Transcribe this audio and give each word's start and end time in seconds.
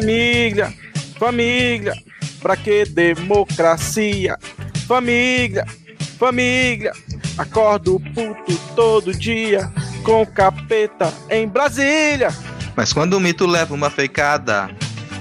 Família, 0.00 0.72
família, 1.18 1.94
pra 2.40 2.56
que 2.56 2.86
democracia? 2.86 4.38
Família, 4.88 5.66
família, 6.18 6.92
acordo 7.36 8.00
puto 8.14 8.56
todo 8.74 9.12
dia 9.12 9.70
com 10.02 10.24
capeta 10.24 11.12
em 11.28 11.46
Brasília. 11.46 12.30
Mas 12.74 12.94
quando 12.94 13.12
o 13.12 13.20
mito 13.20 13.46
leva 13.46 13.74
uma 13.74 13.90
feicada, 13.90 14.70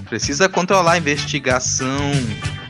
precisa 0.07 0.47
controlar 0.47 0.93
a 0.93 0.97
investigação. 0.97 2.11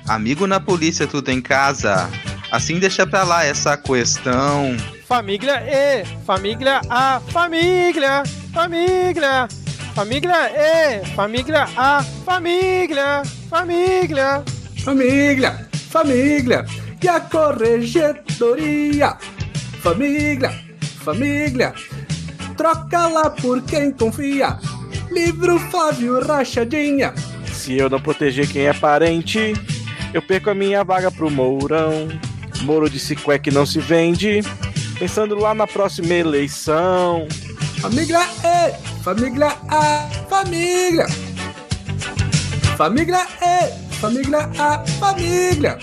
Amigo 0.08 0.48
na 0.48 0.60
polícia, 0.60 1.06
tudo 1.06 1.30
em 1.30 1.40
casa. 1.40 2.10
Assim 2.52 2.80
deixa 2.80 3.06
pra 3.06 3.22
lá 3.22 3.46
essa 3.46 3.78
questão. 3.78 4.76
Família 5.08 5.62
E, 5.62 6.06
família 6.26 6.82
A, 6.90 7.22
família, 7.30 8.24
família, 8.52 9.48
família 9.94 10.52
E, 10.56 11.06
família 11.16 11.68
A, 11.76 12.04
família, 12.26 13.24
família. 13.50 14.44
Família, 14.84 15.68
família 15.92 16.66
e 17.02 17.08
a 17.08 17.20
corregedoria. 17.20 19.18
Família, 19.82 20.52
família, 21.04 21.74
troca 22.56 23.08
lá 23.08 23.30
por 23.30 23.62
quem 23.64 23.92
confia. 23.92 24.58
Livro 25.12 25.60
Flávio 25.70 26.26
Rachadinha. 26.26 27.14
Se 27.52 27.78
eu 27.78 27.90
não 27.90 28.00
proteger 28.00 28.48
quem 28.48 28.68
é 28.68 28.74
parente, 28.74 29.54
eu 30.14 30.22
perco 30.22 30.50
a 30.50 30.56
minha 30.56 30.84
vaga 30.84 31.12
pro 31.12 31.30
Mourão. 31.30 32.08
Moro 32.62 32.90
de 32.90 33.00
que 33.40 33.52
não 33.52 33.66
se 33.66 33.80
vende. 33.80 34.42
Pensando 34.98 35.36
lá 35.36 35.54
na 35.54 35.68
próxima 35.68 36.14
eleição. 36.14 37.28
Família 37.82 38.20
E, 38.44 38.74
família 39.04 39.56
A, 39.70 40.10
família. 40.30 41.08
Família 42.76 43.26
E, 43.42 43.72
família 44.02 44.50
A, 44.60 44.86
família. 45.00 45.78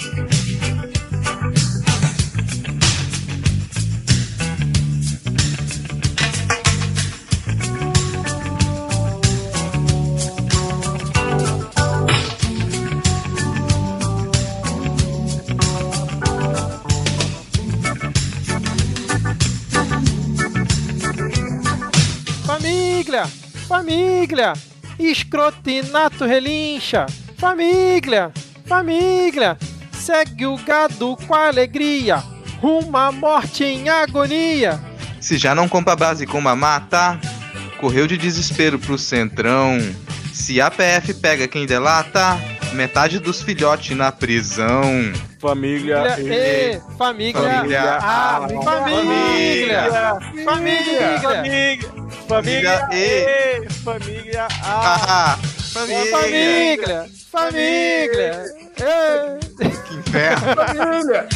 Família, 23.17 23.27
família, 23.67 24.53
escrotinato 24.99 26.27
relincha. 26.27 27.07
Família, 27.39 28.31
família, 28.67 29.57
segue 29.93 30.45
o 30.47 30.57
gado 30.59 31.17
com 31.27 31.35
alegria, 31.35 32.23
rumo 32.61 32.97
à 32.97 33.11
morte 33.11 33.65
em 33.65 33.89
agonia. 33.89 34.79
Se 35.21 35.39
já 35.39 35.55
não 35.55 35.69
compra 35.69 35.97
base 35.97 36.27
com 36.27 36.39
uma 36.39 36.55
mata, 36.55 37.19
correu 37.81 38.07
de 38.07 38.19
desespero 38.19 38.79
pro 38.79 38.99
centrão. 38.99 39.79
Se 40.33 40.61
a 40.61 40.71
PF 40.71 41.15
pega 41.15 41.49
quem 41.49 41.67
delata, 41.67 42.39
metade 42.75 43.19
dos 43.19 43.43
filhotes 43.43 43.97
na 43.97 44.13
prisão. 44.13 44.83
Família 45.39 46.17
E, 46.19 46.81
família, 46.99 47.41
Família 47.41 47.83
A, 47.83 48.37
A, 48.37 48.41
família, 48.41 48.63
família, 48.65 50.45
família, 50.45 51.21
família 51.21 52.06
E, 52.93 53.69
família 53.85 54.49
A. 54.61 55.33
Ah, 55.33 55.39
família. 55.73 56.11
família, 56.11 57.07
família. 57.31 58.45
É. 58.81 59.39
Que 59.87 59.95
inferno. 59.95 60.55
Família. 60.57 61.29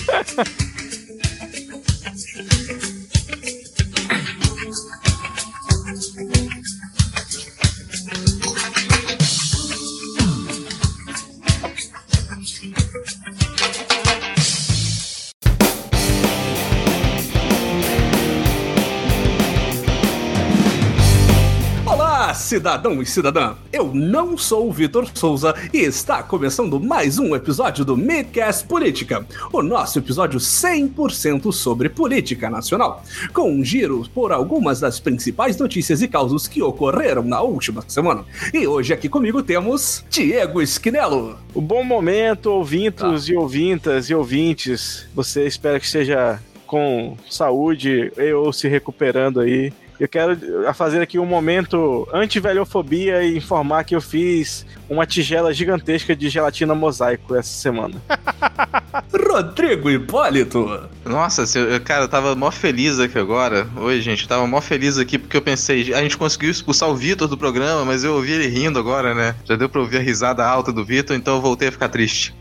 Cidadão 22.51 23.01
e 23.01 23.07
cidadã! 23.07 23.55
Eu 23.73 23.95
não 23.95 24.37
sou 24.37 24.69
o 24.69 24.73
Vitor 24.73 25.09
Souza 25.15 25.55
e 25.73 25.79
está 25.79 26.21
começando 26.21 26.81
mais 26.81 27.17
um 27.17 27.37
episódio 27.37 27.85
do 27.85 27.97
Midcast 27.97 28.67
Política, 28.67 29.25
o 29.53 29.63
nosso 29.63 30.01
episódio 30.01 30.41
100% 30.41 31.53
sobre 31.53 31.89
política 31.89 32.51
nacional, 32.51 33.05
com 33.33 33.53
um 33.53 33.65
giro 33.65 34.05
por 34.13 34.33
algumas 34.33 34.81
das 34.81 34.99
principais 34.99 35.57
notícias 35.59 36.03
e 36.03 36.09
causos 36.09 36.49
que 36.49 36.61
ocorreram 36.61 37.23
na 37.23 37.41
última 37.41 37.85
semana. 37.87 38.25
E 38.53 38.67
hoje 38.67 38.93
aqui 38.93 39.09
comigo 39.09 39.45
temos 39.45 40.05
Diego 40.11 40.61
Esquinelo. 40.61 41.39
O 41.55 41.61
bom 41.61 41.85
momento, 41.85 42.47
ouvintos 42.51 43.29
e 43.29 43.35
ouvintas 43.37 44.11
e 44.11 44.15
ouvintes. 44.15 45.07
Você 45.15 45.47
espera 45.47 45.79
que 45.79 45.87
esteja 45.87 46.41
com 46.71 47.17
saúde 47.29 48.13
ou 48.37 48.53
se 48.53 48.69
recuperando 48.69 49.41
aí. 49.41 49.73
Eu 50.01 50.09
quero 50.09 50.35
fazer 50.73 51.03
aqui 51.03 51.19
um 51.19 51.27
momento 51.27 52.09
anti-velhofobia 52.11 53.23
e 53.23 53.37
informar 53.37 53.85
que 53.85 53.95
eu 53.95 54.01
fiz 54.01 54.65
uma 54.89 55.05
tigela 55.05 55.53
gigantesca 55.53 56.17
de 56.17 56.31
gelatina 56.31 56.75
mosaico 56.75 57.35
essa 57.35 57.53
semana. 57.53 58.01
Rodrigo 59.13 59.91
Hipólito. 59.91 60.89
Nossa, 61.05 61.45
cara, 61.85 62.05
eu 62.05 62.09
tava 62.09 62.35
mó 62.35 62.51
feliz 62.51 62.99
aqui 62.99 63.19
agora. 63.19 63.69
Oi, 63.77 64.01
gente, 64.01 64.23
eu 64.23 64.29
tava 64.29 64.47
mó 64.47 64.63
feliz 64.63 64.97
aqui 64.97 65.19
porque 65.19 65.37
eu 65.37 65.43
pensei, 65.43 65.93
a 65.93 66.01
gente 66.01 66.17
conseguiu 66.17 66.51
expulsar 66.51 66.89
o 66.89 66.97
Vitor 66.97 67.29
do 67.29 67.37
programa, 67.37 67.85
mas 67.85 68.03
eu 68.03 68.15
ouvi 68.15 68.33
ele 68.33 68.47
rindo 68.47 68.79
agora, 68.79 69.15
né? 69.15 69.37
Já 69.45 69.55
deu 69.55 69.69
pra 69.69 69.83
ouvir 69.83 69.99
a 69.99 70.01
risada 70.01 70.43
alta 70.47 70.73
do 70.73 70.83
Vitor, 70.83 71.15
então 71.15 71.35
eu 71.35 71.43
voltei 71.43 71.69
a 71.69 71.73
ficar 71.73 71.91
triste. 71.91 72.35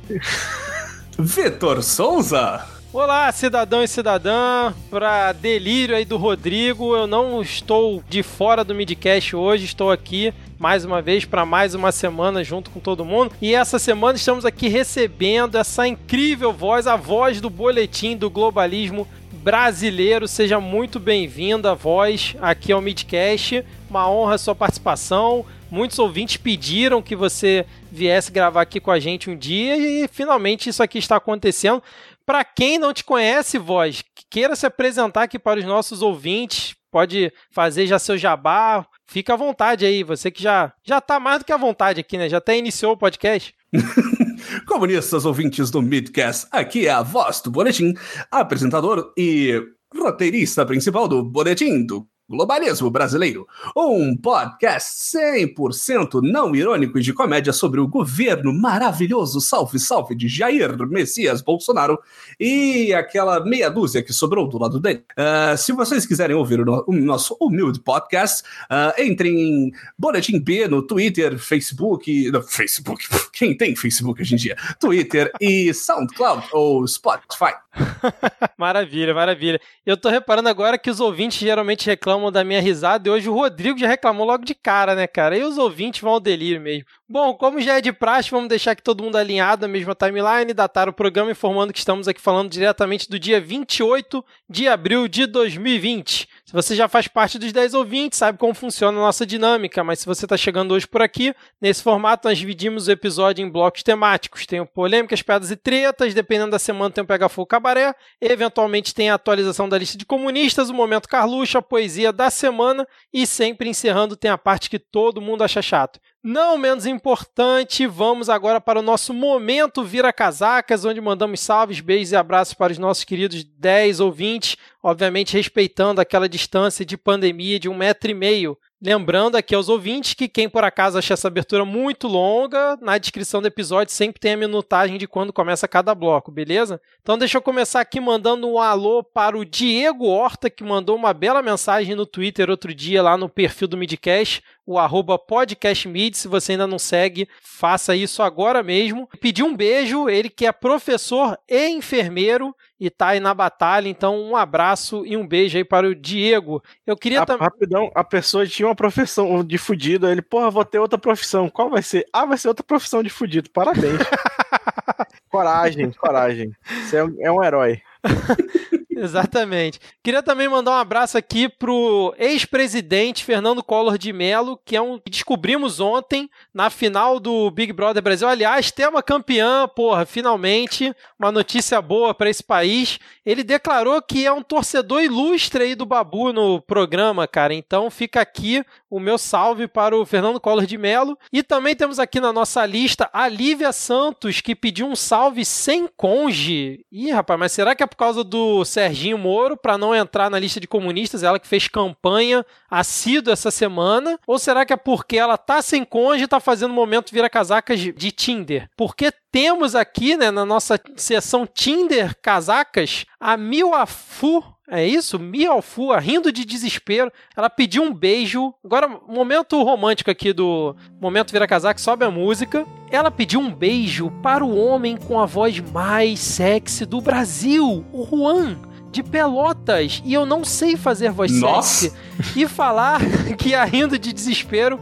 Vitor 1.19 1.83
Souza. 1.83 2.78
Olá, 2.91 3.31
cidadão 3.31 3.83
e 3.83 3.87
cidadã. 3.87 4.73
Para 4.89 5.31
delírio 5.31 5.95
aí 5.95 6.03
do 6.03 6.17
Rodrigo, 6.17 6.95
eu 6.95 7.05
não 7.05 7.39
estou 7.39 8.03
de 8.09 8.23
fora 8.23 8.63
do 8.63 8.73
Midcast 8.73 9.35
hoje, 9.35 9.65
estou 9.65 9.91
aqui 9.91 10.33
mais 10.57 10.83
uma 10.83 10.99
vez 10.99 11.23
para 11.23 11.45
mais 11.45 11.75
uma 11.75 11.91
semana 11.91 12.43
junto 12.43 12.71
com 12.71 12.79
todo 12.79 13.05
mundo. 13.05 13.31
E 13.39 13.53
essa 13.53 13.77
semana 13.77 14.17
estamos 14.17 14.43
aqui 14.43 14.67
recebendo 14.67 15.55
essa 15.55 15.87
incrível 15.87 16.51
voz, 16.51 16.87
a 16.87 16.95
voz 16.95 17.39
do 17.39 17.47
boletim 17.47 18.17
do 18.17 18.27
globalismo 18.27 19.07
brasileiro. 19.31 20.27
Seja 20.27 20.59
muito 20.59 20.99
bem-vinda, 20.99 21.75
voz, 21.75 22.35
aqui 22.41 22.71
ao 22.71 22.81
Midcast. 22.81 23.63
Uma 23.87 24.09
honra 24.09 24.33
a 24.33 24.39
sua 24.39 24.55
participação. 24.55 25.45
Muitos 25.71 25.99
ouvintes 25.99 26.37
pediram 26.37 27.01
que 27.01 27.15
você 27.15 27.65
viesse 27.91 28.31
gravar 28.31 28.61
aqui 28.61 28.79
com 28.79 28.89
a 28.89 28.99
gente 28.99 29.29
um 29.29 29.37
dia 29.37 29.77
e 29.77 30.07
finalmente 30.07 30.69
isso 30.69 30.81
aqui 30.81 30.97
está 30.97 31.17
acontecendo. 31.17 31.81
Para 32.29 32.45
quem 32.45 32.77
não 32.77 32.93
te 32.93 33.03
conhece, 33.03 33.57
voz, 33.57 34.03
que 34.15 34.23
queira 34.29 34.55
se 34.55 34.63
apresentar 34.63 35.23
aqui 35.23 35.39
para 35.39 35.59
os 35.59 35.65
nossos 35.65 36.03
ouvintes, 36.03 36.75
pode 36.91 37.33
fazer 37.51 37.87
já 37.87 37.97
seu 37.97 38.15
jabá. 38.19 38.85
Fica 39.07 39.33
à 39.33 39.35
vontade 39.35 39.83
aí, 39.83 40.03
você 40.03 40.29
que 40.29 40.43
já 40.43 40.71
já 40.85 41.01
tá 41.01 41.19
mais 41.19 41.39
do 41.39 41.45
que 41.45 41.51
à 41.51 41.57
vontade 41.57 41.99
aqui, 41.99 42.19
né? 42.19 42.29
Já 42.29 42.37
até 42.37 42.55
iniciou 42.55 42.91
o 42.91 42.97
podcast. 42.97 43.55
Comunistas 44.67 45.25
ouvintes 45.25 45.71
do 45.71 45.81
Midcast, 45.81 46.45
aqui 46.51 46.85
é 46.85 46.91
a 46.91 47.01
voz 47.01 47.41
do 47.41 47.49
Boletim, 47.49 47.95
apresentador 48.29 49.11
e 49.17 49.59
roteirista 49.91 50.63
principal 50.67 51.07
do 51.07 51.23
Boletim 51.23 51.83
do 51.83 52.07
Globalismo 52.29 52.91
Brasileiro, 52.91 53.47
um 53.75 54.15
podcast 54.15 55.17
100% 55.17 56.21
não 56.21 56.55
irônico 56.55 56.99
e 56.99 57.01
de 57.01 57.11
comédia 57.11 57.51
sobre 57.51 57.79
o 57.79 57.87
governo 57.87 58.53
maravilhoso 58.53 59.41
salve 59.41 59.79
salve 59.79 60.13
de 60.13 60.27
Jair 60.27 60.77
Messias 60.87 61.41
Bolsonaro 61.41 61.97
e 62.39 62.93
aquela 62.93 63.43
meia 63.43 63.69
dúzia 63.69 64.03
que 64.03 64.13
sobrou 64.13 64.47
do 64.47 64.59
lado 64.59 64.79
dele. 64.79 65.03
Ah, 65.17 65.55
se 65.57 65.71
vocês 65.71 66.05
quiserem 66.05 66.35
ouvir 66.35 66.59
o, 66.61 66.65
no- 66.65 66.83
o 66.87 66.93
nosso 66.93 67.35
humilde 67.41 67.79
podcast, 67.79 68.43
ah, 68.69 68.93
entrem 68.99 69.33
em 69.39 69.71
Boletim 69.97 70.39
B 70.39 70.67
no 70.67 70.83
Twitter, 70.83 71.39
Facebook, 71.39 72.29
no 72.31 72.43
Facebook, 72.43 73.03
quem 73.33 73.57
tem 73.57 73.75
Facebook 73.75 74.21
hoje 74.21 74.35
em 74.35 74.37
dia? 74.37 74.55
Twitter 74.79 75.31
e 75.41 75.73
SoundCloud 75.73 76.47
ou 76.53 76.85
Spotify. 76.87 77.53
Maravilha, 78.57 79.13
maravilha. 79.13 79.59
Eu 79.85 79.95
tô 79.95 80.09
reparando 80.09 80.49
agora 80.49 80.77
que 80.77 80.89
os 80.89 80.99
ouvintes 80.99 81.39
geralmente 81.39 81.85
reclamam 81.85 82.18
da 82.29 82.43
minha 82.43 82.59
risada 82.59 83.07
e 83.07 83.11
hoje 83.11 83.29
o 83.29 83.33
Rodrigo 83.33 83.79
já 83.79 83.87
reclamou 83.87 84.27
logo 84.27 84.43
de 84.43 84.53
cara, 84.53 84.93
né, 84.93 85.07
cara? 85.07 85.37
E 85.37 85.43
os 85.43 85.57
ouvintes 85.57 86.01
vão 86.01 86.11
ao 86.11 86.19
delírio 86.19 86.59
mesmo. 86.59 86.85
Bom, 87.07 87.33
como 87.33 87.61
já 87.61 87.77
é 87.77 87.81
de 87.81 87.93
praxe, 87.93 88.29
vamos 88.29 88.49
deixar 88.49 88.71
aqui 88.71 88.83
todo 88.83 89.03
mundo 89.03 89.15
alinhado 89.15 89.61
na 89.61 89.67
mesma 89.67 89.95
timeline, 89.95 90.53
datar 90.53 90.89
o 90.89 90.93
programa 90.93 91.31
informando 91.31 91.71
que 91.71 91.79
estamos 91.79 92.07
aqui 92.07 92.19
falando 92.19 92.51
diretamente 92.51 93.09
do 93.09 93.17
dia 93.17 93.39
28 93.39 94.23
de 94.49 94.67
abril 94.67 95.07
de 95.07 95.25
2020. 95.25 96.27
Se 96.49 96.53
você 96.53 96.75
já 96.75 96.87
faz 96.87 97.07
parte 97.07 97.37
dos 97.37 97.53
10 97.53 97.75
ouvintes, 97.75 98.17
sabe 98.17 98.39
como 98.39 98.55
funciona 98.55 98.97
a 98.97 99.01
nossa 99.01 99.23
dinâmica, 99.23 99.83
mas 99.83 99.99
se 99.99 100.07
você 100.07 100.25
está 100.25 100.35
chegando 100.35 100.73
hoje 100.73 100.87
por 100.87 100.99
aqui, 100.99 101.31
nesse 101.61 101.83
formato 101.83 102.27
nós 102.27 102.39
dividimos 102.39 102.87
o 102.87 102.91
episódio 102.91 103.45
em 103.45 103.47
blocos 103.47 103.83
temáticos. 103.83 104.47
Tem 104.47 104.59
o 104.59 104.65
polêmicas, 104.65 105.21
piadas 105.21 105.51
e 105.51 105.55
tretas, 105.55 106.11
dependendo 106.15 106.49
da 106.49 106.57
semana 106.57 106.89
tem 106.89 107.03
o 107.03 107.07
Pega 107.07 107.29
Fogo 107.29 107.45
Cabaré, 107.45 107.93
eventualmente 108.19 108.95
tem 108.95 109.11
a 109.11 109.13
atualização 109.13 109.69
da 109.69 109.77
lista 109.77 109.95
de 109.95 110.07
comunistas, 110.07 110.71
o 110.71 110.73
Momento 110.73 111.07
Carluxo, 111.07 111.55
a 111.55 111.61
poesia 111.61 112.11
da 112.11 112.31
semana 112.31 112.87
e 113.13 113.27
sempre 113.27 113.69
encerrando 113.69 114.15
tem 114.15 114.31
a 114.31 114.37
parte 114.37 114.71
que 114.71 114.79
todo 114.79 115.21
mundo 115.21 115.43
acha 115.43 115.61
chato. 115.61 115.99
Não 116.21 116.57
menos 116.57 116.85
importante, 116.85 117.87
vamos 117.87 118.27
agora 118.27 118.59
para 118.59 118.79
o 118.79 118.81
nosso 118.81 119.13
momento 119.13 119.85
Vira 119.85 120.11
Casacas, 120.11 120.83
onde 120.83 120.99
mandamos 120.99 121.39
salves, 121.39 121.79
beijos 121.79 122.11
e 122.11 122.15
abraços 122.17 122.53
para 122.53 122.73
os 122.73 122.77
nossos 122.77 123.05
queridos 123.05 123.41
10 123.45 124.01
ouvintes, 124.01 124.57
obviamente 124.83 125.37
respeitando 125.37 126.01
aquela 126.01 126.27
distância 126.27 126.85
de 126.85 126.97
pandemia 126.97 127.57
de 127.57 127.69
um 127.69 127.73
metro 127.73 128.11
e 128.11 128.13
meio. 128.13 128.57
Lembrando 128.81 129.35
aqui 129.35 129.53
aos 129.53 129.67
ouvintes 129.67 130.13
que 130.13 130.29
quem 130.29 130.47
por 130.47 130.63
acaso 130.63 130.97
achar 130.97 131.15
essa 131.15 131.27
abertura 131.27 131.65
muito 131.65 132.07
longa, 132.07 132.77
na 132.81 132.97
descrição 132.97 133.41
do 133.41 133.47
episódio 133.47 133.93
sempre 133.93 134.21
tem 134.21 134.33
a 134.33 134.37
minutagem 134.37 134.97
de 134.97 135.05
quando 135.05 135.33
começa 135.33 135.67
cada 135.67 135.93
bloco, 135.93 136.31
beleza? 136.31 136.79
Então 137.01 137.17
deixa 137.17 137.37
eu 137.37 137.41
começar 137.41 137.81
aqui 137.81 137.99
mandando 137.99 138.47
um 138.47 138.57
alô 138.57 139.03
para 139.03 139.37
o 139.37 139.43
Diego 139.43 140.05
Horta, 140.05 140.49
que 140.49 140.63
mandou 140.63 140.95
uma 140.95 141.13
bela 141.13 141.41
mensagem 141.41 141.93
no 141.93 142.05
Twitter 142.05 142.49
outro 142.49 142.73
dia 142.73 143.03
lá 143.03 143.17
no 143.17 143.27
perfil 143.27 143.67
do 143.67 143.75
Midcast, 143.75 144.41
o 144.65 144.79
arroba 144.79 145.19
podcastmid. 145.19 146.15
Se 146.15 146.29
você 146.29 146.53
ainda 146.53 146.65
não 146.65 146.79
segue, 146.79 147.27
faça 147.41 147.97
isso 147.97 148.23
agora 148.23 148.63
mesmo. 148.63 149.09
Pediu 149.19 149.45
um 149.45 149.57
beijo, 149.57 150.07
ele 150.07 150.29
que 150.29 150.45
é 150.45 150.53
professor 150.53 151.37
e 151.49 151.67
enfermeiro 151.67 152.55
e 152.79 152.89
tá 152.89 153.09
aí 153.09 153.19
na 153.19 153.33
batalha. 153.33 153.89
Então, 153.89 154.19
um 154.21 154.35
abraço 154.35 155.05
e 155.05 155.17
um 155.17 155.27
beijo 155.27 155.57
aí 155.57 155.63
para 155.63 155.87
o 155.87 155.93
Diego. 155.93 156.63
Eu 156.87 156.95
queria 156.95 157.25
também. 157.25 157.43
Rapidão, 157.43 157.91
a 157.93 158.03
pessoa 158.03 158.47
tinha 158.47 158.67
uma 158.67 158.75
profissão 158.75 159.43
de 159.43 159.57
fudido. 159.57 160.07
Ele, 160.07 160.21
porra, 160.21 160.49
vou 160.49 160.63
ter 160.63 160.79
outra 160.79 160.97
profissão. 160.97 161.49
Qual 161.49 161.69
vai 161.69 161.81
ser? 161.81 162.05
Ah, 162.13 162.25
vai 162.25 162.37
ser 162.37 162.47
outra 162.47 162.63
profissão 162.63 163.03
de 163.03 163.09
fudido. 163.09 163.49
Parabéns. 163.49 163.99
coragem, 165.29 165.91
coragem. 165.91 166.51
Você 166.83 166.97
é 166.97 167.03
um, 167.03 167.15
é 167.19 167.31
um 167.31 167.43
herói. 167.43 167.81
Exatamente. 168.99 169.79
Queria 170.03 170.21
também 170.21 170.49
mandar 170.49 170.71
um 170.71 170.75
abraço 170.75 171.17
aqui 171.17 171.47
pro 171.47 172.13
ex-presidente 172.17 173.23
Fernando 173.23 173.63
Collor 173.63 173.97
de 173.97 174.11
Mello, 174.11 174.59
que 174.65 174.75
é 174.75 174.81
um 174.81 174.99
que 174.99 175.09
descobrimos 175.09 175.79
ontem 175.79 176.29
na 176.53 176.69
final 176.69 177.19
do 177.19 177.49
Big 177.49 177.71
Brother 177.71 178.03
Brasil. 178.03 178.27
Aliás, 178.27 178.71
tema 178.71 179.01
campeã, 179.01 179.67
porra, 179.67 180.05
finalmente, 180.05 180.93
uma 181.17 181.31
notícia 181.31 181.81
boa 181.81 182.13
para 182.13 182.29
esse 182.29 182.43
país. 182.43 182.99
Ele 183.25 183.43
declarou 183.43 184.01
que 184.01 184.25
é 184.25 184.31
um 184.31 184.41
torcedor 184.41 185.01
ilustre 185.01 185.63
aí 185.63 185.75
do 185.75 185.85
Babu 185.85 186.33
no 186.33 186.61
programa, 186.61 187.27
cara. 187.27 187.53
Então 187.53 187.89
fica 187.89 188.19
aqui 188.19 188.63
o 188.89 188.99
meu 188.99 189.17
salve 189.17 189.67
para 189.67 189.95
o 189.95 190.05
Fernando 190.05 190.39
Collor 190.39 190.65
de 190.65 190.77
Mello. 190.77 191.17
E 191.31 191.41
também 191.41 191.75
temos 191.75 191.99
aqui 191.99 192.19
na 192.19 192.33
nossa 192.33 192.65
lista 192.65 193.09
a 193.13 193.27
Lívia 193.27 193.71
Santos, 193.71 194.41
que 194.41 194.55
pediu 194.55 194.87
um 194.87 194.95
salve 194.95 195.45
sem 195.45 195.87
conge. 195.87 196.85
Ih, 196.91 197.11
rapaz, 197.11 197.39
mas 197.39 197.51
será 197.51 197.75
que 197.75 197.83
é 197.83 197.87
por 197.87 197.95
causa 197.97 198.23
do 198.23 198.65
Serginho 198.89 199.17
Moro 199.17 199.55
para 199.55 199.77
não 199.77 199.93
entrar 199.93 200.29
na 200.29 200.39
lista 200.39 200.59
de 200.59 200.67
comunistas? 200.67 201.23
Ela 201.23 201.39
que 201.39 201.47
fez 201.47 201.67
campanha 201.67 202.45
assídua 202.69 203.33
essa 203.33 203.51
semana? 203.51 204.19
Ou 204.25 204.39
será 204.39 204.65
que 204.65 204.73
é 204.73 204.77
porque 204.77 205.17
ela 205.17 205.37
tá 205.37 205.61
sem 205.61 205.83
conge 205.83 206.23
e 206.23 206.27
tá 206.27 206.39
fazendo 206.39 206.73
momento 206.73 207.11
vira 207.11 207.29
casacas 207.29 207.79
de 207.79 208.11
Tinder? 208.11 208.67
Porque 208.75 209.11
temos 209.31 209.75
aqui, 209.75 210.17
né, 210.17 210.31
na 210.31 210.43
nossa 210.43 210.79
seção 210.95 211.45
Tinder 211.45 212.15
casacas, 212.21 213.05
a 213.19 213.37
Milafu 213.37 214.43
é 214.71 214.87
isso? 214.87 215.17
Mialfua, 215.17 215.97
rindo 215.97 216.31
de 216.31 216.45
desespero. 216.45 217.11
Ela 217.35 217.49
pediu 217.49 217.81
um 217.81 217.91
beijo. 217.91 218.53
Agora, 218.63 218.87
momento 218.87 219.61
romântico 219.63 220.11
aqui 220.11 220.31
do 220.31 220.75
Momento 221.01 221.31
Vira 221.31 221.47
Casaco, 221.47 221.81
sobe 221.81 222.05
a 222.05 222.11
música. 222.11 222.67
Ela 222.91 223.09
pediu 223.09 223.39
um 223.39 223.51
beijo 223.51 224.11
para 224.21 224.45
o 224.45 224.55
homem 224.55 224.95
com 224.95 225.19
a 225.19 225.25
voz 225.25 225.59
mais 225.59 226.19
sexy 226.19 226.85
do 226.85 227.01
Brasil, 227.01 227.83
o 227.91 228.05
Juan 228.05 228.68
de 228.91 229.03
Pelotas 229.03 230.01
e 230.03 230.13
eu 230.13 230.25
não 230.25 230.43
sei 230.43 230.75
fazer 230.75 231.11
voz 231.11 231.31
Nossa. 231.31 231.89
sexy 231.89 231.97
e 232.35 232.47
falar 232.47 232.99
que 233.37 233.55
rindo 233.65 233.97
de 233.97 234.11
desespero 234.11 234.79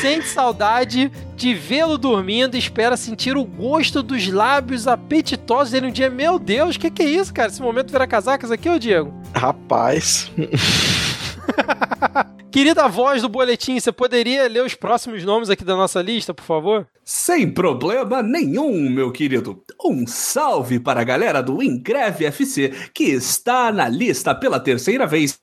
sente 0.00 0.28
saudade 0.28 1.10
de 1.36 1.54
vê-lo 1.54 1.96
dormindo 1.96 2.56
e 2.56 2.58
espera 2.58 2.96
sentir 2.96 3.36
o 3.36 3.44
gosto 3.44 4.02
dos 4.02 4.28
lábios 4.28 4.86
apetitosos 4.86 5.70
dele 5.70 5.86
um 5.86 5.92
dia. 5.92 6.10
Meu 6.10 6.38
Deus, 6.38 6.76
o 6.76 6.78
que, 6.78 6.90
que 6.90 7.02
é 7.02 7.10
isso, 7.10 7.32
cara? 7.32 7.48
Esse 7.48 7.62
momento 7.62 7.92
vira 7.92 8.06
casacas 8.06 8.50
aqui, 8.50 8.68
ô 8.68 8.78
Diego? 8.78 9.12
Rapaz. 9.34 10.30
Querida 12.50 12.88
voz 12.88 13.22
do 13.22 13.28
boletim, 13.28 13.78
você 13.78 13.92
poderia 13.92 14.48
ler 14.48 14.64
os 14.64 14.74
próximos 14.74 15.22
nomes 15.22 15.50
aqui 15.50 15.64
da 15.64 15.76
nossa 15.76 16.00
lista, 16.00 16.32
por 16.32 16.44
favor? 16.44 16.86
Sem 17.04 17.50
problema 17.50 18.22
nenhum, 18.22 18.88
meu 18.88 19.12
querido. 19.12 19.62
Um 19.84 20.06
salve 20.06 20.80
para 20.80 21.00
a 21.00 21.04
galera 21.04 21.42
do 21.42 21.62
Ingreve 21.62 22.24
FC, 22.24 22.72
que 22.94 23.04
está 23.04 23.70
na 23.70 23.88
lista 23.88 24.34
pela 24.34 24.58
terceira 24.58 25.06
vez 25.06 25.38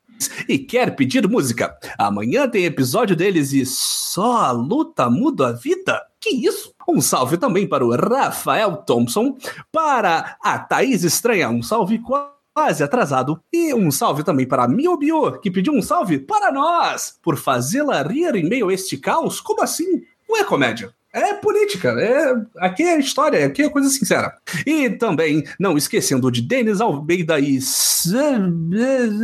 e 0.48 0.58
quer 0.58 0.96
pedir 0.96 1.28
música. 1.28 1.78
Amanhã 1.98 2.48
tem 2.48 2.66
episódio 2.66 3.16
deles 3.16 3.54
e 3.54 3.66
só 3.66 4.46
a 4.46 4.52
luta 4.52 5.10
muda 5.10 5.50
a 5.50 5.52
vida? 5.52 6.02
Que 6.20 6.30
isso? 6.30 6.74
Um 6.88 7.02
salve 7.02 7.38
também 7.38 7.68
para 7.68 7.86
o 7.86 7.96
Rafael 7.96 8.78
Thompson, 8.78 9.38
para 9.72 10.38
a 10.42 10.58
Thaís 10.60 11.04
Estranha, 11.04 11.50
um 11.50 11.62
salve 11.62 12.00
quase 12.00 12.35
atrasado. 12.56 13.40
E 13.52 13.74
um 13.74 13.92
salve 13.92 14.24
também 14.24 14.48
para 14.48 14.68
Miobio, 14.68 15.40
que 15.40 15.52
pediu 15.52 15.74
um 15.74 15.82
salve 15.82 16.20
para 16.20 16.52
nós, 16.52 17.20
por 17.22 17.38
fazê-la 17.38 18.02
rir 18.02 18.36
em 18.36 18.48
meio 18.48 18.70
a 18.70 18.74
este 18.74 18.98
caos. 18.98 19.42
Como 19.42 19.62
assim? 19.62 20.04
Não 20.28 20.38
é 20.38 20.44
comédia. 20.44 20.94
É 21.14 21.34
política, 21.34 21.92
é, 21.92 22.34
aqui 22.58 22.84
é 22.84 23.00
história, 23.00 23.46
aqui 23.46 23.64
é 23.64 23.70
coisa 23.70 23.88
sincera. 23.88 24.38
E 24.66 24.90
também, 24.90 25.46
não 25.58 25.78
esquecendo 25.78 26.30
de 26.30 26.42
Denis 26.42 26.82
Almeida 26.82 27.40
e 27.40 27.58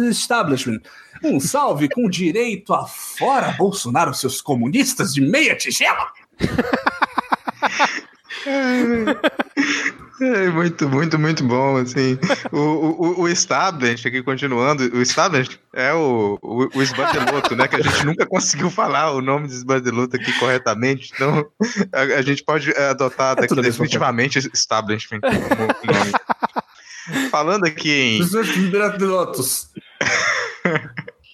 Establishment. 0.10 0.80
Um 1.22 1.38
salve 1.38 1.90
com 1.90 2.10
direito 2.10 2.74
a 2.74 2.88
fora 2.88 3.52
Bolsonaro, 3.58 4.14
seus 4.14 4.42
comunistas 4.42 5.14
de 5.14 5.20
meia 5.20 5.54
tigela. 5.54 6.14
É 10.34 10.50
muito, 10.50 10.88
muito, 10.88 11.20
muito 11.20 11.44
bom, 11.44 11.78
assim. 11.78 12.18
O, 12.52 12.58
o, 12.58 13.22
o 13.22 13.30
Establish, 13.30 14.08
aqui 14.08 14.22
continuando, 14.22 14.84
o 14.94 15.02
Establish 15.02 15.60
é 15.74 15.94
o, 15.94 16.38
o, 16.42 16.64
o 16.64 17.56
né? 17.56 17.68
Que 17.68 17.76
a 17.76 17.82
gente 17.82 18.06
nunca 18.06 18.26
conseguiu 18.26 18.70
falar 18.70 19.12
o 19.12 19.22
nome 19.22 19.48
de 19.48 19.54
Esbandeloto 19.54 20.16
aqui 20.16 20.38
corretamente, 20.40 21.12
então 21.14 21.46
a, 21.94 22.02
a 22.02 22.22
gente 22.22 22.44
pode 22.44 22.72
adotar 22.76 23.38
É 23.38 23.42
daqui 23.42 23.56
definitivamente 23.62 24.40
Establishment 24.54 25.22
como 25.22 25.68
nome. 25.86 26.12
Falando 27.30 27.66
aqui 27.66 27.92
em. 27.92 28.18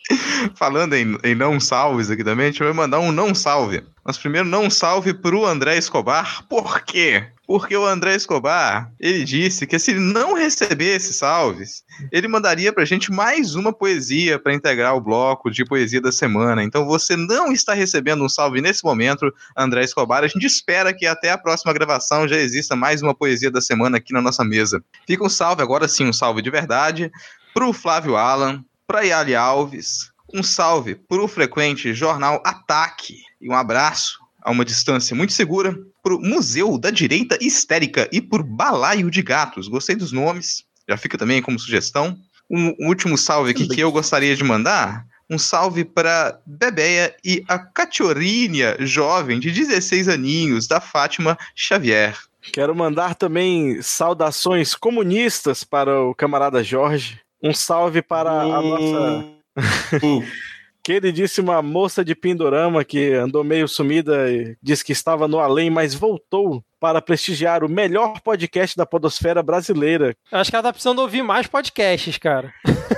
Falando 0.55 0.93
em, 0.93 1.17
em 1.23 1.35
não 1.35 1.59
salves 1.59 2.09
aqui 2.09 2.23
também, 2.23 2.47
a 2.47 2.51
gente 2.51 2.63
vai 2.63 2.73
mandar 2.73 2.99
um 2.99 3.11
não 3.11 3.35
salve. 3.35 3.83
Mas 4.03 4.17
primeiro, 4.17 4.47
não 4.47 4.69
salve 4.69 5.13
pro 5.13 5.45
André 5.45 5.77
Escobar. 5.77 6.43
Por 6.47 6.81
quê? 6.81 7.27
Porque 7.47 7.77
o 7.77 7.85
André 7.85 8.15
Escobar, 8.15 8.91
ele 8.99 9.23
disse 9.23 9.65
que 9.65 9.79
se 9.79 9.91
ele 9.91 10.01
não 10.01 10.33
recebesse 10.33 11.13
salves, 11.13 11.81
ele 12.11 12.27
mandaria 12.27 12.73
pra 12.73 12.83
gente 12.83 13.09
mais 13.09 13.55
uma 13.55 13.71
poesia 13.71 14.37
para 14.37 14.53
integrar 14.53 14.93
o 14.97 14.99
bloco 14.99 15.49
de 15.49 15.63
poesia 15.63 16.01
da 16.01 16.11
semana. 16.11 16.61
Então 16.61 16.85
você 16.85 17.15
não 17.15 17.53
está 17.53 17.73
recebendo 17.73 18.21
um 18.21 18.27
salve 18.27 18.59
nesse 18.59 18.83
momento, 18.83 19.33
André 19.57 19.85
Escobar. 19.85 20.25
A 20.25 20.27
gente 20.27 20.45
espera 20.45 20.93
que 20.93 21.05
até 21.05 21.31
a 21.31 21.37
próxima 21.37 21.71
gravação 21.71 22.27
já 22.27 22.35
exista 22.35 22.75
mais 22.75 23.01
uma 23.01 23.15
poesia 23.15 23.49
da 23.49 23.61
semana 23.61 23.95
aqui 23.95 24.11
na 24.11 24.21
nossa 24.21 24.43
mesa. 24.43 24.83
Fica 25.07 25.23
um 25.23 25.29
salve, 25.29 25.61
agora 25.61 25.87
sim, 25.87 26.05
um 26.05 26.13
salve 26.13 26.41
de 26.41 26.51
verdade, 26.51 27.09
pro 27.53 27.71
Flávio 27.71 28.17
Alan, 28.17 28.61
para 28.85 29.03
Yali 29.03 29.35
Alves, 29.35 30.11
um 30.33 30.43
salve 30.43 30.95
para 30.95 31.21
o 31.21 31.29
frequente 31.29 31.93
jornal 31.93 32.43
Ataque 32.45 33.15
e 33.39 33.49
um 33.49 33.53
abraço 33.53 34.26
a 34.47 34.51
uma 34.51 34.63
distância 34.63 35.13
muito 35.13 35.33
segura 35.33 35.77
para 36.01 36.15
o 36.15 36.21
Museu 36.21 36.77
da 36.77 36.89
Direita 36.89 37.37
Histérica 37.41 38.07
e 38.13 38.21
por 38.21 38.41
Balaio 38.41 39.11
de 39.11 39.21
Gatos. 39.21 39.67
Gostei 39.67 39.93
dos 39.93 40.13
nomes, 40.13 40.63
já 40.87 40.95
fica 40.95 41.17
também 41.17 41.41
como 41.41 41.59
sugestão. 41.59 42.17
Um, 42.49 42.73
um 42.79 42.87
último 42.87 43.17
salve 43.17 43.51
aqui 43.51 43.67
que 43.67 43.81
eu 43.81 43.91
gostaria 43.91 44.33
de 44.37 44.45
mandar. 44.45 45.05
Um 45.29 45.37
salve 45.37 45.83
para 45.83 46.39
Bebeia 46.45 47.13
e 47.25 47.43
a 47.45 47.59
cachorrinha 47.59 48.77
jovem 48.79 49.37
de 49.37 49.51
16 49.51 50.07
aninhos 50.07 50.65
da 50.65 50.79
Fátima 50.79 51.37
Xavier. 51.53 52.17
Quero 52.53 52.73
mandar 52.73 53.15
também 53.15 53.81
saudações 53.81 54.75
comunistas 54.75 55.65
para 55.65 56.01
o 56.03 56.15
camarada 56.15 56.63
Jorge. 56.63 57.19
Um 57.43 57.53
salve 57.53 58.01
para 58.01 58.31
a 58.31 58.61
nossa 58.61 59.25
queridíssima 60.87 61.61
moça 61.61 62.03
de 62.03 62.15
Pindorama 62.15 62.81
que 62.85 63.11
andou 63.11 63.43
meio 63.43 63.67
sumida 63.67 64.31
e 64.31 64.55
disse 64.63 64.85
que 64.85 64.93
estava 64.93 65.27
no 65.27 65.37
além, 65.37 65.69
mas 65.69 65.93
voltou. 65.93 66.63
para 66.79 67.01
prestigiar 67.01 67.61
o 67.61 67.69
melhor 67.69 68.21
podcast 68.21 68.77
da 68.77 68.85
podosfera 68.85 69.43
brasileira. 69.43 70.15
Eu 70.31 70.37
acho 70.37 70.49
que 70.49 70.55
ela 70.55 70.63
tá 70.63 70.71
precisando 70.71 70.99
ouvir 70.99 71.23
mais 71.23 71.45
podcasts, 71.47 72.17
cara. 72.17 72.53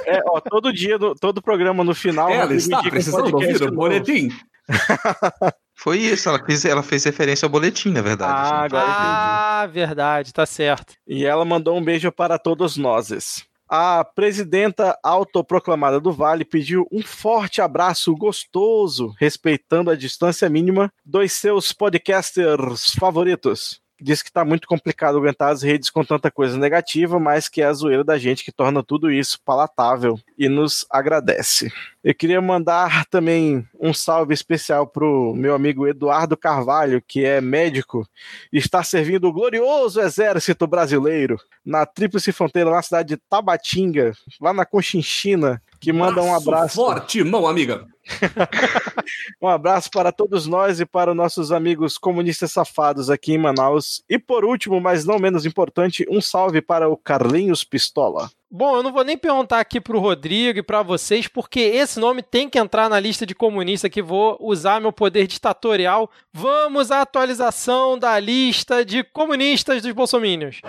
É, 0.06 0.22
ó, 0.28 0.40
todo 0.40 0.72
dia, 0.72 1.00
todo 1.20 1.42
programa 1.42 1.84
no 1.84 1.96
final... 1.96 2.30
Ela 2.30 2.54
está 2.54 2.84
precisando 2.84 3.34
ouvir 3.34 3.64
o 3.64 3.72
boletim. 3.72 4.30
Foi 5.76 5.98
isso, 5.98 6.28
ela 6.28 6.46
fez, 6.46 6.66
ela 6.66 6.84
fez 6.84 7.06
referência 7.06 7.46
ao 7.46 7.50
boletim, 7.50 7.90
na 7.92 8.02
verdade. 8.02 8.34
Ah, 8.34 8.64
agora 8.66 8.86
ah 8.86 9.68
verdade, 9.68 10.34
tá 10.34 10.46
certo. 10.46 10.94
E 11.08 11.26
ela 11.26 11.46
mandou 11.46 11.78
um 11.78 11.84
beijo 11.84 12.12
para 12.12 12.38
todos 12.38 12.76
nós. 12.76 13.48
A 13.70 14.04
presidenta 14.04 14.98
autoproclamada 15.04 16.00
do 16.00 16.12
Vale 16.12 16.44
pediu 16.44 16.88
um 16.92 17.04
forte 17.04 17.62
abraço 17.62 18.16
gostoso, 18.16 19.14
respeitando 19.20 19.92
a 19.92 19.96
distância 19.96 20.50
mínima 20.50 20.92
dos 21.06 21.32
seus 21.34 21.72
podcasters 21.72 22.96
favoritos 22.96 23.80
diz 24.02 24.22
que 24.22 24.32
tá 24.32 24.46
muito 24.46 24.68
complicado 24.68 25.18
aguentar 25.18 25.52
as 25.52 25.62
redes 25.62 25.90
com 25.90 26.04
tanta 26.04 26.32
coisa 26.32 26.58
negativa, 26.58 27.20
mas 27.20 27.48
que 27.48 27.62
é 27.62 27.66
a 27.66 27.74
zoeira 27.74 28.04
da 28.04 28.18
gente 28.18 28.44
que 28.44 28.52
torna 28.52 28.84
tudo 28.84 29.12
isso 29.12 29.40
palatável 29.44 30.20
e 30.38 30.48
nos 30.48 30.86
agradece. 30.90 31.72
Eu 32.04 32.16
queria 32.16 32.42
mandar 32.42 33.06
também 33.08 33.68
um 33.80 33.94
salve 33.94 34.34
especial 34.34 34.88
pro 34.88 35.34
meu 35.36 35.54
amigo 35.54 35.88
Eduardo 35.88 36.38
Carvalho, 36.38 37.04
que 37.06 37.26
é 37.26 37.42
médico 37.42 38.08
e 38.54 38.58
está 38.58 38.84
servindo 38.84 39.28
o 39.28 39.34
glorioso 39.34 40.00
exército 40.00 40.66
brasileiro 40.66 41.38
na 41.66 41.86
Tríplice 41.86 42.32
Fronteira, 42.32 42.72
na 42.72 42.82
cidade 42.82 43.10
de 43.10 43.18
Tabatinga, 43.30 44.14
lá 44.40 44.54
na 44.54 44.66
Conchinchina, 44.66 45.62
que 45.80 45.92
manda 45.92 46.22
um 46.22 46.34
abraço. 46.34 46.76
Forte, 46.76 47.24
mão 47.24 47.46
amiga. 47.46 47.86
um 49.42 49.48
abraço 49.48 49.90
para 49.92 50.12
todos 50.12 50.46
nós 50.48 50.80
e 50.80 50.86
para 50.86 51.14
nossos 51.14 51.52
amigos 51.52 51.98
comunistas 51.98 52.52
safados 52.52 53.10
aqui 53.10 53.34
em 53.34 53.38
Manaus. 53.38 54.04
E 54.10 54.18
por 54.18 54.44
último, 54.44 54.80
mas 54.80 55.06
não 55.06 55.20
menos 55.20 55.46
importante, 55.46 56.06
um 56.10 56.22
salve 56.22 56.62
para 56.62 56.90
o 56.90 56.98
Carlinhos 56.98 57.64
Pistola. 57.64 58.30
Bom, 58.52 58.78
eu 58.78 58.84
não 58.84 58.92
vou 58.92 59.04
nem 59.04 59.16
perguntar 59.16 59.60
aqui 59.60 59.80
para 59.80 59.96
o 59.96 60.00
Rodrigo 60.00 60.58
e 60.58 60.64
para 60.64 60.82
vocês, 60.82 61.28
porque 61.28 61.60
esse 61.60 62.00
nome 62.00 62.24
tem 62.24 62.50
que 62.50 62.58
entrar 62.58 62.90
na 62.90 63.00
lista 63.00 63.24
de 63.24 63.36
comunista 63.36 63.88
que 63.92 64.02
vou 64.02 64.38
usar 64.40 64.82
meu 64.82 64.92
poder 64.92 65.28
ditatorial. 65.28 66.10
Vamos 66.34 66.90
à 66.90 67.02
atualização 67.02 67.98
da 67.98 68.20
lista 68.20 68.84
de 68.84 69.04
comunistas 69.04 69.84
dos 69.84 69.92
bolsomínios. 69.92 70.62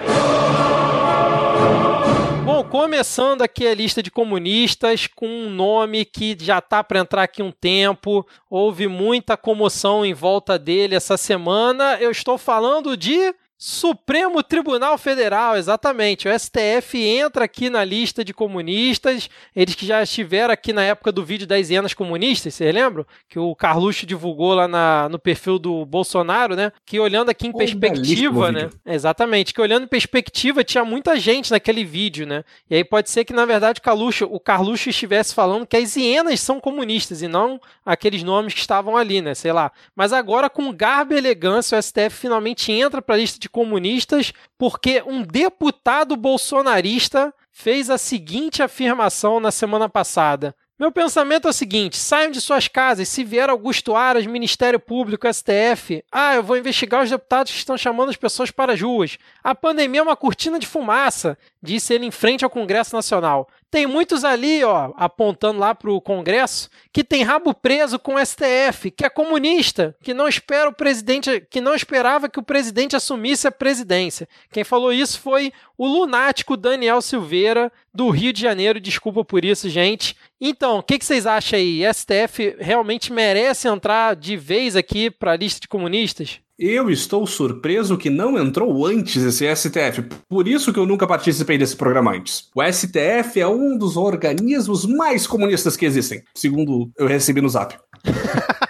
Começando 2.70 3.42
aqui 3.42 3.66
a 3.66 3.74
lista 3.74 4.00
de 4.00 4.12
comunistas 4.12 5.08
com 5.08 5.26
um 5.26 5.50
nome 5.50 6.04
que 6.04 6.36
já 6.38 6.60
tá 6.60 6.84
para 6.84 7.00
entrar 7.00 7.24
aqui 7.24 7.42
um 7.42 7.50
tempo, 7.50 8.24
houve 8.48 8.86
muita 8.86 9.36
comoção 9.36 10.06
em 10.06 10.14
volta 10.14 10.56
dele 10.56 10.94
essa 10.94 11.16
semana. 11.16 11.98
Eu 12.00 12.12
estou 12.12 12.38
falando 12.38 12.96
de 12.96 13.34
Supremo 13.62 14.42
Tribunal 14.42 14.96
Federal, 14.96 15.54
exatamente. 15.54 16.26
O 16.26 16.32
STF 16.32 16.98
entra 16.98 17.44
aqui 17.44 17.68
na 17.68 17.84
lista 17.84 18.24
de 18.24 18.32
comunistas. 18.32 19.28
Eles 19.54 19.74
que 19.74 19.84
já 19.84 20.02
estiveram 20.02 20.54
aqui 20.54 20.72
na 20.72 20.82
época 20.82 21.12
do 21.12 21.22
vídeo 21.22 21.46
das 21.46 21.68
hienas 21.68 21.92
comunistas, 21.92 22.54
vocês 22.54 22.74
lembram? 22.74 23.04
Que 23.28 23.38
o 23.38 23.54
Carluxo 23.54 24.06
divulgou 24.06 24.54
lá 24.54 24.66
na, 24.66 25.10
no 25.10 25.18
perfil 25.18 25.58
do 25.58 25.84
Bolsonaro, 25.84 26.56
né? 26.56 26.72
Que 26.86 26.98
olhando 26.98 27.28
aqui 27.28 27.48
em 27.48 27.52
perspectiva, 27.52 28.50
né? 28.50 28.70
Exatamente. 28.86 29.52
Que 29.52 29.60
olhando 29.60 29.84
em 29.84 29.88
perspectiva 29.88 30.64
tinha 30.64 30.82
muita 30.82 31.20
gente 31.20 31.50
naquele 31.50 31.84
vídeo, 31.84 32.26
né? 32.26 32.44
E 32.70 32.76
aí 32.76 32.82
pode 32.82 33.10
ser 33.10 33.26
que, 33.26 33.34
na 33.34 33.44
verdade, 33.44 33.78
o 33.80 33.82
Carluxo, 33.82 34.24
o 34.24 34.40
Carluxo 34.40 34.88
estivesse 34.88 35.34
falando 35.34 35.66
que 35.66 35.76
as 35.76 35.96
hienas 35.96 36.40
são 36.40 36.58
comunistas 36.58 37.20
e 37.20 37.28
não 37.28 37.60
aqueles 37.84 38.22
nomes 38.22 38.54
que 38.54 38.60
estavam 38.60 38.96
ali, 38.96 39.20
né? 39.20 39.34
Sei 39.34 39.52
lá. 39.52 39.70
Mas 39.94 40.14
agora, 40.14 40.48
com 40.48 40.72
garbo 40.72 41.12
e 41.12 41.18
elegância, 41.18 41.78
o 41.78 41.82
STF 41.82 42.16
finalmente 42.16 42.72
entra 42.72 43.02
para 43.02 43.16
a 43.16 43.18
lista 43.18 43.38
de 43.38 43.49
comunistas 43.50 44.32
porque 44.56 45.02
um 45.06 45.22
deputado 45.22 46.16
bolsonarista 46.16 47.34
fez 47.50 47.90
a 47.90 47.98
seguinte 47.98 48.62
afirmação 48.62 49.40
na 49.40 49.50
semana 49.50 49.88
passada: 49.88 50.54
meu 50.80 50.90
pensamento 50.90 51.46
é 51.46 51.50
o 51.50 51.52
seguinte: 51.52 51.98
saiam 51.98 52.30
de 52.30 52.40
suas 52.40 52.66
casas. 52.66 53.06
Se 53.06 53.22
vier 53.22 53.50
Augusto 53.50 53.94
Aras, 53.94 54.24
Ministério 54.24 54.80
Público, 54.80 55.30
STF, 55.30 56.02
ah, 56.10 56.36
eu 56.36 56.42
vou 56.42 56.56
investigar 56.56 57.02
os 57.04 57.10
deputados 57.10 57.52
que 57.52 57.58
estão 57.58 57.76
chamando 57.76 58.08
as 58.08 58.16
pessoas 58.16 58.50
para 58.50 58.72
as 58.72 58.80
ruas. 58.80 59.18
A 59.44 59.54
pandemia 59.54 60.00
é 60.00 60.02
uma 60.02 60.16
cortina 60.16 60.58
de 60.58 60.66
fumaça, 60.66 61.36
disse 61.62 61.92
ele 61.92 62.06
em 62.06 62.10
frente 62.10 62.46
ao 62.46 62.50
Congresso 62.50 62.96
Nacional. 62.96 63.46
Tem 63.70 63.86
muitos 63.86 64.24
ali, 64.24 64.64
ó, 64.64 64.92
apontando 64.96 65.60
lá 65.60 65.74
para 65.74 65.90
o 65.90 66.00
Congresso, 66.00 66.68
que 66.92 67.04
tem 67.04 67.22
rabo 67.22 67.54
preso 67.54 68.00
com 68.00 68.14
o 68.14 68.26
STF, 68.26 68.90
que 68.90 69.04
é 69.04 69.10
comunista, 69.10 69.96
que 70.02 70.12
não 70.12 70.26
espera 70.26 70.68
o 70.68 70.74
presidente, 70.74 71.40
que 71.48 71.60
não 71.60 71.74
esperava 71.74 72.28
que 72.28 72.40
o 72.40 72.42
presidente 72.42 72.96
assumisse 72.96 73.46
a 73.46 73.52
presidência. 73.52 74.28
Quem 74.50 74.64
falou 74.64 74.92
isso 74.92 75.20
foi 75.20 75.52
o 75.78 75.86
lunático 75.86 76.56
Daniel 76.56 77.00
Silveira, 77.00 77.70
do 77.94 78.10
Rio 78.10 78.32
de 78.32 78.40
Janeiro. 78.40 78.80
Desculpa 78.80 79.24
por 79.24 79.44
isso, 79.44 79.68
gente. 79.68 80.16
Então, 80.40 80.78
o 80.78 80.82
que, 80.82 80.98
que, 80.98 81.04
vocês 81.04 81.26
acham 81.26 81.58
aí? 81.58 81.82
STF 81.92 82.56
realmente 82.58 83.12
merece 83.12 83.68
entrar 83.68 84.16
de 84.16 84.36
vez 84.36 84.74
aqui 84.74 85.10
para 85.10 85.32
a 85.32 85.36
lista 85.36 85.60
de 85.60 85.68
comunistas? 85.68 86.40
Eu 86.62 86.90
estou 86.90 87.26
surpreso 87.26 87.96
que 87.96 88.10
não 88.10 88.38
entrou 88.38 88.86
antes 88.86 89.22
esse 89.22 89.56
STF. 89.56 90.02
Por 90.28 90.46
isso 90.46 90.74
que 90.74 90.78
eu 90.78 90.84
nunca 90.84 91.06
participei 91.06 91.56
desse 91.56 91.74
programa 91.74 92.12
antes. 92.12 92.50
O 92.54 92.62
STF 92.62 93.40
é 93.40 93.48
um 93.48 93.78
dos 93.78 93.96
organismos 93.96 94.84
mais 94.84 95.26
comunistas 95.26 95.74
que 95.74 95.86
existem, 95.86 96.22
segundo 96.34 96.90
eu 96.98 97.06
recebi 97.06 97.40
no 97.40 97.48
zap. 97.48 97.78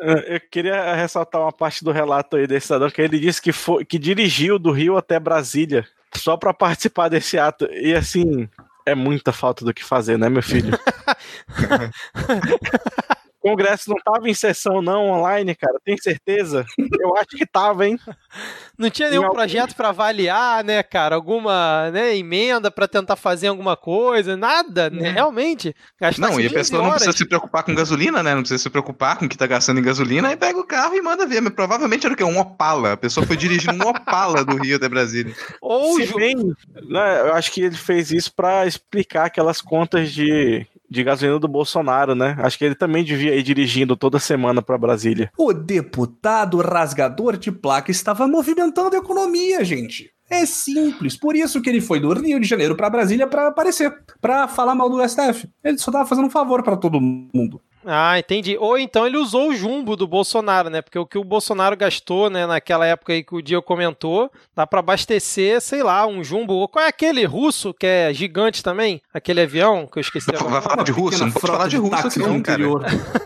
Eu 0.00 0.40
queria 0.50 0.94
ressaltar 0.94 1.42
uma 1.42 1.52
parte 1.52 1.84
do 1.84 1.90
relato 1.90 2.36
aí 2.36 2.46
desse 2.46 2.68
cidadão 2.68 2.88
que 2.88 3.02
ele 3.02 3.18
disse 3.18 3.42
que, 3.42 3.52
foi, 3.52 3.84
que 3.84 3.98
dirigiu 3.98 4.58
do 4.58 4.70
Rio 4.70 4.96
até 4.96 5.18
Brasília 5.18 5.84
só 6.14 6.36
para 6.36 6.54
participar 6.54 7.08
desse 7.08 7.36
ato. 7.36 7.68
E 7.72 7.92
assim, 7.92 8.48
é 8.86 8.94
muita 8.94 9.32
falta 9.32 9.64
do 9.64 9.74
que 9.74 9.84
fazer, 9.84 10.16
né, 10.16 10.30
meu 10.30 10.42
filho? 10.42 10.78
Congresso 13.50 13.90
não 13.90 13.96
tava 13.96 14.28
em 14.28 14.34
sessão 14.34 14.82
não 14.82 15.10
online, 15.10 15.54
cara, 15.54 15.78
tem 15.84 15.96
certeza? 15.96 16.64
Eu 17.00 17.16
acho 17.16 17.28
que 17.28 17.46
tava, 17.46 17.86
hein? 17.86 17.98
Não 18.76 18.90
tinha 18.90 19.10
nenhum 19.10 19.30
projeto 19.30 19.74
para 19.74 19.88
avaliar, 19.88 20.62
né, 20.62 20.82
cara? 20.82 21.16
Alguma 21.16 21.90
né, 21.90 22.16
emenda 22.16 22.70
para 22.70 22.86
tentar 22.86 23.16
fazer 23.16 23.48
alguma 23.48 23.76
coisa, 23.76 24.36
nada, 24.36 24.90
né? 24.90 25.10
Realmente. 25.10 25.74
Não, 26.18 26.40
e 26.40 26.46
a 26.46 26.50
pessoa 26.50 26.80
horas. 26.80 26.90
não 26.90 26.96
precisa 26.96 27.16
se 27.16 27.26
preocupar 27.26 27.62
com 27.62 27.74
gasolina, 27.74 28.22
né? 28.22 28.34
Não 28.34 28.42
precisa 28.42 28.62
se 28.62 28.70
preocupar 28.70 29.16
com 29.16 29.26
o 29.26 29.28
que 29.28 29.36
tá 29.36 29.46
gastando 29.46 29.80
em 29.80 29.82
gasolina, 29.82 30.28
aí 30.28 30.36
pega 30.36 30.58
o 30.58 30.64
carro 30.64 30.94
e 30.94 31.02
manda 31.02 31.26
ver. 31.26 31.40
Mas 31.40 31.52
provavelmente 31.52 32.06
era 32.06 32.14
o 32.14 32.16
quê? 32.16 32.24
Um 32.24 32.38
Opala. 32.38 32.92
A 32.92 32.96
pessoa 32.96 33.26
foi 33.26 33.36
dirigindo 33.36 33.84
um 33.84 33.88
Opala 33.88 34.44
do 34.44 34.56
Rio 34.56 34.76
até 34.76 34.88
Brasília. 34.88 35.34
Ou 35.60 35.96
se 35.96 36.14
bem, 36.14 36.36
né, 36.88 37.20
eu 37.20 37.34
acho 37.34 37.50
que 37.50 37.62
ele 37.62 37.76
fez 37.76 38.10
isso 38.10 38.32
para 38.32 38.66
explicar 38.66 39.26
aquelas 39.26 39.60
contas 39.60 40.12
de 40.12 40.66
de 40.90 41.04
gasolina 41.04 41.38
do 41.38 41.48
Bolsonaro, 41.48 42.14
né? 42.14 42.36
Acho 42.38 42.58
que 42.58 42.64
ele 42.64 42.74
também 42.74 43.04
devia 43.04 43.34
ir 43.34 43.42
dirigindo 43.42 43.96
toda 43.96 44.18
semana 44.18 44.62
para 44.62 44.78
Brasília. 44.78 45.30
O 45.36 45.52
deputado 45.52 46.58
rasgador 46.58 47.36
de 47.36 47.52
placa 47.52 47.90
estava 47.90 48.26
movimentando 48.26 48.96
a 48.96 48.98
economia, 48.98 49.64
gente. 49.64 50.10
É 50.30 50.44
simples, 50.44 51.16
por 51.16 51.34
isso 51.34 51.60
que 51.62 51.70
ele 51.70 51.80
foi 51.80 51.98
do 52.00 52.12
Rio 52.12 52.38
de 52.38 52.46
Janeiro 52.46 52.76
para 52.76 52.90
Brasília 52.90 53.26
para 53.26 53.48
aparecer, 53.48 53.90
para 54.20 54.46
falar 54.46 54.74
mal 54.74 54.90
do 54.90 55.06
STF. 55.06 55.48
Ele 55.64 55.78
só 55.78 55.90
tava 55.90 56.06
fazendo 56.06 56.26
um 56.26 56.30
favor 56.30 56.62
para 56.62 56.76
todo 56.76 57.00
mundo. 57.00 57.62
Ah, 57.84 58.18
entendi. 58.18 58.56
Ou 58.58 58.78
então 58.78 59.06
ele 59.06 59.16
usou 59.16 59.50
o 59.50 59.54
jumbo 59.54 59.96
do 59.96 60.06
Bolsonaro, 60.06 60.68
né? 60.68 60.82
Porque 60.82 60.98
o 60.98 61.06
que 61.06 61.18
o 61.18 61.24
Bolsonaro 61.24 61.76
gastou, 61.76 62.28
né, 62.28 62.46
naquela 62.46 62.86
época 62.86 63.12
aí 63.12 63.22
que 63.22 63.34
o 63.34 63.42
Dio 63.42 63.62
comentou, 63.62 64.30
dá 64.54 64.66
para 64.66 64.80
abastecer, 64.80 65.60
sei 65.60 65.82
lá, 65.82 66.06
um 66.06 66.22
jumbo. 66.22 66.68
Qual 66.68 66.84
é 66.84 66.88
aquele 66.88 67.24
russo 67.24 67.72
que 67.72 67.86
é 67.86 68.12
gigante 68.12 68.62
também? 68.62 69.00
Aquele 69.12 69.42
avião 69.42 69.86
que 69.86 69.98
eu 69.98 70.00
esqueci. 70.00 70.30
Vai, 70.30 70.50
vai 70.50 70.62
falar 70.62 70.82
de 70.82 70.92
russo, 70.92 71.24
não 71.24 71.32
pode 71.32 71.46
falar 71.46 71.68
de 71.68 71.76
russo 71.76 72.06
aqui 72.06 72.18
não, 72.18 72.42
cara. 72.42 72.62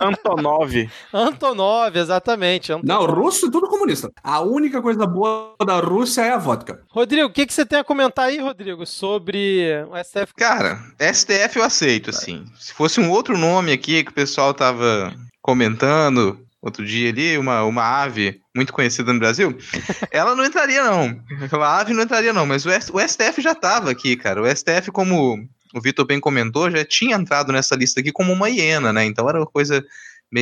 Antonov. 0.00 0.90
Antonov, 1.12 1.96
exatamente. 1.96 2.72
Antonov. 2.72 3.08
Não, 3.08 3.14
russo 3.14 3.46
é 3.46 3.50
tudo 3.50 3.68
comunista. 3.68 4.10
A 4.22 4.40
única 4.40 4.80
coisa 4.82 5.06
boa 5.06 5.54
da 5.64 5.80
Rússia 5.80 6.22
é 6.22 6.30
a 6.30 6.38
vodka. 6.38 6.82
Rodrigo, 6.88 7.28
o 7.28 7.32
que, 7.32 7.46
que 7.46 7.52
você 7.52 7.64
tem 7.64 7.78
a 7.78 7.84
comentar 7.84 8.26
aí, 8.26 8.38
Rodrigo, 8.38 8.86
sobre 8.86 9.84
o 9.90 9.96
STF? 10.02 10.34
Cara, 10.36 10.78
STF 11.00 11.56
eu 11.56 11.64
aceito, 11.64 12.10
assim. 12.10 12.44
Se 12.58 12.72
fosse 12.72 13.00
um 13.00 13.10
outro 13.10 13.36
nome 13.36 13.72
aqui 13.72 14.04
que 14.04 14.10
o 14.10 14.14
pessoal 14.14 14.41
estava 14.50 15.14
comentando 15.40 16.38
outro 16.60 16.84
dia 16.84 17.10
ali, 17.10 17.38
uma, 17.38 17.64
uma 17.64 17.82
ave 17.82 18.40
muito 18.54 18.72
conhecida 18.72 19.12
no 19.12 19.18
Brasil, 19.18 19.56
ela 20.10 20.36
não 20.36 20.44
entraria 20.44 20.84
não. 20.84 21.20
Aquela 21.40 21.80
ave 21.80 21.92
não 21.92 22.02
entraria 22.02 22.32
não, 22.32 22.46
mas 22.46 22.64
o, 22.64 22.68
o 22.68 23.00
STF 23.00 23.40
já 23.40 23.52
estava 23.52 23.90
aqui, 23.90 24.16
cara. 24.16 24.42
O 24.42 24.46
STF, 24.46 24.92
como 24.92 25.48
o 25.74 25.80
Vitor 25.80 26.06
bem 26.06 26.20
comentou, 26.20 26.70
já 26.70 26.84
tinha 26.84 27.16
entrado 27.16 27.52
nessa 27.52 27.74
lista 27.74 28.00
aqui 28.00 28.12
como 28.12 28.32
uma 28.32 28.48
hiena, 28.48 28.92
né? 28.92 29.04
Então 29.04 29.28
era 29.28 29.38
uma 29.38 29.46
coisa 29.46 29.84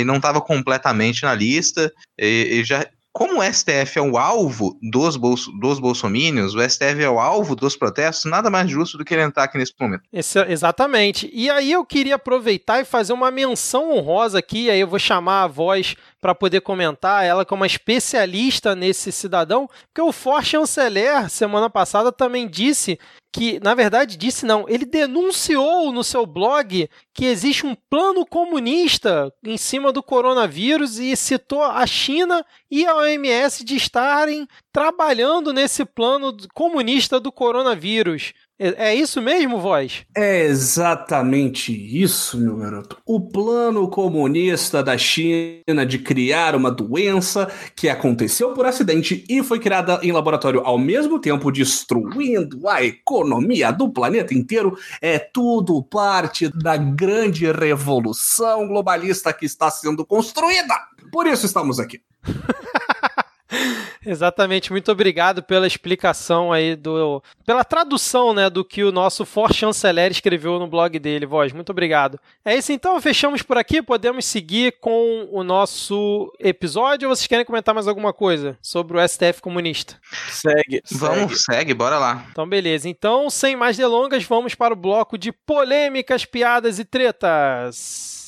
não 0.04 0.16
estava 0.16 0.40
completamente 0.40 1.24
na 1.24 1.34
lista 1.34 1.92
e, 2.16 2.60
e 2.60 2.64
já 2.64 2.86
como 3.12 3.40
o 3.40 3.42
STF 3.42 3.98
é 3.98 4.02
o 4.02 4.16
alvo 4.16 4.78
dos, 4.80 5.16
bolso, 5.16 5.50
dos 5.58 5.80
bolsomínios, 5.80 6.54
o 6.54 6.60
STF 6.60 7.02
é 7.02 7.10
o 7.10 7.18
alvo 7.18 7.56
dos 7.56 7.76
protestos, 7.76 8.30
nada 8.30 8.48
mais 8.48 8.70
justo 8.70 8.96
do 8.96 9.04
que 9.04 9.14
ele 9.14 9.22
entrar 9.22 9.44
aqui 9.44 9.58
nesse 9.58 9.72
momento. 9.78 10.02
Esse, 10.12 10.38
exatamente. 10.40 11.28
E 11.32 11.50
aí 11.50 11.72
eu 11.72 11.84
queria 11.84 12.14
aproveitar 12.14 12.80
e 12.80 12.84
fazer 12.84 13.12
uma 13.12 13.30
menção 13.30 13.92
honrosa 13.92 14.38
aqui, 14.38 14.70
aí 14.70 14.80
eu 14.80 14.86
vou 14.86 14.98
chamar 14.98 15.42
a 15.42 15.48
voz 15.48 15.96
para 16.20 16.34
poder 16.34 16.60
comentar, 16.60 17.24
ela 17.24 17.46
é 17.48 17.54
uma 17.54 17.66
especialista 17.66 18.74
nesse 18.74 19.10
cidadão, 19.10 19.68
porque 19.86 20.02
o 20.02 20.12
For 20.12 20.44
Chanceler, 20.44 21.30
semana 21.30 21.70
passada, 21.70 22.12
também 22.12 22.46
disse 22.46 22.98
que, 23.32 23.60
na 23.60 23.74
verdade, 23.74 24.16
disse 24.16 24.44
não, 24.44 24.68
ele 24.68 24.84
denunciou 24.84 25.92
no 25.92 26.02
seu 26.02 26.26
blog 26.26 26.88
que 27.14 27.24
existe 27.24 27.64
um 27.64 27.76
plano 27.88 28.26
comunista 28.26 29.32
em 29.44 29.56
cima 29.56 29.92
do 29.92 30.02
coronavírus 30.02 30.98
e 30.98 31.16
citou 31.16 31.62
a 31.62 31.86
China 31.86 32.44
e 32.70 32.86
a 32.86 32.96
OMS 32.96 33.64
de 33.64 33.76
estarem 33.76 34.46
trabalhando 34.72 35.52
nesse 35.52 35.84
plano 35.84 36.36
comunista 36.54 37.20
do 37.20 37.30
coronavírus. 37.30 38.32
É, 38.62 38.90
é 38.90 38.94
isso 38.94 39.22
mesmo, 39.22 39.58
voz? 39.58 40.04
É 40.14 40.44
exatamente 40.44 41.72
isso, 41.72 42.36
meu 42.36 42.58
garoto. 42.58 42.98
O 43.06 43.18
plano 43.18 43.88
comunista 43.88 44.82
da 44.82 44.98
China 44.98 45.86
de 45.88 45.98
criar 45.98 46.54
uma 46.54 46.70
doença 46.70 47.50
que 47.74 47.88
aconteceu 47.88 48.52
por 48.52 48.66
acidente 48.66 49.24
e 49.30 49.42
foi 49.42 49.58
criada 49.58 49.98
em 50.02 50.12
laboratório 50.12 50.60
ao 50.60 50.76
mesmo 50.76 51.18
tempo, 51.18 51.50
destruindo 51.50 52.68
a 52.68 52.84
economia 52.84 53.70
do 53.70 53.88
planeta 53.88 54.34
inteiro, 54.34 54.76
é 55.00 55.18
tudo 55.18 55.82
parte 55.82 56.48
da 56.48 56.76
grande 56.76 57.50
revolução 57.50 58.68
globalista 58.68 59.32
que 59.32 59.46
está 59.46 59.70
sendo 59.70 60.04
construída. 60.04 60.74
Por 61.10 61.26
isso 61.26 61.46
estamos 61.46 61.80
aqui. 61.80 62.02
Exatamente, 64.04 64.70
muito 64.70 64.90
obrigado 64.90 65.42
pela 65.42 65.66
explicação 65.66 66.52
aí 66.52 66.76
do. 66.76 67.22
pela 67.44 67.64
tradução, 67.64 68.32
né, 68.32 68.48
do 68.48 68.64
que 68.64 68.82
o 68.84 68.92
nosso 68.92 69.24
For 69.24 69.52
Chanceler 69.52 70.10
escreveu 70.10 70.58
no 70.58 70.66
blog 70.66 70.98
dele, 70.98 71.26
voz. 71.26 71.52
Muito 71.52 71.70
obrigado. 71.70 72.18
É 72.44 72.56
isso 72.56 72.72
então, 72.72 73.00
fechamos 73.00 73.42
por 73.42 73.58
aqui. 73.58 73.82
Podemos 73.82 74.24
seguir 74.24 74.76
com 74.80 75.28
o 75.30 75.42
nosso 75.42 76.32
episódio 76.38 77.08
ou 77.08 77.16
vocês 77.16 77.26
querem 77.26 77.44
comentar 77.44 77.74
mais 77.74 77.88
alguma 77.88 78.12
coisa 78.12 78.56
sobre 78.62 78.98
o 78.98 79.08
STF 79.08 79.40
comunista? 79.40 79.96
Segue. 80.30 80.82
Vamos, 80.92 81.44
segue, 81.44 81.58
segue 81.58 81.74
bora 81.74 81.98
lá. 81.98 82.26
Então, 82.30 82.48
beleza. 82.48 82.88
Então, 82.88 83.28
sem 83.28 83.56
mais 83.56 83.76
delongas, 83.76 84.24
vamos 84.24 84.54
para 84.54 84.74
o 84.74 84.76
bloco 84.76 85.18
de 85.18 85.32
polêmicas, 85.32 86.24
piadas 86.24 86.78
e 86.78 86.84
tretas. 86.84 88.19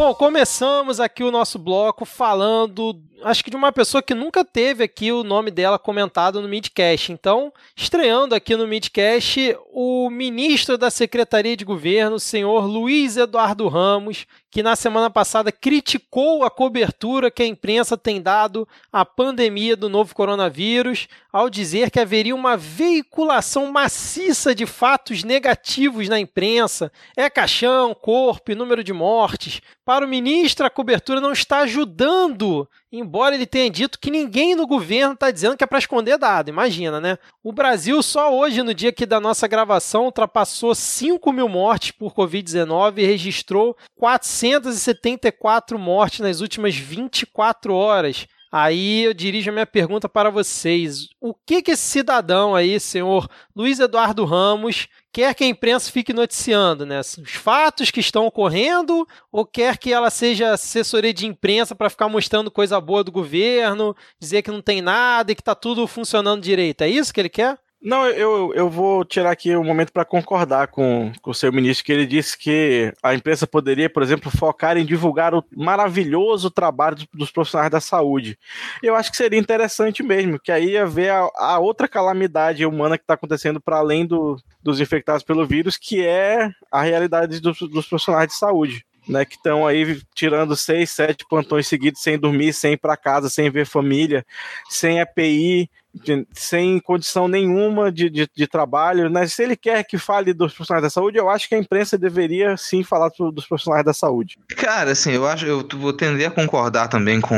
Bom, 0.00 0.14
começamos 0.14 0.98
aqui 0.98 1.22
o 1.22 1.30
nosso 1.30 1.58
bloco 1.58 2.06
falando, 2.06 2.98
acho 3.22 3.44
que 3.44 3.50
de 3.50 3.56
uma 3.56 3.72
pessoa 3.72 4.02
que 4.02 4.14
nunca 4.14 4.44
teve 4.44 4.84
aqui 4.84 5.12
o 5.12 5.24
nome 5.24 5.50
dela 5.50 5.78
comentado 5.78 6.40
no 6.40 6.48
Midcast. 6.48 7.12
Então, 7.12 7.52
estreando 7.76 8.34
aqui 8.34 8.56
no 8.56 8.66
Midcast, 8.66 9.56
o 9.72 10.08
ministro 10.10 10.76
da 10.78 10.90
Secretaria 10.90 11.56
de 11.56 11.64
Governo, 11.64 12.18
senhor 12.18 12.64
Luiz 12.64 13.16
Eduardo 13.16 13.68
Ramos, 13.68 14.26
que 14.50 14.62
na 14.62 14.74
semana 14.74 15.08
passada 15.08 15.52
criticou 15.52 16.42
a 16.42 16.50
cobertura 16.50 17.30
que 17.30 17.42
a 17.42 17.46
imprensa 17.46 17.96
tem 17.96 18.20
dado 18.20 18.66
à 18.92 19.04
pandemia 19.04 19.76
do 19.76 19.88
novo 19.88 20.14
coronavírus, 20.14 21.06
ao 21.32 21.48
dizer 21.48 21.90
que 21.90 22.00
haveria 22.00 22.34
uma 22.34 22.56
veiculação 22.56 23.70
maciça 23.70 24.52
de 24.52 24.66
fatos 24.66 25.22
negativos 25.22 26.08
na 26.08 26.18
imprensa. 26.18 26.90
É 27.16 27.30
caixão, 27.30 27.94
corpo 27.94 28.50
e 28.50 28.56
número 28.56 28.82
de 28.82 28.92
mortes. 28.92 29.60
Para 29.84 30.04
o 30.04 30.08
ministro, 30.08 30.66
a 30.66 30.70
cobertura 30.70 31.20
não 31.20 31.32
está 31.32 31.60
ajudando, 31.60 32.68
embora 32.92 33.34
ele 33.34 33.46
tenha 33.46 33.70
dito 33.70 33.98
que 33.98 34.10
ninguém 34.10 34.54
no 34.54 34.66
governo 34.66 35.14
está 35.14 35.30
dizendo 35.30 35.56
que 35.56 35.64
é 35.64 35.66
para 35.66 35.78
esconder 35.78 36.18
dado. 36.18 36.48
Imagina, 36.48 37.00
né? 37.00 37.18
O 37.42 37.52
Brasil, 37.52 38.02
só 38.02 38.36
hoje, 38.36 38.62
no 38.62 38.74
dia 38.74 38.90
aqui 38.90 39.06
da 39.06 39.20
nossa 39.20 39.46
gravação, 39.46 40.04
ultrapassou 40.04 40.74
5 40.74 41.32
mil 41.32 41.48
mortes 41.48 41.92
por 41.92 42.14
Covid-19 42.14 42.98
e 42.98 43.06
registrou 43.06 43.76
474 43.96 45.78
mortes 45.78 46.20
nas 46.20 46.40
últimas 46.40 46.74
24 46.74 47.74
horas. 47.74 48.26
Aí 48.52 49.04
eu 49.04 49.14
dirijo 49.14 49.48
a 49.50 49.52
minha 49.52 49.66
pergunta 49.66 50.08
para 50.08 50.28
vocês. 50.28 51.08
O 51.20 51.32
que, 51.32 51.62
que 51.62 51.70
esse 51.70 51.82
cidadão 51.82 52.54
aí, 52.54 52.80
senhor 52.80 53.28
Luiz 53.54 53.78
Eduardo 53.78 54.24
Ramos, 54.24 54.88
quer 55.12 55.34
que 55.34 55.44
a 55.44 55.46
imprensa 55.46 55.90
fique 55.90 56.12
noticiando, 56.12 56.86
né? 56.86 57.00
Os 57.00 57.32
fatos 57.32 57.90
que 57.90 58.00
estão 58.00 58.26
ocorrendo 58.26 59.06
ou 59.30 59.44
quer 59.44 59.78
que 59.78 59.92
ela 59.92 60.10
seja 60.10 60.52
assessoria 60.52 61.12
de 61.12 61.26
imprensa 61.26 61.74
para 61.74 61.90
ficar 61.90 62.08
mostrando 62.08 62.50
coisa 62.50 62.80
boa 62.80 63.02
do 63.02 63.12
governo, 63.12 63.96
dizer 64.18 64.42
que 64.42 64.50
não 64.50 64.62
tem 64.62 64.80
nada 64.80 65.32
e 65.32 65.34
que 65.34 65.42
está 65.42 65.54
tudo 65.54 65.86
funcionando 65.86 66.42
direito? 66.42 66.82
É 66.82 66.88
isso 66.88 67.12
que 67.12 67.20
ele 67.20 67.28
quer? 67.28 67.58
Não, 67.82 68.06
eu, 68.06 68.52
eu 68.54 68.68
vou 68.68 69.02
tirar 69.06 69.30
aqui 69.30 69.56
um 69.56 69.64
momento 69.64 69.90
para 69.90 70.04
concordar 70.04 70.68
com, 70.68 71.10
com 71.22 71.30
o 71.30 71.34
seu 71.34 71.50
ministro, 71.50 71.82
que 71.82 71.90
ele 71.90 72.04
disse 72.04 72.36
que 72.36 72.92
a 73.02 73.14
imprensa 73.14 73.46
poderia, 73.46 73.88
por 73.88 74.02
exemplo, 74.02 74.30
focar 74.30 74.76
em 74.76 74.84
divulgar 74.84 75.34
o 75.34 75.42
maravilhoso 75.56 76.50
trabalho 76.50 76.98
dos 77.14 77.30
profissionais 77.30 77.70
da 77.70 77.80
saúde. 77.80 78.38
Eu 78.82 78.94
acho 78.94 79.10
que 79.10 79.16
seria 79.16 79.38
interessante 79.38 80.02
mesmo, 80.02 80.38
que 80.38 80.52
aí 80.52 80.72
ia 80.72 80.84
ver 80.84 81.10
a, 81.10 81.30
a 81.36 81.58
outra 81.58 81.88
calamidade 81.88 82.66
humana 82.66 82.98
que 82.98 83.04
está 83.04 83.14
acontecendo 83.14 83.58
para 83.58 83.78
além 83.78 84.04
do, 84.04 84.36
dos 84.62 84.78
infectados 84.78 85.22
pelo 85.22 85.46
vírus, 85.46 85.78
que 85.78 86.04
é 86.04 86.50
a 86.70 86.82
realidade 86.82 87.40
dos, 87.40 87.60
dos 87.60 87.86
profissionais 87.86 88.28
de 88.28 88.34
saúde. 88.34 88.84
Né, 89.08 89.24
que 89.24 89.34
estão 89.34 89.66
aí 89.66 90.00
tirando 90.14 90.54
seis, 90.54 90.90
sete 90.90 91.24
plantões 91.28 91.66
seguidos 91.66 92.02
sem 92.02 92.18
dormir, 92.18 92.52
sem 92.52 92.74
ir 92.74 92.76
para 92.76 92.96
casa, 92.96 93.28
sem 93.28 93.50
ver 93.50 93.66
família, 93.66 94.24
sem 94.68 95.00
EPI, 95.00 95.68
de, 95.92 96.26
sem 96.32 96.78
condição 96.78 97.26
nenhuma 97.26 97.90
de, 97.90 98.08
de, 98.08 98.28
de, 98.32 98.46
trabalho, 98.46 99.10
né? 99.10 99.26
Se 99.26 99.42
ele 99.42 99.56
quer 99.56 99.82
que 99.84 99.98
fale 99.98 100.32
dos 100.32 100.52
profissionais 100.52 100.82
da 100.82 100.90
saúde, 100.90 101.18
eu 101.18 101.28
acho 101.28 101.48
que 101.48 101.54
a 101.54 101.58
imprensa 101.58 101.98
deveria 101.98 102.56
sim 102.56 102.84
falar 102.84 103.10
dos 103.32 103.46
profissionais 103.46 103.84
da 103.84 103.92
saúde. 103.92 104.38
Cara, 104.56 104.92
assim, 104.92 105.12
eu 105.12 105.26
acho, 105.26 105.46
eu 105.46 105.66
vou 105.76 105.92
tender 105.92 106.28
a 106.28 106.30
concordar 106.30 106.88
também 106.88 107.20
com 107.20 107.36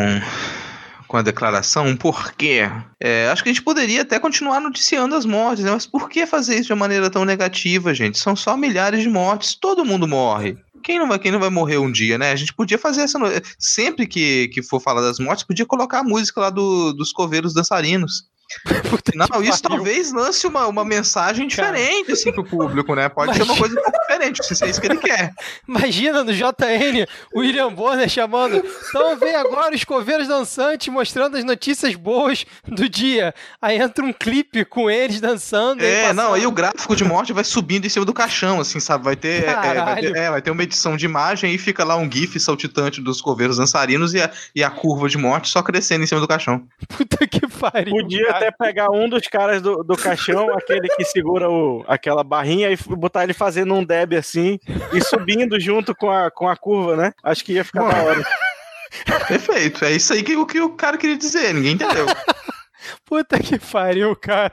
com 1.12 1.18
a 1.18 1.22
declaração, 1.22 1.94
por 1.94 2.32
quê? 2.32 2.62
É, 2.98 3.28
acho 3.28 3.42
que 3.42 3.50
a 3.50 3.52
gente 3.52 3.62
poderia 3.62 4.00
até 4.00 4.18
continuar 4.18 4.60
noticiando 4.60 5.14
as 5.14 5.26
mortes, 5.26 5.62
né? 5.62 5.70
mas 5.70 5.84
por 5.84 6.08
que 6.08 6.24
fazer 6.24 6.54
isso 6.54 6.68
de 6.68 6.72
uma 6.72 6.78
maneira 6.78 7.10
tão 7.10 7.26
negativa, 7.26 7.92
gente? 7.92 8.18
São 8.18 8.34
só 8.34 8.56
milhares 8.56 9.02
de 9.02 9.10
mortes, 9.10 9.54
todo 9.54 9.84
mundo 9.84 10.08
morre 10.08 10.56
quem 10.82 10.98
não 10.98 11.08
vai, 11.08 11.18
quem 11.18 11.32
não 11.32 11.40
vai 11.40 11.50
morrer 11.50 11.78
um 11.78 11.90
dia, 11.90 12.18
né? 12.18 12.32
A 12.32 12.36
gente 12.36 12.52
podia 12.52 12.78
fazer 12.78 13.02
essa. 13.02 13.18
Sempre 13.58 14.06
que, 14.06 14.48
que 14.48 14.62
for 14.62 14.80
falar 14.80 15.00
das 15.00 15.18
mortes, 15.18 15.44
podia 15.44 15.64
colocar 15.64 16.00
a 16.00 16.04
música 16.04 16.40
lá 16.40 16.50
do, 16.50 16.92
dos 16.92 17.12
coveiros 17.12 17.54
dançarinos. 17.54 18.31
não, 19.14 19.42
isso 19.42 19.62
pariu. 19.62 19.76
talvez 19.76 20.12
lance 20.12 20.46
uma, 20.46 20.66
uma 20.66 20.84
mensagem 20.84 21.46
diferente 21.46 22.06
Cara. 22.06 22.12
assim 22.12 22.32
pro 22.32 22.44
público, 22.44 22.94
né? 22.94 23.08
Pode 23.08 23.36
Imagina... 23.36 23.44
ser 23.46 23.52
uma 23.52 23.58
coisa 23.58 23.80
um 23.80 23.82
pouco 23.82 24.00
diferente, 24.00 24.42
se 24.44 24.64
é 24.64 24.68
isso 24.68 24.80
que 24.80 24.86
ele 24.86 24.98
quer. 24.98 25.32
Imagina 25.68 26.24
no 26.24 26.32
JN 26.32 27.06
o 27.34 27.40
William 27.40 27.72
Bonner 27.72 28.08
chamando. 28.08 28.62
Então 28.88 29.16
vem 29.16 29.34
agora 29.34 29.74
os 29.74 29.84
coveiros 29.84 30.28
dançantes 30.28 30.92
mostrando 30.92 31.36
as 31.36 31.44
notícias 31.44 31.94
boas 31.94 32.44
do 32.66 32.88
dia. 32.88 33.34
Aí 33.60 33.80
entra 33.80 34.04
um 34.04 34.12
clipe 34.12 34.64
com 34.64 34.90
eles 34.90 35.20
dançando. 35.20 35.84
É, 35.84 36.12
não, 36.12 36.34
aí 36.34 36.46
o 36.46 36.52
gráfico 36.52 36.94
de 36.94 37.04
morte 37.04 37.32
vai 37.32 37.44
subindo 37.44 37.86
em 37.86 37.88
cima 37.88 38.04
do 38.04 38.12
caixão, 38.12 38.60
assim, 38.60 38.80
sabe? 38.80 39.04
Vai 39.04 39.16
ter, 39.16 39.44
é, 39.44 39.50
é 39.50 39.84
vai 39.84 40.00
ter, 40.00 40.16
é, 40.16 40.30
vai 40.30 40.42
ter 40.42 40.50
uma 40.50 40.62
edição 40.62 40.96
de 40.96 41.04
imagem 41.04 41.52
e 41.54 41.58
fica 41.58 41.84
lá 41.84 41.96
um 41.96 42.10
GIF 42.10 42.38
saltitante 42.38 43.00
dos 43.00 43.20
coveiros 43.20 43.56
dançarinos 43.56 44.14
e 44.14 44.20
a, 44.20 44.30
e 44.54 44.62
a 44.62 44.70
curva 44.70 45.08
de 45.08 45.18
morte 45.18 45.48
só 45.48 45.62
crescendo 45.62 46.04
em 46.04 46.06
cima 46.06 46.20
do 46.20 46.28
caixão. 46.28 46.66
Puta 46.88 47.26
que 47.26 47.46
pariu. 47.46 47.94
Podia 47.94 48.26
cara. 48.26 48.41
Até 48.42 48.50
pegar 48.50 48.90
um 48.90 49.08
dos 49.08 49.26
caras 49.28 49.62
do, 49.62 49.82
do 49.82 49.96
caixão, 49.96 50.52
aquele 50.56 50.88
que 50.88 51.04
segura 51.04 51.48
o, 51.48 51.84
aquela 51.86 52.24
barrinha, 52.24 52.70
e 52.70 52.76
botar 52.96 53.22
ele 53.24 53.32
fazendo 53.32 53.74
um 53.74 53.84
deb 53.84 54.14
assim 54.14 54.58
e 54.92 55.00
subindo 55.00 55.58
junto 55.60 55.94
com 55.94 56.10
a, 56.10 56.30
com 56.30 56.48
a 56.48 56.56
curva, 56.56 56.96
né? 56.96 57.12
Acho 57.22 57.44
que 57.44 57.52
ia 57.52 57.64
ficar 57.64 57.88
da 57.88 58.02
hora. 58.02 58.22
Perfeito. 59.26 59.84
É 59.84 59.92
isso 59.92 60.12
aí 60.12 60.22
que, 60.22 60.44
que 60.46 60.60
o 60.60 60.70
cara 60.70 60.98
queria 60.98 61.16
dizer, 61.16 61.54
ninguém 61.54 61.72
entendeu. 61.72 62.06
Puta 63.06 63.38
que 63.38 63.58
pariu, 63.58 64.14
cara. 64.16 64.52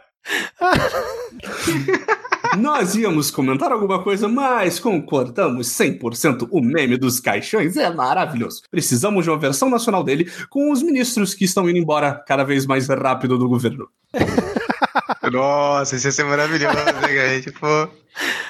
Nós 2.58 2.96
íamos 2.96 3.30
comentar 3.30 3.72
alguma 3.72 4.02
coisa, 4.02 4.28
mas 4.28 4.80
concordamos 4.80 5.68
100%. 5.68 6.48
O 6.52 6.62
meme 6.62 6.98
dos 6.98 7.20
caixões 7.20 7.78
é 7.78 7.90
maravilhoso. 7.90 8.64
Precisamos 8.72 9.24
de 9.24 9.30
uma 9.30 9.38
versão 9.38 9.70
nacional 9.70 10.04
dele 10.04 10.32
com 10.50 10.72
os 10.72 10.82
ministros 10.82 11.34
que 11.34 11.46
estão 11.46 11.70
indo 11.70 11.78
embora 11.78 12.14
cada 12.28 12.44
vez 12.44 12.66
mais 12.66 12.88
rápido 12.88 13.38
do 13.38 13.48
governo. 13.48 13.88
Nossa, 15.32 15.96
isso 15.96 16.08
ia 16.08 16.12
ser 16.12 16.24
maravilhoso, 16.24 16.76
né, 16.76 17.36
gente? 17.36 17.52
Pô. 17.52 17.88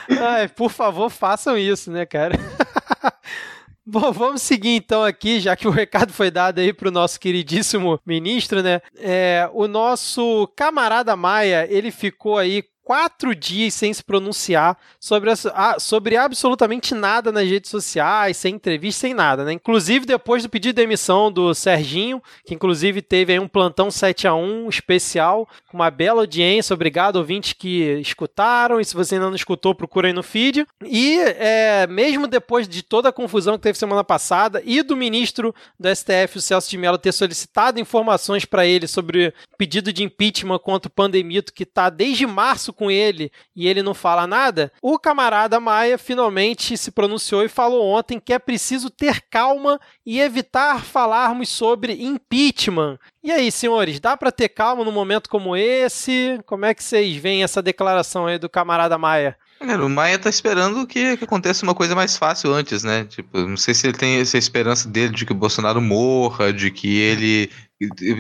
Ai, 0.10 0.48
por 0.48 0.72
favor, 0.72 1.10
façam 1.10 1.58
isso, 1.58 1.92
né, 1.92 2.06
cara? 2.06 2.40
Bom, 3.86 4.12
vamos 4.12 4.44
seguir 4.44 4.76
então 4.76 5.04
aqui, 5.04 5.40
já 5.40 5.56
que 5.56 5.68
o 5.68 5.72
recado 5.72 6.14
foi 6.14 6.30
dado 6.30 6.60
aí 6.60 6.72
para 6.72 6.90
o 6.90 6.92
nosso 6.92 7.20
queridíssimo 7.20 8.00
ministro, 8.06 8.62
né? 8.62 8.82
É, 8.98 9.50
o 9.52 9.68
nosso 9.68 10.48
camarada 10.56 11.16
Maia, 11.16 11.68
ele 11.70 11.90
ficou 11.90 12.38
aí 12.38 12.64
quatro 12.90 13.36
dias 13.36 13.76
sem 13.76 13.94
se 13.94 14.04
pronunciar 14.04 14.76
sobre, 15.00 15.30
a, 15.54 15.80
sobre 15.80 16.18
absolutamente 16.18 16.96
nada 16.96 17.32
nas 17.32 17.48
redes 17.48 17.70
sociais, 17.70 18.36
sem 18.36 18.56
entrevista, 18.56 19.02
sem 19.02 19.14
nada, 19.14 19.46
né? 19.46 19.54
Inclusive, 19.54 20.08
depois 20.08 20.42
do 20.42 20.50
pedido 20.50 20.74
de 20.74 20.82
demissão 20.82 21.32
do 21.32 21.54
Serginho, 21.54 22.20
que 22.44 22.56
inclusive 22.56 23.04
teve 23.04 23.34
aí 23.34 23.40
um 23.40 23.48
plantão 23.48 23.92
7 23.92 24.28
a 24.28 24.34
1 24.34 24.68
especial, 24.70 25.48
com 25.68 25.78
uma 25.78 25.92
bela 25.92 26.22
audiência. 26.22 26.74
Obrigado, 26.74 27.18
ouvintes 27.18 27.54
que 27.54 28.00
escutaram. 28.00 28.82
E 28.82 28.86
se 28.86 28.96
você 28.96 29.14
ainda 29.14 29.28
não 29.28 29.36
escutou, 29.36 29.76
procura 29.76 30.08
aí 30.08 30.14
no 30.14 30.24
feed. 30.24 30.66
E 30.84 31.20
é, 31.20 31.86
mesmo 31.86 32.26
depois 32.26 32.68
de 32.68 32.82
toda 32.82 33.10
a 33.10 33.14
confusão 33.14 33.56
que 33.56 33.62
teve 33.62 33.78
semana 33.78 34.04
passada 34.04 34.64
e 34.66 34.82
do 34.82 34.98
ministro 34.98 35.54
do 35.80 35.96
STF, 35.96 36.40
o 36.40 36.42
Celso 36.42 36.68
de 36.68 36.78
Mello, 36.80 36.98
ter 36.98 37.12
solicitado 37.12 37.80
informações 37.80 38.46
para 38.46 38.66
ele 38.66 38.88
sobre 38.88 39.32
pedido 39.60 39.94
de 39.94 40.04
impeachment 40.04 40.58
contra 40.58 40.88
o 40.88 40.92
Pandemito, 40.92 41.54
que 41.54 41.62
está 41.62 41.92
desde 41.92 42.26
março 42.26 42.74
com 42.80 42.90
ele 42.90 43.30
e 43.54 43.68
ele 43.68 43.84
não 43.84 43.94
fala 43.94 44.26
nada, 44.26 44.72
o 44.82 44.98
camarada 44.98 45.60
Maia 45.60 45.98
finalmente 45.98 46.78
se 46.78 46.92
pronunciou 46.92 47.44
e 47.44 47.50
falou 47.50 47.86
ontem 47.86 48.22
que 48.24 48.32
é 48.32 48.40
preciso 48.40 48.90
ter 48.90 49.22
calma 49.30 49.78
e 50.06 50.22
evitar 50.22 50.82
falarmos 50.86 51.50
sobre 51.50 52.02
impeachment. 52.02 52.98
E 53.22 53.34
aí, 53.34 53.52
senhores, 53.52 54.00
dá 54.00 54.16
para 54.16 54.32
ter 54.32 54.48
calma 54.48 54.86
num 54.86 54.94
momento 54.94 55.30
como 55.30 55.58
esse? 55.58 56.40
Como 56.46 56.66
é 56.66 56.74
que 56.74 56.82
vocês 56.82 57.18
veem 57.18 57.44
essa 57.44 57.62
declaração 57.62 58.26
aí 58.26 58.40
do 58.40 58.48
camarada 58.48 58.98
Maia? 58.98 59.36
O 59.62 59.90
Maia 59.90 60.18
tá 60.18 60.30
esperando 60.30 60.88
que, 60.88 61.18
que 61.18 61.26
aconteça 61.26 61.66
uma 61.66 61.76
coisa 61.76 61.94
mais 61.94 62.16
fácil 62.16 62.54
antes, 62.54 62.82
né? 62.82 63.04
Tipo, 63.04 63.40
não 63.40 63.58
sei 63.58 63.74
se 63.74 63.88
ele 63.88 63.98
tem 63.98 64.22
essa 64.22 64.38
esperança 64.38 64.88
dele 64.88 65.14
de 65.14 65.26
que 65.26 65.34
o 65.34 65.36
Bolsonaro 65.36 65.82
morra, 65.82 66.54
de 66.54 66.72
que 66.72 66.98
ele 66.98 67.52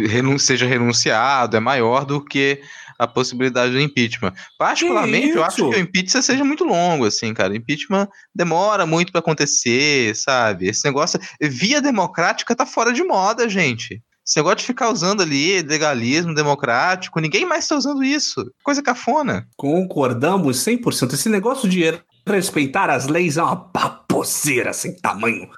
renun 0.09 0.37
seja 0.37 0.65
renunciado, 0.65 1.55
é 1.55 1.59
maior 1.61 2.05
do 2.05 2.23
que 2.23 2.61
a 2.99 3.07
possibilidade 3.07 3.71
do 3.71 3.79
impeachment. 3.79 4.33
Particularmente, 4.57 5.29
eu 5.29 5.43
acho 5.43 5.55
que 5.55 5.77
o 5.77 5.79
impeachment 5.79 6.21
seja 6.21 6.43
muito 6.43 6.65
longo, 6.65 7.05
assim, 7.05 7.33
cara. 7.33 7.53
O 7.53 7.55
impeachment 7.55 8.09
demora 8.35 8.85
muito 8.85 9.11
para 9.11 9.19
acontecer, 9.19 10.13
sabe? 10.15 10.67
Esse 10.67 10.83
negócio, 10.83 11.17
via 11.41 11.81
democrática 11.81 12.53
tá 12.53 12.65
fora 12.65 12.91
de 12.91 13.03
moda, 13.03 13.47
gente. 13.47 14.03
Esse 14.27 14.37
negócio 14.37 14.57
de 14.57 14.65
ficar 14.65 14.91
usando 14.91 15.21
ali 15.21 15.61
legalismo 15.61 16.35
democrático, 16.35 17.19
ninguém 17.19 17.45
mais 17.45 17.63
está 17.63 17.75
usando 17.75 18.03
isso. 18.03 18.45
Coisa 18.61 18.83
cafona. 18.83 19.47
Concordamos 19.57 20.57
100%. 20.57 21.13
Esse 21.13 21.29
negócio 21.29 21.67
de 21.67 21.99
respeitar 22.27 22.89
as 22.89 23.07
leis 23.07 23.37
é 23.37 23.41
uma 23.41 23.55
paposeira 23.55 24.71
sem 24.73 24.95
tamanho. 24.95 25.49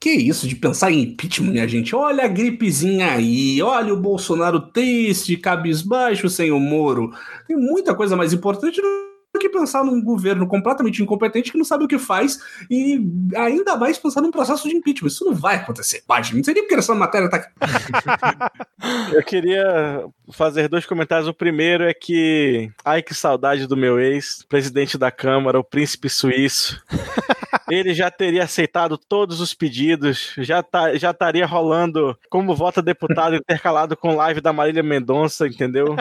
Que 0.00 0.10
isso 0.10 0.46
de 0.46 0.54
pensar 0.54 0.92
em 0.92 1.02
impeachment, 1.02 1.50
minha 1.50 1.66
gente? 1.66 1.94
Olha 1.94 2.24
a 2.24 2.28
gripezinha 2.28 3.12
aí, 3.12 3.60
olha 3.60 3.92
o 3.92 4.00
Bolsonaro 4.00 4.60
triste, 4.60 5.36
cabisbaixo 5.36 6.28
sem 6.28 6.52
o 6.52 6.60
Moro. 6.60 7.12
Tem 7.48 7.56
muita 7.56 7.94
coisa 7.94 8.16
mais 8.16 8.32
importante 8.32 8.80
do 8.80 9.08
que 9.40 9.48
pensar 9.48 9.84
num 9.84 10.02
governo 10.02 10.46
completamente 10.46 11.02
incompetente 11.02 11.50
que 11.50 11.58
não 11.58 11.64
sabe 11.64 11.84
o 11.84 11.88
que 11.88 11.98
faz 11.98 12.40
e 12.70 13.00
ainda 13.36 13.76
mais 13.76 13.98
pensar 13.98 14.20
num 14.20 14.30
processo 14.30 14.68
de 14.68 14.76
impeachment. 14.76 15.08
Isso 15.08 15.24
não 15.24 15.34
vai 15.34 15.56
acontecer. 15.56 16.02
Imagina, 16.08 16.38
não 16.38 16.44
seria 16.44 16.62
porque 16.62 16.74
essa 16.76 16.94
matéria 16.94 17.28
tá 17.28 17.36
aqui. 17.36 17.48
Eu 19.12 19.22
queria 19.24 20.04
fazer 20.32 20.68
dois 20.68 20.86
comentários. 20.86 21.28
O 21.28 21.34
primeiro 21.34 21.84
é 21.84 21.94
que, 21.94 22.70
ai 22.84 23.02
que 23.02 23.14
saudade 23.14 23.66
do 23.66 23.76
meu 23.76 23.98
ex, 23.98 24.44
presidente 24.48 24.96
da 24.96 25.10
Câmara, 25.10 25.58
o 25.58 25.64
príncipe 25.64 26.08
suíço. 26.08 26.80
Ele 27.70 27.94
já 27.94 28.10
teria 28.10 28.44
aceitado 28.44 28.96
todos 28.96 29.40
os 29.40 29.52
pedidos, 29.54 30.34
já, 30.38 30.62
tá, 30.62 30.94
já 30.96 31.10
estaria 31.10 31.46
rolando 31.46 32.18
como 32.30 32.54
vota 32.54 32.80
deputado 32.80 33.36
intercalado 33.36 33.96
com 33.96 34.16
live 34.16 34.40
da 34.40 34.52
Marília 34.52 34.82
Mendonça, 34.82 35.46
entendeu? 35.46 35.96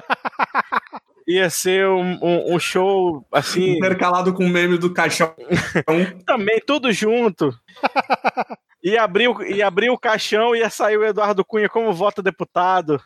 ia 1.28 1.50
ser 1.50 1.88
um, 1.88 2.18
um, 2.22 2.56
um, 2.56 2.60
show 2.60 3.26
assim. 3.32 3.78
Intercalado 3.78 4.34
com 4.34 4.46
o 4.46 4.50
meme 4.50 4.78
do 4.78 4.94
caixão. 4.94 5.36
Também, 6.26 6.62
tudo 6.66 6.92
junto. 6.92 7.54
Ia 8.82 9.04
abrir, 9.04 9.30
ia 9.50 9.68
abrir 9.68 9.90
o 9.90 9.98
caixão 9.98 10.56
e 10.56 10.60
ia 10.60 10.70
sair 10.70 10.96
o 10.98 11.04
Eduardo 11.04 11.44
Cunha 11.44 11.68
como 11.68 11.92
vota 11.92 12.24
deputado. 12.24 13.02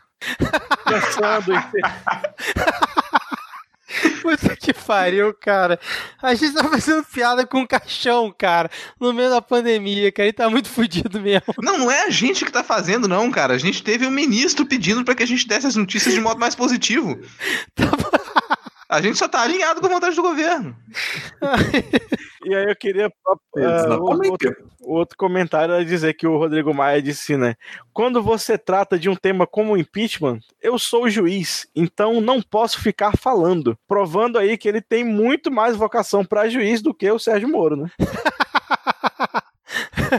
Pensando 0.85 1.53
em 1.55 1.61
Puta 4.21 4.55
que 4.55 4.73
pariu, 4.73 5.33
cara. 5.33 5.79
A 6.21 6.33
gente 6.33 6.53
tá 6.53 6.63
fazendo 6.63 7.03
piada 7.03 7.45
com 7.45 7.61
o 7.61 7.67
caixão, 7.67 8.33
cara, 8.35 8.69
no 8.99 9.13
meio 9.13 9.29
da 9.29 9.41
pandemia, 9.41 10.11
cara. 10.11 10.27
Ele 10.27 10.33
tá 10.33 10.49
muito 10.49 10.69
fudido 10.69 11.19
mesmo. 11.19 11.53
Não, 11.61 11.77
não 11.77 11.91
é 11.91 12.03
a 12.03 12.09
gente 12.09 12.45
que 12.45 12.51
tá 12.51 12.63
fazendo, 12.63 13.07
não, 13.07 13.29
cara. 13.31 13.53
A 13.53 13.57
gente 13.57 13.83
teve 13.83 14.05
um 14.05 14.11
ministro 14.11 14.65
pedindo 14.65 15.03
para 15.03 15.15
que 15.15 15.23
a 15.23 15.27
gente 15.27 15.47
desse 15.47 15.67
as 15.67 15.75
notícias 15.75 16.13
de 16.13 16.21
modo 16.21 16.39
mais 16.39 16.55
positivo. 16.55 17.19
Tá 17.73 18.20
a 18.91 19.01
gente 19.01 19.17
só 19.17 19.25
tá 19.25 19.41
alinhado 19.41 19.79
com 19.79 19.87
a 19.87 19.89
vontade 19.89 20.17
do 20.17 20.21
governo. 20.21 20.75
e 22.43 22.53
aí 22.53 22.65
eu 22.65 22.75
queria. 22.75 23.07
Uh, 23.55 24.03
outro, 24.03 24.55
outro 24.81 25.17
comentário 25.17 25.73
é 25.73 25.81
dizer 25.85 26.13
que 26.13 26.27
o 26.27 26.37
Rodrigo 26.37 26.73
Maia 26.73 27.01
disse, 27.01 27.37
né? 27.37 27.55
Quando 27.93 28.21
você 28.21 28.57
trata 28.57 28.99
de 28.99 29.07
um 29.07 29.15
tema 29.15 29.47
como 29.47 29.77
impeachment, 29.77 30.41
eu 30.61 30.77
sou 30.77 31.05
o 31.05 31.09
juiz, 31.09 31.69
então 31.73 32.19
não 32.19 32.41
posso 32.41 32.81
ficar 32.81 33.15
falando. 33.15 33.79
Provando 33.87 34.37
aí 34.37 34.57
que 34.57 34.67
ele 34.67 34.81
tem 34.81 35.05
muito 35.05 35.49
mais 35.49 35.77
vocação 35.77 36.25
para 36.25 36.49
juiz 36.49 36.81
do 36.81 36.93
que 36.93 37.09
o 37.09 37.17
Sérgio 37.17 37.47
Moro, 37.47 37.77
né? 37.77 37.89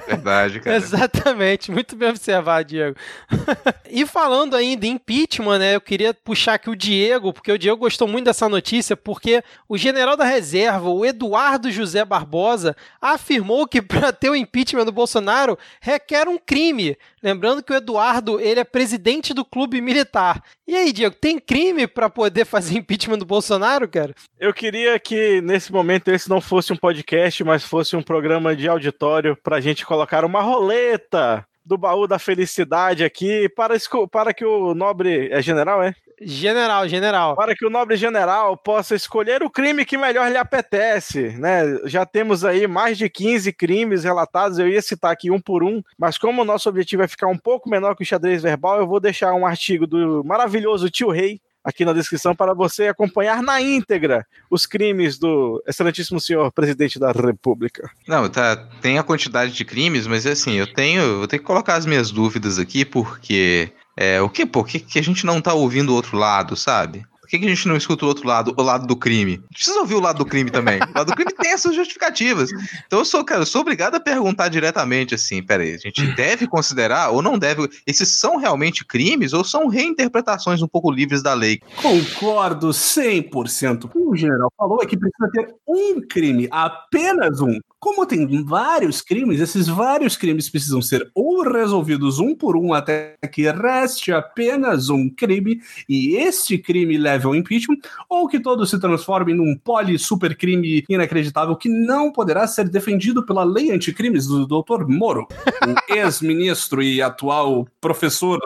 Verdade, 0.06 0.60
cara. 0.60 0.76
Exatamente, 0.76 1.70
muito 1.70 1.96
bem 1.96 2.10
observado, 2.10 2.68
Diego. 2.68 2.96
e 3.90 4.06
falando 4.06 4.56
ainda 4.56 4.86
em 4.86 4.92
impeachment, 4.92 5.58
né, 5.58 5.74
eu 5.74 5.80
queria 5.80 6.14
puxar 6.14 6.54
aqui 6.54 6.70
o 6.70 6.76
Diego, 6.76 7.32
porque 7.32 7.52
o 7.52 7.58
Diego 7.58 7.76
gostou 7.76 8.06
muito 8.06 8.26
dessa 8.26 8.48
notícia, 8.48 8.96
porque 8.96 9.42
o 9.68 9.76
general 9.76 10.16
da 10.16 10.24
reserva, 10.24 10.88
o 10.88 11.04
Eduardo 11.04 11.70
José 11.70 12.04
Barbosa, 12.04 12.76
afirmou 13.00 13.66
que 13.66 13.80
para 13.82 14.12
ter 14.12 14.30
o 14.30 14.36
impeachment 14.36 14.84
do 14.84 14.92
Bolsonaro 14.92 15.58
requer 15.80 16.28
um 16.28 16.38
crime. 16.38 16.96
Lembrando 17.22 17.62
que 17.62 17.72
o 17.72 17.76
Eduardo, 17.76 18.40
ele 18.40 18.60
é 18.60 18.64
presidente 18.64 19.32
do 19.32 19.44
clube 19.44 19.80
militar. 19.80 20.42
E 20.66 20.74
aí, 20.74 20.92
Diego, 20.92 21.14
tem 21.14 21.38
crime 21.38 21.86
para 21.86 22.08
poder 22.08 22.44
fazer 22.44 22.76
impeachment 22.78 23.18
do 23.18 23.24
Bolsonaro, 23.24 23.88
cara? 23.88 24.14
Eu 24.38 24.52
queria 24.52 24.98
que 24.98 25.40
nesse 25.40 25.72
momento 25.72 26.08
esse 26.08 26.28
não 26.28 26.40
fosse 26.40 26.72
um 26.72 26.76
podcast, 26.76 27.44
mas 27.44 27.64
fosse 27.64 27.94
um 27.94 28.02
programa 28.02 28.56
de 28.56 28.68
auditório 28.68 29.36
pra 29.36 29.60
gente 29.60 29.81
colocar 29.84 30.24
uma 30.24 30.40
roleta 30.40 31.46
do 31.64 31.78
baú 31.78 32.06
da 32.06 32.18
felicidade 32.18 33.04
aqui 33.04 33.48
para, 33.48 33.74
para 34.10 34.34
que 34.34 34.44
o 34.44 34.74
nobre. 34.74 35.28
É 35.30 35.40
general, 35.40 35.82
é? 35.82 35.94
General, 36.20 36.86
general. 36.88 37.34
Para 37.34 37.54
que 37.54 37.66
o 37.66 37.70
nobre 37.70 37.96
general 37.96 38.56
possa 38.56 38.94
escolher 38.94 39.42
o 39.42 39.50
crime 39.50 39.84
que 39.84 39.98
melhor 39.98 40.30
lhe 40.30 40.36
apetece, 40.36 41.30
né? 41.38 41.62
Já 41.84 42.06
temos 42.06 42.44
aí 42.44 42.66
mais 42.66 42.96
de 42.96 43.08
15 43.08 43.52
crimes 43.52 44.04
relatados, 44.04 44.58
eu 44.58 44.68
ia 44.68 44.80
citar 44.80 45.10
aqui 45.10 45.30
um 45.30 45.40
por 45.40 45.64
um, 45.64 45.82
mas 45.98 46.18
como 46.18 46.42
o 46.42 46.44
nosso 46.44 46.68
objetivo 46.68 47.02
é 47.02 47.08
ficar 47.08 47.26
um 47.26 47.38
pouco 47.38 47.68
menor 47.68 47.96
que 47.96 48.02
o 48.02 48.06
xadrez 48.06 48.42
verbal, 48.42 48.78
eu 48.78 48.86
vou 48.86 49.00
deixar 49.00 49.32
um 49.32 49.46
artigo 49.46 49.86
do 49.86 50.22
maravilhoso 50.24 50.90
Tio 50.90 51.10
Rei, 51.10 51.40
aqui 51.64 51.84
na 51.84 51.92
descrição 51.92 52.34
para 52.34 52.54
você 52.54 52.88
acompanhar 52.88 53.42
na 53.42 53.60
íntegra 53.60 54.26
os 54.50 54.66
crimes 54.66 55.18
do 55.18 55.62
excelentíssimo 55.66 56.20
senhor 56.20 56.50
presidente 56.52 56.98
da 56.98 57.12
República. 57.12 57.90
Não, 58.06 58.28
tá, 58.28 58.56
tem 58.80 58.98
a 58.98 59.02
quantidade 59.02 59.52
de 59.52 59.64
crimes, 59.64 60.06
mas 60.06 60.26
assim, 60.26 60.54
eu 60.54 60.72
tenho, 60.72 61.18
vou 61.18 61.28
ter 61.28 61.38
que 61.38 61.44
colocar 61.44 61.74
as 61.74 61.86
minhas 61.86 62.10
dúvidas 62.10 62.58
aqui 62.58 62.84
porque 62.84 63.72
é, 63.96 64.20
o 64.20 64.28
que, 64.28 64.46
por 64.46 64.66
que, 64.66 64.80
que 64.80 64.98
a 64.98 65.02
gente 65.02 65.24
não 65.24 65.40
tá 65.40 65.52
ouvindo 65.54 65.90
o 65.90 65.94
outro 65.94 66.16
lado, 66.16 66.56
sabe? 66.56 67.04
Que, 67.32 67.38
que 67.38 67.46
a 67.46 67.48
gente 67.48 67.66
não 67.66 67.76
escuta 67.76 68.04
o 68.04 68.08
outro 68.08 68.28
lado, 68.28 68.54
o 68.54 68.62
lado 68.62 68.86
do 68.86 68.94
crime? 68.94 69.42
Precisa 69.50 69.80
ouvir 69.80 69.94
o 69.94 70.00
lado 70.00 70.18
do 70.18 70.26
crime 70.26 70.50
também. 70.50 70.78
O 70.78 70.98
lado 70.98 71.06
do 71.06 71.14
crime 71.14 71.32
tem 71.32 71.52
essas 71.52 71.74
justificativas. 71.74 72.50
Então 72.86 72.98
eu 72.98 73.04
sou, 73.06 73.24
cara, 73.24 73.40
eu 73.40 73.46
sou 73.46 73.62
obrigado 73.62 73.94
a 73.94 74.00
perguntar 74.00 74.48
diretamente 74.48 75.14
assim, 75.14 75.42
peraí, 75.42 75.74
a 75.74 75.78
gente 75.78 76.04
deve 76.14 76.46
considerar 76.46 77.08
ou 77.08 77.22
não 77.22 77.38
deve, 77.38 77.66
esses 77.86 78.20
são 78.20 78.36
realmente 78.36 78.84
crimes 78.84 79.32
ou 79.32 79.42
são 79.42 79.66
reinterpretações 79.66 80.60
um 80.60 80.68
pouco 80.68 80.90
livres 80.90 81.22
da 81.22 81.32
lei? 81.32 81.58
Concordo 81.80 82.68
100%. 82.68 83.90
O 83.94 84.14
general 84.14 84.52
falou 84.54 84.82
é 84.82 84.86
que 84.86 84.96
precisa 84.96 85.30
ter 85.32 85.54
um 85.66 86.02
crime, 86.06 86.48
apenas 86.50 87.40
um. 87.40 87.58
Como 87.82 88.06
tem 88.06 88.44
vários 88.44 89.02
crimes, 89.02 89.40
esses 89.40 89.66
vários 89.66 90.16
crimes 90.16 90.48
precisam 90.48 90.80
ser 90.80 91.10
ou 91.12 91.42
resolvidos 91.42 92.20
um 92.20 92.32
por 92.32 92.56
um 92.56 92.72
até 92.72 93.16
que 93.32 93.50
reste 93.50 94.12
apenas 94.12 94.88
um 94.88 95.10
crime 95.10 95.60
e 95.88 96.14
este 96.14 96.58
crime 96.58 96.96
leve 96.96 97.26
ao 97.26 97.34
impeachment, 97.34 97.78
ou 98.08 98.28
que 98.28 98.38
todos 98.38 98.70
se 98.70 98.78
transformem 98.78 99.34
num 99.34 99.58
poli 99.58 99.98
super 99.98 100.36
crime 100.36 100.84
inacreditável 100.88 101.56
que 101.56 101.68
não 101.68 102.12
poderá 102.12 102.46
ser 102.46 102.68
defendido 102.68 103.26
pela 103.26 103.42
lei 103.42 103.72
anticrimes 103.72 104.28
do 104.28 104.46
Dr. 104.46 104.86
Moro, 104.86 105.26
o 105.66 105.74
ex-ministro 105.92 106.80
e 106.84 107.02
atual 107.02 107.66
professor. 107.80 108.38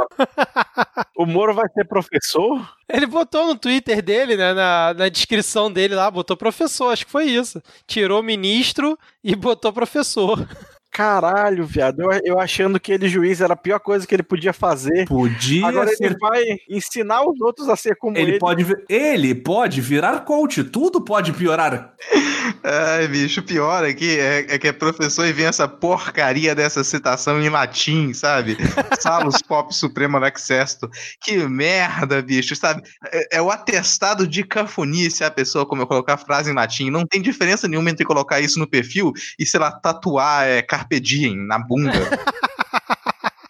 O 1.17 1.27
Moro 1.27 1.55
vai 1.55 1.69
ser 1.69 1.85
professor? 1.87 2.69
Ele 2.89 3.07
botou 3.07 3.47
no 3.47 3.57
Twitter 3.57 4.03
dele, 4.03 4.37
né, 4.37 4.53
na, 4.53 4.95
na 4.95 5.09
descrição 5.09 5.71
dele 5.73 5.95
lá, 5.95 6.11
botou 6.11 6.37
professor, 6.37 6.93
acho 6.93 7.07
que 7.07 7.13
foi 7.13 7.25
isso. 7.25 7.63
Tirou 7.87 8.23
ministro 8.23 8.99
e 9.23 9.35
botou 9.35 9.73
professor. 9.73 10.47
Caralho, 10.97 11.67
viado. 11.67 12.01
Eu, 12.01 12.21
eu 12.25 12.41
achando 12.41 12.81
que 12.81 12.91
ele, 12.91 13.07
juiz, 13.07 13.43
era 13.43 13.53
a 13.53 13.57
pior 13.57 13.79
coisa 13.79 14.07
que 14.07 14.15
ele 14.15 14.23
podia 14.23 14.55
fazer. 14.55 15.07
Podia 15.07 15.67
Agora 15.67 15.95
ser. 15.95 16.07
ele 16.07 16.17
vai 16.19 16.43
ensinar 16.71 17.23
os 17.23 17.39
outros 17.39 17.69
a 17.69 17.77
ser 17.77 17.97
como 17.97 18.17
ele. 18.17 18.31
Ele 18.31 18.39
pode, 18.39 18.67
ele 18.89 19.35
pode 19.35 19.83
virar 19.83 20.21
coach, 20.21 20.65
tudo 20.65 21.03
pode 21.03 21.35
piorar. 21.35 21.93
Ai, 22.65 23.07
bicho, 23.09 23.41
o 23.41 23.43
pior 23.43 23.85
aqui 23.85 24.19
é, 24.19 24.55
é 24.55 24.59
que 24.59 24.69
é 24.69 24.73
professor 24.73 25.27
e 25.27 25.35
vem 25.35 25.45
essa 25.45 25.69
porcaria 25.69 26.55
dessa 26.55 26.83
citação 26.83 27.43
em 27.43 27.51
latim, 27.51 28.15
sabe? 28.15 28.57
Salus 28.99 29.43
Pop 29.43 29.75
Supremo 29.75 30.19
Lex 30.19 30.43
Sesto. 30.43 30.89
Que 31.21 31.37
merda, 31.47 32.23
bicho, 32.23 32.57
sabe? 32.57 32.83
É, 33.13 33.37
é 33.37 33.43
o 33.43 33.51
atestado 33.51 34.27
de 34.27 34.43
cafonice 34.45 35.23
a 35.25 35.31
pessoa 35.31 35.67
como 35.67 35.83
eu 35.83 35.87
colocar 35.87 36.15
a 36.15 36.19
frase 36.19 36.51
em 36.51 36.55
latim. 36.55 36.89
Não 36.89 37.05
tem 37.05 37.21
diferença 37.21 37.69
nenhuma 37.69 37.91
entre 37.91 38.07
colocar 38.07 38.41
isso 38.41 38.59
no 38.59 38.67
perfil 38.67 39.13
e, 39.39 39.45
sei 39.45 39.61
lá, 39.61 39.71
tatuar 39.71 40.47
é, 40.47 40.63
Carpe 40.87 41.01
Diem 41.01 41.37
na 41.37 41.59
bunda. 41.59 41.93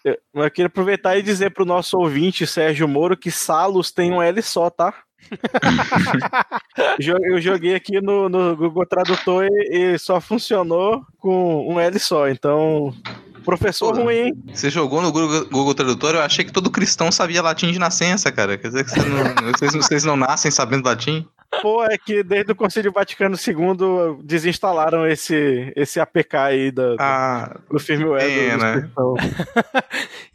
Eu, 0.05 0.17
eu 0.35 0.49
queria 0.49 0.67
aproveitar 0.67 1.17
e 1.17 1.21
dizer 1.21 1.51
pro 1.51 1.65
nosso 1.65 1.97
ouvinte, 1.97 2.47
Sérgio 2.47 2.87
Moro, 2.87 3.17
que 3.17 3.29
Salos 3.29 3.91
tem 3.91 4.09
um 4.09 4.21
L 4.21 4.41
só, 4.41 4.69
tá? 4.69 4.93
Eu 6.97 7.41
joguei 7.41 7.75
aqui 7.75 7.99
no, 7.99 8.29
no 8.29 8.55
Google 8.55 8.85
Tradutor 8.85 9.49
e, 9.51 9.95
e 9.95 9.99
só 9.99 10.21
funcionou 10.21 11.03
com 11.19 11.67
um 11.69 11.77
L 11.77 11.99
só. 11.99 12.29
Então, 12.29 12.93
professor 13.43 13.93
Pô. 13.93 14.03
ruim, 14.03 14.15
hein? 14.15 14.33
Você 14.53 14.69
jogou 14.69 15.01
no 15.01 15.11
Google, 15.11 15.45
Google 15.49 15.75
Tradutor, 15.75 16.15
eu 16.15 16.21
achei 16.21 16.45
que 16.45 16.53
todo 16.53 16.71
cristão 16.71 17.11
sabia 17.11 17.41
latim 17.41 17.73
de 17.73 17.79
nascença, 17.79 18.31
cara. 18.31 18.57
Quer 18.57 18.69
dizer 18.69 18.85
que 18.85 18.91
você 18.91 19.01
não- 19.03 19.35
vocês, 19.51 19.73
vocês 19.73 20.03
não 20.05 20.15
nascem 20.15 20.49
sabendo 20.49 20.85
latim? 20.85 21.27
Pô, 21.61 21.83
é 21.83 21.97
que 21.97 22.23
desde 22.23 22.51
o 22.51 22.55
Concílio 22.55 22.91
Vaticano 22.91 23.35
II 23.35 24.21
desinstalaram 24.23 25.07
esse, 25.07 25.71
esse 25.75 25.99
APK 25.99 26.35
aí 26.37 26.71
da, 26.71 26.95
Ah, 26.99 27.59
do 27.71 27.79
firmware 27.79 28.23
do- 28.23 28.35
pena. 28.35 28.73
dos 28.73 28.81
cristãos. 28.83 29.19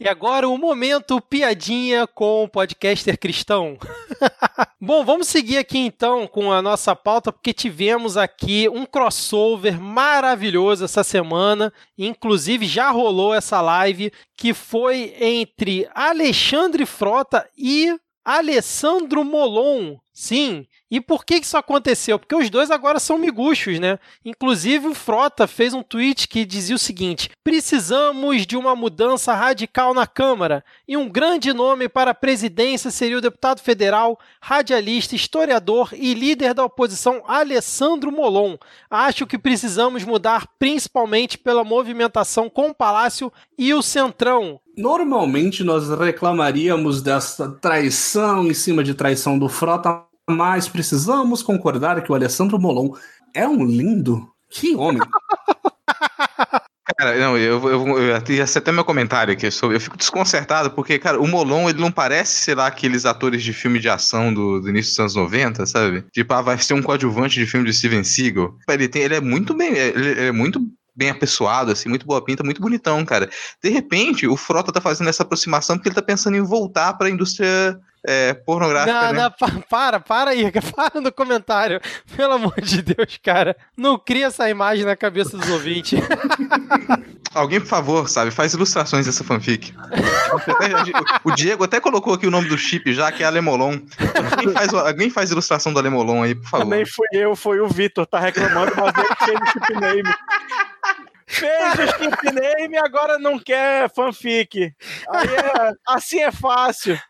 E 0.00 0.08
agora 0.08 0.48
o 0.48 0.58
momento 0.58 1.20
piadinha 1.20 2.06
com 2.06 2.44
o 2.44 2.48
podcaster 2.48 3.18
cristão. 3.18 3.76
Bom, 4.80 5.04
vamos 5.04 5.28
seguir 5.28 5.58
aqui 5.58 5.78
então 5.78 6.26
com 6.26 6.50
a 6.52 6.60
nossa 6.60 6.94
pauta, 6.96 7.32
porque 7.32 7.52
tivemos 7.52 8.16
aqui 8.16 8.68
um 8.68 8.84
crossover 8.84 9.80
maravilhoso 9.80 10.84
essa 10.84 11.04
semana. 11.04 11.72
Inclusive 11.96 12.66
já 12.66 12.90
rolou 12.90 13.32
essa 13.32 13.60
live 13.60 14.12
que 14.36 14.52
foi 14.52 15.14
entre 15.20 15.88
Alexandre 15.94 16.84
Frota 16.84 17.48
e 17.56 17.96
Alessandro 18.24 19.24
Molon. 19.24 19.96
Sim. 20.12 20.66
E 20.92 21.00
por 21.00 21.24
que 21.24 21.36
isso 21.36 21.56
aconteceu? 21.56 22.18
Porque 22.18 22.34
os 22.34 22.50
dois 22.50 22.70
agora 22.70 23.00
são 23.00 23.16
miguxos, 23.16 23.80
né? 23.80 23.98
Inclusive 24.22 24.88
o 24.88 24.94
Frota 24.94 25.46
fez 25.46 25.72
um 25.72 25.82
tweet 25.82 26.28
que 26.28 26.44
dizia 26.44 26.76
o 26.76 26.78
seguinte: 26.78 27.30
precisamos 27.42 28.46
de 28.46 28.58
uma 28.58 28.76
mudança 28.76 29.32
radical 29.32 29.94
na 29.94 30.06
Câmara. 30.06 30.62
E 30.86 30.94
um 30.94 31.08
grande 31.08 31.50
nome 31.54 31.88
para 31.88 32.10
a 32.10 32.14
presidência 32.14 32.90
seria 32.90 33.16
o 33.16 33.22
deputado 33.22 33.62
federal, 33.62 34.18
radialista, 34.38 35.16
historiador 35.16 35.88
e 35.94 36.12
líder 36.12 36.52
da 36.52 36.62
oposição 36.62 37.22
Alessandro 37.26 38.12
Molon. 38.12 38.58
Acho 38.90 39.26
que 39.26 39.38
precisamos 39.38 40.04
mudar 40.04 40.46
principalmente 40.58 41.38
pela 41.38 41.64
movimentação 41.64 42.50
com 42.50 42.68
o 42.68 42.74
Palácio 42.74 43.32
e 43.56 43.72
o 43.72 43.80
Centrão. 43.80 44.60
Normalmente 44.76 45.64
nós 45.64 45.88
reclamaríamos 45.88 47.00
dessa 47.00 47.48
traição 47.48 48.46
em 48.46 48.52
cima 48.52 48.84
de 48.84 48.92
traição 48.92 49.38
do 49.38 49.48
Frota, 49.48 50.11
mas 50.32 50.68
precisamos 50.68 51.42
concordar 51.42 52.02
que 52.02 52.10
o 52.10 52.14
Alessandro 52.14 52.58
Molon 52.58 52.94
é 53.34 53.46
um 53.46 53.64
lindo. 53.64 54.28
Que 54.50 54.74
homem! 54.74 55.02
Cara, 56.98 57.16
não, 57.16 57.38
eu, 57.38 57.68
eu, 57.68 57.88
eu, 57.88 57.98
eu 57.98 58.34
ia 58.34 58.46
ser 58.46 58.58
até 58.58 58.72
meu 58.72 58.84
comentário 58.84 59.32
aqui 59.32 59.50
sobre. 59.50 59.76
Eu 59.76 59.80
fico 59.80 59.96
desconcertado, 59.96 60.70
porque, 60.72 60.98
cara, 60.98 61.20
o 61.20 61.28
Molon, 61.28 61.70
ele 61.70 61.80
não 61.80 61.92
parece, 61.92 62.42
sei 62.42 62.54
lá, 62.54 62.66
aqueles 62.66 63.06
atores 63.06 63.42
de 63.42 63.52
filme 63.52 63.78
de 63.78 63.88
ação 63.88 64.34
do, 64.34 64.60
do 64.60 64.68
início 64.68 64.90
dos 64.90 64.98
anos 64.98 65.14
90, 65.14 65.64
sabe? 65.64 66.04
Tipo, 66.12 66.34
ah, 66.34 66.42
vai 66.42 66.58
ser 66.58 66.74
um 66.74 66.82
coadjuvante 66.82 67.38
de 67.38 67.46
filme 67.46 67.66
de 67.66 67.72
Steven 67.72 68.02
Seagal. 68.02 68.56
Ele, 68.68 68.88
tem, 68.88 69.02
ele 69.02 69.14
é 69.14 69.20
muito 69.20 69.54
bem. 69.54 69.72
Ele, 69.72 70.08
ele 70.08 70.20
é 70.26 70.32
muito 70.32 70.60
bem 70.94 71.08
apessoado, 71.10 71.70
assim, 71.70 71.88
muito 71.88 72.04
boa 72.04 72.22
pinta, 72.22 72.42
muito 72.42 72.60
bonitão, 72.60 73.04
cara. 73.04 73.30
De 73.62 73.70
repente, 73.70 74.26
o 74.26 74.36
Frota 74.36 74.72
tá 74.72 74.80
fazendo 74.80 75.08
essa 75.08 75.22
aproximação 75.22 75.76
porque 75.76 75.88
ele 75.88 75.94
tá 75.94 76.02
pensando 76.02 76.36
em 76.36 76.42
voltar 76.42 76.94
pra 76.94 77.08
indústria 77.08 77.78
é, 78.06 78.34
pornográfica, 78.34 78.92
Não, 78.92 79.12
né? 79.12 79.22
não, 79.22 79.30
pa- 79.30 79.64
para, 79.68 80.00
para 80.00 80.30
aí, 80.32 80.50
para 80.74 81.00
no 81.00 81.12
comentário. 81.12 81.80
Pelo 82.16 82.34
amor 82.34 82.60
de 82.60 82.82
Deus, 82.82 83.18
cara. 83.22 83.56
Não 83.76 83.98
cria 83.98 84.26
essa 84.26 84.48
imagem 84.50 84.84
na 84.84 84.96
cabeça 84.96 85.36
dos 85.36 85.48
ouvintes. 85.50 86.00
Alguém, 87.34 87.60
por 87.60 87.66
favor, 87.68 88.08
sabe, 88.10 88.30
faz 88.30 88.52
ilustrações 88.52 89.06
dessa 89.06 89.24
fanfic. 89.24 89.72
o 91.24 91.30
Diego 91.30 91.64
até 91.64 91.80
colocou 91.80 92.12
aqui 92.12 92.26
o 92.26 92.30
nome 92.30 92.46
do 92.46 92.58
chip 92.58 92.92
já, 92.92 93.10
que 93.10 93.22
é 93.22 93.26
Alemolon. 93.26 93.78
Alguém 94.30 94.52
faz, 94.52 94.74
alguém 94.74 95.10
faz 95.10 95.30
ilustração 95.30 95.72
do 95.72 95.78
Alemolon 95.78 96.22
aí, 96.22 96.34
por 96.34 96.46
favor. 96.48 96.66
Nem 96.66 96.84
fui 96.84 97.06
eu, 97.12 97.34
foi 97.34 97.58
o 97.60 97.68
Vitor, 97.68 98.04
tá 98.06 98.18
reclamando, 98.20 98.72
mas 98.76 98.92
ele 98.98 99.16
fez 99.24 99.40
o 99.40 99.46
chip 99.46 99.80
name. 99.80 100.14
Fez 101.26 101.72
o 101.72 101.98
chip 102.04 102.32
name 102.34 102.74
e 102.74 102.78
agora 102.78 103.18
não 103.18 103.38
quer 103.38 103.90
fanfic. 103.94 104.74
Aí 105.08 105.26
é- 105.28 105.72
assim 105.88 106.20
é 106.20 106.30
fácil. 106.30 107.00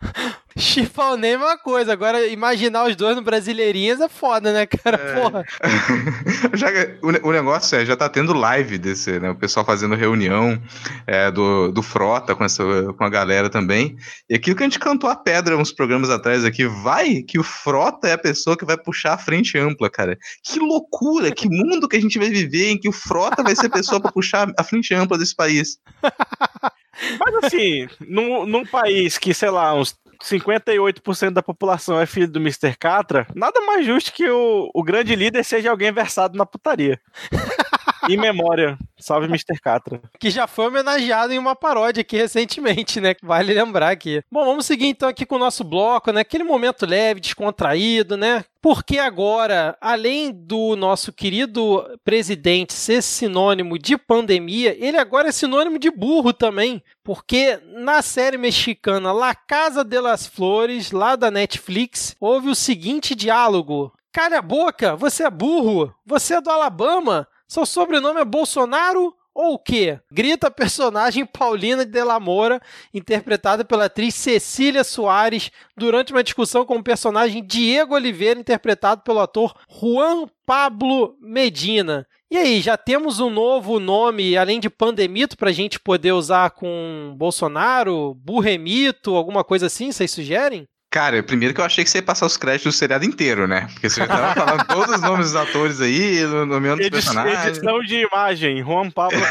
Name 1.18 1.42
é 1.42 1.46
uma 1.46 1.58
coisa, 1.58 1.92
agora 1.92 2.26
imaginar 2.26 2.84
os 2.84 2.96
dois 2.96 3.16
no 3.16 3.22
Brasileirinhas 3.22 4.00
é 4.00 4.08
foda, 4.08 4.52
né, 4.52 4.66
cara? 4.66 4.98
Porra. 4.98 5.44
Já, 6.54 6.68
o, 7.02 7.28
o 7.28 7.32
negócio 7.32 7.76
é, 7.76 7.84
já 7.84 7.96
tá 7.96 8.08
tendo 8.08 8.32
live 8.32 8.78
desse, 8.78 9.18
né? 9.18 9.30
O 9.30 9.36
pessoal 9.36 9.64
fazendo 9.64 9.94
reunião 9.94 10.60
é, 11.06 11.30
do, 11.30 11.70
do 11.72 11.82
Frota 11.82 12.34
com, 12.34 12.44
essa, 12.44 12.62
com 12.96 13.04
a 13.04 13.08
galera 13.08 13.48
também. 13.48 13.96
E 14.28 14.34
aquilo 14.34 14.56
que 14.56 14.62
a 14.62 14.66
gente 14.66 14.78
cantou 14.78 15.08
a 15.08 15.16
pedra 15.16 15.56
uns 15.56 15.72
programas 15.72 16.10
atrás 16.10 16.44
aqui, 16.44 16.66
vai 16.66 17.22
que 17.22 17.38
o 17.38 17.42
Frota 17.42 18.08
é 18.08 18.12
a 18.12 18.18
pessoa 18.18 18.56
que 18.56 18.64
vai 18.64 18.76
puxar 18.76 19.14
a 19.14 19.18
frente 19.18 19.58
ampla, 19.58 19.90
cara. 19.90 20.18
Que 20.42 20.58
loucura, 20.58 21.30
que 21.30 21.48
mundo 21.48 21.88
que 21.88 21.96
a 21.96 22.00
gente 22.00 22.18
vai 22.18 22.28
viver 22.28 22.70
em 22.70 22.78
que 22.78 22.88
o 22.88 22.92
Frota 22.92 23.42
vai 23.42 23.54
ser 23.54 23.66
a 23.66 23.70
pessoa 23.70 24.00
pra 24.00 24.12
puxar 24.12 24.52
a 24.58 24.64
frente 24.64 24.94
ampla 24.94 25.18
desse 25.18 25.34
país. 25.34 25.78
Mas 27.18 27.44
assim, 27.44 27.88
num, 28.00 28.46
num 28.46 28.66
país 28.66 29.16
que, 29.18 29.32
sei 29.32 29.50
lá, 29.50 29.74
uns 29.74 29.96
58% 30.22 31.30
da 31.30 31.42
população 31.42 32.00
é 32.00 32.06
filho 32.06 32.28
do 32.28 32.38
Mr. 32.38 32.76
Catra, 32.78 33.26
nada 33.35 33.61
mais 33.62 33.85
justo 33.85 34.12
que 34.12 34.28
o, 34.28 34.70
o 34.74 34.82
grande 34.82 35.14
líder 35.14 35.44
seja 35.44 35.70
alguém 35.70 35.92
versado 35.92 36.37
na 36.37 36.46
putaria. 36.46 37.00
em 38.08 38.16
memória, 38.16 38.78
salve 38.98 39.26
Mr. 39.26 39.60
Catra. 39.60 40.00
Que 40.18 40.30
já 40.30 40.46
foi 40.46 40.66
homenageado 40.66 41.32
em 41.32 41.38
uma 41.38 41.54
paródia 41.54 42.00
aqui 42.00 42.16
recentemente, 42.16 43.00
né? 43.00 43.14
Vale 43.22 43.52
lembrar 43.52 43.90
aqui. 43.90 44.22
Bom, 44.30 44.44
vamos 44.44 44.66
seguir 44.66 44.86
então 44.86 45.08
aqui 45.08 45.26
com 45.26 45.36
o 45.36 45.38
nosso 45.40 45.64
bloco, 45.64 46.12
né? 46.12 46.20
Aquele 46.20 46.44
momento 46.44 46.86
leve, 46.86 47.20
descontraído, 47.20 48.16
né? 48.16 48.44
Porque 48.60 48.98
agora, 48.98 49.76
além 49.80 50.30
do 50.30 50.76
nosso 50.76 51.12
querido 51.12 51.84
presidente 52.04 52.72
ser 52.72 53.02
sinônimo 53.02 53.76
de 53.76 53.98
pandemia, 53.98 54.76
ele 54.78 54.96
agora 54.96 55.28
é 55.28 55.32
sinônimo 55.32 55.80
de 55.80 55.90
burro 55.90 56.32
também. 56.32 56.80
Porque 57.02 57.58
na 57.74 58.02
série 58.02 58.38
mexicana 58.38 59.12
La 59.12 59.34
Casa 59.34 59.82
de 59.82 60.00
las 60.00 60.28
Flores, 60.28 60.92
lá 60.92 61.16
da 61.16 61.28
Netflix, 61.28 62.14
houve 62.20 62.50
o 62.50 62.54
seguinte 62.54 63.16
diálogo: 63.16 63.92
Calha 64.12 64.38
a 64.38 64.42
boca, 64.42 64.94
você 64.94 65.24
é 65.24 65.30
burro, 65.30 65.92
você 66.04 66.34
é 66.34 66.40
do 66.40 66.50
Alabama, 66.50 67.26
seu 67.52 67.66
sobrenome 67.66 68.18
é 68.18 68.24
Bolsonaro 68.24 69.14
ou 69.34 69.54
o 69.54 69.58
quê? 69.58 70.00
Grita 70.10 70.46
a 70.46 70.50
personagem 70.50 71.26
Paulina 71.26 71.84
de 71.84 72.02
la 72.02 72.18
Moura, 72.18 72.58
interpretada 72.94 73.62
pela 73.62 73.84
atriz 73.84 74.14
Cecília 74.14 74.82
Soares, 74.82 75.50
durante 75.76 76.12
uma 76.12 76.24
discussão 76.24 76.64
com 76.64 76.76
o 76.76 76.82
personagem 76.82 77.44
Diego 77.44 77.94
Oliveira, 77.94 78.40
interpretado 78.40 79.02
pelo 79.02 79.20
ator 79.20 79.54
Juan 79.68 80.28
Pablo 80.46 81.14
Medina. 81.20 82.06
E 82.30 82.38
aí, 82.38 82.62
já 82.62 82.78
temos 82.78 83.20
um 83.20 83.28
novo 83.28 83.78
nome, 83.78 84.34
além 84.34 84.58
de 84.58 84.70
Pandemito, 84.70 85.36
para 85.36 85.50
a 85.50 85.52
gente 85.52 85.78
poder 85.78 86.12
usar 86.12 86.52
com 86.52 87.14
Bolsonaro, 87.18 88.14
Burremito, 88.14 89.14
alguma 89.14 89.44
coisa 89.44 89.66
assim, 89.66 89.92
vocês 89.92 90.10
sugerem? 90.10 90.66
Cara, 90.92 91.22
primeiro 91.22 91.55
que 91.55 91.61
eu 91.62 91.64
achei 91.64 91.83
que 91.83 91.88
você 91.88 91.96
ia 91.98 92.02
passar 92.02 92.26
os 92.26 92.37
créditos 92.37 92.74
do 92.74 92.78
seriado 92.78 93.02
inteiro, 93.02 93.48
né? 93.48 93.66
Porque 93.72 93.88
você 93.88 94.00
já 94.00 94.07
tava 94.07 94.35
falando 94.35 94.66
todos 94.66 94.94
os 94.94 95.00
nomes 95.00 95.33
dos 95.33 95.37
atores 95.37 95.81
aí, 95.81 96.22
nomeando 96.26 96.83
os 96.83 96.87
Edi 96.87 96.90
personagens. 96.90 97.46
edição 97.46 97.81
de 97.81 98.02
imagem, 98.02 98.62
Juan 98.62 98.90
Pablo 98.90 99.18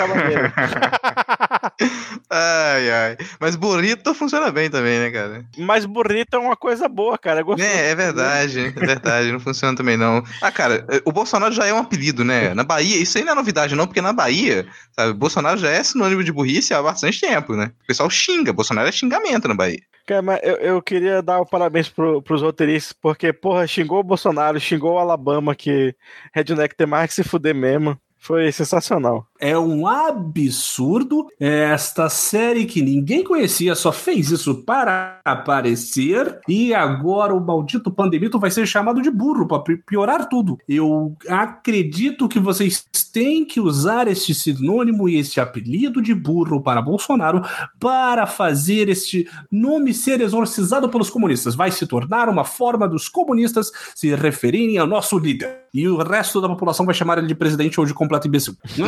ai, 2.31 2.91
ai. 2.91 3.17
Mas 3.39 3.55
burrito 3.55 4.11
funciona 4.15 4.51
bem 4.51 4.71
também, 4.71 4.97
né, 4.97 5.11
cara? 5.11 5.45
Mas 5.55 5.85
burrito 5.85 6.35
é 6.35 6.39
uma 6.39 6.55
coisa 6.55 6.89
boa, 6.89 7.15
cara. 7.15 7.43
É. 7.59 7.61
É, 7.61 7.91
é 7.91 7.95
verdade, 7.95 8.73
é 8.75 8.79
verdade, 8.85 9.31
não 9.31 9.39
funciona 9.39 9.77
também 9.77 9.97
não. 9.97 10.23
Ah, 10.41 10.51
cara, 10.51 10.83
o 11.05 11.11
Bolsonaro 11.11 11.53
já 11.53 11.67
é 11.67 11.73
um 11.73 11.77
apelido, 11.77 12.25
né? 12.25 12.55
Na 12.55 12.63
Bahia, 12.63 12.97
isso 12.97 13.19
aí 13.19 13.23
não 13.23 13.33
é 13.33 13.35
novidade 13.35 13.75
não, 13.75 13.85
porque 13.85 14.01
na 14.01 14.13
Bahia, 14.13 14.65
sabe, 14.95 15.13
Bolsonaro 15.13 15.59
já 15.59 15.69
é 15.69 15.83
sinônimo 15.83 16.23
de 16.23 16.31
burrice 16.31 16.73
há 16.73 16.81
bastante 16.81 17.21
tempo, 17.21 17.55
né? 17.55 17.71
O 17.83 17.85
pessoal 17.85 18.09
xinga, 18.09 18.51
Bolsonaro 18.51 18.89
é 18.89 18.91
xingamento 18.91 19.47
na 19.47 19.53
Bahia. 19.53 19.90
Cara, 20.05 20.21
mas 20.21 20.39
eu, 20.43 20.55
eu 20.57 20.81
queria 20.81 21.21
dar 21.21 21.39
o 21.39 21.45
parabéns 21.45 21.87
pro, 21.89 22.21
pros 22.21 22.41
roteiristas, 22.41 22.93
porque, 22.93 23.31
porra, 23.31 23.67
xingou 23.67 23.99
o 23.99 24.03
Bolsonaro, 24.03 24.59
xingou 24.59 24.93
o 24.95 24.97
Alabama, 24.99 25.55
que 25.55 25.95
Redneck 26.33 26.75
tem 26.75 26.87
mais 26.87 27.09
que 27.09 27.15
se 27.15 27.23
fuder 27.23 27.55
mesmo. 27.55 27.99
Foi 28.17 28.51
sensacional. 28.51 29.27
É 29.41 29.57
um 29.57 29.87
absurdo. 29.87 31.27
Esta 31.39 32.09
série 32.09 32.65
que 32.65 32.79
ninguém 32.79 33.23
conhecia 33.23 33.73
só 33.73 33.91
fez 33.91 34.29
isso 34.29 34.63
para 34.63 35.19
aparecer 35.25 36.39
e 36.47 36.75
agora 36.75 37.33
o 37.33 37.43
maldito 37.43 37.89
pandemito 37.89 38.37
vai 38.37 38.51
ser 38.51 38.67
chamado 38.67 39.01
de 39.01 39.09
burro 39.09 39.47
para 39.47 39.63
piorar 39.85 40.29
tudo. 40.29 40.59
Eu 40.69 41.17
acredito 41.27 42.29
que 42.29 42.39
vocês 42.39 42.85
têm 43.11 43.43
que 43.43 43.59
usar 43.59 44.07
este 44.07 44.35
sinônimo 44.35 45.09
e 45.09 45.17
este 45.17 45.39
apelido 45.39 46.01
de 46.01 46.13
burro 46.13 46.61
para 46.61 46.81
Bolsonaro 46.81 47.41
para 47.79 48.27
fazer 48.27 48.89
este 48.89 49.27
nome 49.51 49.91
ser 49.91 50.21
exorcizado 50.21 50.87
pelos 50.87 51.09
comunistas. 51.09 51.55
Vai 51.55 51.71
se 51.71 51.87
tornar 51.87 52.29
uma 52.29 52.43
forma 52.43 52.87
dos 52.87 53.09
comunistas 53.09 53.71
se 53.95 54.13
referirem 54.15 54.77
ao 54.77 54.85
nosso 54.85 55.17
líder. 55.17 55.61
E 55.73 55.87
o 55.87 55.97
resto 55.97 56.41
da 56.41 56.49
população 56.49 56.85
vai 56.85 56.93
chamar 56.93 57.17
ele 57.17 57.27
de 57.27 57.35
presidente 57.35 57.79
ou 57.79 57.85
de 57.85 57.93
completo 57.93 58.27
imbecil. 58.27 58.55
Não 58.77 58.87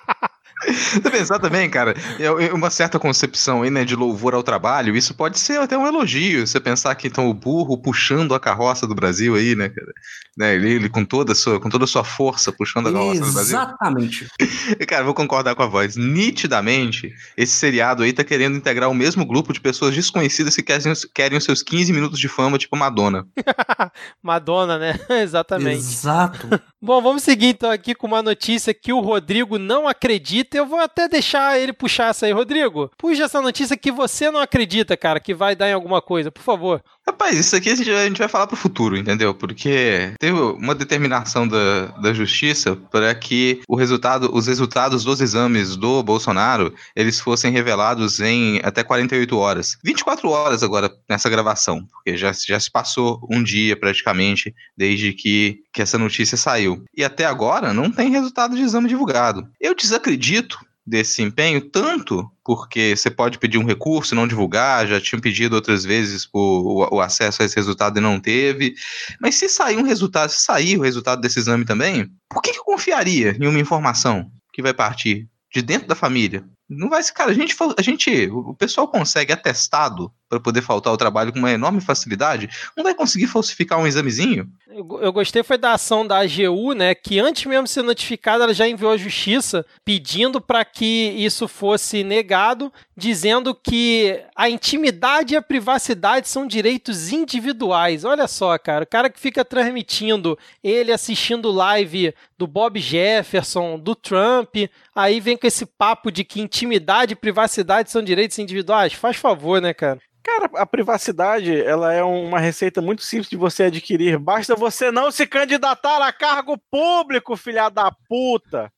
Você 0.65 0.99
pensar 1.09 1.39
também, 1.39 1.69
cara, 1.69 1.95
é 2.19 2.53
uma 2.53 2.69
certa 2.69 2.99
concepção 2.99 3.63
aí, 3.63 3.69
né, 3.69 3.83
de 3.83 3.95
louvor 3.95 4.33
ao 4.33 4.43
trabalho, 4.43 4.95
isso 4.95 5.13
pode 5.13 5.39
ser 5.39 5.59
até 5.59 5.77
um 5.77 5.87
elogio. 5.87 6.45
Você 6.45 6.59
pensar 6.59 6.93
que 6.95 7.07
então 7.07 7.29
o 7.29 7.33
burro 7.33 7.77
puxando 7.77 8.35
a 8.35 8.39
carroça 8.39 8.85
do 8.85 8.95
Brasil 8.95 9.35
aí, 9.35 9.55
né, 9.55 9.69
cara? 9.69 9.91
Né, 10.37 10.55
ele, 10.55 10.71
ele, 10.73 10.89
com 10.89 11.03
toda 11.03 11.33
a 11.33 11.35
sua, 11.35 11.59
com 11.59 11.69
toda 11.69 11.85
a 11.85 11.87
sua 11.87 12.03
força 12.03 12.51
puxando 12.51 12.87
a 12.87 12.93
carroça 12.93 13.21
do 13.21 13.33
Brasil. 13.33 13.57
Exatamente. 13.57 14.27
cara, 14.87 15.03
vou 15.03 15.13
concordar 15.13 15.55
com 15.55 15.63
a 15.63 15.67
voz. 15.67 15.95
Nitidamente, 15.95 17.11
esse 17.35 17.53
seriado 17.53 18.03
aí 18.03 18.13
tá 18.13 18.23
querendo 18.23 18.57
integrar 18.57 18.89
o 18.89 18.93
mesmo 18.93 19.25
grupo 19.25 19.51
de 19.53 19.59
pessoas 19.59 19.95
desconhecidas 19.95 20.55
que 20.55 20.63
querem, 20.63 20.93
querem 21.13 21.37
os 21.37 21.43
seus 21.43 21.61
15 21.61 21.91
minutos 21.91 22.19
de 22.19 22.27
fama, 22.27 22.57
tipo 22.57 22.77
Madonna. 22.77 23.25
Madonna, 24.21 24.77
né? 24.77 24.99
Exatamente. 25.21 25.77
Exato. 25.77 26.47
Bom, 26.81 27.01
vamos 27.01 27.23
seguir 27.23 27.47
então 27.47 27.69
aqui 27.69 27.93
com 27.93 28.07
uma 28.07 28.23
notícia 28.23 28.73
que 28.73 28.91
o 28.91 28.99
Rodrigo 28.99 29.59
não 29.59 29.87
acredita. 29.87 30.50
Eu 30.53 30.65
vou 30.65 30.79
até 30.79 31.07
deixar 31.07 31.59
ele 31.59 31.71
puxar 31.71 32.09
essa 32.09 32.25
aí. 32.25 32.31
Rodrigo, 32.31 32.91
puxa 32.97 33.23
essa 33.23 33.41
notícia 33.41 33.77
que 33.77 33.91
você 33.91 34.29
não 34.29 34.39
acredita, 34.39 34.97
cara, 34.97 35.19
que 35.19 35.33
vai 35.33 35.55
dar 35.55 35.69
em 35.69 35.73
alguma 35.73 36.01
coisa, 36.01 36.31
por 36.31 36.43
favor. 36.43 36.83
Rapaz, 37.07 37.37
isso 37.37 37.55
aqui 37.55 37.69
a 37.69 37.75
gente, 37.75 37.89
a 37.89 38.05
gente 38.05 38.19
vai 38.19 38.27
falar 38.27 38.47
pro 38.47 38.55
futuro, 38.55 38.97
entendeu? 38.97 39.33
Porque 39.33 40.13
teve 40.19 40.37
uma 40.39 40.75
determinação 40.75 41.47
da, 41.47 41.87
da 42.01 42.13
justiça 42.13 42.75
para 42.75 43.13
que 43.15 43.61
o 43.67 43.75
resultado, 43.75 44.29
os 44.33 44.47
resultados 44.47 45.03
dos 45.03 45.19
exames 45.21 45.75
do 45.75 46.03
Bolsonaro, 46.03 46.73
eles 46.95 47.19
fossem 47.19 47.51
revelados 47.51 48.19
em 48.19 48.59
até 48.63 48.83
48 48.83 49.37
horas. 49.37 49.77
24 49.83 50.29
horas 50.29 50.63
agora 50.63 50.91
nessa 51.09 51.29
gravação, 51.29 51.85
porque 51.91 52.17
já, 52.17 52.31
já 52.33 52.59
se 52.59 52.69
passou 52.69 53.19
um 53.29 53.41
dia 53.41 53.75
praticamente 53.75 54.53
desde 54.77 55.13
que, 55.13 55.63
que 55.73 55.81
essa 55.81 55.97
notícia 55.97 56.37
saiu. 56.37 56.83
E 56.95 57.03
até 57.03 57.25
agora 57.25 57.73
não 57.73 57.91
tem 57.91 58.09
resultado 58.09 58.55
de 58.55 58.61
exame 58.61 58.87
divulgado. 58.87 59.47
Eu 59.59 59.73
desacredito 59.75 60.40
desse 60.85 61.21
empenho, 61.21 61.61
tanto 61.61 62.29
porque 62.43 62.95
você 62.95 63.09
pode 63.09 63.37
pedir 63.37 63.57
um 63.57 63.65
recurso 63.65 64.13
e 64.13 64.17
não 64.17 64.27
divulgar, 64.27 64.87
já 64.87 64.99
tinham 64.99 65.21
pedido 65.21 65.55
outras 65.55 65.83
vezes 65.83 66.27
o, 66.33 66.95
o, 66.95 66.99
acesso 66.99 67.41
a 67.41 67.45
esse 67.45 67.55
resultado 67.55 67.97
e 67.97 68.01
não 68.01 68.19
teve. 68.19 68.73
Mas 69.19 69.35
se 69.35 69.47
sair 69.47 69.77
um 69.77 69.83
resultado, 69.83 70.31
se 70.31 70.43
sair 70.43 70.77
o 70.77 70.81
resultado 70.81 71.21
desse 71.21 71.39
exame 71.39 71.65
também, 71.65 72.09
por 72.29 72.41
que, 72.41 72.51
que 72.51 72.59
eu 72.59 72.63
confiaria 72.63 73.37
em 73.39 73.47
uma 73.47 73.59
informação 73.59 74.31
que 74.53 74.61
vai 74.61 74.73
partir 74.73 75.29
de 75.53 75.61
dentro 75.61 75.87
da 75.87 75.95
família? 75.95 76.43
Não 76.67 76.89
vai 76.89 77.03
ser, 77.03 77.13
cara, 77.13 77.31
a 77.31 77.33
gente, 77.33 77.55
a 77.77 77.81
gente, 77.81 78.29
o 78.29 78.55
pessoal 78.55 78.87
consegue 78.87 79.33
atestado 79.33 80.11
para 80.31 80.39
poder 80.39 80.61
faltar 80.61 80.93
o 80.93 80.97
trabalho 80.97 81.33
com 81.33 81.39
uma 81.39 81.51
enorme 81.51 81.81
facilidade, 81.81 82.49
não 82.75 82.85
vai 82.85 82.95
conseguir 82.95 83.27
falsificar 83.27 83.77
um 83.77 83.85
examezinho? 83.85 84.49
Eu, 84.69 84.87
eu, 85.01 85.11
gostei 85.11 85.43
foi 85.43 85.57
da 85.57 85.73
ação 85.73 86.07
da 86.07 86.19
AGU, 86.19 86.71
né, 86.73 86.95
que 86.95 87.19
antes 87.19 87.45
mesmo 87.45 87.65
de 87.65 87.71
ser 87.71 87.81
notificada, 87.81 88.45
ela 88.45 88.53
já 88.53 88.65
enviou 88.65 88.93
à 88.93 88.97
justiça 88.97 89.65
pedindo 89.83 90.39
para 90.39 90.63
que 90.63 91.09
isso 91.17 91.49
fosse 91.49 92.01
negado, 92.01 92.71
dizendo 92.95 93.53
que 93.53 94.21
a 94.33 94.49
intimidade 94.49 95.33
e 95.33 95.37
a 95.37 95.41
privacidade 95.41 96.29
são 96.29 96.47
direitos 96.47 97.11
individuais. 97.11 98.05
Olha 98.05 98.25
só, 98.25 98.57
cara, 98.57 98.85
o 98.85 98.87
cara 98.87 99.09
que 99.09 99.19
fica 99.19 99.43
transmitindo 99.43 100.39
ele 100.63 100.93
assistindo 100.93 101.51
live 101.51 102.13
do 102.37 102.47
Bob 102.47 102.79
Jefferson, 102.79 103.77
do 103.77 103.93
Trump, 103.93 104.55
aí 104.95 105.19
vem 105.19 105.35
com 105.35 105.45
esse 105.45 105.65
papo 105.65 106.09
de 106.09 106.23
que 106.23 106.39
intimidade 106.39 107.11
e 107.11 107.17
privacidade 107.17 107.91
são 107.91 108.01
direitos 108.01 108.39
individuais. 108.39 108.93
Faz 108.93 109.17
favor, 109.17 109.61
né, 109.61 109.73
cara? 109.73 109.99
Cara, 110.23 110.49
a 110.55 110.65
privacidade, 110.65 111.61
ela 111.61 111.93
é 111.93 112.03
uma 112.03 112.39
receita 112.39 112.81
muito 112.81 113.01
simples 113.01 113.29
de 113.29 113.35
você 113.35 113.63
adquirir. 113.63 114.19
Basta 114.19 114.55
você 114.55 114.91
não 114.91 115.11
se 115.11 115.25
candidatar 115.25 116.01
a 116.05 116.13
cargo 116.13 116.57
público, 116.69 117.35
filha 117.35 117.69
da 117.69 117.91
puta. 117.91 118.71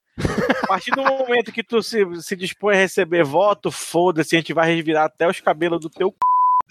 A 0.63 0.67
partir 0.67 0.91
do 0.91 1.03
momento 1.03 1.51
que 1.51 1.63
tu 1.63 1.82
se, 1.82 2.06
se 2.21 2.36
dispõe 2.36 2.75
a 2.75 2.79
receber 2.79 3.23
voto, 3.23 3.71
foda-se, 3.71 4.36
a 4.36 4.39
gente 4.39 4.53
vai 4.53 4.73
revirar 4.73 5.06
até 5.06 5.27
os 5.27 5.41
cabelos 5.41 5.79
do 5.79 5.89
teu 5.89 6.10
c... 6.10 6.15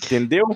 Entendeu? 0.04 0.46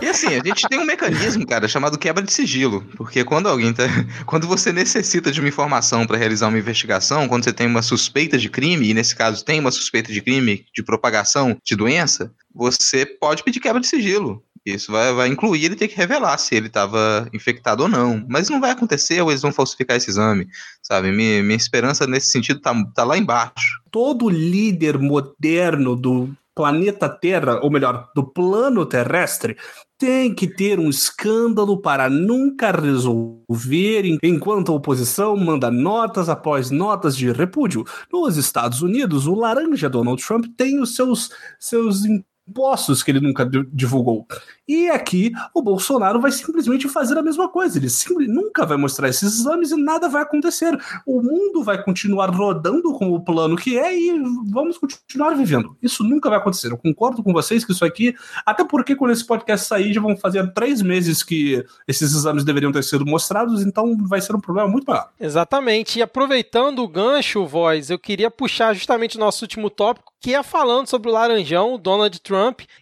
e 0.00 0.06
assim, 0.06 0.28
a 0.28 0.42
gente 0.44 0.68
tem 0.68 0.78
um 0.78 0.84
mecanismo, 0.84 1.46
cara, 1.46 1.68
chamado 1.68 1.98
quebra 1.98 2.22
de 2.22 2.32
sigilo. 2.32 2.82
Porque 2.96 3.24
quando 3.24 3.48
alguém 3.48 3.72
tá. 3.72 3.84
Quando 4.26 4.46
você 4.46 4.72
necessita 4.72 5.30
de 5.30 5.40
uma 5.40 5.48
informação 5.48 6.06
para 6.06 6.16
realizar 6.16 6.48
uma 6.48 6.58
investigação, 6.58 7.28
quando 7.28 7.44
você 7.44 7.52
tem 7.52 7.66
uma 7.66 7.82
suspeita 7.82 8.38
de 8.38 8.48
crime, 8.48 8.88
e 8.88 8.94
nesse 8.94 9.14
caso 9.14 9.44
tem 9.44 9.60
uma 9.60 9.70
suspeita 9.70 10.12
de 10.12 10.20
crime 10.20 10.64
de 10.74 10.82
propagação 10.82 11.56
de 11.64 11.76
doença, 11.76 12.32
você 12.54 13.04
pode 13.04 13.42
pedir 13.42 13.60
quebra 13.60 13.80
de 13.80 13.86
sigilo. 13.86 14.42
Isso 14.64 14.92
vai, 14.92 15.12
vai 15.12 15.28
incluir 15.28 15.64
ele 15.64 15.76
ter 15.76 15.88
que 15.88 15.96
revelar 15.96 16.36
se 16.38 16.54
ele 16.54 16.66
estava 16.66 17.28
infectado 17.32 17.82
ou 17.82 17.88
não. 17.88 18.24
Mas 18.28 18.48
não 18.48 18.60
vai 18.60 18.70
acontecer 18.70 19.20
ou 19.20 19.30
eles 19.30 19.42
vão 19.42 19.52
falsificar 19.52 19.96
esse 19.96 20.10
exame, 20.10 20.46
sabe? 20.82 21.10
Minha, 21.10 21.42
minha 21.42 21.56
esperança 21.56 22.06
nesse 22.06 22.30
sentido 22.30 22.60
tá, 22.60 22.74
tá 22.94 23.04
lá 23.04 23.16
embaixo. 23.16 23.80
Todo 23.90 24.28
líder 24.28 24.98
moderno 24.98 25.96
do 25.96 26.30
planeta 26.54 27.08
Terra, 27.08 27.60
ou 27.62 27.70
melhor, 27.70 28.10
do 28.14 28.24
plano 28.24 28.84
terrestre, 28.86 29.56
tem 29.98 30.34
que 30.34 30.46
ter 30.46 30.78
um 30.78 30.88
escândalo 30.88 31.80
para 31.80 32.08
nunca 32.08 32.70
resolver, 32.70 34.18
enquanto 34.22 34.72
a 34.72 34.74
oposição 34.74 35.36
manda 35.36 35.70
notas 35.70 36.28
após 36.28 36.70
notas 36.70 37.16
de 37.16 37.30
repúdio. 37.30 37.84
Nos 38.10 38.36
Estados 38.36 38.80
Unidos, 38.80 39.26
o 39.26 39.34
laranja 39.34 39.90
Donald 39.90 40.24
Trump 40.24 40.46
tem 40.56 40.80
os 40.80 40.94
seus, 40.94 41.30
seus 41.58 42.02
impostos 42.50 43.02
que 43.02 43.10
ele 43.10 43.20
nunca 43.20 43.48
divulgou. 43.72 44.26
E 44.68 44.88
aqui 44.88 45.32
o 45.54 45.62
Bolsonaro 45.62 46.20
vai 46.20 46.30
simplesmente 46.30 46.88
fazer 46.88 47.18
a 47.18 47.22
mesma 47.22 47.48
coisa. 47.48 47.78
Ele 47.78 48.28
nunca 48.28 48.64
vai 48.64 48.76
mostrar 48.76 49.08
esses 49.08 49.40
exames 49.40 49.72
e 49.72 49.76
nada 49.76 50.08
vai 50.08 50.22
acontecer. 50.22 50.78
O 51.06 51.20
mundo 51.20 51.64
vai 51.64 51.82
continuar 51.82 52.30
rodando 52.30 52.92
com 52.92 53.10
o 53.10 53.20
plano 53.20 53.56
que 53.56 53.76
é 53.76 53.96
e 53.96 54.12
vamos 54.46 54.78
continuar 54.78 55.34
vivendo. 55.34 55.76
Isso 55.82 56.04
nunca 56.04 56.28
vai 56.28 56.38
acontecer. 56.38 56.70
Eu 56.70 56.76
concordo 56.76 57.22
com 57.22 57.32
vocês 57.32 57.64
que 57.64 57.72
isso 57.72 57.84
aqui, 57.84 58.14
até 58.46 58.64
porque 58.64 58.94
quando 58.94 59.10
esse 59.10 59.26
podcast 59.26 59.66
sair, 59.66 59.92
já 59.92 60.00
vão 60.00 60.16
fazer 60.16 60.52
três 60.52 60.82
meses 60.82 61.22
que 61.22 61.64
esses 61.88 62.14
exames 62.14 62.44
deveriam 62.44 62.70
ter 62.70 62.84
sido 62.84 63.04
mostrados, 63.04 63.62
então 63.62 63.96
vai 64.06 64.20
ser 64.20 64.36
um 64.36 64.40
problema 64.40 64.68
muito 64.68 64.84
maior. 64.84 65.08
Exatamente. 65.18 65.98
E 65.98 66.02
aproveitando 66.02 66.80
o 66.80 66.88
gancho, 66.88 67.44
Voz, 67.44 67.90
eu 67.90 67.98
queria 67.98 68.30
puxar 68.30 68.72
justamente 68.74 69.16
o 69.16 69.20
nosso 69.20 69.44
último 69.44 69.68
tópico, 69.68 70.12
que 70.20 70.34
é 70.34 70.42
falando 70.42 70.86
sobre 70.86 71.08
o 71.08 71.12
Laranjão, 71.12 71.74
o 71.74 71.78
Donald 71.78 72.20
Trump, 72.20 72.39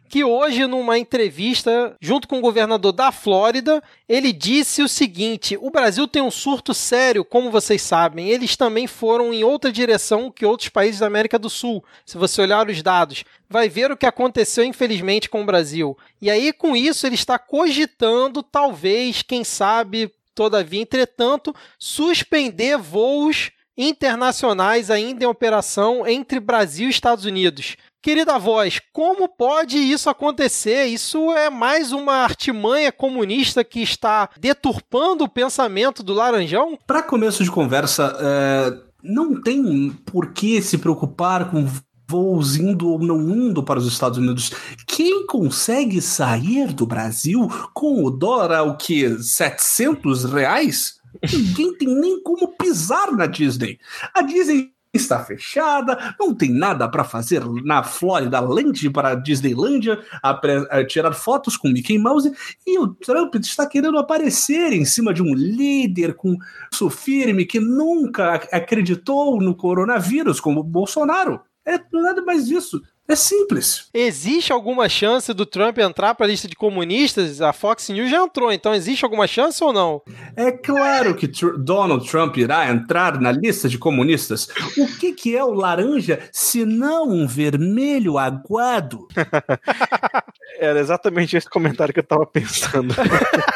que 0.08 0.24
hoje, 0.24 0.66
numa 0.66 0.98
entrevista 0.98 1.94
junto 2.00 2.26
com 2.26 2.38
o 2.38 2.40
governador 2.40 2.92
da 2.92 3.12
Flórida, 3.12 3.82
ele 4.08 4.32
disse 4.32 4.82
o 4.82 4.88
seguinte: 4.88 5.56
o 5.60 5.70
Brasil 5.70 6.08
tem 6.08 6.22
um 6.22 6.30
surto 6.30 6.72
sério, 6.72 7.24
como 7.24 7.50
vocês 7.50 7.82
sabem. 7.82 8.28
Eles 8.28 8.56
também 8.56 8.86
foram 8.86 9.32
em 9.32 9.44
outra 9.44 9.70
direção 9.70 10.30
que 10.30 10.46
outros 10.46 10.68
países 10.68 11.00
da 11.00 11.06
América 11.06 11.38
do 11.38 11.50
Sul. 11.50 11.84
Se 12.06 12.16
você 12.16 12.40
olhar 12.40 12.68
os 12.68 12.82
dados, 12.82 13.24
vai 13.48 13.68
ver 13.68 13.90
o 13.90 13.96
que 13.96 14.06
aconteceu, 14.06 14.64
infelizmente, 14.64 15.28
com 15.28 15.42
o 15.42 15.46
Brasil. 15.46 15.96
E 16.20 16.30
aí, 16.30 16.52
com 16.52 16.76
isso, 16.76 17.06
ele 17.06 17.14
está 17.14 17.38
cogitando, 17.38 18.42
talvez, 18.42 19.22
quem 19.22 19.44
sabe, 19.44 20.10
todavia, 20.34 20.80
entretanto, 20.80 21.54
suspender 21.78 22.78
voos 22.78 23.50
internacionais 23.78 24.90
ainda 24.90 25.24
em 25.24 25.26
operação 25.28 26.04
entre 26.04 26.40
Brasil 26.40 26.88
e 26.88 26.90
Estados 26.90 27.24
Unidos. 27.24 27.76
Querida 28.00 28.38
voz, 28.38 28.80
como 28.92 29.28
pode 29.28 29.76
isso 29.76 30.08
acontecer? 30.08 30.84
Isso 30.84 31.32
é 31.32 31.50
mais 31.50 31.92
uma 31.92 32.14
artimanha 32.18 32.92
comunista 32.92 33.64
que 33.64 33.80
está 33.80 34.30
deturpando 34.38 35.24
o 35.24 35.28
pensamento 35.28 36.02
do 36.02 36.14
Laranjão? 36.14 36.78
Para 36.86 37.02
começo 37.02 37.42
de 37.42 37.50
conversa, 37.50 38.16
é, 38.20 38.78
não 39.02 39.40
tem 39.40 39.90
por 40.06 40.32
que 40.32 40.62
se 40.62 40.78
preocupar 40.78 41.50
com 41.50 41.66
voos 42.08 42.56
indo 42.56 42.88
ou 42.88 43.00
não 43.00 43.20
indo 43.20 43.64
para 43.64 43.80
os 43.80 43.86
Estados 43.86 44.16
Unidos. 44.16 44.52
Quem 44.86 45.26
consegue 45.26 46.00
sair 46.00 46.72
do 46.72 46.86
Brasil 46.86 47.48
com 47.74 48.04
o 48.04 48.10
dólar, 48.10 48.62
o 48.62 48.76
que, 48.76 49.20
700 49.22 50.24
reais? 50.24 50.98
Ninguém 51.30 51.74
tem 51.74 51.88
nem 51.88 52.22
como 52.22 52.48
pisar 52.48 53.10
na 53.12 53.26
Disney. 53.26 53.78
A 54.14 54.22
Disney 54.22 54.70
está 54.98 55.24
fechada, 55.24 56.14
não 56.18 56.34
tem 56.34 56.50
nada 56.50 56.88
para 56.88 57.04
fazer 57.04 57.42
na 57.64 57.82
Flórida 57.82 58.40
Land 58.40 58.90
para 58.90 59.10
a 59.10 59.14
Disneylândia, 59.14 59.98
a, 60.22 60.84
tirar 60.84 61.12
fotos 61.12 61.56
com 61.56 61.68
Mickey 61.68 61.98
Mouse, 61.98 62.32
e 62.66 62.78
o 62.78 62.88
Trump 62.88 63.34
está 63.36 63.66
querendo 63.66 63.98
aparecer 63.98 64.72
em 64.72 64.84
cima 64.84 65.14
de 65.14 65.22
um 65.22 65.34
líder 65.34 66.14
com 66.14 66.36
isso 66.72 66.90
firme 66.90 67.46
que 67.46 67.60
nunca 67.60 68.34
acreditou 68.52 69.40
no 69.40 69.54
coronavírus, 69.54 70.40
como 70.40 70.60
o 70.60 70.64
Bolsonaro. 70.64 71.40
É 71.66 71.78
nada 71.92 72.22
mais 72.22 72.46
disso. 72.46 72.80
É 73.10 73.16
simples. 73.16 73.88
Existe 73.94 74.52
alguma 74.52 74.86
chance 74.86 75.32
do 75.32 75.46
Trump 75.46 75.78
entrar 75.78 76.14
para 76.14 76.26
a 76.26 76.28
lista 76.28 76.46
de 76.46 76.54
comunistas? 76.54 77.40
A 77.40 77.54
Fox 77.54 77.88
News 77.88 78.10
já 78.10 78.22
entrou, 78.22 78.52
então 78.52 78.74
existe 78.74 79.02
alguma 79.02 79.26
chance 79.26 79.64
ou 79.64 79.72
não? 79.72 80.02
É 80.36 80.52
claro 80.52 81.14
que 81.14 81.26
Tr 81.26 81.56
Donald 81.56 82.06
Trump 82.06 82.36
irá 82.36 82.68
entrar 82.68 83.18
na 83.18 83.32
lista 83.32 83.66
de 83.66 83.78
comunistas. 83.78 84.48
O 84.76 84.98
que, 84.98 85.14
que 85.14 85.34
é 85.34 85.42
o 85.42 85.54
laranja 85.54 86.20
se 86.30 86.66
não 86.66 87.08
um 87.08 87.26
vermelho 87.26 88.18
aguado? 88.18 89.08
Era 90.60 90.80
exatamente 90.80 91.36
esse 91.36 91.48
comentário 91.48 91.94
que 91.94 92.00
eu 92.00 92.02
estava 92.02 92.26
pensando. 92.26 92.94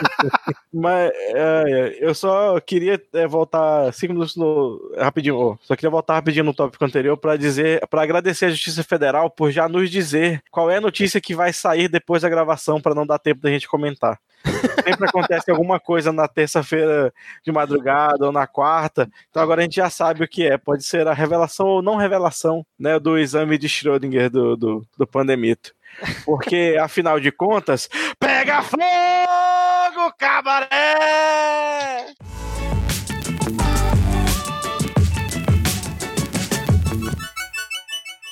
Mas 0.72 1.10
é, 1.14 1.98
eu 2.00 2.14
só 2.14 2.58
queria 2.60 3.02
é, 3.12 3.26
voltar 3.26 3.92
cinco 3.92 4.14
minutos 4.14 4.36
no, 4.36 4.94
rapidinho. 4.96 5.36
Oh, 5.36 5.58
só 5.60 5.74
queria 5.74 5.90
voltar 5.90 6.14
rapidinho 6.14 6.44
no 6.44 6.54
tópico 6.54 6.84
anterior 6.84 7.16
para 7.16 7.36
dizer, 7.36 7.86
para 7.88 8.02
agradecer 8.02 8.46
a 8.46 8.50
Justiça 8.50 8.82
Federal 8.84 9.28
por 9.28 9.41
já 9.50 9.68
nos 9.68 9.90
dizer 9.90 10.42
qual 10.50 10.70
é 10.70 10.76
a 10.76 10.80
notícia 10.80 11.20
que 11.20 11.34
vai 11.34 11.52
sair 11.52 11.88
depois 11.88 12.22
da 12.22 12.28
gravação 12.28 12.80
para 12.80 12.94
não 12.94 13.06
dar 13.06 13.18
tempo 13.18 13.40
da 13.40 13.50
gente 13.50 13.68
comentar. 13.68 14.18
Sempre 14.84 15.08
acontece 15.08 15.50
alguma 15.50 15.78
coisa 15.78 16.12
na 16.12 16.26
terça-feira 16.26 17.12
de 17.44 17.52
madrugada 17.52 18.26
ou 18.26 18.32
na 18.32 18.46
quarta, 18.46 19.08
então 19.30 19.42
agora 19.42 19.60
a 19.60 19.64
gente 19.64 19.76
já 19.76 19.88
sabe 19.88 20.24
o 20.24 20.28
que 20.28 20.46
é. 20.46 20.58
Pode 20.58 20.84
ser 20.84 21.06
a 21.06 21.14
revelação 21.14 21.66
ou 21.66 21.82
não 21.82 21.96
revelação 21.96 22.66
né, 22.78 22.98
do 22.98 23.18
exame 23.18 23.56
de 23.56 23.68
Schrödinger 23.68 24.30
do, 24.30 24.56
do, 24.56 24.86
do 24.98 25.06
pandemito. 25.06 25.72
Porque, 26.24 26.76
afinal 26.80 27.20
de 27.20 27.30
contas, 27.30 27.88
pega 28.18 28.62
fogo, 28.62 30.12
cabaré! 30.18 32.06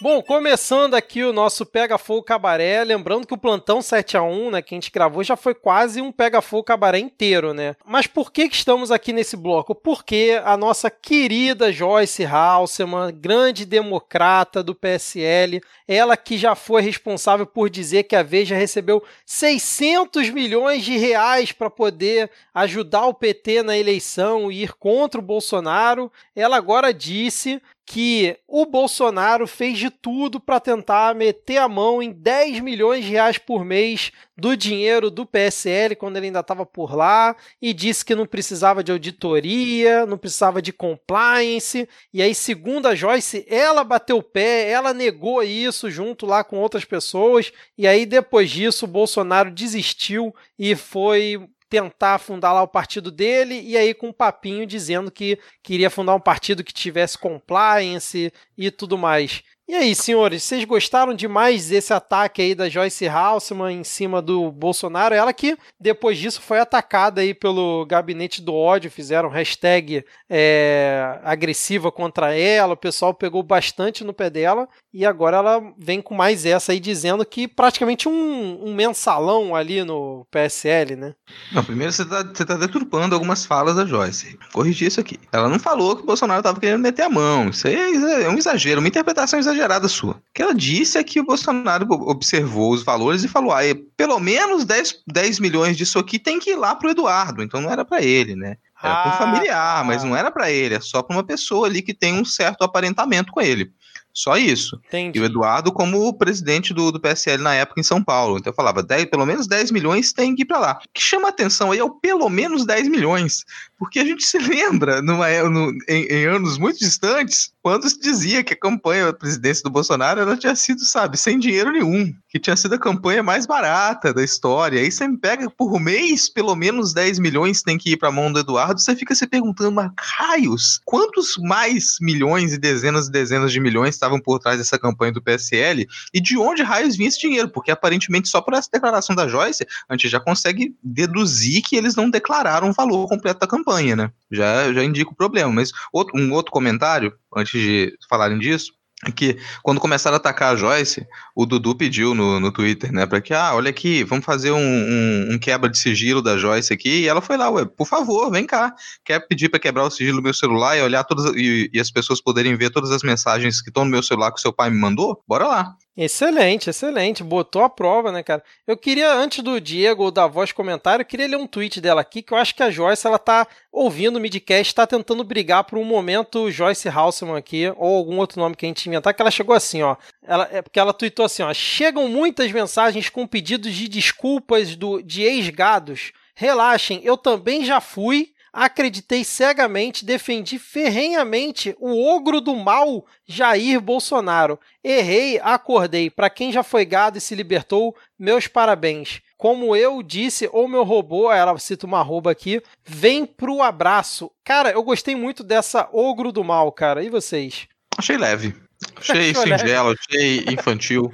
Bom, 0.02 0.22
começando 0.22 0.94
aqui 0.94 1.22
o 1.22 1.30
nosso 1.30 1.66
Pega 1.66 1.98
Fogo 1.98 2.22
Cabaré, 2.22 2.82
lembrando 2.84 3.26
que 3.26 3.34
o 3.34 3.38
plantão 3.38 3.82
7 3.82 4.16
a 4.16 4.22
1, 4.22 4.50
né, 4.50 4.62
que 4.62 4.74
a 4.74 4.76
gente 4.76 4.90
gravou 4.90 5.22
já 5.22 5.36
foi 5.36 5.52
quase 5.52 6.00
um 6.00 6.10
Pega 6.10 6.40
Fogo 6.40 6.64
Cabaré 6.64 6.98
inteiro, 6.98 7.52
né? 7.52 7.76
Mas 7.84 8.06
por 8.06 8.32
que 8.32 8.48
que 8.48 8.56
estamos 8.56 8.90
aqui 8.90 9.12
nesse 9.12 9.36
bloco? 9.36 9.74
Porque 9.74 10.40
a 10.42 10.56
nossa 10.56 10.90
querida 10.90 11.70
Joyce 11.70 12.24
Halseman, 12.24 13.12
grande 13.12 13.66
democrata 13.66 14.62
do 14.62 14.74
PSL, 14.74 15.60
ela 15.86 16.16
que 16.16 16.38
já 16.38 16.54
foi 16.54 16.80
responsável 16.80 17.44
por 17.44 17.68
dizer 17.68 18.04
que 18.04 18.16
a 18.16 18.22
Veja 18.22 18.56
recebeu 18.56 19.04
600 19.26 20.30
milhões 20.30 20.82
de 20.82 20.96
reais 20.96 21.52
para 21.52 21.68
poder 21.68 22.30
ajudar 22.54 23.04
o 23.04 23.12
PT 23.12 23.62
na 23.62 23.76
eleição 23.76 24.50
e 24.50 24.62
ir 24.62 24.72
contra 24.72 25.20
o 25.20 25.24
Bolsonaro, 25.24 26.10
ela 26.34 26.56
agora 26.56 26.94
disse 26.94 27.60
que 27.90 28.38
o 28.46 28.64
Bolsonaro 28.64 29.48
fez 29.48 29.76
de 29.76 29.90
tudo 29.90 30.38
para 30.38 30.60
tentar 30.60 31.12
meter 31.12 31.56
a 31.56 31.66
mão 31.66 32.00
em 32.00 32.12
10 32.12 32.60
milhões 32.60 33.04
de 33.04 33.10
reais 33.10 33.36
por 33.36 33.64
mês 33.64 34.12
do 34.36 34.56
dinheiro 34.56 35.10
do 35.10 35.26
PSL 35.26 35.96
quando 35.96 36.16
ele 36.16 36.26
ainda 36.26 36.38
estava 36.38 36.64
por 36.64 36.94
lá 36.94 37.34
e 37.60 37.72
disse 37.72 38.04
que 38.04 38.14
não 38.14 38.26
precisava 38.26 38.84
de 38.84 38.92
auditoria, 38.92 40.06
não 40.06 40.16
precisava 40.16 40.62
de 40.62 40.72
compliance. 40.72 41.88
E 42.14 42.22
aí, 42.22 42.32
segundo 42.32 42.86
a 42.86 42.94
Joyce, 42.94 43.44
ela 43.48 43.82
bateu 43.82 44.18
o 44.18 44.22
pé, 44.22 44.70
ela 44.70 44.94
negou 44.94 45.42
isso 45.42 45.90
junto 45.90 46.26
lá 46.26 46.44
com 46.44 46.58
outras 46.58 46.84
pessoas. 46.84 47.50
E 47.76 47.88
aí, 47.88 48.06
depois 48.06 48.52
disso, 48.52 48.84
o 48.84 48.88
Bolsonaro 48.88 49.50
desistiu 49.50 50.32
e 50.56 50.76
foi 50.76 51.44
tentar 51.70 52.18
fundar 52.18 52.52
lá 52.52 52.62
o 52.62 52.68
partido 52.68 53.12
dele, 53.12 53.60
e 53.62 53.76
aí 53.76 53.94
com 53.94 54.08
um 54.08 54.12
papinho 54.12 54.66
dizendo 54.66 55.10
que 55.10 55.38
queria 55.62 55.88
fundar 55.88 56.14
um 56.16 56.20
partido 56.20 56.64
que 56.64 56.74
tivesse 56.74 57.16
compliance 57.16 58.32
e 58.58 58.70
tudo 58.72 58.98
mais. 58.98 59.44
E 59.70 59.74
aí, 59.76 59.94
senhores, 59.94 60.42
vocês 60.42 60.64
gostaram 60.64 61.14
demais 61.14 61.68
desse 61.68 61.92
ataque 61.92 62.42
aí 62.42 62.56
da 62.56 62.68
Joyce 62.68 63.06
Halseman 63.06 63.70
em 63.70 63.84
cima 63.84 64.20
do 64.20 64.50
Bolsonaro? 64.50 65.14
Ela 65.14 65.32
que, 65.32 65.56
depois 65.78 66.18
disso, 66.18 66.42
foi 66.42 66.58
atacada 66.58 67.20
aí 67.20 67.32
pelo 67.32 67.86
gabinete 67.86 68.42
do 68.42 68.52
ódio, 68.52 68.90
fizeram 68.90 69.28
hashtag 69.28 70.04
é, 70.28 71.20
agressiva 71.22 71.92
contra 71.92 72.34
ela, 72.34 72.74
o 72.74 72.76
pessoal 72.76 73.14
pegou 73.14 73.44
bastante 73.44 74.02
no 74.02 74.12
pé 74.12 74.28
dela, 74.28 74.68
e 74.92 75.06
agora 75.06 75.36
ela 75.36 75.62
vem 75.78 76.02
com 76.02 76.16
mais 76.16 76.44
essa 76.44 76.72
aí, 76.72 76.80
dizendo 76.80 77.24
que 77.24 77.46
praticamente 77.46 78.08
um, 78.08 78.66
um 78.66 78.74
mensalão 78.74 79.54
ali 79.54 79.84
no 79.84 80.26
PSL, 80.32 80.96
né? 80.96 81.14
Não, 81.52 81.62
primeiro 81.62 81.92
você 81.92 82.02
está 82.02 82.24
tá 82.24 82.56
deturpando 82.56 83.14
algumas 83.14 83.46
falas 83.46 83.76
da 83.76 83.86
Joyce. 83.86 84.36
Corrigir 84.52 84.88
isso 84.88 84.98
aqui. 84.98 85.16
Ela 85.30 85.48
não 85.48 85.60
falou 85.60 85.94
que 85.94 86.02
o 86.02 86.06
Bolsonaro 86.06 86.40
estava 86.40 86.58
querendo 86.58 86.82
meter 86.82 87.02
a 87.02 87.08
mão. 87.08 87.50
Isso 87.50 87.68
aí 87.68 87.76
é, 87.76 88.24
é 88.24 88.28
um 88.28 88.36
exagero, 88.36 88.80
uma 88.80 88.88
interpretação 88.88 89.38
exagerada 89.38 89.59
exagerada 89.60 89.88
sua. 89.88 90.12
O 90.12 90.22
que 90.34 90.42
ela 90.42 90.54
disse 90.54 90.98
é 90.98 91.04
que 91.04 91.20
o 91.20 91.24
Bolsonaro 91.24 91.86
observou 91.90 92.72
os 92.72 92.82
valores 92.82 93.22
e 93.22 93.28
falou: 93.28 93.52
ah, 93.52 93.60
pelo 93.96 94.18
menos 94.18 94.64
10, 94.64 95.02
10 95.06 95.38
milhões 95.38 95.76
disso 95.76 95.98
aqui 95.98 96.18
tem 96.18 96.38
que 96.38 96.50
ir 96.50 96.56
lá 96.56 96.74
pro 96.74 96.90
Eduardo, 96.90 97.42
então 97.42 97.60
não 97.60 97.70
era 97.70 97.84
para 97.84 98.02
ele, 98.02 98.34
né? 98.34 98.56
Era 98.82 98.94
ah, 98.94 99.02
para 99.02 99.12
um 99.12 99.18
familiar, 99.18 99.84
mas 99.84 100.02
não 100.02 100.16
era 100.16 100.30
para 100.30 100.50
ele, 100.50 100.74
é 100.74 100.80
só 100.80 101.02
para 101.02 101.14
uma 101.14 101.24
pessoa 101.24 101.66
ali 101.66 101.82
que 101.82 101.92
tem 101.92 102.14
um 102.14 102.24
certo 102.24 102.64
aparentamento 102.64 103.30
com 103.30 103.40
ele. 103.40 103.70
Só 104.12 104.36
isso. 104.36 104.80
Entendi. 104.88 105.18
E 105.18 105.22
o 105.22 105.24
Eduardo 105.24 105.72
como 105.72 106.12
presidente 106.14 106.74
do, 106.74 106.90
do 106.90 107.00
PSL 107.00 107.42
na 107.42 107.54
época 107.54 107.80
em 107.80 107.84
São 107.84 108.02
Paulo. 108.02 108.38
Então 108.38 108.50
eu 108.50 108.56
falava, 108.56 108.82
10, 108.82 109.06
pelo 109.06 109.24
menos 109.24 109.46
10 109.46 109.70
milhões 109.70 110.12
tem 110.12 110.34
que 110.34 110.42
ir 110.42 110.46
para 110.46 110.58
lá. 110.58 110.80
O 110.84 110.88
que 110.92 111.00
chama 111.00 111.28
atenção 111.28 111.72
aí 111.72 111.78
é 111.78 111.84
o 111.84 111.90
pelo 111.90 112.28
menos 112.28 112.66
10 112.66 112.88
milhões. 112.88 113.44
Porque 113.78 113.98
a 113.98 114.04
gente 114.04 114.24
se 114.26 114.38
lembra, 114.38 115.00
numa, 115.00 115.28
no, 115.48 115.72
em, 115.88 116.04
em, 116.04 116.26
anos 116.26 116.58
muito 116.58 116.78
distantes, 116.78 117.52
quando 117.62 117.88
se 117.88 118.00
dizia 118.00 118.42
que 118.42 118.52
a 118.52 118.58
campanha 118.58 119.06
da 119.06 119.12
presidência 119.12 119.62
do 119.62 119.70
Bolsonaro 119.70 120.20
ela 120.20 120.36
tinha 120.36 120.54
sido, 120.54 120.84
sabe, 120.84 121.16
sem 121.16 121.38
dinheiro 121.38 121.72
nenhum. 121.72 122.12
Que 122.28 122.38
tinha 122.38 122.56
sido 122.56 122.74
a 122.74 122.78
campanha 122.78 123.22
mais 123.22 123.46
barata 123.46 124.12
da 124.12 124.22
história. 124.22 124.80
Aí 124.80 124.90
você 124.90 125.06
me 125.06 125.16
pega 125.16 125.48
por 125.50 125.80
mês, 125.80 126.28
pelo 126.28 126.54
menos 126.54 126.92
10 126.92 127.18
milhões 127.18 127.62
tem 127.62 127.78
que 127.78 127.92
ir 127.92 127.96
para 127.96 128.08
a 128.08 128.12
mão 128.12 128.32
do 128.32 128.40
Eduardo. 128.40 128.80
Você 128.80 128.94
fica 128.94 129.14
se 129.14 129.26
perguntando, 129.26 129.72
mas 129.72 129.90
raios, 129.98 130.80
quantos 130.84 131.36
mais 131.38 131.96
milhões 132.00 132.52
e 132.52 132.58
dezenas 132.58 133.08
e 133.08 133.10
dezenas 133.10 133.52
de 133.52 133.60
milhões 133.60 133.98
estavam 134.00 134.20
por 134.20 134.38
trás 134.38 134.58
dessa 134.58 134.78
campanha 134.78 135.12
do 135.12 135.22
PSL 135.22 135.86
e 136.12 136.20
de 136.20 136.38
onde 136.38 136.62
raios 136.62 136.96
vinha 136.96 137.08
esse 137.08 137.20
dinheiro, 137.20 137.48
porque 137.48 137.70
aparentemente 137.70 138.28
só 138.28 138.40
por 138.40 138.54
essa 138.54 138.68
declaração 138.72 139.14
da 139.14 139.28
Joyce 139.28 139.66
a 139.88 139.94
gente 139.94 140.08
já 140.08 140.18
consegue 140.18 140.74
deduzir 140.82 141.62
que 141.62 141.76
eles 141.76 141.94
não 141.94 142.10
declararam 142.10 142.70
o 142.70 142.72
valor 142.72 143.06
completo 143.06 143.40
da 143.40 143.46
campanha, 143.46 143.94
né? 143.94 144.10
Já, 144.30 144.72
já 144.72 144.82
indica 144.82 145.10
o 145.10 145.14
problema. 145.14 145.52
Mas 145.52 145.72
outro, 145.92 146.18
um 146.18 146.32
outro 146.32 146.52
comentário, 146.52 147.12
antes 147.36 147.60
de 147.60 147.96
falarem 148.08 148.38
disso, 148.38 148.72
que 149.16 149.38
quando 149.62 149.80
começaram 149.80 150.14
a 150.14 150.18
atacar 150.18 150.52
a 150.52 150.56
Joyce, 150.56 151.06
o 151.34 151.46
Dudu 151.46 151.74
pediu 151.74 152.14
no, 152.14 152.38
no 152.38 152.52
Twitter, 152.52 152.92
né, 152.92 153.06
para 153.06 153.20
que, 153.20 153.32
ah, 153.32 153.54
olha 153.54 153.70
aqui, 153.70 154.04
vamos 154.04 154.24
fazer 154.24 154.50
um, 154.50 154.58
um, 154.58 155.28
um, 155.32 155.38
quebra 155.38 155.70
de 155.70 155.78
sigilo 155.78 156.20
da 156.20 156.36
Joyce 156.36 156.72
aqui, 156.72 157.00
e 157.00 157.08
ela 157.08 157.22
foi 157.22 157.38
lá, 157.38 157.50
ué, 157.50 157.64
por 157.64 157.86
favor, 157.86 158.30
vem 158.30 158.44
cá, 158.44 158.74
quer 159.02 159.20
pedir 159.26 159.48
para 159.48 159.58
quebrar 159.58 159.84
o 159.84 159.90
sigilo 159.90 160.18
do 160.18 160.22
meu 160.22 160.34
celular 160.34 160.76
e 160.76 160.82
olhar 160.82 161.02
todas, 161.04 161.34
e, 161.34 161.70
e 161.72 161.80
as 161.80 161.90
pessoas 161.90 162.20
poderem 162.20 162.54
ver 162.56 162.70
todas 162.70 162.90
as 162.90 163.02
mensagens 163.02 163.62
que 163.62 163.70
estão 163.70 163.84
no 163.84 163.90
meu 163.90 164.02
celular 164.02 164.32
que 164.32 164.38
o 164.38 164.42
seu 164.42 164.52
pai 164.52 164.68
me 164.68 164.78
mandou? 164.78 165.22
Bora 165.26 165.46
lá. 165.46 165.76
Excelente, 165.96 166.70
excelente. 166.70 167.22
Botou 167.22 167.62
a 167.62 167.68
prova, 167.68 168.12
né, 168.12 168.22
cara? 168.22 168.42
Eu 168.66 168.76
queria, 168.76 169.12
antes 169.12 169.42
do 169.42 169.60
Diego 169.60 170.04
ou 170.04 170.10
da 170.10 170.26
voz 170.26 170.52
comentário, 170.52 171.02
eu 171.02 171.06
queria 171.06 171.26
ler 171.26 171.36
um 171.36 171.46
tweet 171.46 171.80
dela 171.80 172.00
aqui, 172.00 172.22
que 172.22 172.32
eu 172.32 172.38
acho 172.38 172.54
que 172.54 172.62
a 172.62 172.70
Joyce, 172.70 173.06
ela 173.06 173.18
tá 173.18 173.46
ouvindo 173.72 174.16
o 174.16 174.20
midcast, 174.20 174.74
tá 174.74 174.86
tentando 174.86 175.24
brigar 175.24 175.64
por 175.64 175.78
um 175.78 175.84
momento 175.84 176.50
Joyce 176.50 176.88
Halseman 176.88 177.36
aqui, 177.36 177.72
ou 177.76 177.96
algum 177.96 178.18
outro 178.18 178.40
nome 178.40 178.54
que 178.54 178.64
a 178.64 178.68
gente 178.68 178.88
inventar, 178.88 179.12
que 179.12 179.20
ela 179.20 179.30
chegou 179.30 179.54
assim, 179.54 179.82
ó. 179.82 179.96
Ela, 180.22 180.48
é 180.52 180.62
porque 180.62 180.78
ela 180.78 180.94
tweetou 180.94 181.26
assim, 181.26 181.42
ó. 181.42 181.52
Chegam 181.52 182.08
muitas 182.08 182.50
mensagens 182.52 183.08
com 183.08 183.26
pedidos 183.26 183.74
de 183.74 183.88
desculpas 183.88 184.76
do, 184.76 185.02
de 185.02 185.22
ex-gados. 185.22 186.12
Relaxem, 186.34 187.00
eu 187.04 187.16
também 187.16 187.64
já 187.64 187.80
fui 187.80 188.32
acreditei 188.52 189.24
cegamente, 189.24 190.04
defendi 190.04 190.58
ferrenhamente 190.58 191.74
o 191.78 192.02
ogro 192.14 192.40
do 192.40 192.54
mal 192.56 193.04
Jair 193.26 193.80
Bolsonaro. 193.80 194.58
Errei, 194.82 195.38
acordei. 195.40 196.10
Para 196.10 196.30
quem 196.30 196.52
já 196.52 196.62
foi 196.62 196.84
gado 196.84 197.18
e 197.18 197.20
se 197.20 197.34
libertou, 197.34 197.96
meus 198.18 198.46
parabéns. 198.46 199.20
Como 199.36 199.74
eu 199.74 200.02
disse, 200.02 200.48
ou 200.52 200.68
meu 200.68 200.84
robô, 200.84 201.32
ela 201.32 201.58
cita 201.58 201.86
uma 201.86 202.00
arroba 202.00 202.30
aqui, 202.30 202.62
vem 202.84 203.24
pro 203.24 203.62
abraço. 203.62 204.30
Cara, 204.44 204.70
eu 204.70 204.82
gostei 204.82 205.16
muito 205.16 205.42
dessa 205.42 205.88
ogro 205.92 206.30
do 206.30 206.44
mal, 206.44 206.70
cara. 206.72 207.02
E 207.02 207.08
vocês? 207.08 207.66
Achei 207.96 208.16
leve. 208.16 208.54
Achei 208.96 209.32
singelo, 209.34 209.94
achei 209.98 210.44
infantil. 210.48 211.12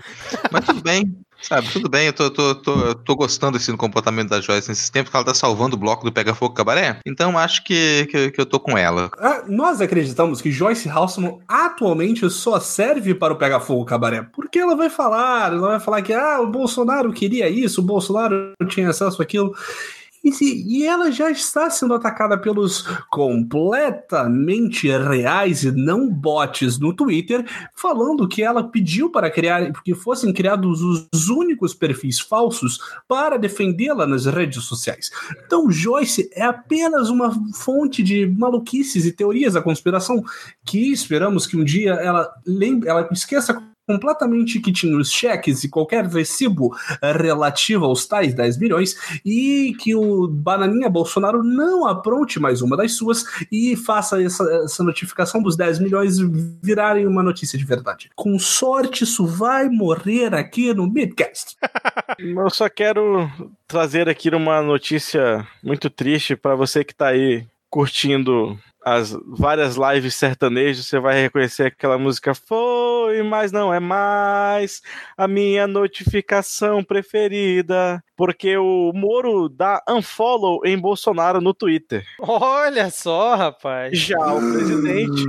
Mas 0.51 0.65
tudo 0.65 0.83
bem. 0.83 1.26
Sabe, 1.41 1.69
tudo 1.71 1.89
bem, 1.89 2.07
eu 2.07 2.13
tô, 2.13 2.31
tô, 2.31 2.55
tô, 2.55 2.95
tô 2.95 3.15
gostando 3.15 3.57
assim, 3.57 3.73
do 3.73 3.79
comportamento 3.79 4.31
da 4.31 4.41
Joyce 4.41 4.69
nesses 4.69 4.91
tempos, 4.91 5.11
que 5.11 5.17
ela 5.17 5.25
tá 5.25 5.35
salvando 5.35 5.77
o 5.77 5.79
bloco 5.79 6.05
do 6.05 6.13
Pega 6.13 6.35
Fogo 6.35 6.55
Cabaré. 6.55 6.99
Então 7.07 7.39
acho 7.39 7.63
que, 7.63 8.07
que, 8.11 8.31
que 8.31 8.41
eu 8.41 8.47
tô 8.47 8.59
com 8.59 8.77
ela. 8.77 9.11
Ah, 9.19 9.45
nós 9.47 9.81
acreditamos 9.81 10.41
que 10.41 10.51
Joyce 10.51 10.89
Halsman 10.89 11.39
atualmente 11.47 12.29
só 12.31 12.59
serve 12.59 13.15
para 13.15 13.33
o 13.33 13.37
Pega 13.37 13.61
Fogo 13.61 13.85
Cabaré. 13.85 14.27
Porque 14.33 14.59
ela 14.59 14.75
vai 14.75 14.91
falar, 14.91 15.53
ela 15.53 15.69
vai 15.69 15.81
falar 15.81 16.03
que 16.03 16.13
ah, 16.13 16.41
o 16.41 16.49
Bolsonaro 16.49 17.13
queria 17.13 17.49
isso, 17.49 17.81
o 17.81 17.85
Bolsonaro 17.85 18.53
tinha 18.69 18.89
acesso 18.89 19.23
àquilo. 19.23 19.55
E, 20.27 20.33
se, 20.33 20.65
e 20.67 20.85
ela 20.85 21.13
já 21.13 21.31
está 21.31 21.71
sendo 21.71 21.95
atacada 21.95 22.37
pelos 22.37 22.83
completamente 23.13 24.89
reais 24.89 25.63
e 25.63 25.71
não 25.71 26.11
bots 26.11 26.81
no 26.81 26.93
Twitter, 26.93 27.45
falando 27.77 28.27
que 28.27 28.43
ela 28.43 28.65
pediu 28.65 29.09
para 29.09 29.31
criar, 29.31 29.71
que 29.85 29.95
fossem 29.95 30.33
criados 30.33 30.83
os 30.83 31.29
únicos 31.29 31.73
perfis 31.75 32.19
falsos 32.19 32.81
para 33.07 33.39
defendê-la 33.39 34.05
nas 34.05 34.27
redes 34.27 34.65
sociais. 34.65 35.13
Então, 35.47 35.71
Joyce 35.71 36.29
é 36.33 36.43
apenas 36.43 37.09
uma 37.09 37.33
fonte 37.55 38.03
de 38.03 38.27
maluquices 38.27 39.07
e 39.07 39.13
teorias 39.13 39.55
da 39.55 39.63
conspiração 39.63 40.25
que 40.65 40.91
esperamos 40.91 41.47
que 41.47 41.57
um 41.57 41.63
dia 41.63 41.93
ela, 41.93 42.29
lembre, 42.45 42.89
ela 42.89 43.09
esqueça 43.13 43.63
completamente 43.87 44.61
que 44.61 44.73
tinha 44.73 44.97
os 44.97 45.11
cheques 45.11 45.63
e 45.63 45.69
qualquer 45.69 46.05
recibo 46.07 46.77
eh, 47.01 47.13
relativo 47.13 47.85
aos 47.85 48.07
tais 48.07 48.35
10 48.35 48.59
milhões 48.59 48.97
e 49.25 49.75
que 49.79 49.95
o 49.95 50.27
Bananinha 50.27 50.91
Bolsonaro 50.91 51.43
não 51.43 51.87
apronte 51.87 52.41
mais 52.41 52.61
uma 52.61 52.77
das 52.77 52.93
suas 52.93 53.25
e 53.51 53.77
faça 53.77 54.21
essa, 54.23 54.45
essa 54.65 54.83
notificação 54.83 55.41
dos 55.41 55.57
10 55.57 55.79
milhões 55.79 56.19
virarem 56.63 57.07
uma 57.07 57.23
notícia 57.23 57.59
de 57.59 57.65
verdade. 57.65 58.11
Com 58.17 58.39
sorte, 58.39 59.05
isso 59.05 59.25
vai 59.27 59.69
morrer 59.69 60.35
aqui 60.35 60.75
no 60.75 60.91
Midcast. 60.91 61.57
Eu 62.19 62.51
só 62.51 62.69
quero 62.69 63.31
trazer 63.69 64.09
aqui 64.09 64.29
uma 64.31 64.61
notícia 64.63 65.47
muito 65.63 65.89
triste 65.89 66.35
para 66.35 66.55
você 66.55 66.83
que 66.83 66.93
está 66.93 67.09
aí 67.09 67.47
curtindo 67.71 68.59
as 68.87 69.19
várias 69.27 69.75
lives 69.75 70.15
sertanejas, 70.15 70.87
você 70.87 71.01
vai 71.01 71.21
reconhecer 71.21 71.65
aquela 71.65 71.99
música 71.99 72.33
Foi, 72.37 73.21
mas 73.25 73.51
não 73.51 73.75
é 73.75 73.81
mais 73.81 74.81
a 75.19 75.27
minha 75.27 75.67
notificação 75.67 76.85
preferida. 76.85 78.01
Porque 78.17 78.57
o 78.57 78.93
Moro 78.95 79.49
dá 79.49 79.83
unfollow 79.87 80.65
em 80.65 80.79
Bolsonaro 80.79 81.41
no 81.41 81.53
Twitter. 81.53 82.03
Olha 82.19 82.89
só, 82.89 83.35
rapaz. 83.35 83.99
Já 83.99 84.33
o 84.33 84.39
presidente, 84.39 85.23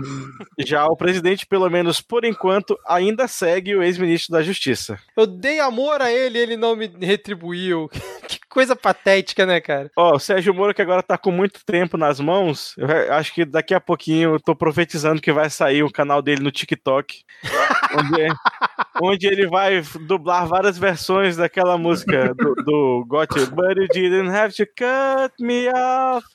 já 0.60 0.86
o 0.86 0.96
presidente, 0.96 1.46
pelo 1.46 1.70
menos 1.70 2.00
por 2.00 2.24
enquanto, 2.24 2.78
ainda 2.88 3.28
segue 3.28 3.76
o 3.76 3.84
ex-ministro 3.84 4.32
da 4.32 4.42
Justiça. 4.42 4.98
Eu 5.18 5.28
dei 5.28 5.60
amor 5.60 6.02
a 6.02 6.12
ele, 6.12 6.38
ele 6.38 6.56
não 6.56 6.76
me 6.76 6.90
retribuiu. 7.02 7.90
que 8.26 8.40
coisa 8.50 8.76
patética, 8.76 9.46
né, 9.46 9.60
cara? 9.60 9.92
Ó, 9.96 10.16
o 10.16 10.20
Sérgio 10.20 10.54
Moro, 10.54 10.74
que 10.74 10.82
agora 10.82 11.04
tá 11.04 11.18
com 11.18 11.32
muito 11.32 11.66
tempo 11.66 11.98
nas 11.98 12.20
mãos, 12.20 12.76
eu 12.78 13.14
acho 13.14 13.34
que 13.34 13.46
daqui 13.46 13.74
a 13.74 13.80
pouquinho 13.80 14.36
eu 14.36 14.40
tô 14.40 14.56
profetizando 14.56 15.22
que 15.22 15.32
vai 15.32 15.50
sair 15.50 15.84
o 15.84 15.92
canal 15.92 16.22
dele 16.22 16.42
no 16.42 16.52
TikTok. 16.52 17.24
onde, 17.98 18.28
onde, 19.02 19.28
ele 19.28 19.48
vai 19.48 19.82
dublar 20.08 20.48
várias 20.48 20.78
versões 20.78 21.38
daquela 21.38 21.78
música 21.78 22.34
do, 22.34 22.56
do 22.56 23.06
Got 23.08 23.36
You, 23.36 23.48
but 23.52 23.78
you 23.96 24.10
didn't 24.10 24.32
have 24.32 24.54
to 24.56 24.66
cut 24.66 25.34
me 25.40 25.70
off. 25.70 26.26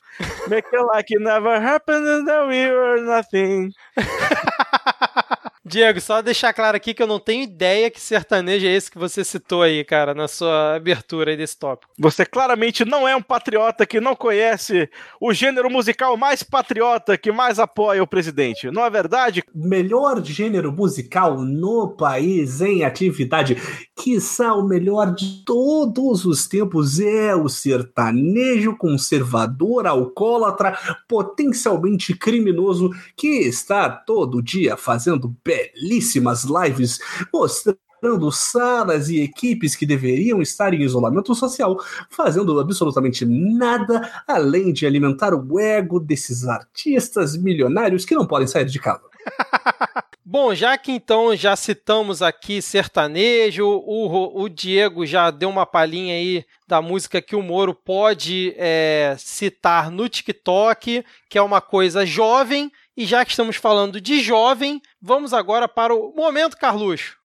Make 0.47 0.67
it 0.71 0.85
like 0.93 1.11
it 1.13 1.21
never 1.21 1.59
happened 1.59 2.07
and 2.07 2.27
that 2.27 2.47
we 2.47 2.69
were 2.71 3.01
nothing. 3.01 3.73
Diego, 5.65 6.01
só 6.01 6.21
deixar 6.21 6.51
claro 6.51 6.75
aqui 6.75 6.93
que 6.93 7.01
eu 7.01 7.07
não 7.07 7.19
tenho 7.19 7.43
ideia 7.43 7.89
que 7.89 8.01
sertanejo 8.01 8.65
é 8.65 8.73
esse 8.73 8.91
que 8.91 8.97
você 8.97 9.23
citou 9.23 9.61
aí, 9.61 9.81
cara, 9.85 10.13
na 10.13 10.27
sua 10.27 10.75
abertura 10.75 11.31
aí 11.31 11.37
desse 11.37 11.57
tópico. 11.57 11.93
Você 11.97 12.25
claramente 12.25 12.83
não 12.83 13.07
é 13.07 13.15
um 13.15 13.21
patriota 13.21 13.85
que 13.85 14.01
não 14.01 14.13
conhece 14.13 14.89
o 15.21 15.33
gênero 15.33 15.69
musical 15.69 16.17
mais 16.17 16.43
patriota 16.43 17.17
que 17.17 17.31
mais 17.31 17.59
apoia 17.59 18.03
o 18.03 18.07
presidente, 18.07 18.69
não 18.69 18.83
é 18.83 18.89
verdade? 18.89 19.41
Melhor 19.55 20.21
gênero 20.21 20.69
musical 20.69 21.39
no 21.39 21.95
país 21.95 22.59
em 22.59 22.83
atividade, 22.83 23.55
quiçá 23.95 24.53
o 24.53 24.67
melhor 24.67 25.15
de 25.15 25.45
todos 25.45 26.25
os 26.25 26.45
tempos, 26.45 26.99
é 26.99 27.33
o 27.33 27.47
sertanejo 27.47 28.75
conservador, 28.75 29.87
alcoólatra, 29.87 30.77
potencialmente 31.07 32.13
criminoso, 32.13 32.89
que 33.15 33.27
está 33.27 33.89
todo 33.89 34.41
dia 34.43 34.75
fazendo 34.75 35.33
belíssimas 35.53 36.43
lives 36.43 36.99
mostrando 37.33 38.31
salas 38.31 39.09
e 39.09 39.21
equipes 39.21 39.75
que 39.75 39.85
deveriam 39.85 40.41
estar 40.41 40.73
em 40.73 40.81
isolamento 40.81 41.33
social, 41.33 41.77
fazendo 42.09 42.59
absolutamente 42.59 43.25
nada 43.25 44.23
além 44.27 44.73
de 44.73 44.85
alimentar 44.85 45.33
o 45.33 45.59
ego 45.59 45.99
desses 45.99 46.45
artistas 46.45 47.37
milionários 47.37 48.03
que 48.03 48.15
não 48.15 48.27
podem 48.27 48.47
sair 48.47 48.65
de 48.65 48.79
casa. 48.79 49.03
Bom, 50.25 50.55
já 50.55 50.77
que 50.77 50.91
então 50.91 51.35
já 51.35 51.55
citamos 51.55 52.21
aqui 52.21 52.61
sertanejo, 52.61 53.67
o, 53.67 54.41
o 54.41 54.49
Diego 54.49 55.05
já 55.05 55.29
deu 55.29 55.49
uma 55.49 55.65
palhinha 55.65 56.15
aí 56.15 56.45
da 56.67 56.81
música 56.81 57.21
que 57.21 57.35
o 57.35 57.41
Moro 57.41 57.75
pode 57.75 58.53
é, 58.57 59.15
citar 59.19 59.91
no 59.91 60.09
TikTok, 60.09 61.05
que 61.29 61.37
é 61.37 61.41
uma 61.41 61.61
coisa 61.61 62.05
jovem, 62.05 62.71
e 62.95 63.05
já 63.05 63.25
que 63.25 63.31
estamos 63.31 63.57
falando 63.57 63.99
de 63.99 64.21
jovem, 64.21 64.81
vamos 65.05 65.33
agora 65.33 65.67
para 65.67 65.93
o 65.93 66.13
Momento 66.15 66.55
Carluxo. 66.55 67.17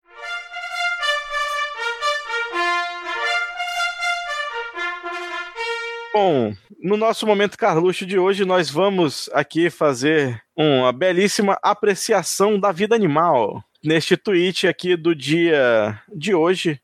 Bom, 6.12 6.52
no 6.82 6.96
nosso 6.96 7.24
momento 7.24 7.56
Carluxo 7.56 8.04
de 8.04 8.18
hoje, 8.18 8.44
nós 8.44 8.68
vamos 8.68 9.30
aqui 9.32 9.70
fazer 9.70 10.42
uma 10.56 10.92
belíssima 10.92 11.56
apreciação 11.62 12.58
da 12.58 12.72
vida 12.72 12.96
animal. 12.96 13.62
Neste 13.84 14.16
tweet 14.16 14.66
aqui 14.66 14.96
do 14.96 15.14
dia 15.14 16.02
de 16.12 16.34
hoje, 16.34 16.80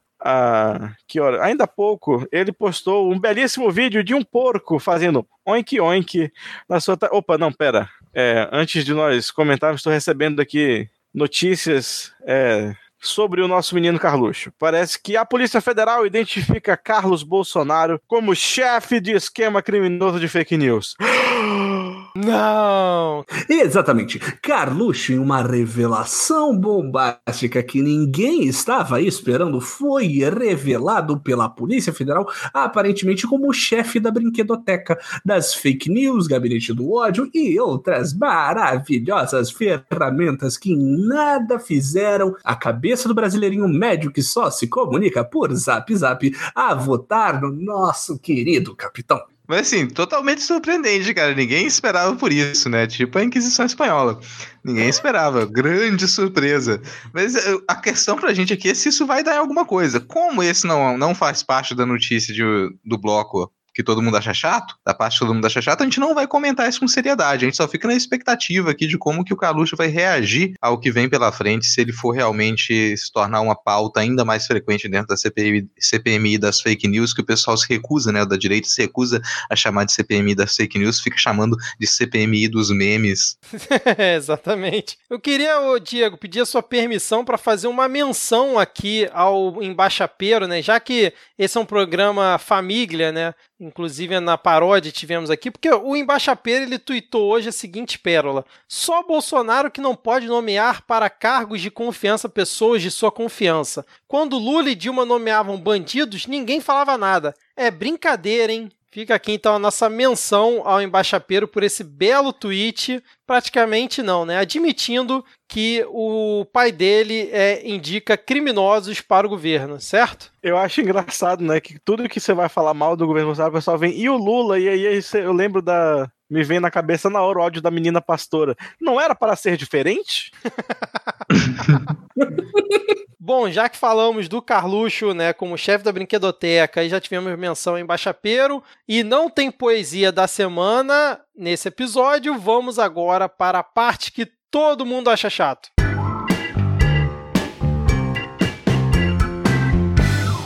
que 1.08 1.18
hora? 1.18 1.44
Ainda 1.44 1.64
há 1.64 1.66
pouco, 1.66 2.24
ele 2.30 2.52
postou 2.52 3.10
um 3.10 3.18
belíssimo 3.18 3.68
vídeo 3.72 4.04
de 4.04 4.14
um 4.14 4.22
porco 4.22 4.78
fazendo 4.78 5.26
oink 5.44 5.80
oink 5.80 6.32
na 6.68 6.78
sua. 6.78 6.96
Opa, 7.10 7.36
não, 7.36 7.52
pera. 7.52 7.90
É, 8.14 8.48
antes 8.52 8.84
de 8.84 8.94
nós 8.94 9.30
comentarmos, 9.30 9.80
estou 9.80 9.92
recebendo 9.92 10.40
aqui 10.40 10.88
notícias 11.12 12.12
é, 12.26 12.74
sobre 13.00 13.42
o 13.42 13.48
nosso 13.48 13.74
menino 13.74 13.98
Carluxo. 13.98 14.52
Parece 14.58 15.00
que 15.00 15.16
a 15.16 15.24
Polícia 15.24 15.60
Federal 15.60 16.06
identifica 16.06 16.76
Carlos 16.76 17.22
Bolsonaro 17.22 18.00
como 18.06 18.34
chefe 18.34 19.00
de 19.00 19.12
esquema 19.12 19.62
criminoso 19.62 20.18
de 20.18 20.28
fake 20.28 20.56
news. 20.56 20.94
Não! 22.16 23.24
Exatamente. 23.48 24.20
Carluxo, 24.40 25.12
em 25.12 25.18
uma 25.18 25.42
revelação 25.42 26.56
bombástica 26.56 27.60
que 27.60 27.82
ninguém 27.82 28.44
estava 28.44 29.00
esperando, 29.00 29.60
foi 29.60 30.06
revelado 30.20 31.18
pela 31.18 31.48
Polícia 31.48 31.92
Federal 31.92 32.24
aparentemente 32.52 33.26
como 33.26 33.52
chefe 33.52 33.98
da 33.98 34.12
brinquedoteca, 34.12 34.96
das 35.24 35.54
fake 35.54 35.90
news, 35.90 36.28
gabinete 36.28 36.72
do 36.72 36.92
ódio 36.92 37.28
e 37.34 37.58
outras 37.58 38.14
maravilhosas 38.14 39.50
ferramentas 39.50 40.56
que 40.56 40.76
nada 40.76 41.58
fizeram 41.58 42.36
a 42.44 42.54
cabeça 42.54 43.08
do 43.08 43.14
brasileirinho 43.14 43.66
médio 43.66 44.12
que 44.12 44.22
só 44.22 44.50
se 44.52 44.68
comunica 44.68 45.24
por 45.24 45.52
zap 45.52 45.94
zap 45.96 46.32
a 46.54 46.74
votar 46.74 47.40
no 47.40 47.50
nosso 47.50 48.16
querido 48.20 48.76
capitão. 48.76 49.33
Mas 49.46 49.60
assim, 49.60 49.86
totalmente 49.86 50.42
surpreendente, 50.42 51.12
cara. 51.12 51.34
Ninguém 51.34 51.66
esperava 51.66 52.16
por 52.16 52.32
isso, 52.32 52.68
né? 52.68 52.86
Tipo 52.86 53.18
a 53.18 53.24
Inquisição 53.24 53.66
Espanhola. 53.66 54.18
Ninguém 54.64 54.88
esperava. 54.88 55.44
Grande 55.44 56.08
surpresa. 56.08 56.80
Mas 57.12 57.34
eh, 57.36 57.58
a 57.68 57.76
questão 57.76 58.16
pra 58.16 58.32
gente 58.32 58.52
aqui 58.52 58.70
é 58.70 58.74
se 58.74 58.88
isso 58.88 59.06
vai 59.06 59.22
dar 59.22 59.34
em 59.34 59.38
alguma 59.38 59.66
coisa. 59.66 60.00
Como 60.00 60.42
esse 60.42 60.66
não, 60.66 60.96
não 60.96 61.14
faz 61.14 61.42
parte 61.42 61.74
da 61.74 61.84
notícia 61.84 62.32
de, 62.32 62.42
do 62.82 62.96
bloco 62.96 63.52
que 63.74 63.82
todo 63.82 64.00
mundo 64.00 64.16
acha 64.16 64.32
chato, 64.32 64.76
da 64.86 64.94
parte 64.94 65.14
que 65.14 65.18
todo 65.20 65.34
mundo 65.34 65.46
acha 65.46 65.60
chato, 65.60 65.80
a 65.80 65.84
gente 65.84 65.98
não 65.98 66.14
vai 66.14 66.26
comentar 66.26 66.68
isso 66.68 66.80
com 66.80 66.86
seriedade. 66.86 67.44
A 67.44 67.48
gente 67.48 67.56
só 67.56 67.66
fica 67.66 67.88
na 67.88 67.94
expectativa 67.94 68.70
aqui 68.70 68.86
de 68.86 68.96
como 68.96 69.24
que 69.24 69.34
o 69.34 69.36
Carluxo 69.36 69.76
vai 69.76 69.88
reagir 69.88 70.54
ao 70.60 70.78
que 70.78 70.90
vem 70.90 71.08
pela 71.08 71.32
frente, 71.32 71.66
se 71.66 71.80
ele 71.80 71.92
for 71.92 72.12
realmente 72.12 72.96
se 72.96 73.12
tornar 73.12 73.40
uma 73.40 73.56
pauta 73.56 74.00
ainda 74.00 74.24
mais 74.24 74.46
frequente 74.46 74.88
dentro 74.88 75.08
da 75.08 75.16
CPMI, 75.16 75.68
CPMI 75.78 76.38
das 76.38 76.60
fake 76.60 76.86
news, 76.86 77.12
que 77.12 77.20
o 77.20 77.26
pessoal 77.26 77.56
se 77.56 77.68
recusa, 77.68 78.12
né? 78.12 78.24
Da 78.24 78.36
direita 78.36 78.68
se 78.68 78.80
recusa 78.80 79.20
a 79.50 79.56
chamar 79.56 79.84
de 79.84 79.92
CPMI 79.92 80.34
das 80.36 80.54
fake 80.54 80.78
news, 80.78 81.00
fica 81.00 81.18
chamando 81.18 81.56
de 81.78 81.86
CPMI 81.86 82.48
dos 82.48 82.70
memes. 82.70 83.36
Exatamente. 84.16 84.98
Eu 85.10 85.18
queria, 85.18 85.56
Diego, 85.82 86.16
pedir 86.16 86.40
a 86.40 86.46
sua 86.46 86.62
permissão 86.62 87.24
para 87.24 87.36
fazer 87.36 87.66
uma 87.66 87.88
menção 87.88 88.58
aqui 88.58 89.08
ao 89.12 89.60
embaixapeiro, 89.62 90.46
né? 90.46 90.62
Já 90.62 90.78
que 90.78 91.12
esse 91.36 91.58
é 91.58 91.60
um 91.60 91.66
programa 91.66 92.38
família, 92.38 93.10
né? 93.10 93.34
Inclusive 93.58 94.18
na 94.20 94.36
paródia 94.36 94.92
tivemos 94.92 95.30
aqui, 95.30 95.50
porque 95.50 95.70
o 95.70 95.96
embaixapeiro 95.96 96.64
ele 96.64 96.78
tuitou 96.78 97.30
hoje 97.30 97.48
a 97.48 97.52
seguinte 97.52 97.98
pérola: 97.98 98.44
só 98.68 99.02
Bolsonaro 99.02 99.70
que 99.70 99.80
não 99.80 99.94
pode 99.94 100.26
nomear 100.26 100.82
para 100.82 101.10
cargos 101.10 101.60
de 101.60 101.70
confiança 101.70 102.28
pessoas 102.28 102.82
de 102.82 102.90
sua 102.90 103.10
confiança. 103.10 103.84
Quando 104.06 104.38
Lula 104.38 104.70
e 104.70 104.74
Dilma 104.74 105.04
nomeavam 105.04 105.58
bandidos, 105.58 106.26
ninguém 106.26 106.60
falava 106.60 106.98
nada. 106.98 107.34
É 107.56 107.70
brincadeira, 107.70 108.52
hein? 108.52 108.70
Fica 108.94 109.12
aqui 109.12 109.32
então 109.32 109.56
a 109.56 109.58
nossa 109.58 109.90
menção 109.90 110.62
ao 110.64 110.80
embaixapeiro 110.80 111.48
por 111.48 111.64
esse 111.64 111.82
belo 111.82 112.32
tweet, 112.32 113.02
praticamente 113.26 114.04
não, 114.04 114.24
né? 114.24 114.38
Admitindo 114.38 115.24
que 115.48 115.84
o 115.88 116.46
pai 116.52 116.70
dele 116.70 117.28
é, 117.32 117.60
indica 117.68 118.16
criminosos 118.16 119.00
para 119.00 119.26
o 119.26 119.30
governo, 119.30 119.80
certo? 119.80 120.30
Eu 120.40 120.56
acho 120.56 120.80
engraçado, 120.80 121.42
né? 121.42 121.58
Que 121.58 121.76
tudo 121.84 122.08
que 122.08 122.20
você 122.20 122.32
vai 122.32 122.48
falar 122.48 122.72
mal 122.72 122.94
do 122.94 123.04
governo 123.04 123.30
Bolsonaro, 123.30 123.52
o 123.52 123.56
pessoal 123.56 123.76
vem, 123.76 123.98
e 123.98 124.08
o 124.08 124.16
Lula? 124.16 124.60
E 124.60 124.68
aí 124.68 125.00
eu 125.14 125.32
lembro 125.32 125.60
da. 125.60 126.08
Me 126.30 126.44
vem 126.44 126.60
na 126.60 126.70
cabeça 126.70 127.10
na 127.10 127.20
hora 127.20 127.40
o 127.40 127.42
ódio 127.42 127.60
da 127.60 127.72
menina 127.72 128.00
pastora. 128.00 128.56
Não 128.80 129.00
era 129.00 129.14
para 129.14 129.34
ser 129.34 129.56
diferente? 129.56 130.30
Bom, 133.18 133.50
já 133.50 133.68
que 133.68 133.76
falamos 133.76 134.28
do 134.28 134.42
Carluxo, 134.42 135.14
né, 135.14 135.32
como 135.32 135.56
chefe 135.56 135.84
da 135.84 135.92
brinquedoteca 135.92 136.84
e 136.84 136.88
já 136.88 137.00
tivemos 137.00 137.38
menção 137.38 137.78
em 137.78 137.84
Baixapeiro 137.84 138.62
e 138.86 139.02
não 139.02 139.30
tem 139.30 139.50
poesia 139.50 140.12
da 140.12 140.26
semana 140.26 141.20
nesse 141.34 141.68
episódio, 141.68 142.38
vamos 142.38 142.78
agora 142.78 143.28
para 143.28 143.60
a 143.60 143.64
parte 143.64 144.12
que 144.12 144.26
todo 144.50 144.84
mundo 144.84 145.08
acha 145.08 145.30
chato. 145.30 145.70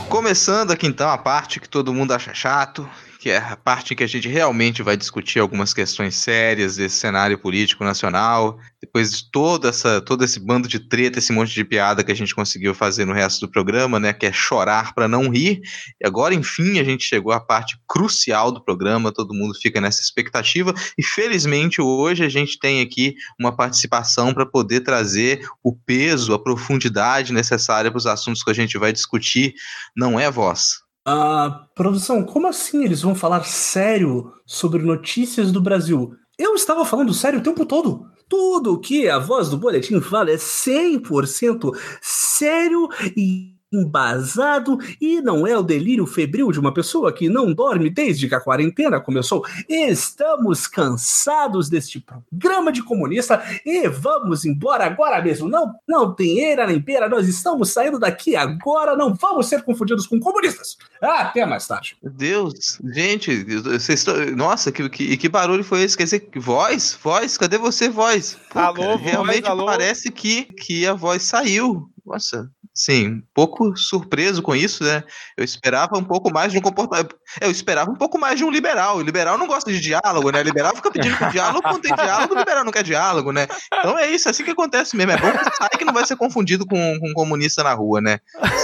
Começando 0.09 0.71
aqui 0.71 0.87
então 0.87 1.09
a 1.09 1.17
parte 1.17 1.59
que 1.59 1.69
todo 1.69 1.93
mundo 1.93 2.13
acha 2.13 2.33
chato, 2.33 2.89
que 3.19 3.29
é 3.29 3.37
a 3.37 3.57
parte 3.57 3.93
que 3.93 4.03
a 4.03 4.07
gente 4.07 4.29
realmente 4.29 4.81
vai 4.81 4.95
discutir 4.95 5.39
algumas 5.39 5.73
questões 5.73 6.15
sérias 6.15 6.77
desse 6.77 6.95
cenário 6.95 7.37
político 7.37 7.83
nacional, 7.83 8.57
depois 8.81 9.11
de 9.11 9.29
toda 9.29 9.67
essa, 9.67 9.99
todo 9.99 10.23
esse 10.23 10.39
bando 10.39 10.69
de 10.69 10.79
treta, 10.79 11.19
esse 11.19 11.33
monte 11.33 11.53
de 11.53 11.65
piada 11.65 12.01
que 12.01 12.13
a 12.13 12.15
gente 12.15 12.33
conseguiu 12.33 12.73
fazer 12.73 13.03
no 13.03 13.11
resto 13.11 13.41
do 13.41 13.51
programa, 13.51 13.99
né, 13.99 14.13
que 14.13 14.25
é 14.25 14.31
chorar 14.31 14.93
para 14.95 15.05
não 15.05 15.29
rir. 15.29 15.59
E 16.01 16.07
agora, 16.07 16.33
enfim, 16.33 16.79
a 16.79 16.83
gente 16.85 17.03
chegou 17.03 17.33
à 17.33 17.41
parte 17.41 17.77
crucial 17.85 18.53
do 18.53 18.63
programa, 18.63 19.11
todo 19.11 19.33
mundo 19.33 19.53
fica 19.53 19.81
nessa 19.81 20.01
expectativa 20.01 20.73
e 20.97 21.03
felizmente 21.03 21.81
hoje 21.81 22.23
a 22.23 22.29
gente 22.29 22.57
tem 22.57 22.79
aqui 22.79 23.15
uma 23.37 23.53
participação 23.53 24.33
para 24.33 24.45
poder 24.45 24.79
trazer 24.79 25.45
o 25.61 25.75
peso, 25.75 26.33
a 26.33 26.41
profundidade 26.41 27.33
necessária 27.33 27.91
para 27.91 27.97
os 27.97 28.07
assuntos 28.07 28.41
que 28.41 28.49
a 28.51 28.55
gente 28.55 28.77
vai 28.77 28.93
discutir. 28.93 29.53
Não 29.93 30.17
é 30.17 30.31
voz, 30.31 30.79
Uh, 31.07 31.65
produção, 31.73 32.23
como 32.23 32.47
assim 32.47 32.83
eles 32.83 33.01
vão 33.01 33.15
falar 33.15 33.43
sério 33.45 34.31
sobre 34.45 34.83
notícias 34.83 35.51
do 35.51 35.61
Brasil? 35.61 36.15
Eu 36.37 36.55
estava 36.55 36.85
falando 36.85 37.13
sério 37.13 37.39
o 37.39 37.43
tempo 37.43 37.65
todo. 37.65 38.05
Tudo 38.27 38.79
que 38.79 39.09
a 39.09 39.17
voz 39.17 39.49
do 39.49 39.57
boletim 39.57 39.99
fala 39.99 40.31
é 40.31 40.35
100% 40.35 41.75
sério 42.01 42.87
e 43.17 43.58
embasado 43.71 44.77
e 44.99 45.21
não 45.21 45.45
é 45.45 45.57
o 45.57 45.63
delírio 45.63 46.05
febril 46.05 46.51
de 46.51 46.59
uma 46.59 46.73
pessoa 46.73 47.13
que 47.13 47.29
não 47.29 47.53
dorme 47.53 47.89
desde 47.89 48.27
que 48.27 48.35
a 48.35 48.41
quarentena 48.41 48.99
começou. 48.99 49.45
Estamos 49.67 50.67
cansados 50.67 51.69
deste 51.69 51.99
programa 51.99 52.71
de 52.71 52.83
comunista 52.83 53.43
e 53.65 53.87
vamos 53.87 54.45
embora 54.45 54.85
agora 54.85 55.21
mesmo. 55.21 55.47
Não, 55.47 55.73
não 55.87 56.13
tem 56.13 56.39
eira 56.39 56.65
nem 56.65 56.81
pera, 56.81 57.07
nós 57.07 57.27
estamos 57.27 57.71
saindo 57.71 57.99
daqui 57.99 58.35
agora, 58.35 58.95
não 58.95 59.13
vamos 59.13 59.47
ser 59.47 59.63
confundidos 59.63 60.07
com 60.07 60.19
comunistas. 60.19 60.77
Até 61.01 61.45
mais 61.45 61.67
tarde. 61.67 61.97
Meu 62.01 62.11
Deus, 62.11 62.79
gente, 62.93 63.43
vocês 63.61 63.99
estão... 63.99 64.15
nossa, 64.35 64.71
que, 64.71 64.89
que, 64.89 65.17
que 65.17 65.29
barulho 65.29 65.63
foi 65.63 65.83
esse? 65.83 65.95
Quer 65.95 66.03
dizer, 66.05 66.29
voz? 66.35 66.97
Voz? 67.01 67.37
Cadê 67.37 67.57
você, 67.57 67.89
voz? 67.89 68.37
Pô, 68.49 68.59
alô, 68.59 68.73
cara, 68.73 68.97
voz, 68.97 69.01
realmente 69.01 69.47
alô? 69.47 69.65
parece 69.65 70.11
que, 70.11 70.43
que 70.43 70.85
a 70.87 70.93
voz 70.93 71.23
saiu. 71.23 71.89
Nossa, 72.05 72.49
Sim, 72.79 73.07
um 73.07 73.21
pouco 73.33 73.75
surpreso 73.75 74.41
com 74.41 74.55
isso, 74.55 74.85
né? 74.85 75.03
Eu 75.35 75.43
esperava 75.43 75.97
um 75.97 76.03
pouco 76.03 76.31
mais 76.31 76.49
de 76.49 76.57
um 76.57 76.61
comportamento. 76.61 77.13
Eu 77.41 77.51
esperava 77.51 77.91
um 77.91 77.95
pouco 77.95 78.17
mais 78.17 78.37
de 78.37 78.45
um 78.45 78.49
liberal. 78.49 78.95
O 78.95 79.01
liberal 79.01 79.37
não 79.37 79.47
gosta 79.47 79.69
de 79.69 79.81
diálogo, 79.81 80.31
né? 80.31 80.39
O 80.39 80.43
liberal 80.43 80.73
fica 80.73 80.89
pedindo 80.89 81.17
diálogo, 81.29 81.67
não 81.67 81.81
tem 81.81 81.91
diálogo, 81.93 82.33
o 82.33 82.37
liberal 82.37 82.63
não 82.63 82.71
quer 82.71 82.83
diálogo, 82.83 83.33
né? 83.33 83.47
Então 83.73 83.99
é 83.99 84.09
isso, 84.09 84.29
é 84.29 84.31
assim 84.31 84.45
que 84.45 84.51
acontece 84.51 84.95
mesmo. 84.95 85.11
É 85.11 85.17
bom 85.17 85.29
que 85.29 85.57
sai 85.57 85.69
que 85.77 85.83
não 85.83 85.91
vai 85.91 86.05
ser 86.05 86.15
confundido 86.15 86.65
com, 86.65 86.99
com 87.01 87.09
um 87.09 87.13
comunista 87.13 87.61
na 87.65 87.73
rua, 87.73 87.99
né? 87.99 88.21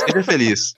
Seja 0.07 0.23
feliz. 0.23 0.75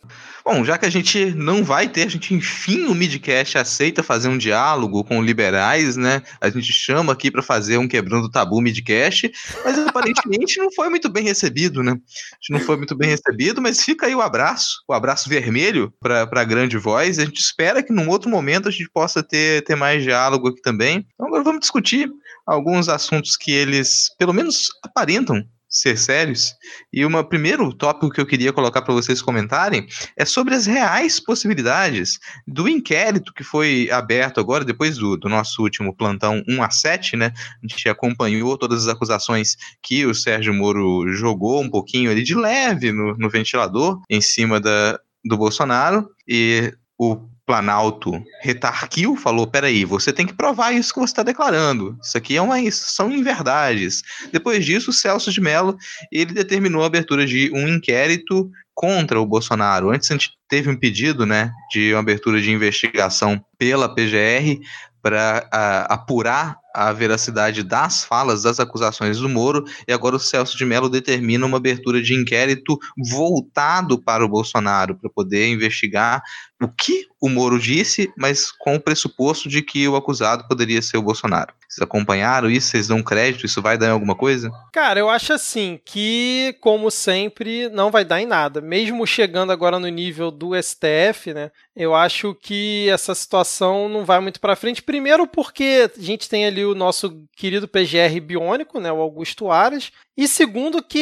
Bom, 0.49 0.63
já 0.63 0.77
que 0.77 0.85
a 0.85 0.89
gente 0.89 1.35
não 1.35 1.61
vai 1.61 1.89
ter, 1.89 2.03
a 2.03 2.09
gente 2.09 2.33
enfim 2.33 2.85
o 2.85 2.95
Midcast 2.95 3.57
aceita 3.57 4.01
fazer 4.01 4.29
um 4.29 4.37
diálogo 4.37 5.03
com 5.03 5.21
liberais, 5.21 5.97
né? 5.97 6.21
A 6.39 6.49
gente 6.49 6.71
chama 6.71 7.11
aqui 7.11 7.29
para 7.29 7.43
fazer 7.43 7.77
um 7.77 7.85
quebrando 7.85 8.31
tabu 8.31 8.61
Midcast, 8.61 9.29
mas 9.65 9.77
aparentemente 9.77 10.57
não 10.57 10.71
foi 10.71 10.89
muito 10.89 11.09
bem 11.09 11.25
recebido, 11.25 11.83
né? 11.83 11.91
A 11.91 12.35
gente 12.39 12.51
não 12.51 12.61
foi 12.61 12.77
muito 12.77 12.95
bem 12.95 13.09
recebido, 13.09 13.61
mas 13.61 13.83
fica 13.83 14.05
aí 14.05 14.15
o 14.15 14.21
abraço, 14.21 14.81
o 14.87 14.93
abraço 14.93 15.27
vermelho 15.27 15.93
para 15.99 16.21
a 16.23 16.45
grande 16.45 16.77
voz. 16.77 17.19
A 17.19 17.25
gente 17.25 17.41
espera 17.41 17.83
que 17.83 17.91
num 17.91 18.07
outro 18.07 18.29
momento 18.29 18.69
a 18.69 18.71
gente 18.71 18.89
possa 18.89 19.21
ter, 19.21 19.65
ter 19.65 19.75
mais 19.75 20.01
diálogo 20.01 20.47
aqui 20.47 20.61
também. 20.61 21.05
Então 21.13 21.27
agora 21.27 21.43
vamos 21.43 21.59
discutir 21.59 22.09
alguns 22.45 22.87
assuntos 22.87 23.35
que 23.35 23.51
eles, 23.51 24.15
pelo 24.17 24.31
menos, 24.31 24.69
aparentam 24.81 25.45
ser 25.69 25.97
sérios. 25.97 26.53
E 26.91 27.05
o 27.05 27.23
primeiro 27.25 27.73
tópico 27.73 28.09
que 28.09 28.21
eu 28.21 28.25
queria 28.25 28.53
colocar 28.53 28.81
para 28.81 28.93
vocês 28.93 29.21
comentarem 29.21 29.87
é 30.15 30.25
sobre 30.25 30.55
as 30.55 30.65
reais 30.65 31.19
possibilidades 31.19 32.19
do 32.47 32.67
inquérito 32.67 33.33
que 33.33 33.43
foi 33.43 33.89
aberto 33.91 34.39
agora, 34.39 34.63
depois 34.63 34.97
do, 34.97 35.17
do 35.17 35.29
nosso 35.29 35.61
último 35.61 35.95
plantão 35.95 36.43
1 36.47 36.63
a 36.63 36.69
7, 36.69 37.17
né? 37.17 37.33
A 37.63 37.67
gente 37.67 37.89
acompanhou 37.89 38.57
todas 38.57 38.87
as 38.87 38.93
acusações 38.93 39.55
que 39.81 40.05
o 40.05 40.13
Sérgio 40.13 40.53
Moro 40.53 41.11
jogou 41.13 41.61
um 41.61 41.69
pouquinho 41.69 42.09
ali 42.11 42.23
de 42.23 42.35
leve 42.35 42.91
no, 42.91 43.17
no 43.17 43.29
ventilador 43.29 44.01
em 44.09 44.21
cima 44.21 44.59
da, 44.59 44.99
do 45.23 45.37
Bolsonaro. 45.37 46.09
E 46.27 46.73
o 46.97 47.27
Planalto 47.47 48.21
retarquiu, 48.41 49.15
falou: 49.15 49.47
peraí, 49.47 49.85
você 49.85 50.11
tem 50.11 50.27
que 50.27 50.33
provar 50.33 50.73
isso 50.73 50.93
que 50.93 50.99
você 50.99 51.11
está 51.11 51.23
declarando. 51.23 51.97
Isso 52.03 52.17
aqui 52.17 52.35
é 52.35 52.41
uma, 52.41 52.57
são 52.71 53.09
inverdades. 53.09 54.03
Depois 54.33 54.65
disso, 54.65 54.91
Celso 54.91 55.31
de 55.31 55.39
Mello 55.39 55.77
ele 56.11 56.33
determinou 56.33 56.83
a 56.83 56.87
abertura 56.87 57.25
de 57.25 57.49
um 57.53 57.65
inquérito 57.65 58.51
contra 58.75 59.19
o 59.19 59.25
Bolsonaro. 59.25 59.89
Antes 59.89 60.11
a 60.11 60.13
gente 60.15 60.33
teve 60.49 60.69
um 60.69 60.75
pedido 60.75 61.25
né, 61.25 61.53
de 61.71 61.93
uma 61.93 62.01
abertura 62.01 62.41
de 62.41 62.51
investigação 62.51 63.41
pela 63.57 63.95
PGR 63.95 64.59
para 65.01 65.47
apurar 65.89 66.57
a 66.77 66.93
veracidade 66.93 67.63
das 67.63 68.05
falas, 68.05 68.43
das 68.43 68.59
acusações 68.59 69.17
do 69.17 69.27
Moro, 69.27 69.65
e 69.87 69.91
agora 69.91 70.15
o 70.15 70.19
Celso 70.19 70.55
de 70.55 70.63
Mello 70.63 70.87
determina 70.87 71.43
uma 71.43 71.57
abertura 71.57 71.99
de 71.99 72.13
inquérito 72.13 72.77
voltado 73.09 73.97
para 73.97 74.23
o 74.23 74.29
Bolsonaro, 74.29 74.95
para 74.95 75.09
poder 75.09 75.47
investigar 75.47 76.21
o 76.61 76.67
que 76.67 77.07
o 77.19 77.29
Moro 77.29 77.59
disse, 77.59 78.11
mas 78.15 78.51
com 78.51 78.75
o 78.75 78.79
pressuposto 78.79 79.49
de 79.49 79.61
que 79.61 79.87
o 79.87 79.95
acusado 79.95 80.47
poderia 80.47 80.81
ser 80.81 80.97
o 80.97 81.01
Bolsonaro. 81.01 81.53
Vocês 81.67 81.83
acompanharam 81.83 82.49
isso? 82.49 82.69
Vocês 82.69 82.87
dão 82.87 83.03
crédito? 83.03 83.45
Isso 83.45 83.61
vai 83.61 83.77
dar 83.77 83.87
em 83.87 83.91
alguma 83.91 84.15
coisa? 84.15 84.49
Cara, 84.71 84.99
eu 84.99 85.09
acho 85.09 85.33
assim 85.33 85.79
que, 85.83 86.55
como 86.61 86.89
sempre, 86.89 87.69
não 87.69 87.91
vai 87.91 88.05
dar 88.05 88.21
em 88.21 88.25
nada. 88.25 88.61
Mesmo 88.61 89.05
chegando 89.05 89.51
agora 89.51 89.79
no 89.79 89.87
nível 89.87 90.31
do 90.31 90.51
STF, 90.55 91.33
né? 91.33 91.51
Eu 91.75 91.93
acho 91.93 92.33
que 92.35 92.89
essa 92.89 93.13
situação 93.13 93.89
não 93.89 94.05
vai 94.05 94.19
muito 94.19 94.39
para 94.39 94.55
frente. 94.55 94.81
Primeiro, 94.81 95.27
porque 95.27 95.91
a 95.95 96.01
gente 96.01 96.29
tem 96.29 96.45
ali 96.45 96.65
o 96.71 96.75
nosso 96.75 97.23
querido 97.35 97.67
PGR 97.67 98.19
biônico, 98.21 98.79
né? 98.79 98.91
O 98.91 99.01
Augusto 99.01 99.51
Aras. 99.51 99.91
E 100.15 100.27
segundo, 100.27 100.83
que 100.83 100.99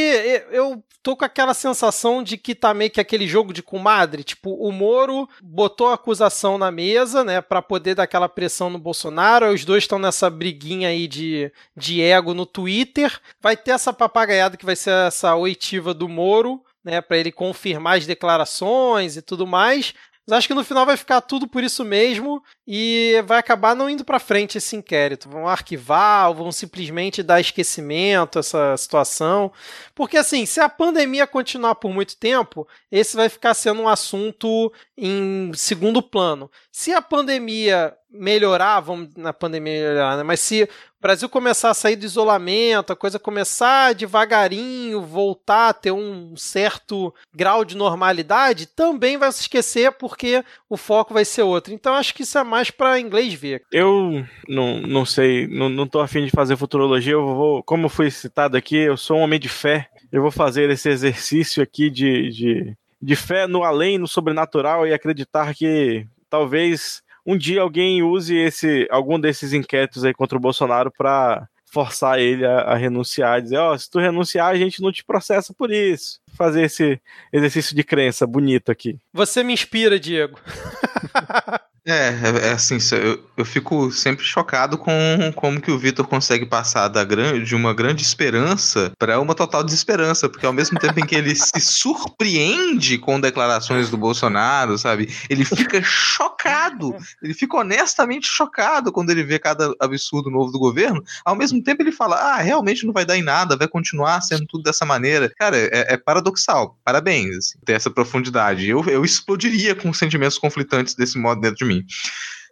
eu 0.52 0.84
tô 1.06 1.16
com 1.16 1.24
aquela 1.24 1.54
sensação 1.54 2.24
de 2.24 2.36
que 2.36 2.56
tá 2.56 2.74
meio 2.74 2.90
que 2.90 3.00
aquele 3.00 3.28
jogo 3.28 3.54
de 3.54 3.62
comadre. 3.62 4.24
Tipo, 4.24 4.56
o 4.56 4.72
Moro 4.72 5.30
botou 5.40 5.88
a 5.88 5.94
acusação 5.94 6.58
na 6.58 6.72
mesa, 6.72 7.24
né, 7.24 7.42
para 7.42 7.62
poder 7.62 7.94
dar 7.94 8.04
aquela 8.04 8.28
pressão 8.28 8.72
no 8.72 8.80
Bolsonaro. 8.80 9.54
Os 9.54 9.64
dois 9.64 9.84
estão 9.84 10.00
nessa 10.00 10.32
briguinha 10.32 10.90
aí 10.90 11.08
de, 11.08 11.52
de 11.78 12.02
ego 12.02 12.34
no 12.34 12.46
Twitter. 12.46 13.22
Vai 13.40 13.56
ter 13.56 13.72
essa 13.72 13.94
papagaiada 13.94 14.58
que 14.58 14.66
vai 14.66 14.76
ser 14.76 14.90
essa 15.08 15.36
oitiva 15.36 15.94
do 15.94 16.10
Moro, 16.10 16.64
né, 16.84 17.02
para 17.02 17.18
ele 17.18 17.32
confirmar 17.32 17.98
as 17.98 18.08
declarações 18.08 19.16
e 19.16 19.22
tudo 19.22 19.46
mais. 19.46 19.94
Mas 20.28 20.40
acho 20.40 20.48
que 20.48 20.56
no 20.56 20.64
final 20.64 20.88
vai 20.88 20.98
ficar 20.98 21.22
tudo 21.22 21.48
por 21.48 21.64
isso 21.64 21.86
mesmo 21.86 22.44
e 22.68 23.24
vai 23.28 23.38
acabar 23.38 23.76
não 23.76 23.90
indo 23.90 24.04
para 24.04 24.20
frente 24.20 24.58
esse 24.58 24.76
inquérito. 24.76 25.30
Vão 25.30 25.48
arquivar, 25.48 26.30
ou 26.30 26.36
vão 26.36 26.52
simplesmente 26.52 27.22
dar 27.22 27.40
esquecimento 27.40 28.38
a 28.38 28.40
essa 28.40 28.78
situação. 28.78 29.52
Porque 29.94 30.18
assim, 30.18 30.46
se 30.46 30.60
a 30.60 30.68
pandemia 30.68 31.28
continuar 31.28 31.76
por 31.76 31.92
muito 31.94 32.18
tempo, 32.18 32.68
esse 32.92 33.16
vai 33.16 33.30
ficar 33.30 33.54
sendo 33.54 33.82
um 33.82 33.88
assunto 33.88 34.74
em 34.98 35.52
segundo 35.54 36.02
plano. 36.02 36.50
Se 36.72 36.92
a 36.92 37.02
pandemia 37.02 37.96
melhorar, 38.10 38.80
vamos 38.80 39.10
na 39.16 39.34
pandemia 39.34 39.74
melhorar, 39.74 40.18
né? 40.18 40.24
mas 40.24 40.40
se 40.40 40.70
Brasil 41.06 41.30
começar 41.30 41.70
a 41.70 41.76
sair 41.76 41.96
do 41.96 42.04
isolamento, 42.04 42.92
a 42.92 42.96
coisa 42.96 43.20
começar 43.20 43.94
devagarinho, 43.94 45.04
voltar 45.04 45.70
a 45.70 45.74
ter 45.74 45.92
um 45.92 46.36
certo 46.36 47.14
grau 47.32 47.64
de 47.64 47.78
normalidade, 47.78 48.66
também 48.66 49.16
vai 49.16 49.32
se 49.32 49.42
esquecer 49.42 49.92
porque 49.92 50.44
o 50.68 50.76
foco 50.76 51.14
vai 51.14 51.24
ser 51.24 51.44
outro. 51.44 51.72
Então 51.72 51.94
acho 51.94 52.12
que 52.12 52.24
isso 52.24 52.40
é 52.40 52.44
mais 52.44 52.55
para 52.72 53.00
inglês 53.00 53.34
ver. 53.34 53.64
Eu 53.72 54.26
não, 54.48 54.82
não 54.82 55.06
sei, 55.06 55.48
não, 55.48 55.70
não 55.70 55.88
tô 55.88 56.00
afim 56.00 56.26
de 56.26 56.32
fazer 56.32 56.58
futurologia, 56.58 57.14
eu 57.14 57.26
vou, 57.26 57.64
como 57.64 57.90
foi 57.90 58.10
citado 58.10 58.56
aqui, 58.58 58.78
eu 58.78 58.98
sou 58.98 59.18
um 59.18 59.22
homem 59.22 59.40
de 59.40 59.50
fé, 59.50 59.90
eu 60.12 60.22
vou 60.22 60.32
fazer 60.32 60.70
esse 60.70 60.90
exercício 60.90 61.62
aqui 61.62 61.90
de, 61.90 62.30
de, 62.30 62.78
de 63.02 63.16
fé 63.16 63.48
no 63.48 63.64
além, 63.64 63.98
no 63.98 64.08
sobrenatural 64.08 64.88
e 64.88 64.94
acreditar 64.94 65.54
que 65.54 66.06
talvez 66.30 67.04
um 67.26 67.38
dia 67.38 67.62
alguém 67.62 68.04
use 68.04 68.36
esse 68.36 68.88
algum 68.90 69.20
desses 69.20 69.52
inquéritos 69.52 70.06
aí 70.06 70.14
contra 70.14 70.38
o 70.38 70.42
Bolsonaro 70.42 70.92
para 70.96 71.48
forçar 71.76 72.20
ele 72.20 72.46
a, 72.46 72.60
a 72.62 72.76
renunciar, 72.76 73.42
dizer, 73.42 73.58
ó, 73.58 73.74
oh, 73.74 73.78
se 73.78 73.90
tu 73.90 74.00
renunciar, 74.00 74.48
a 74.48 74.56
gente 74.56 74.82
não 74.82 74.94
te 74.94 75.04
processa 75.04 75.54
por 75.54 75.70
isso. 75.70 76.22
Fazer 76.38 76.64
esse 76.64 77.02
exercício 77.34 77.76
de 77.76 77.84
crença 77.84 78.26
bonito 78.26 78.72
aqui. 78.72 78.98
Você 79.12 79.44
me 79.44 79.52
inspira, 79.52 80.00
Diego. 80.00 80.40
É, 81.88 82.10
é, 82.10 82.48
é 82.48 82.52
assim, 82.54 82.78
eu, 82.96 83.24
eu 83.38 83.46
fico 83.46 83.92
sempre 83.92 84.26
chocado 84.26 84.76
com 84.76 84.92
como 85.36 85.62
que 85.62 85.70
o 85.70 85.78
Vitor 85.78 86.08
consegue 86.08 86.44
passar 86.44 86.88
da 86.88 87.04
grande, 87.04 87.46
de 87.46 87.56
uma 87.56 87.76
grande 87.76 88.02
esperança 88.02 88.92
para 88.98 89.20
uma 89.20 89.36
total 89.36 89.64
desesperança, 89.64 90.28
porque 90.28 90.48
ao 90.48 90.54
mesmo 90.54 90.80
tempo 90.80 91.00
em 91.00 91.06
que 91.06 91.14
ele 91.14 91.36
se 91.36 91.60
surpreende 91.60 92.98
com 92.98 93.20
declarações 93.20 93.92
do 93.92 93.98
Bolsonaro, 93.98 94.80
sabe? 94.80 95.14
Ele 95.30 95.46
fica 95.46 95.80
chocado, 95.84 96.96
ele 97.22 97.36
fica 97.36 97.56
honestamente 97.58 98.28
chocado 98.28 98.92
quando 98.92 99.12
ele 99.12 99.24
vê 99.24 99.38
cada 99.38 99.72
absurdo 99.80 100.32
novo 100.32 100.52
do 100.52 100.58
governo, 100.58 101.04
ao 101.24 101.36
mesmo 101.36 101.62
tempo 101.62 101.84
ele 101.84 101.92
fala, 101.92 102.16
ah, 102.16 102.38
realmente 102.38 102.84
não 102.84 102.94
vai 102.94 103.06
dar 103.06 103.16
em 103.16 103.22
nada, 103.22 103.56
vai 103.56 103.68
continuar 103.68 104.22
sendo 104.22 104.48
tudo 104.48 104.64
dessa 104.64 104.86
maneira. 104.86 105.32
Cara, 105.38 105.56
é, 105.56 105.94
é 105.94 105.98
paradoxal, 105.98 106.76
parabéns, 106.84 107.38
assim, 107.38 107.60
ter 107.64 107.74
essa 107.74 107.92
profundidade. 107.92 108.68
Eu, 108.68 108.84
eu 108.86 109.06
explodiria 109.06 109.76
com 109.76 109.94
sentimentos 109.94 110.40
conflitantes 110.40 110.96
desse 110.96 111.20
modo 111.20 111.42
dentro 111.42 111.58
de 111.58 111.66
mim 111.66 111.75
mim. 111.76 111.86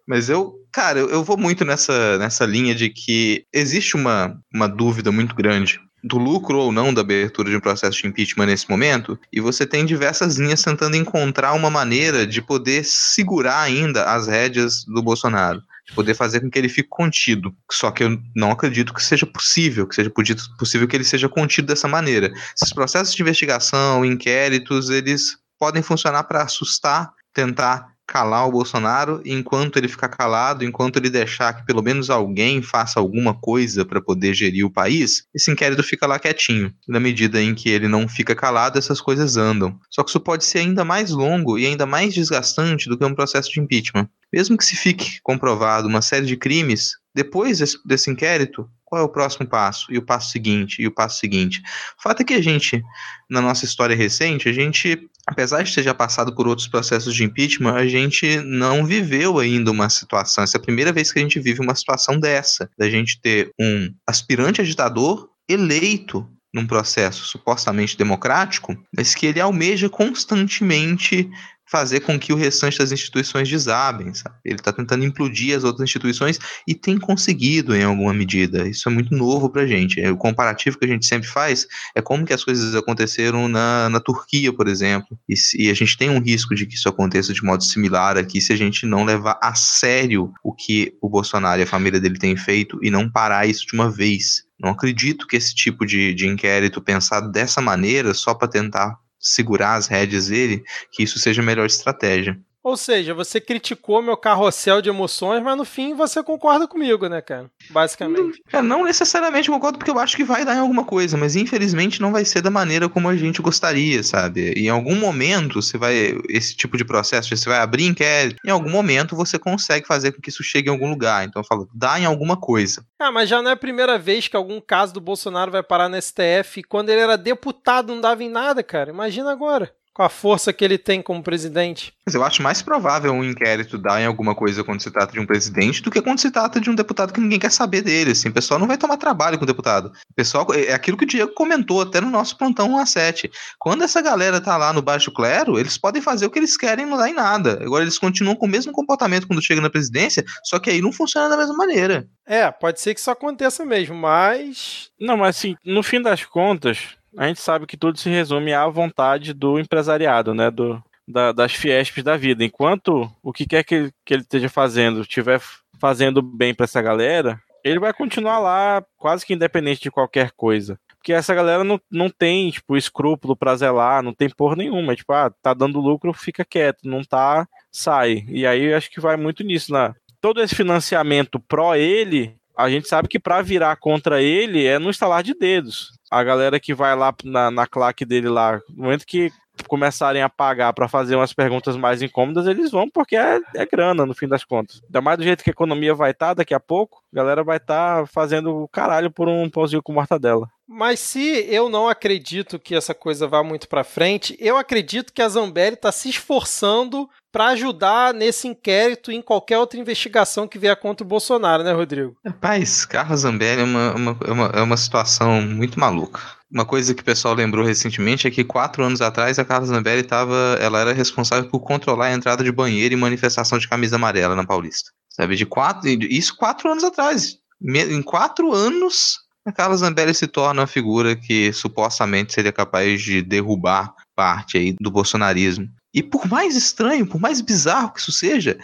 Mas 0.07 0.29
eu, 0.29 0.53
cara, 0.71 0.99
eu, 0.99 1.09
eu 1.09 1.23
vou 1.23 1.37
muito 1.37 1.63
nessa, 1.63 2.17
nessa 2.17 2.45
linha 2.45 2.75
de 2.75 2.89
que 2.89 3.45
existe 3.53 3.95
uma, 3.95 4.37
uma 4.53 4.67
dúvida 4.67 5.11
muito 5.11 5.33
grande 5.33 5.79
do 6.03 6.17
lucro 6.17 6.57
ou 6.57 6.71
não 6.71 6.93
da 6.93 7.01
abertura 7.01 7.49
de 7.49 7.55
um 7.55 7.61
processo 7.61 8.01
de 8.01 8.07
impeachment 8.07 8.47
nesse 8.47 8.69
momento, 8.69 9.17
e 9.31 9.39
você 9.39 9.65
tem 9.65 9.85
diversas 9.85 10.35
linhas 10.35 10.61
tentando 10.61 10.97
encontrar 10.97 11.53
uma 11.53 11.69
maneira 11.69 12.27
de 12.27 12.41
poder 12.41 12.83
segurar 12.83 13.61
ainda 13.61 14.03
as 14.03 14.27
rédeas 14.27 14.83
do 14.83 15.01
Bolsonaro, 15.01 15.61
de 15.87 15.95
poder 15.95 16.13
fazer 16.13 16.41
com 16.41 16.51
que 16.51 16.59
ele 16.59 16.67
fique 16.67 16.89
contido. 16.89 17.55
Só 17.71 17.89
que 17.89 18.03
eu 18.03 18.19
não 18.35 18.51
acredito 18.51 18.93
que 18.93 19.01
seja 19.01 19.25
possível, 19.25 19.87
que 19.87 19.95
seja 19.95 20.11
possível 20.59 20.87
que 20.87 20.95
ele 20.97 21.05
seja 21.05 21.29
contido 21.29 21.67
dessa 21.67 21.87
maneira. 21.87 22.33
Esses 22.53 22.73
processos 22.73 23.15
de 23.15 23.21
investigação, 23.21 24.03
inquéritos, 24.03 24.89
eles 24.89 25.37
podem 25.57 25.81
funcionar 25.81 26.23
para 26.25 26.43
assustar, 26.43 27.13
tentar 27.33 27.92
calar 28.07 28.47
o 28.47 28.51
Bolsonaro, 28.51 29.21
e 29.23 29.33
enquanto 29.33 29.77
ele 29.77 29.87
ficar 29.87 30.09
calado, 30.09 30.63
enquanto 30.63 30.97
ele 30.97 31.09
deixar 31.09 31.53
que 31.53 31.65
pelo 31.65 31.81
menos 31.81 32.09
alguém 32.09 32.61
faça 32.61 32.99
alguma 32.99 33.33
coisa 33.33 33.85
para 33.85 34.01
poder 34.01 34.33
gerir 34.33 34.65
o 34.65 34.71
país, 34.71 35.25
esse 35.33 35.51
inquérito 35.51 35.83
fica 35.83 36.05
lá 36.05 36.19
quietinho. 36.19 36.73
Na 36.87 36.99
medida 36.99 37.41
em 37.41 37.55
que 37.55 37.69
ele 37.69 37.87
não 37.87 38.07
fica 38.07 38.35
calado, 38.35 38.77
essas 38.77 39.01
coisas 39.01 39.37
andam. 39.37 39.79
Só 39.89 40.03
que 40.03 40.09
isso 40.09 40.19
pode 40.19 40.45
ser 40.45 40.59
ainda 40.59 40.83
mais 40.83 41.11
longo 41.11 41.57
e 41.57 41.65
ainda 41.65 41.85
mais 41.85 42.13
desgastante 42.13 42.89
do 42.89 42.97
que 42.97 43.05
um 43.05 43.15
processo 43.15 43.51
de 43.51 43.59
impeachment. 43.59 44.09
Mesmo 44.31 44.57
que 44.57 44.65
se 44.65 44.75
fique 44.75 45.19
comprovado 45.21 45.87
uma 45.87 46.01
série 46.01 46.25
de 46.25 46.35
crimes, 46.35 46.93
depois 47.13 47.59
desse, 47.59 47.77
desse 47.85 48.09
inquérito, 48.09 48.67
qual 48.93 49.01
é 49.01 49.03
o 49.03 49.09
próximo 49.09 49.47
passo? 49.47 49.91
E 49.91 49.97
o 49.97 50.03
passo 50.03 50.29
seguinte? 50.29 50.79
E 50.79 50.85
o 50.85 50.91
passo 50.91 51.19
seguinte? 51.19 51.63
O 51.97 52.03
fato 52.03 52.21
é 52.21 52.23
que 52.23 52.35
a 52.35 52.41
gente, 52.43 52.83
na 53.27 53.41
nossa 53.41 53.65
história 53.65 53.95
recente, 53.95 54.47
a 54.47 54.53
gente, 54.53 55.09
apesar 55.25 55.63
de 55.63 55.73
ter 55.73 55.81
já 55.81 55.95
passado 55.95 56.35
por 56.35 56.47
outros 56.47 56.67
processos 56.67 57.15
de 57.15 57.23
impeachment, 57.23 57.73
a 57.73 57.87
gente 57.87 58.37
não 58.41 58.85
viveu 58.85 59.39
ainda 59.39 59.71
uma 59.71 59.89
situação. 59.89 60.43
Essa 60.43 60.57
é 60.57 60.59
a 60.59 60.61
primeira 60.61 60.93
vez 60.93 61.11
que 61.11 61.17
a 61.17 61.23
gente 61.23 61.39
vive 61.39 61.59
uma 61.59 61.73
situação 61.73 62.19
dessa, 62.19 62.69
da 62.77 62.87
gente 62.87 63.19
ter 63.19 63.49
um 63.59 63.91
aspirante 64.05 64.61
a 64.61 64.63
ditador 64.63 65.27
eleito 65.49 66.29
num 66.53 66.67
processo 66.67 67.25
supostamente 67.25 67.97
democrático, 67.97 68.77
mas 68.95 69.15
que 69.15 69.25
ele 69.25 69.41
almeja 69.41 69.89
constantemente 69.89 71.27
fazer 71.73 72.01
com 72.01 72.19
que 72.19 72.31
o 72.31 72.35
restante 72.35 72.77
das 72.77 72.91
instituições 72.91 73.49
desabem, 73.49 74.13
sabe? 74.13 74.35
Ele 74.45 74.57
está 74.57 74.71
tentando 74.71 75.03
implodir 75.03 75.57
as 75.57 75.63
outras 75.63 75.89
instituições 75.89 76.37
e 76.67 76.75
tem 76.75 76.99
conseguido 76.99 77.75
em 77.75 77.81
alguma 77.83 78.13
medida. 78.13 78.67
Isso 78.67 78.87
é 78.87 78.91
muito 78.91 79.15
novo 79.15 79.49
para 79.49 79.63
a 79.63 79.65
gente. 79.65 79.99
É, 79.99 80.11
o 80.11 80.15
comparativo 80.15 80.77
que 80.77 80.85
a 80.85 80.87
gente 80.87 81.03
sempre 81.07 81.27
faz 81.27 81.65
é 81.95 81.99
como 81.99 82.27
que 82.27 82.33
as 82.33 82.43
coisas 82.43 82.75
aconteceram 82.75 83.47
na, 83.47 83.89
na 83.89 83.99
Turquia, 83.99 84.53
por 84.53 84.67
exemplo. 84.67 85.17
E, 85.27 85.33
e 85.57 85.71
a 85.71 85.73
gente 85.73 85.97
tem 85.97 86.11
um 86.11 86.21
risco 86.21 86.53
de 86.53 86.67
que 86.67 86.75
isso 86.75 86.87
aconteça 86.87 87.33
de 87.33 87.43
modo 87.43 87.63
similar 87.63 88.19
aqui 88.19 88.39
se 88.39 88.53
a 88.53 88.55
gente 88.55 88.85
não 88.85 89.03
levar 89.03 89.39
a 89.41 89.55
sério 89.55 90.31
o 90.43 90.53
que 90.53 90.95
o 91.01 91.09
Bolsonaro 91.09 91.59
e 91.59 91.63
a 91.63 91.67
família 91.67 91.99
dele 91.99 92.19
têm 92.19 92.37
feito 92.37 92.77
e 92.83 92.91
não 92.91 93.09
parar 93.09 93.47
isso 93.47 93.65
de 93.65 93.73
uma 93.73 93.89
vez. 93.89 94.43
Não 94.59 94.69
acredito 94.69 95.25
que 95.25 95.35
esse 95.35 95.55
tipo 95.55 95.87
de, 95.87 96.13
de 96.13 96.27
inquérito 96.27 96.79
pensado 96.79 97.31
dessa 97.31 97.59
maneira, 97.59 98.13
só 98.13 98.35
para 98.35 98.47
tentar 98.47 99.02
segurar 99.23 99.75
as 99.75 99.87
rédeas 99.87 100.27
dele, 100.27 100.63
que 100.91 101.01
isso 101.03 101.17
seja 101.17 101.41
a 101.41 101.45
melhor 101.45 101.65
estratégia. 101.65 102.39
Ou 102.63 102.77
seja, 102.77 103.13
você 103.13 103.41
criticou 103.41 104.01
meu 104.01 104.15
carrossel 104.15 104.81
de 104.81 104.87
emoções, 104.87 105.43
mas 105.43 105.57
no 105.57 105.65
fim 105.65 105.93
você 105.93 106.23
concorda 106.23 106.65
comigo, 106.65 107.09
né, 107.09 107.21
cara? 107.21 107.51
Basicamente. 107.69 108.41
Não, 108.53 108.59
é, 108.59 108.61
não 108.61 108.83
necessariamente 108.85 109.49
concordo, 109.49 109.77
porque 109.77 109.91
eu 109.91 109.99
acho 109.99 110.15
que 110.15 110.23
vai 110.23 110.45
dar 110.45 110.55
em 110.55 110.59
alguma 110.59 110.85
coisa, 110.85 111.17
mas 111.17 111.35
infelizmente 111.35 112.01
não 112.01 112.13
vai 112.13 112.23
ser 112.23 112.41
da 112.41 112.49
maneira 112.49 112.87
como 112.87 113.09
a 113.09 113.17
gente 113.17 113.41
gostaria, 113.41 114.01
sabe? 114.01 114.53
E 114.55 114.67
em 114.67 114.69
algum 114.69 114.95
momento 114.95 115.61
você 115.61 115.77
vai. 115.77 116.17
Esse 116.29 116.55
tipo 116.55 116.77
de 116.77 116.85
processo, 116.85 117.35
você 117.35 117.49
vai 117.49 117.59
abrir 117.59 117.85
inquérito, 117.85 118.39
em 118.45 118.49
algum 118.49 118.69
momento 118.69 119.13
você 119.13 119.37
consegue 119.37 119.85
fazer 119.85 120.13
com 120.13 120.21
que 120.21 120.29
isso 120.29 120.41
chegue 120.41 120.69
em 120.69 120.71
algum 120.71 120.89
lugar. 120.89 121.25
Então 121.25 121.41
eu 121.41 121.45
falo, 121.45 121.67
dá 121.73 121.99
em 121.99 122.05
alguma 122.05 122.37
coisa. 122.37 122.85
Ah, 122.97 123.11
mas 123.11 123.27
já 123.27 123.41
não 123.41 123.49
é 123.49 123.53
a 123.53 123.57
primeira 123.57 123.99
vez 123.99 124.29
que 124.29 124.37
algum 124.37 124.61
caso 124.61 124.93
do 124.93 125.01
Bolsonaro 125.01 125.51
vai 125.51 125.61
parar 125.61 125.89
no 125.89 126.01
STF. 126.01 126.63
Quando 126.63 126.89
ele 126.89 127.01
era 127.01 127.17
deputado, 127.17 127.93
não 127.93 127.99
dava 127.99 128.23
em 128.23 128.29
nada, 128.29 128.63
cara. 128.63 128.89
Imagina 128.89 129.31
agora 129.31 129.69
com 129.93 130.01
a 130.01 130.09
força 130.09 130.51
que 130.51 130.65
ele 130.65 130.77
tem 130.77 131.01
como 131.01 131.21
presidente. 131.21 131.93
Mas 132.05 132.15
eu 132.15 132.23
acho 132.23 132.41
mais 132.41 132.61
provável 132.61 133.13
um 133.13 133.23
inquérito 133.23 133.77
dar 133.77 134.01
em 134.01 134.05
alguma 134.05 134.33
coisa 134.33 134.63
quando 134.63 134.81
se 134.81 134.89
trata 134.89 135.13
de 135.13 135.19
um 135.19 135.25
presidente 135.25 135.81
do 135.81 135.91
que 135.91 136.01
quando 136.01 136.19
se 136.19 136.31
trata 136.31 136.59
de 136.59 136.69
um 136.69 136.75
deputado 136.75 137.13
que 137.13 137.21
ninguém 137.21 137.39
quer 137.39 137.51
saber 137.51 137.81
dele. 137.81 138.11
Assim, 138.11 138.29
o 138.29 138.33
pessoal 138.33 138.59
não 138.59 138.67
vai 138.67 138.77
tomar 138.77 138.97
trabalho 138.97 139.37
com 139.37 139.43
o 139.43 139.47
deputado. 139.47 139.91
O 140.09 140.13
pessoal, 140.15 140.47
é 140.53 140.73
aquilo 140.73 140.97
que 140.97 141.03
o 141.03 141.07
Diego 141.07 141.33
comentou 141.33 141.81
até 141.81 142.01
no 142.01 142.09
nosso 142.09 142.37
plantão 142.37 142.71
1 142.71 142.77
a 142.77 142.85
7. 142.85 143.31
Quando 143.59 143.83
essa 143.83 144.01
galera 144.01 144.41
tá 144.41 144.57
lá 144.57 144.73
no 144.73 144.81
baixo 144.81 145.11
clero, 145.11 145.59
eles 145.59 145.77
podem 145.77 146.01
fazer 146.01 146.25
o 146.25 146.31
que 146.31 146.39
eles 146.39 146.57
querem 146.57 146.85
e 146.85 146.89
não 146.89 146.97
dá 146.97 147.07
em 147.07 147.13
nada. 147.13 147.59
Agora 147.61 147.83
eles 147.83 147.99
continuam 147.99 148.35
com 148.35 148.47
o 148.47 148.49
mesmo 148.49 148.71
comportamento 148.71 149.27
quando 149.27 149.43
chega 149.43 149.61
na 149.61 149.69
presidência, 149.69 150.25
só 150.43 150.57
que 150.57 150.69
aí 150.69 150.81
não 150.81 150.91
funciona 150.91 151.29
da 151.29 151.37
mesma 151.37 151.55
maneira. 151.55 152.07
É, 152.25 152.49
pode 152.51 152.81
ser 152.81 152.93
que 152.93 152.99
isso 152.99 153.11
aconteça 153.11 153.63
mesmo, 153.65 153.95
mas. 153.95 154.89
Não, 154.99 155.17
mas 155.17 155.37
assim, 155.37 155.55
no 155.63 155.83
fim 155.83 156.01
das 156.01 156.25
contas, 156.25 156.95
a 157.17 157.27
gente 157.27 157.39
sabe 157.39 157.65
que 157.65 157.77
tudo 157.77 157.97
se 157.97 158.09
resume 158.09 158.53
à 158.53 158.67
vontade 158.67 159.33
do 159.33 159.59
empresariado, 159.59 160.33
né? 160.33 160.49
Do, 160.49 160.81
da, 161.07 161.31
das 161.31 161.53
Fiesps 161.53 162.03
da 162.03 162.17
vida. 162.17 162.43
Enquanto 162.43 163.11
o 163.21 163.31
que 163.31 163.45
quer 163.45 163.63
que, 163.63 163.91
que 164.05 164.13
ele 164.13 164.23
esteja 164.23 164.49
fazendo 164.49 165.01
estiver 165.01 165.41
fazendo 165.79 166.21
bem 166.21 166.53
para 166.53 166.63
essa 166.63 166.81
galera, 166.81 167.39
ele 167.63 167.79
vai 167.79 167.93
continuar 167.93 168.39
lá 168.39 168.83
quase 168.97 169.25
que 169.25 169.33
independente 169.33 169.81
de 169.81 169.91
qualquer 169.91 170.31
coisa. 170.31 170.79
Porque 170.97 171.11
essa 171.11 171.35
galera 171.35 171.65
não, 171.65 171.79
não 171.91 172.09
tem, 172.09 172.49
tipo, 172.49 172.77
escrúpulo 172.77 173.35
pra 173.35 173.57
zelar, 173.57 174.01
não 174.01 174.13
tem 174.13 174.29
porra 174.29 174.55
nenhuma. 174.55 174.95
Tipo, 174.95 175.11
ah, 175.11 175.29
tá 175.41 175.53
dando 175.53 175.81
lucro, 175.81 176.13
fica 176.13 176.45
quieto. 176.45 176.87
Não 176.87 177.03
tá, 177.03 177.45
sai. 177.69 178.23
E 178.29 178.47
aí 178.47 178.73
acho 178.73 178.89
que 178.89 179.01
vai 179.01 179.17
muito 179.17 179.43
nisso, 179.43 179.73
né? 179.73 179.93
Todo 180.21 180.41
esse 180.41 180.55
financiamento 180.55 181.41
pró 181.41 181.75
ele, 181.75 182.37
a 182.57 182.69
gente 182.69 182.87
sabe 182.87 183.07
que 183.07 183.19
para 183.19 183.41
virar 183.41 183.75
contra 183.77 184.21
ele 184.21 184.65
é 184.65 184.79
no 184.79 184.89
estalar 184.89 185.23
de 185.23 185.33
dedos 185.33 185.91
a 186.13 186.23
galera 186.23 186.59
que 186.59 186.75
vai 186.75 186.95
lá 186.95 187.13
na, 187.23 187.49
na 187.49 187.65
claque 187.65 188.05
dele 188.05 188.29
lá, 188.29 188.61
no 188.69 188.83
momento 188.83 189.05
que 189.05 189.31
começarem 189.67 190.21
a 190.21 190.29
pagar 190.29 190.71
para 190.73 190.87
fazer 190.87 191.15
umas 191.15 191.33
perguntas 191.33 191.75
mais 191.75 192.01
incômodas, 192.01 192.45
eles 192.47 192.71
vão 192.71 192.89
porque 192.89 193.15
é, 193.15 193.39
é, 193.55 193.65
grana, 193.65 194.05
no 194.05 194.13
fim 194.13 194.27
das 194.27 194.43
contas. 194.43 194.81
Ainda 194.83 195.01
mais 195.01 195.17
do 195.17 195.23
jeito 195.23 195.43
que 195.43 195.49
a 195.49 195.51
economia 195.51 195.93
vai 195.95 196.11
estar 196.11 196.29
tá, 196.29 196.33
daqui 196.35 196.53
a 196.53 196.59
pouco, 196.59 197.03
a 197.11 197.15
galera 197.15 197.43
vai 197.43 197.57
estar 197.57 198.01
tá 198.01 198.05
fazendo 198.05 198.67
caralho 198.71 199.11
por 199.11 199.27
um 199.27 199.49
pãozinho 199.49 199.81
com 199.81 199.93
mortadela. 199.93 200.47
Mas 200.67 200.99
se 200.99 201.45
eu 201.49 201.69
não 201.69 201.87
acredito 201.87 202.59
que 202.59 202.75
essa 202.75 202.93
coisa 202.93 203.27
vá 203.27 203.43
muito 203.43 203.67
para 203.67 203.83
frente, 203.83 204.35
eu 204.39 204.57
acredito 204.57 205.13
que 205.13 205.21
a 205.21 205.29
Zambelli 205.29 205.75
está 205.75 205.91
se 205.91 206.09
esforçando 206.09 207.09
para 207.33 207.47
ajudar 207.47 208.13
nesse 208.13 208.47
inquérito 208.47 209.11
e 209.11 209.15
em 209.15 209.21
qualquer 209.21 209.57
outra 209.57 209.79
investigação 209.79 210.47
que 210.47 210.59
vier 210.59 210.75
contra 210.79 211.03
o 211.03 211.07
Bolsonaro, 211.07 211.63
né, 211.63 211.73
Rodrigo? 211.73 212.15
Rapaz, 212.23 212.85
Carla 212.85 213.17
Zambelli 213.17 213.61
é 213.61 213.63
uma, 213.63 213.95
uma, 213.95 214.17
uma, 214.27 214.45
é 214.53 214.61
uma 214.61 214.77
situação 214.77 215.41
muito 215.41 215.79
maluca. 215.79 216.21
Uma 216.51 216.63
coisa 216.63 216.93
que 216.93 217.01
o 217.01 217.05
pessoal 217.05 217.33
lembrou 217.33 217.65
recentemente 217.65 218.27
é 218.27 218.31
que 218.31 218.43
quatro 218.43 218.83
anos 218.83 219.01
atrás 219.01 219.39
a 219.39 219.45
Carla 219.45 219.65
Zambelli 219.65 220.01
estava, 220.01 220.59
ela 220.61 220.79
era 220.79 220.93
responsável 220.93 221.49
por 221.49 221.61
controlar 221.61 222.05
a 222.05 222.13
entrada 222.13 222.43
de 222.43 222.51
banheiro 222.51 222.93
e 222.93 222.97
manifestação 222.97 223.57
de 223.57 223.67
camisa 223.67 223.95
amarela 223.95 224.35
na 224.35 224.45
Paulista. 224.45 224.91
Sabe, 225.09 225.35
de 225.35 225.45
quatro, 225.47 225.89
isso 225.89 226.37
quatro 226.37 226.71
anos 226.71 226.83
atrás. 226.83 227.39
em 227.59 228.01
quatro 228.03 228.53
anos, 228.53 229.17
a 229.43 229.51
Carla 229.51 229.75
Zambelli 229.75 230.13
se 230.13 230.27
torna 230.27 230.61
uma 230.61 230.67
figura 230.67 231.15
que 231.15 231.51
supostamente 231.51 232.31
seria 232.31 232.53
capaz 232.53 233.01
de 233.01 233.23
derrubar 233.23 233.91
parte 234.15 234.59
aí 234.59 234.75
do 234.79 234.91
bolsonarismo. 234.91 235.67
E 235.93 236.01
por 236.01 236.27
mais 236.27 236.55
estranho, 236.55 237.05
por 237.05 237.19
mais 237.19 237.39
bizarro 237.39 237.93
que 237.93 237.99
isso 237.99 238.11
seja, 238.11 238.57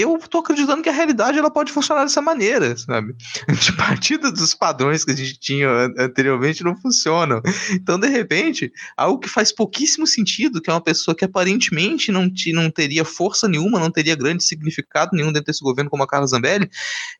eu 0.00 0.18
tô 0.18 0.38
acreditando 0.38 0.82
que 0.82 0.88
a 0.88 0.92
realidade 0.92 1.38
ela 1.38 1.50
pode 1.50 1.70
funcionar 1.70 2.02
dessa 2.02 2.20
maneira, 2.20 2.76
sabe? 2.76 3.14
De 3.60 3.72
partida 3.76 4.32
dos 4.32 4.52
padrões 4.52 5.04
que 5.04 5.12
a 5.12 5.16
gente 5.16 5.38
tinha 5.38 5.68
anteriormente 5.96 6.64
não 6.64 6.76
funcionam. 6.76 7.40
Então, 7.72 7.98
de 7.98 8.08
repente, 8.08 8.72
algo 8.96 9.20
que 9.20 9.28
faz 9.28 9.52
pouquíssimo 9.52 10.06
sentido, 10.06 10.60
que 10.60 10.68
é 10.68 10.72
uma 10.72 10.80
pessoa 10.80 11.14
que 11.14 11.24
aparentemente 11.24 12.10
não, 12.10 12.28
te, 12.28 12.52
não 12.52 12.70
teria 12.70 13.04
força 13.04 13.46
nenhuma, 13.46 13.78
não 13.78 13.90
teria 13.90 14.16
grande 14.16 14.42
significado 14.42 15.12
nenhum 15.14 15.32
dentro 15.32 15.46
desse 15.46 15.62
governo 15.62 15.88
como 15.88 16.02
a 16.02 16.08
Carla 16.08 16.26
Zambelli, 16.26 16.68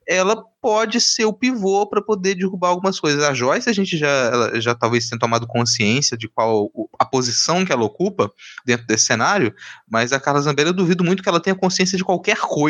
ela 0.07 0.45
pode 0.61 1.01
ser 1.01 1.27
o 1.27 1.33
pivô 1.33 1.87
para 1.87 2.03
poder 2.03 2.35
derrubar 2.35 2.69
algumas 2.71 2.99
coisas. 2.99 3.23
A 3.23 3.35
Joyce, 3.35 3.69
a 3.69 3.73
gente 3.73 3.97
já, 3.99 4.59
já 4.59 4.75
talvez 4.75 5.09
tenha 5.09 5.19
tomado 5.19 5.47
consciência 5.47 6.17
de 6.17 6.27
qual 6.27 6.71
a 6.99 7.05
posição 7.05 7.65
que 7.65 7.73
ela 7.73 7.85
ocupa 7.85 8.33
dentro 8.65 8.87
desse 8.87 9.05
cenário, 9.05 9.55
mas 9.89 10.13
a 10.13 10.19
Carla 10.19 10.41
Zambelli, 10.41 10.71
eu 10.71 10.75
duvido 10.75 11.05
muito 11.05 11.23
que 11.23 11.29
ela 11.29 11.41
tenha 11.41 11.55
consciência 11.55 11.99
de 11.99 12.03
qualquer 12.05 12.39
coisa. 12.39 12.64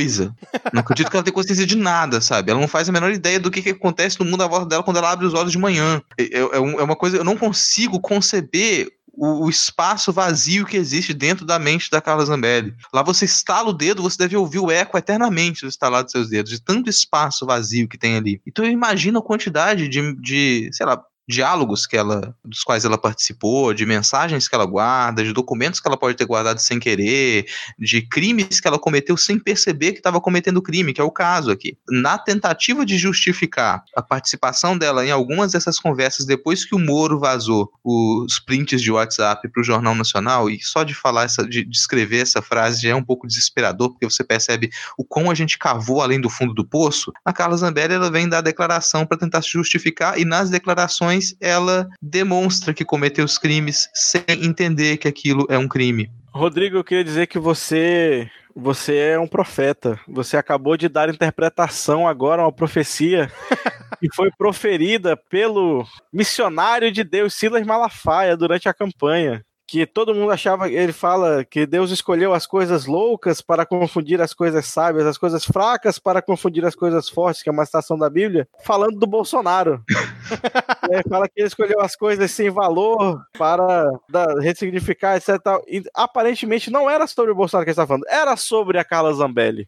Não 0.73 0.81
acredito 0.81 1.11
que 1.11 1.17
ela 1.17 1.25
tenha 1.25 1.35
consciência 1.35 1.67
de 1.67 1.77
nada, 1.77 2.21
sabe? 2.21 2.51
Ela 2.51 2.61
não 2.61 2.69
faz 2.69 2.89
a 2.89 2.93
menor 2.93 3.11
ideia 3.13 3.39
do 3.41 3.51
que, 3.51 3.63
que 3.63 3.71
acontece 3.71 4.19
no 4.21 4.27
mundo 4.27 4.43
à 4.43 4.47
volta 4.47 4.67
dela 4.67 4.83
quando 4.83 4.99
ela 4.99 5.11
abre 5.11 5.27
os 5.27 5.35
olhos 5.35 5.53
de 5.53 5.59
manhã. 5.59 6.03
É, 6.19 6.25
é, 6.25 6.39
é 6.41 6.59
uma 6.59 6.97
coisa, 6.97 7.17
eu 7.17 7.25
não 7.25 7.37
consigo 7.37 8.01
conceber 8.01 8.89
o, 9.17 9.49
espaço 9.49 10.13
vazio 10.13 10.67
que 10.67 10.77
existe 10.77 11.15
dentro 11.15 11.47
da 11.47 11.59
mente 11.59 11.91
da 11.91 12.01
Carla 12.01 12.25
Zambelli. 12.25 12.75
Lá 12.93 13.03
você 13.03 13.25
estala 13.25 13.71
o 13.71 13.73
dedo, 13.73 14.03
você 14.03 14.19
deve 14.19 14.37
ouvir 14.37 14.59
o 14.59 14.71
eco 14.71 14.99
eternamente 14.99 15.63
do 15.63 15.69
estalar 15.69 16.03
dos 16.03 16.13
seus 16.13 16.29
dedos, 16.29 16.51
de 16.51 16.61
tanto 16.61 16.91
espaço 16.91 17.47
vazio 17.47 17.89
que 17.89 17.99
tem 17.99 18.17
ali. 18.17 18.41
Então 18.47 18.65
eu 18.65 18.71
imagino 18.71 19.19
a 19.19 19.23
quantidade 19.23 19.89
de, 19.89 20.15
de 20.21 20.69
sei 20.73 20.87
lá, 20.87 21.03
diálogos 21.29 21.87
que 21.87 21.97
ela, 21.97 22.35
dos 22.45 22.63
quais 22.63 22.85
ela 22.85 22.99
participou, 22.99 23.73
de 23.73 23.87
mensagens 23.87 24.47
que 24.47 24.55
ela 24.55 24.67
guarda, 24.67 25.25
de 25.25 25.33
documentos 25.33 25.81
que 25.81 25.89
ela 25.89 25.97
pode 25.97 26.17
ter 26.17 26.27
guardado 26.27 26.59
sem 26.59 26.79
querer, 26.79 27.47
de 27.79 28.03
crimes 28.03 28.61
que 28.61 28.69
ela 28.69 28.79
cometeu 28.79 29.17
sem 29.17 29.39
perceber 29.39 29.93
que 29.93 29.99
estava 29.99 30.21
cometendo 30.21 30.63
crime, 30.63 30.93
que 30.93 31.01
é 31.01 31.05
o 31.05 31.11
caso 31.11 31.51
aqui. 31.51 31.79
Na 31.89 32.19
tentativa 32.19 32.85
de 32.85 32.99
justificar 32.99 33.83
a 33.97 34.03
participação 34.03 34.77
dela 34.77 35.05
em 35.05 35.11
algumas 35.11 35.53
dessas 35.53 35.79
conversas 35.79 36.27
depois 36.27 36.65
que 36.65 36.75
o 36.75 36.79
Moro 36.79 37.19
vazou 37.19 37.71
os 37.83 38.39
prints 38.39 38.83
de 38.83 38.93
WhatsApp 38.93 39.49
para 39.49 39.61
o 39.61 39.65
Jornal 39.65 39.95
Nacional, 39.95 40.51
e 40.51 40.61
só 40.63 40.85
de 40.85 40.95
falar 40.95 41.25
essa, 41.25 41.47
de, 41.47 41.65
de 41.65 41.77
escrever 41.77 42.21
essa 42.21 42.43
frase 42.43 42.83
já 42.83 42.91
é 42.91 42.95
um 42.95 43.05
pouco 43.05 43.27
desesperador, 43.27 43.91
porque 43.91 44.05
você 44.05 44.23
percebe 44.23 44.71
o 44.99 45.05
quão 45.05 45.31
a 45.31 45.35
gente 45.35 45.59
cavou 45.59 46.03
além 46.03 46.21
do 46.21 46.29
fundo 46.29 46.53
do 46.53 46.67
poço. 46.67 47.13
A 47.25 47.33
Carla 47.33 47.57
Zambelli 47.57 47.95
ela 47.95 48.11
vem 48.11 48.29
dar 48.29 48.41
declaração 48.41 49.07
para 49.07 49.19
tentar 49.19 49.43
se 49.43 49.51
justificar, 49.51 50.19
e 50.19 50.25
nas 50.25 50.51
declarações 50.51 51.14
ela 51.41 51.89
demonstra 52.01 52.75
que 52.75 52.85
cometeu 52.85 53.25
os 53.25 53.39
crimes 53.39 53.89
sem 53.95 54.25
entender 54.29 54.97
que 54.97 55.09
aquilo 55.09 55.47
é 55.49 55.59
um 55.59 55.69
crime. 55.69 56.11
Rodrigo, 56.33 56.77
eu 56.77 56.85
queria 56.85 57.05
dizer 57.05 57.27
que 57.27 57.39
você 57.39 58.31
você 58.57 58.97
é 58.97 59.19
um 59.19 59.27
profeta. 59.27 59.99
Você 60.07 60.37
acabou 60.37 60.77
de 60.77 60.89
dar 60.89 61.09
interpretação 61.09 62.07
agora 62.07 62.43
a 62.43 62.47
uma 62.47 62.53
profecia 62.53 63.31
que 63.99 64.09
foi 64.15 64.31
proferida 64.39 65.17
pelo 65.17 65.85
missionário 66.13 66.93
de 66.93 67.03
Deus 67.03 67.35
Silas 67.35 67.67
Malafaia 67.67 68.37
durante 68.37 68.69
a 68.69 68.75
campanha 68.75 69.45
que 69.67 69.87
todo 69.87 70.15
mundo 70.15 70.31
achava, 70.31 70.69
ele 70.69 70.93
fala 70.93 71.45
que 71.45 71.67
Deus 71.67 71.91
escolheu 71.91 72.35
as 72.35 72.47
coisas 72.47 72.87
loucas 72.87 73.41
para 73.41 73.65
confundir 73.65 74.21
as 74.21 74.35
coisas 74.35 74.67
sábias, 74.67 75.07
as 75.07 75.19
coisas 75.19 75.45
fracas 75.45 75.99
para 75.99 76.21
confundir 76.21 76.65
as 76.65 76.75
coisas 76.75 77.09
fortes, 77.09 77.43
que 77.43 77.49
é 77.49 77.53
uma 77.53 77.65
citação 77.65 77.99
da 77.99 78.11
Bíblia, 78.11 78.47
falando 78.65 78.99
do 78.99 79.07
Bolsonaro. 79.07 79.83
ele 80.91 81.03
fala 81.09 81.27
que 81.29 81.41
ele 81.41 81.49
escolheu 81.49 81.81
as 81.81 81.97
coisas 81.97 82.31
sem 82.31 82.51
valor 82.51 83.25
para 83.39 83.91
dar, 84.09 84.37
ressignificar, 84.39 85.17
etc. 85.17 85.41
E, 85.67 85.83
aparentemente 85.95 86.71
não 86.71 86.89
era 86.89 87.07
sobre 87.07 87.33
o 87.33 87.35
Bolsonaro 87.35 87.65
que 87.65 87.71
ele 87.71 87.73
estava 87.73 87.89
falando, 87.89 88.07
era 88.09 88.37
sobre 88.37 88.79
a 88.79 88.85
Carla 88.85 89.13
Zambelli. 89.15 89.67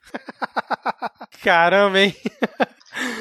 Caramba, 1.43 2.01
hein? 2.01 2.15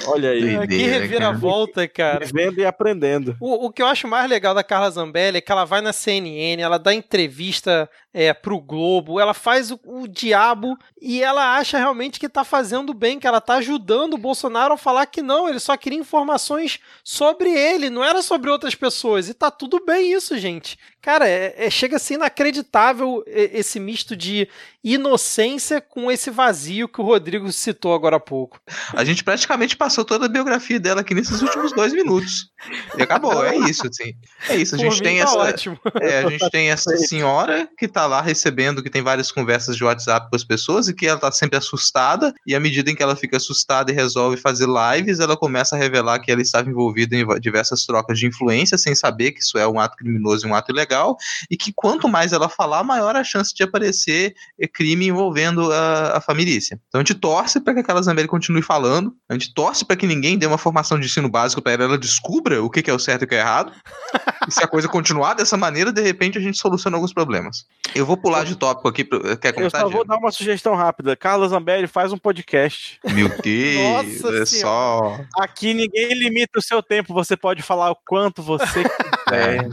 Olha 0.08 0.30
aí. 0.30 0.56
Doideira, 0.56 0.68
que 0.68 0.86
reviravolta, 0.86 1.88
cara. 1.88 2.26
Vendo 2.26 2.60
e 2.60 2.66
aprendendo. 2.66 3.36
O, 3.40 3.68
o 3.68 3.72
que 3.72 3.82
eu 3.82 3.88
acho 3.88 4.08
mais 4.08 4.30
legal 4.30 4.54
da 4.54 4.64
Carla 4.64 4.90
Zambelli 4.90 5.38
é 5.38 5.42
que 5.42 5.52
ela 5.52 5.66
vai 5.66 5.82
na 5.82 5.94
CNN, 5.94 6.62
ela 6.62 6.78
dá 6.78 6.94
entrevista 6.94 7.90
é, 8.18 8.34
pro 8.34 8.61
Globo, 8.61 9.20
ela 9.20 9.34
faz 9.34 9.72
o, 9.72 9.80
o, 9.84 10.07
diabo 10.07 10.78
e 11.01 11.22
ela 11.22 11.57
acha 11.57 11.78
realmente 11.78 12.18
que 12.18 12.30
tá 12.30 12.45
fazendo 12.45 12.93
bem, 12.93 13.20
que 13.20 13.28
ela 13.28 13.41
tá 13.41 13.55
ajudando 13.55 14.13
o 14.13 14.18
Bolsonaro 14.18 14.74
a 14.74 14.78
falar 14.78 15.05
que 15.05 15.22
não, 15.22 15.49
ele 15.49 15.59
só 15.59 15.76
queria 15.76 15.99
informações 15.99 16.80
sobre 17.03 17.49
ele, 17.49 17.89
não 17.89 18.01
era 18.01 18.22
sobre 18.22 18.49
outras 18.49 18.74
pessoas. 18.74 19.28
E 19.28 19.34
tá 19.34 19.51
tudo 19.51 19.84
bem 19.86 20.13
isso, 20.13 20.38
gente. 20.38 20.80
Cara, 21.01 21.28
é, 21.28 21.53
é 21.57 21.70
chega 21.70 21.97
a 21.97 21.99
ser 21.99 22.13
inacreditável 22.13 23.22
esse 23.28 23.82
misto 23.82 24.16
de 24.16 24.47
inocência 24.82 25.82
com 25.82 26.09
esse 26.09 26.32
vazio 26.32 26.88
que 26.88 27.01
o 27.01 27.03
Rodrigo 27.03 27.51
citou 27.51 27.93
agora 27.93 28.16
há 28.16 28.20
pouco. 28.20 28.59
A 28.93 29.03
gente 29.03 29.24
praticamente 29.24 29.76
passou 29.76 30.05
toda 30.05 30.28
a 30.28 30.30
biografia 30.30 30.80
dela 30.80 31.01
aqui 31.01 31.13
nesses 31.13 31.41
últimos 31.41 31.74
dois 31.74 31.91
minutos. 31.91 32.49
E 32.97 33.03
acabou, 33.03 33.43
é 33.43 33.57
isso, 33.57 33.88
assim. 33.88 34.13
É 34.47 34.55
isso, 34.55 34.76
a 34.76 34.78
gente 34.78 35.01
tem 35.01 35.18
tá 35.18 35.24
essa. 35.24 35.38
Ótimo. 35.38 35.80
É, 36.01 36.20
a 36.20 36.30
gente 36.30 36.49
tem 36.49 36.70
essa 36.72 36.95
senhora 36.97 37.68
que 37.78 37.88
tá 37.88 38.05
lá 38.06 38.22
recebendo, 38.22 38.82
que 38.82 38.89
tem 38.89 39.01
várias 39.01 39.32
conversas 39.32 39.76
de 39.76 39.84
WhatsApp 39.84 40.30
com 40.30 40.36
as 40.36 40.43
pessoas 40.43 40.88
e 40.88 40.93
que 40.93 41.06
ela 41.06 41.20
tá 41.20 41.32
sempre 41.32 41.58
assustada, 41.58 42.34
e 42.47 42.56
à 42.56 42.60
medida 42.60 42.89
em 42.89 42.95
que 42.95 43.03
ela 43.03 43.16
fica 43.16 43.38
assustada 43.38 43.91
e 43.91 43.95
resolve 43.95 44.38
fazer 44.38 44.68
lives, 44.68 45.20
ela 45.20 45.36
começa 45.36 45.76
a 45.76 45.80
revelar 45.80 46.20
que 46.20 46.32
ela 46.32 46.41
estava 46.41 46.70
envolvida 46.70 47.16
em 47.16 47.26
diversas 47.39 47.86
trocas 47.86 48.18
de 48.18 48.28
influência, 48.28 48.78
sem 48.78 48.95
saber 48.95 49.32
que 49.32 49.41
isso 49.41 49.58
é 49.58 49.68
um 49.68 49.80
ato 49.80 49.97
criminoso 49.97 50.47
e 50.47 50.49
um 50.49 50.56
ato 50.56 50.72
ilegal, 50.72 51.18
e 51.51 51.58
que 51.58 51.74
quanto 51.74 52.08
mais 52.08 52.32
ela 52.32 52.47
falar, 52.47 52.84
maior 52.84 53.16
a 53.16 53.24
chance 53.24 53.53
de 53.53 53.64
aparecer 53.64 54.34
crime 54.74 55.08
envolvendo 55.08 55.72
a, 55.72 56.18
a 56.18 56.22
família. 56.22 56.45
Então 56.45 56.80
a 56.93 56.97
gente 56.99 57.16
torce 57.16 57.60
para 57.60 57.74
que 57.74 57.80
aquela 57.80 58.01
Zambelli 58.01 58.28
continue 58.28 58.62
falando, 58.62 59.16
a 59.28 59.34
gente 59.34 59.53
torce 59.53 59.84
para 59.84 59.95
que 59.95 60.06
ninguém 60.06 60.38
dê 60.38 60.45
uma 60.45 60.58
formação 60.58 60.99
de 60.99 61.06
ensino 61.06 61.30
básico 61.30 61.62
para 61.62 61.74
ela, 61.74 61.84
ela 61.86 61.97
descubra 61.97 62.64
o 62.64 62.70
que, 62.70 62.89
é 62.89 62.93
o 62.93 62.99
certo 62.99 63.24
e 63.24 63.26
o 63.26 63.28
que 63.28 63.36
é 63.36 63.39
errado. 63.39 63.72
e 64.47 64.51
se 64.51 64.64
a 64.64 64.68
coisa 64.68 64.88
continuar 64.88 65.34
dessa 65.34 65.58
maneira, 65.58 65.91
de 65.91 66.01
repente 66.01 66.38
a 66.38 66.41
gente 66.41 66.58
soluciona 66.58 66.97
alguns 66.97 67.14
problemas. 67.14 67.66
Eu 67.96 68.06
vou 68.06 68.18
pular 68.18 68.43
de 68.43 68.58
tópico 68.58 68.89
aqui. 68.89 69.06
Quer 69.06 69.54
comentar? 69.54 69.82
Eu 69.82 69.88
só 69.88 69.89
vou 69.89 70.06
dar 70.06 70.18
uma 70.18 70.30
sugestão 70.30 70.76
rápida. 70.76 71.16
Carla 71.16 71.48
Zambelli 71.48 71.88
faz 71.88 72.12
um 72.12 72.18
podcast. 72.18 73.00
Meu 73.06 73.30
Deus, 73.41 74.22
Nossa 74.22 74.36
é 74.36 74.46
só. 74.46 75.20
Aqui 75.39 75.74
ninguém 75.74 76.14
limita 76.14 76.60
o 76.60 76.62
seu 76.62 76.84
tempo, 76.84 77.14
você 77.14 77.38
pode 77.38 77.64
falar 77.64 77.91
o 77.91 77.96
quanto 78.06 78.43
você 78.43 78.84
quiser. 78.84 79.64
É. 79.64 79.70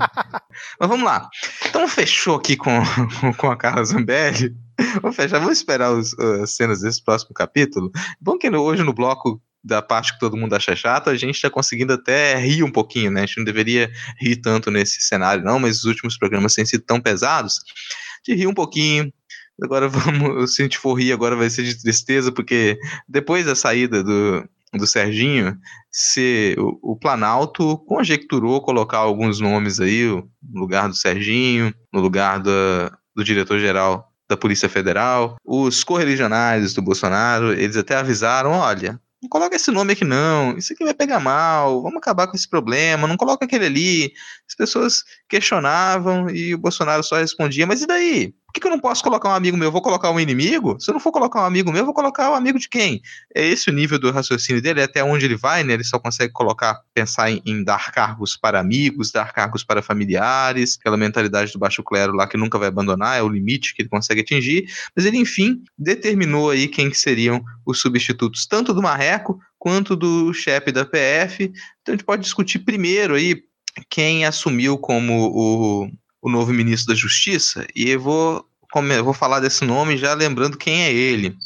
Mas 0.78 0.88
vamos 0.88 1.04
lá. 1.04 1.28
Então 1.66 1.88
fechou 1.88 2.36
aqui 2.36 2.56
com, 2.56 2.70
com 3.36 3.50
a 3.50 3.56
Carla 3.56 3.84
Zambelli. 3.84 4.54
Vamos 5.00 5.16
fechar, 5.16 5.40
vamos 5.40 5.58
esperar 5.58 5.90
os, 5.90 6.16
as 6.18 6.52
cenas 6.52 6.80
desse 6.80 7.02
próximo 7.02 7.34
capítulo. 7.34 7.90
Bom 8.20 8.38
que 8.38 8.48
hoje 8.48 8.84
no 8.84 8.92
bloco 8.92 9.42
da 9.64 9.82
parte 9.82 10.12
que 10.12 10.20
todo 10.20 10.36
mundo 10.36 10.54
acha 10.54 10.76
chata, 10.76 11.10
a 11.10 11.16
gente 11.16 11.36
está 11.36 11.50
conseguindo 11.50 11.92
até 11.92 12.36
rir 12.36 12.62
um 12.62 12.70
pouquinho, 12.70 13.10
né? 13.10 13.22
A 13.22 13.26
gente 13.26 13.38
não 13.38 13.44
deveria 13.44 13.90
rir 14.20 14.36
tanto 14.36 14.70
nesse 14.70 15.00
cenário, 15.00 15.44
não, 15.44 15.58
mas 15.58 15.78
os 15.78 15.84
últimos 15.84 16.16
programas 16.16 16.54
têm 16.54 16.66
sido 16.66 16.82
tão 16.82 17.00
pesados 17.00 17.60
de 18.24 18.34
rir 18.34 18.46
um 18.46 18.54
pouquinho. 18.54 19.12
Agora 19.62 19.88
vamos, 19.88 20.54
se 20.54 20.62
a 20.62 20.64
gente 20.64 20.78
for 20.78 20.94
rir, 20.94 21.12
agora 21.12 21.36
vai 21.36 21.50
ser 21.50 21.62
de 21.62 21.80
tristeza, 21.80 22.32
porque 22.32 22.78
depois 23.08 23.46
da 23.46 23.54
saída 23.54 24.02
do, 24.02 24.48
do 24.72 24.86
Serginho, 24.86 25.56
se 25.90 26.56
o, 26.58 26.92
o, 26.92 26.96
Planalto 26.96 27.78
conjecturou 27.86 28.62
colocar 28.62 28.98
alguns 28.98 29.40
nomes 29.40 29.78
aí 29.80 30.06
no 30.06 30.60
lugar 30.60 30.88
do 30.88 30.94
Serginho, 30.94 31.74
no 31.92 32.00
lugar 32.00 32.40
do, 32.40 32.50
do 33.14 33.22
diretor-geral 33.22 34.10
da 34.28 34.36
Polícia 34.36 34.68
Federal. 34.68 35.36
Os 35.44 35.84
correligionários 35.84 36.72
do 36.72 36.80
Bolsonaro, 36.80 37.52
eles 37.52 37.76
até 37.76 37.96
avisaram, 37.96 38.52
olha, 38.52 38.98
não 39.22 39.28
coloca 39.28 39.54
esse 39.54 39.70
nome 39.70 39.92
aqui 39.92 40.04
não, 40.04 40.56
isso 40.58 40.72
aqui 40.72 40.84
vai 40.84 40.94
pegar 40.94 41.20
mal, 41.20 41.80
vamos 41.80 41.98
acabar 41.98 42.26
com 42.26 42.36
esse 42.36 42.48
problema, 42.48 43.06
não 43.06 43.16
coloca 43.16 43.44
aquele 43.44 43.66
ali. 43.66 44.12
As 44.48 44.54
pessoas 44.56 45.04
questionavam 45.28 46.28
e 46.28 46.54
o 46.54 46.58
Bolsonaro 46.58 47.02
só 47.04 47.16
respondia, 47.16 47.66
mas 47.66 47.82
e 47.82 47.86
daí? 47.86 48.34
Por 48.52 48.56
que, 48.56 48.60
que, 48.60 48.66
eu 48.66 48.70
não 48.70 48.78
posso 48.78 49.02
colocar 49.02 49.30
um 49.30 49.34
amigo 49.34 49.56
meu? 49.56 49.68
Eu 49.68 49.72
vou 49.72 49.80
colocar 49.80 50.10
um 50.10 50.20
inimigo? 50.20 50.78
Se 50.78 50.90
eu 50.90 50.92
não 50.92 51.00
for 51.00 51.10
colocar 51.10 51.40
um 51.40 51.46
amigo 51.46 51.72
meu, 51.72 51.80
eu 51.80 51.84
vou 51.86 51.94
colocar 51.94 52.30
um 52.30 52.34
amigo 52.34 52.58
de 52.58 52.68
quem? 52.68 53.00
É 53.34 53.42
esse 53.42 53.70
o 53.70 53.72
nível 53.72 53.98
do 53.98 54.10
raciocínio 54.10 54.60
dele, 54.60 54.80
é 54.80 54.84
até 54.84 55.02
onde 55.02 55.24
ele 55.24 55.36
vai, 55.36 55.64
né? 55.64 55.72
Ele 55.72 55.84
só 55.84 55.98
consegue 55.98 56.34
colocar, 56.34 56.78
pensar 56.92 57.30
em, 57.30 57.40
em, 57.46 57.64
dar 57.64 57.90
cargos 57.90 58.36
para 58.36 58.60
amigos, 58.60 59.10
dar 59.10 59.32
cargos 59.32 59.64
para 59.64 59.80
familiares, 59.80 60.76
aquela 60.78 60.98
mentalidade 60.98 61.50
do 61.50 61.58
baixo 61.58 61.82
clero 61.82 62.12
lá 62.12 62.26
que 62.26 62.36
nunca 62.36 62.58
vai 62.58 62.68
abandonar, 62.68 63.18
é 63.18 63.22
o 63.22 63.28
limite 63.28 63.74
que 63.74 63.80
ele 63.80 63.88
consegue 63.88 64.20
atingir. 64.20 64.66
Mas 64.94 65.06
ele, 65.06 65.16
enfim, 65.16 65.62
determinou 65.78 66.50
aí 66.50 66.68
quem 66.68 66.90
que 66.90 66.98
seriam 66.98 67.42
os 67.64 67.80
substitutos, 67.80 68.44
tanto 68.44 68.74
do 68.74 68.82
Marreco 68.82 69.40
quanto 69.58 69.96
do 69.96 70.30
chefe 70.34 70.70
da 70.70 70.84
PF. 70.84 71.44
Então 71.80 71.94
a 71.94 71.96
gente 71.96 72.04
pode 72.04 72.20
discutir 72.20 72.58
primeiro 72.58 73.14
aí 73.14 73.42
quem 73.88 74.26
assumiu 74.26 74.76
como 74.76 75.30
o 75.32 75.90
o 76.22 76.30
novo 76.30 76.52
ministro 76.52 76.94
da 76.94 76.98
Justiça, 76.98 77.66
e 77.74 77.90
eu 77.90 78.00
vou, 78.00 78.46
eu 78.74 79.04
vou 79.04 79.12
falar 79.12 79.40
desse 79.40 79.64
nome 79.64 79.96
já 79.96 80.14
lembrando 80.14 80.56
quem 80.56 80.82
é 80.82 80.92
ele. 80.92 81.36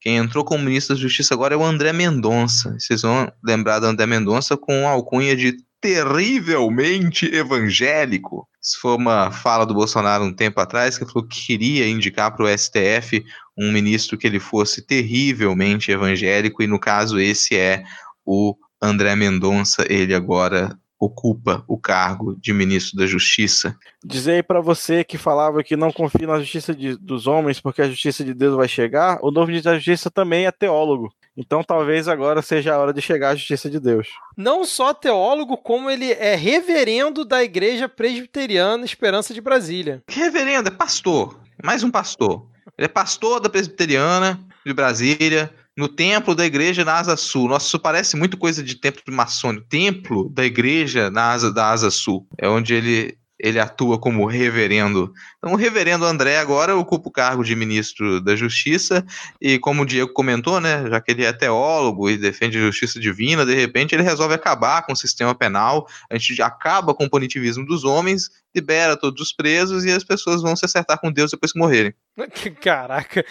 Quem 0.00 0.16
entrou 0.16 0.44
como 0.44 0.64
ministro 0.64 0.94
da 0.94 1.02
Justiça 1.02 1.34
agora 1.34 1.54
é 1.54 1.56
o 1.56 1.64
André 1.64 1.92
Mendonça. 1.92 2.76
Vocês 2.78 3.02
vão 3.02 3.30
lembrar 3.44 3.80
do 3.80 3.86
André 3.86 4.06
Mendonça 4.06 4.56
com 4.56 4.86
a 4.86 4.92
alcunha 4.92 5.36
de 5.36 5.56
terrivelmente 5.80 7.26
evangélico. 7.26 8.48
Isso 8.62 8.80
foi 8.80 8.96
uma 8.96 9.30
fala 9.30 9.66
do 9.66 9.74
Bolsonaro 9.74 10.24
um 10.24 10.32
tempo 10.32 10.60
atrás, 10.60 10.96
que 10.96 11.04
falou 11.04 11.28
que 11.28 11.46
queria 11.46 11.88
indicar 11.88 12.34
para 12.34 12.44
o 12.44 12.58
STF 12.58 13.24
um 13.56 13.70
ministro 13.70 14.16
que 14.16 14.26
ele 14.26 14.40
fosse 14.40 14.80
terrivelmente 14.84 15.90
evangélico, 15.90 16.62
e 16.62 16.66
no 16.66 16.78
caso 16.78 17.18
esse 17.18 17.54
é 17.54 17.84
o 18.24 18.56
André 18.80 19.14
Mendonça, 19.14 19.84
ele 19.88 20.14
agora 20.14 20.76
ocupa 20.98 21.62
o 21.68 21.78
cargo 21.78 22.36
de 22.40 22.52
ministro 22.52 22.98
da 22.98 23.06
Justiça. 23.06 23.76
Dizer 24.04 24.32
aí 24.32 24.42
para 24.42 24.60
você 24.60 25.04
que 25.04 25.18
falava 25.18 25.62
que 25.62 25.76
não 25.76 25.92
confia 25.92 26.26
na 26.26 26.38
justiça 26.38 26.74
de, 26.74 26.96
dos 26.96 27.26
homens 27.26 27.60
porque 27.60 27.82
a 27.82 27.88
justiça 27.88 28.24
de 28.24 28.32
Deus 28.32 28.56
vai 28.56 28.68
chegar, 28.68 29.18
o 29.22 29.30
novo 29.30 29.48
ministro 29.48 29.72
da 29.72 29.78
Justiça 29.78 30.10
também 30.10 30.46
é 30.46 30.52
teólogo. 30.52 31.12
Então 31.36 31.62
talvez 31.62 32.08
agora 32.08 32.40
seja 32.40 32.74
a 32.74 32.78
hora 32.78 32.92
de 32.92 33.02
chegar 33.02 33.30
à 33.30 33.34
justiça 33.34 33.68
de 33.68 33.78
Deus. 33.78 34.08
Não 34.36 34.64
só 34.64 34.94
teólogo, 34.94 35.56
como 35.56 35.90
ele 35.90 36.12
é 36.12 36.34
reverendo 36.34 37.24
da 37.24 37.44
Igreja 37.44 37.88
Presbiteriana 37.88 38.84
Esperança 38.84 39.34
de 39.34 39.40
Brasília. 39.40 40.02
Que 40.06 40.20
reverendo? 40.20 40.68
É 40.68 40.72
pastor. 40.72 41.38
Mais 41.62 41.82
um 41.82 41.90
pastor. 41.90 42.46
Ele 42.78 42.86
é 42.86 42.88
pastor 42.88 43.40
da 43.40 43.50
Presbiteriana 43.50 44.40
de 44.64 44.72
Brasília, 44.72 45.52
no 45.76 45.88
templo 45.88 46.34
da 46.34 46.46
igreja 46.46 46.84
na 46.84 46.94
Asa 46.94 47.16
Sul. 47.16 47.48
Nossa, 47.48 47.66
isso 47.66 47.78
parece 47.78 48.16
muito 48.16 48.38
coisa 48.38 48.62
de 48.62 48.76
templo 48.76 49.02
maçônico. 49.12 49.66
Templo 49.68 50.30
da 50.30 50.44
igreja 50.44 51.10
na 51.10 51.32
Asa, 51.32 51.52
da 51.52 51.70
Asa 51.70 51.90
Sul. 51.90 52.26
É 52.38 52.48
onde 52.48 52.72
ele, 52.72 53.18
ele 53.38 53.60
atua 53.60 53.98
como 53.98 54.24
reverendo. 54.24 55.12
Então, 55.36 55.52
o 55.52 55.56
reverendo 55.56 56.06
André 56.06 56.38
agora 56.38 56.74
ocupa 56.74 57.10
o 57.10 57.12
cargo 57.12 57.44
de 57.44 57.54
ministro 57.54 58.22
da 58.22 58.34
Justiça. 58.34 59.04
E 59.38 59.58
como 59.58 59.82
o 59.82 59.86
Diego 59.86 60.14
comentou, 60.14 60.62
né, 60.62 60.88
já 60.88 60.98
que 60.98 61.10
ele 61.10 61.24
é 61.24 61.32
teólogo 61.32 62.08
e 62.08 62.16
defende 62.16 62.56
a 62.56 62.62
justiça 62.62 62.98
divina, 62.98 63.44
de 63.44 63.54
repente 63.54 63.94
ele 63.94 64.02
resolve 64.02 64.34
acabar 64.34 64.80
com 64.86 64.94
o 64.94 64.96
sistema 64.96 65.34
penal. 65.34 65.86
A 66.10 66.16
gente 66.16 66.40
acaba 66.40 66.94
com 66.94 67.04
o 67.04 67.10
punitivismo 67.10 67.66
dos 67.66 67.84
homens, 67.84 68.30
libera 68.54 68.96
todos 68.96 69.20
os 69.20 69.30
presos 69.30 69.84
e 69.84 69.90
as 69.90 70.02
pessoas 70.02 70.40
vão 70.40 70.56
se 70.56 70.64
acertar 70.64 70.98
com 70.98 71.12
Deus 71.12 71.30
depois 71.30 71.52
que 71.52 71.58
morrerem. 71.58 71.92
Caraca. 72.62 73.22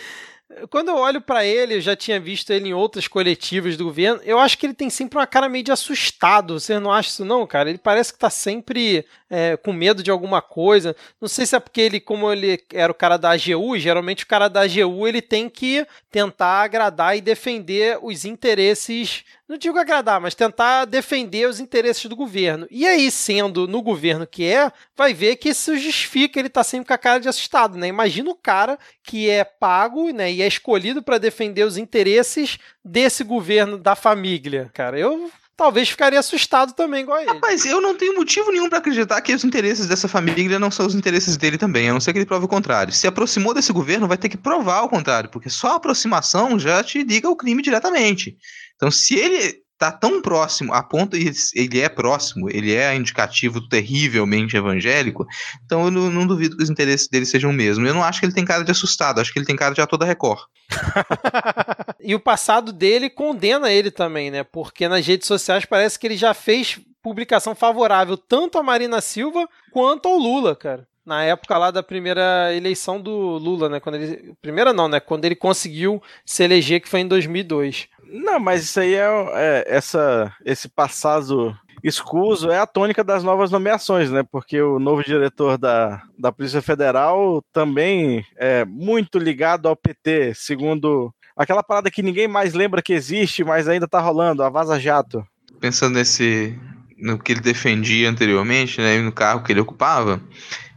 Quando 0.69 0.89
eu 0.89 0.95
olho 0.95 1.19
para 1.19 1.43
ele, 1.43 1.75
eu 1.75 1.81
já 1.81 1.95
tinha 1.95 2.19
visto 2.19 2.51
ele 2.51 2.69
em 2.69 2.73
outras 2.73 3.07
coletivas 3.07 3.75
do 3.75 3.85
governo, 3.85 4.21
eu 4.23 4.37
acho 4.37 4.57
que 4.57 4.67
ele 4.67 4.75
tem 4.75 4.91
sempre 4.91 5.17
uma 5.17 5.25
cara 5.25 5.49
meio 5.49 5.63
de 5.63 5.71
assustado. 5.71 6.59
Você 6.59 6.79
não 6.79 6.91
acha 6.91 7.09
isso, 7.09 7.25
não, 7.25 7.47
cara? 7.47 7.69
Ele 7.69 7.79
parece 7.79 8.13
que 8.13 8.19
tá 8.19 8.29
sempre 8.29 9.05
é, 9.27 9.57
com 9.57 9.73
medo 9.73 10.03
de 10.03 10.11
alguma 10.11 10.43
coisa. 10.43 10.95
Não 11.19 11.27
sei 11.27 11.47
se 11.47 11.55
é 11.55 11.59
porque 11.59 11.81
ele, 11.81 11.99
como 11.99 12.31
ele 12.31 12.63
era 12.71 12.91
o 12.91 12.95
cara 12.95 13.17
da 13.17 13.31
AGU, 13.31 13.77
geralmente 13.79 14.23
o 14.23 14.27
cara 14.27 14.47
da 14.47 14.61
AGU 14.61 15.07
ele 15.07 15.21
tem 15.21 15.49
que 15.49 15.85
tentar 16.11 16.61
agradar 16.61 17.17
e 17.17 17.21
defender 17.21 17.97
os 18.03 18.23
interesses 18.23 19.25
não 19.47 19.57
digo 19.59 19.77
agradar, 19.77 20.19
mas 20.19 20.33
tentar 20.33 20.85
defender 20.85 21.47
os 21.47 21.59
interesses 21.59 22.05
do 22.05 22.15
governo. 22.15 22.65
E 22.71 22.87
aí, 22.87 23.11
sendo 23.11 23.67
no 23.67 23.79
governo 23.79 24.25
que 24.25 24.43
é, 24.43 24.71
vai 24.97 25.13
ver 25.13 25.35
que 25.35 25.49
isso 25.49 25.77
justifica 25.77 26.39
ele 26.39 26.49
tá 26.49 26.63
sempre 26.63 26.87
com 26.87 26.93
a 26.93 26.97
cara 26.97 27.19
de 27.19 27.29
assustado, 27.29 27.77
né? 27.77 27.87
Imagina 27.87 28.31
o 28.31 28.35
cara 28.35 28.79
que 29.03 29.29
é 29.29 29.43
pago, 29.43 30.09
né, 30.09 30.31
e 30.35 30.41
é 30.41 30.47
escolhido 30.47 31.01
para 31.01 31.17
defender 31.17 31.63
os 31.63 31.77
interesses 31.77 32.57
desse 32.83 33.23
governo 33.23 33.77
da 33.77 33.95
família. 33.95 34.69
Cara, 34.73 34.99
eu 34.99 35.31
talvez 35.57 35.89
ficaria 35.89 36.19
assustado 36.19 36.73
também 36.73 37.01
igual 37.01 37.17
a 37.17 37.21
ele. 37.21 37.31
Rapaz, 37.31 37.65
eu 37.65 37.79
não 37.79 37.95
tenho 37.95 38.15
motivo 38.15 38.51
nenhum 38.51 38.69
para 38.69 38.79
acreditar 38.79 39.21
que 39.21 39.33
os 39.33 39.43
interesses 39.43 39.87
dessa 39.87 40.07
família 40.07 40.59
não 40.59 40.69
são 40.69 40.85
os 40.85 40.95
interesses 40.95 41.37
dele 41.37 41.57
também, 41.57 41.89
a 41.89 41.93
não 41.93 41.99
ser 41.99 42.11
que 42.11 42.19
ele 42.19 42.25
prove 42.25 42.45
o 42.45 42.49
contrário. 42.49 42.93
Se 42.93 43.07
aproximou 43.07 43.53
desse 43.53 43.71
governo, 43.71 44.07
vai 44.07 44.17
ter 44.17 44.29
que 44.29 44.37
provar 44.37 44.81
o 44.81 44.89
contrário, 44.89 45.29
porque 45.29 45.49
só 45.49 45.69
a 45.69 45.75
aproximação 45.75 46.59
já 46.59 46.83
te 46.83 47.03
liga 47.03 47.29
o 47.29 47.35
crime 47.35 47.61
diretamente. 47.61 48.37
Então, 48.75 48.91
se 48.91 49.15
ele 49.15 49.64
tá 49.91 49.97
tão 49.97 50.21
próximo, 50.21 50.73
a 50.73 50.83
ponto 50.83 51.15
ele 51.15 51.79
é 51.79 51.89
próximo, 51.89 52.49
ele 52.49 52.73
é 52.73 52.95
indicativo 52.95 53.67
terrivelmente 53.67 54.57
evangélico, 54.57 55.25
então 55.65 55.85
eu 55.85 55.91
não, 55.91 56.09
não, 56.09 56.27
duvido 56.27 56.57
que 56.57 56.63
os 56.63 56.69
interesses 56.69 57.07
dele 57.07 57.25
sejam 57.25 57.51
o 57.51 57.53
mesmo. 57.53 57.85
Eu 57.85 57.93
não 57.93 58.03
acho 58.03 58.19
que 58.19 58.25
ele 58.25 58.33
tem 58.33 58.45
cara 58.45 58.63
de 58.63 58.71
assustado, 58.71 59.19
acho 59.19 59.31
que 59.31 59.39
ele 59.39 59.45
tem 59.45 59.55
cara 59.55 59.73
de 59.73 59.81
ator 59.81 59.97
da 59.97 60.05
Record. 60.05 60.41
e 61.99 62.15
o 62.15 62.19
passado 62.19 62.71
dele 62.71 63.09
condena 63.09 63.71
ele 63.71 63.91
também, 63.91 64.31
né? 64.31 64.43
Porque 64.43 64.87
nas 64.87 65.05
redes 65.05 65.27
sociais 65.27 65.65
parece 65.65 65.99
que 65.99 66.07
ele 66.07 66.17
já 66.17 66.33
fez 66.33 66.79
publicação 67.01 67.53
favorável 67.53 68.17
tanto 68.17 68.57
a 68.57 68.63
Marina 68.63 68.99
Silva 68.99 69.47
quanto 69.71 70.07
ao 70.07 70.17
Lula, 70.17 70.55
cara 70.55 70.87
na 71.05 71.23
época 71.23 71.57
lá 71.57 71.69
da 71.69 71.83
primeira 71.83 72.53
eleição 72.53 72.99
do 72.99 73.11
Lula, 73.11 73.69
né? 73.69 73.79
Quando 73.79 73.95
ele, 73.95 74.33
primeira 74.41 74.73
não, 74.73 74.87
né? 74.87 74.99
Quando 74.99 75.23
ele 75.23 75.35
conseguiu 75.35 76.01
se 76.25 76.43
eleger, 76.43 76.81
que 76.81 76.89
foi 76.89 77.01
em 77.01 77.07
2002. 77.07 77.87
Não, 78.09 78.39
mas 78.39 78.63
isso 78.63 78.79
aí 78.79 78.93
é, 78.93 79.07
é 79.33 79.65
essa, 79.67 80.33
esse 80.43 80.69
passado 80.69 81.57
escuso 81.83 82.49
é 82.49 82.57
a 82.57 82.65
tônica 82.65 83.03
das 83.03 83.23
novas 83.23 83.51
nomeações, 83.51 84.09
né? 84.09 84.23
Porque 84.23 84.59
o 84.61 84.79
novo 84.79 85.03
diretor 85.03 85.57
da, 85.57 86.01
da 86.17 86.31
Polícia 86.31 86.61
Federal 86.61 87.43
também 87.53 88.25
é 88.37 88.65
muito 88.65 89.19
ligado 89.19 89.67
ao 89.67 89.75
PT, 89.75 90.33
segundo 90.33 91.13
aquela 91.35 91.61
parada 91.61 91.91
que 91.91 92.01
ninguém 92.01 92.27
mais 92.27 92.53
lembra 92.53 92.81
que 92.81 92.93
existe, 92.93 93.43
mas 93.43 93.67
ainda 93.67 93.87
tá 93.87 93.99
rolando, 93.99 94.41
a 94.41 94.49
Vaza 94.49 94.79
Jato. 94.79 95.25
Pensando 95.59 95.95
nesse 95.95 96.57
no 96.97 97.19
que 97.19 97.33
ele 97.33 97.41
defendia 97.41 98.09
anteriormente, 98.09 98.79
né, 98.79 98.97
no 98.99 99.11
carro 99.11 99.43
que 99.43 99.51
ele 99.51 99.59
ocupava, 99.59 100.21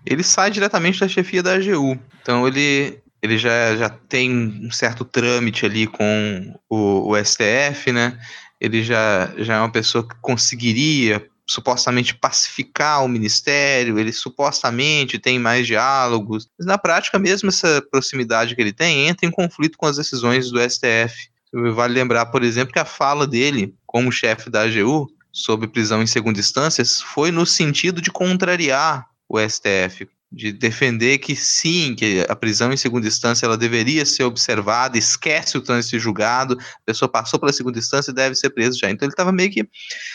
ele 0.05 0.23
sai 0.23 0.51
diretamente 0.51 1.01
da 1.01 1.09
chefia 1.09 1.43
da 1.43 1.55
AGU. 1.55 1.99
Então 2.21 2.47
ele, 2.47 2.99
ele 3.23 3.37
já, 3.39 3.77
já 3.77 3.89
tem 3.89 4.31
um 4.65 4.71
certo 4.71 5.05
trâmite 5.05 5.67
ali 5.67 5.87
com 5.87 6.55
o, 6.69 7.13
o 7.13 7.25
STF, 7.25 7.93
né? 7.93 8.19
Ele 8.61 8.83
já, 8.83 9.33
já 9.39 9.57
é 9.57 9.59
uma 9.59 9.71
pessoa 9.71 10.07
que 10.07 10.15
conseguiria 10.21 11.25
supostamente 11.47 12.15
pacificar 12.15 13.03
o 13.03 13.09
ministério, 13.09 13.99
ele 13.99 14.13
supostamente 14.13 15.19
tem 15.19 15.39
mais 15.39 15.67
diálogos, 15.67 16.47
mas 16.59 16.67
na 16.67 16.77
prática 16.77 17.19
mesmo 17.19 17.49
essa 17.49 17.83
proximidade 17.91 18.55
que 18.55 18.61
ele 18.61 18.73
tem 18.73 19.09
entra 19.09 19.27
em 19.27 19.31
conflito 19.31 19.79
com 19.79 19.87
as 19.87 19.97
decisões 19.97 20.51
do 20.51 20.61
STF. 20.61 21.31
Vale 21.75 21.95
lembrar, 21.95 22.27
por 22.27 22.43
exemplo, 22.43 22.73
que 22.75 22.79
a 22.79 22.85
fala 22.85 23.27
dele 23.27 23.75
como 23.87 24.13
chefe 24.13 24.51
da 24.51 24.63
AGU 24.63 25.09
sobre 25.33 25.67
prisão 25.67 26.03
em 26.03 26.07
segunda 26.07 26.39
instância 26.39 26.85
foi 26.85 27.31
no 27.31 27.47
sentido 27.47 28.03
de 28.03 28.11
contrariar 28.11 29.07
o 29.27 29.39
STF, 29.41 30.07
de 30.31 30.53
defender 30.53 31.19
que 31.19 31.35
sim, 31.35 31.95
que 31.95 32.25
a 32.29 32.37
prisão 32.37 32.71
em 32.73 32.77
segunda 32.77 33.07
instância 33.07 33.47
ela 33.47 33.57
deveria 33.57 34.05
ser 34.05 34.25
observada, 34.25 34.99
esquece 34.99 35.57
o 35.57 35.61
trânsito 35.63 35.99
julgado, 35.99 36.59
a 36.61 36.85
pessoa 36.85 37.09
passou 37.09 37.41
pela 37.41 37.53
segunda 37.53 37.79
instância 37.79 38.11
e 38.11 38.15
deve 38.15 38.35
ser 38.35 38.51
preso 38.51 38.79
já. 38.79 38.91
Então 38.91 39.07
ele 39.07 39.13
estava 39.13 39.33
meio 39.33 39.51
que, 39.51 39.67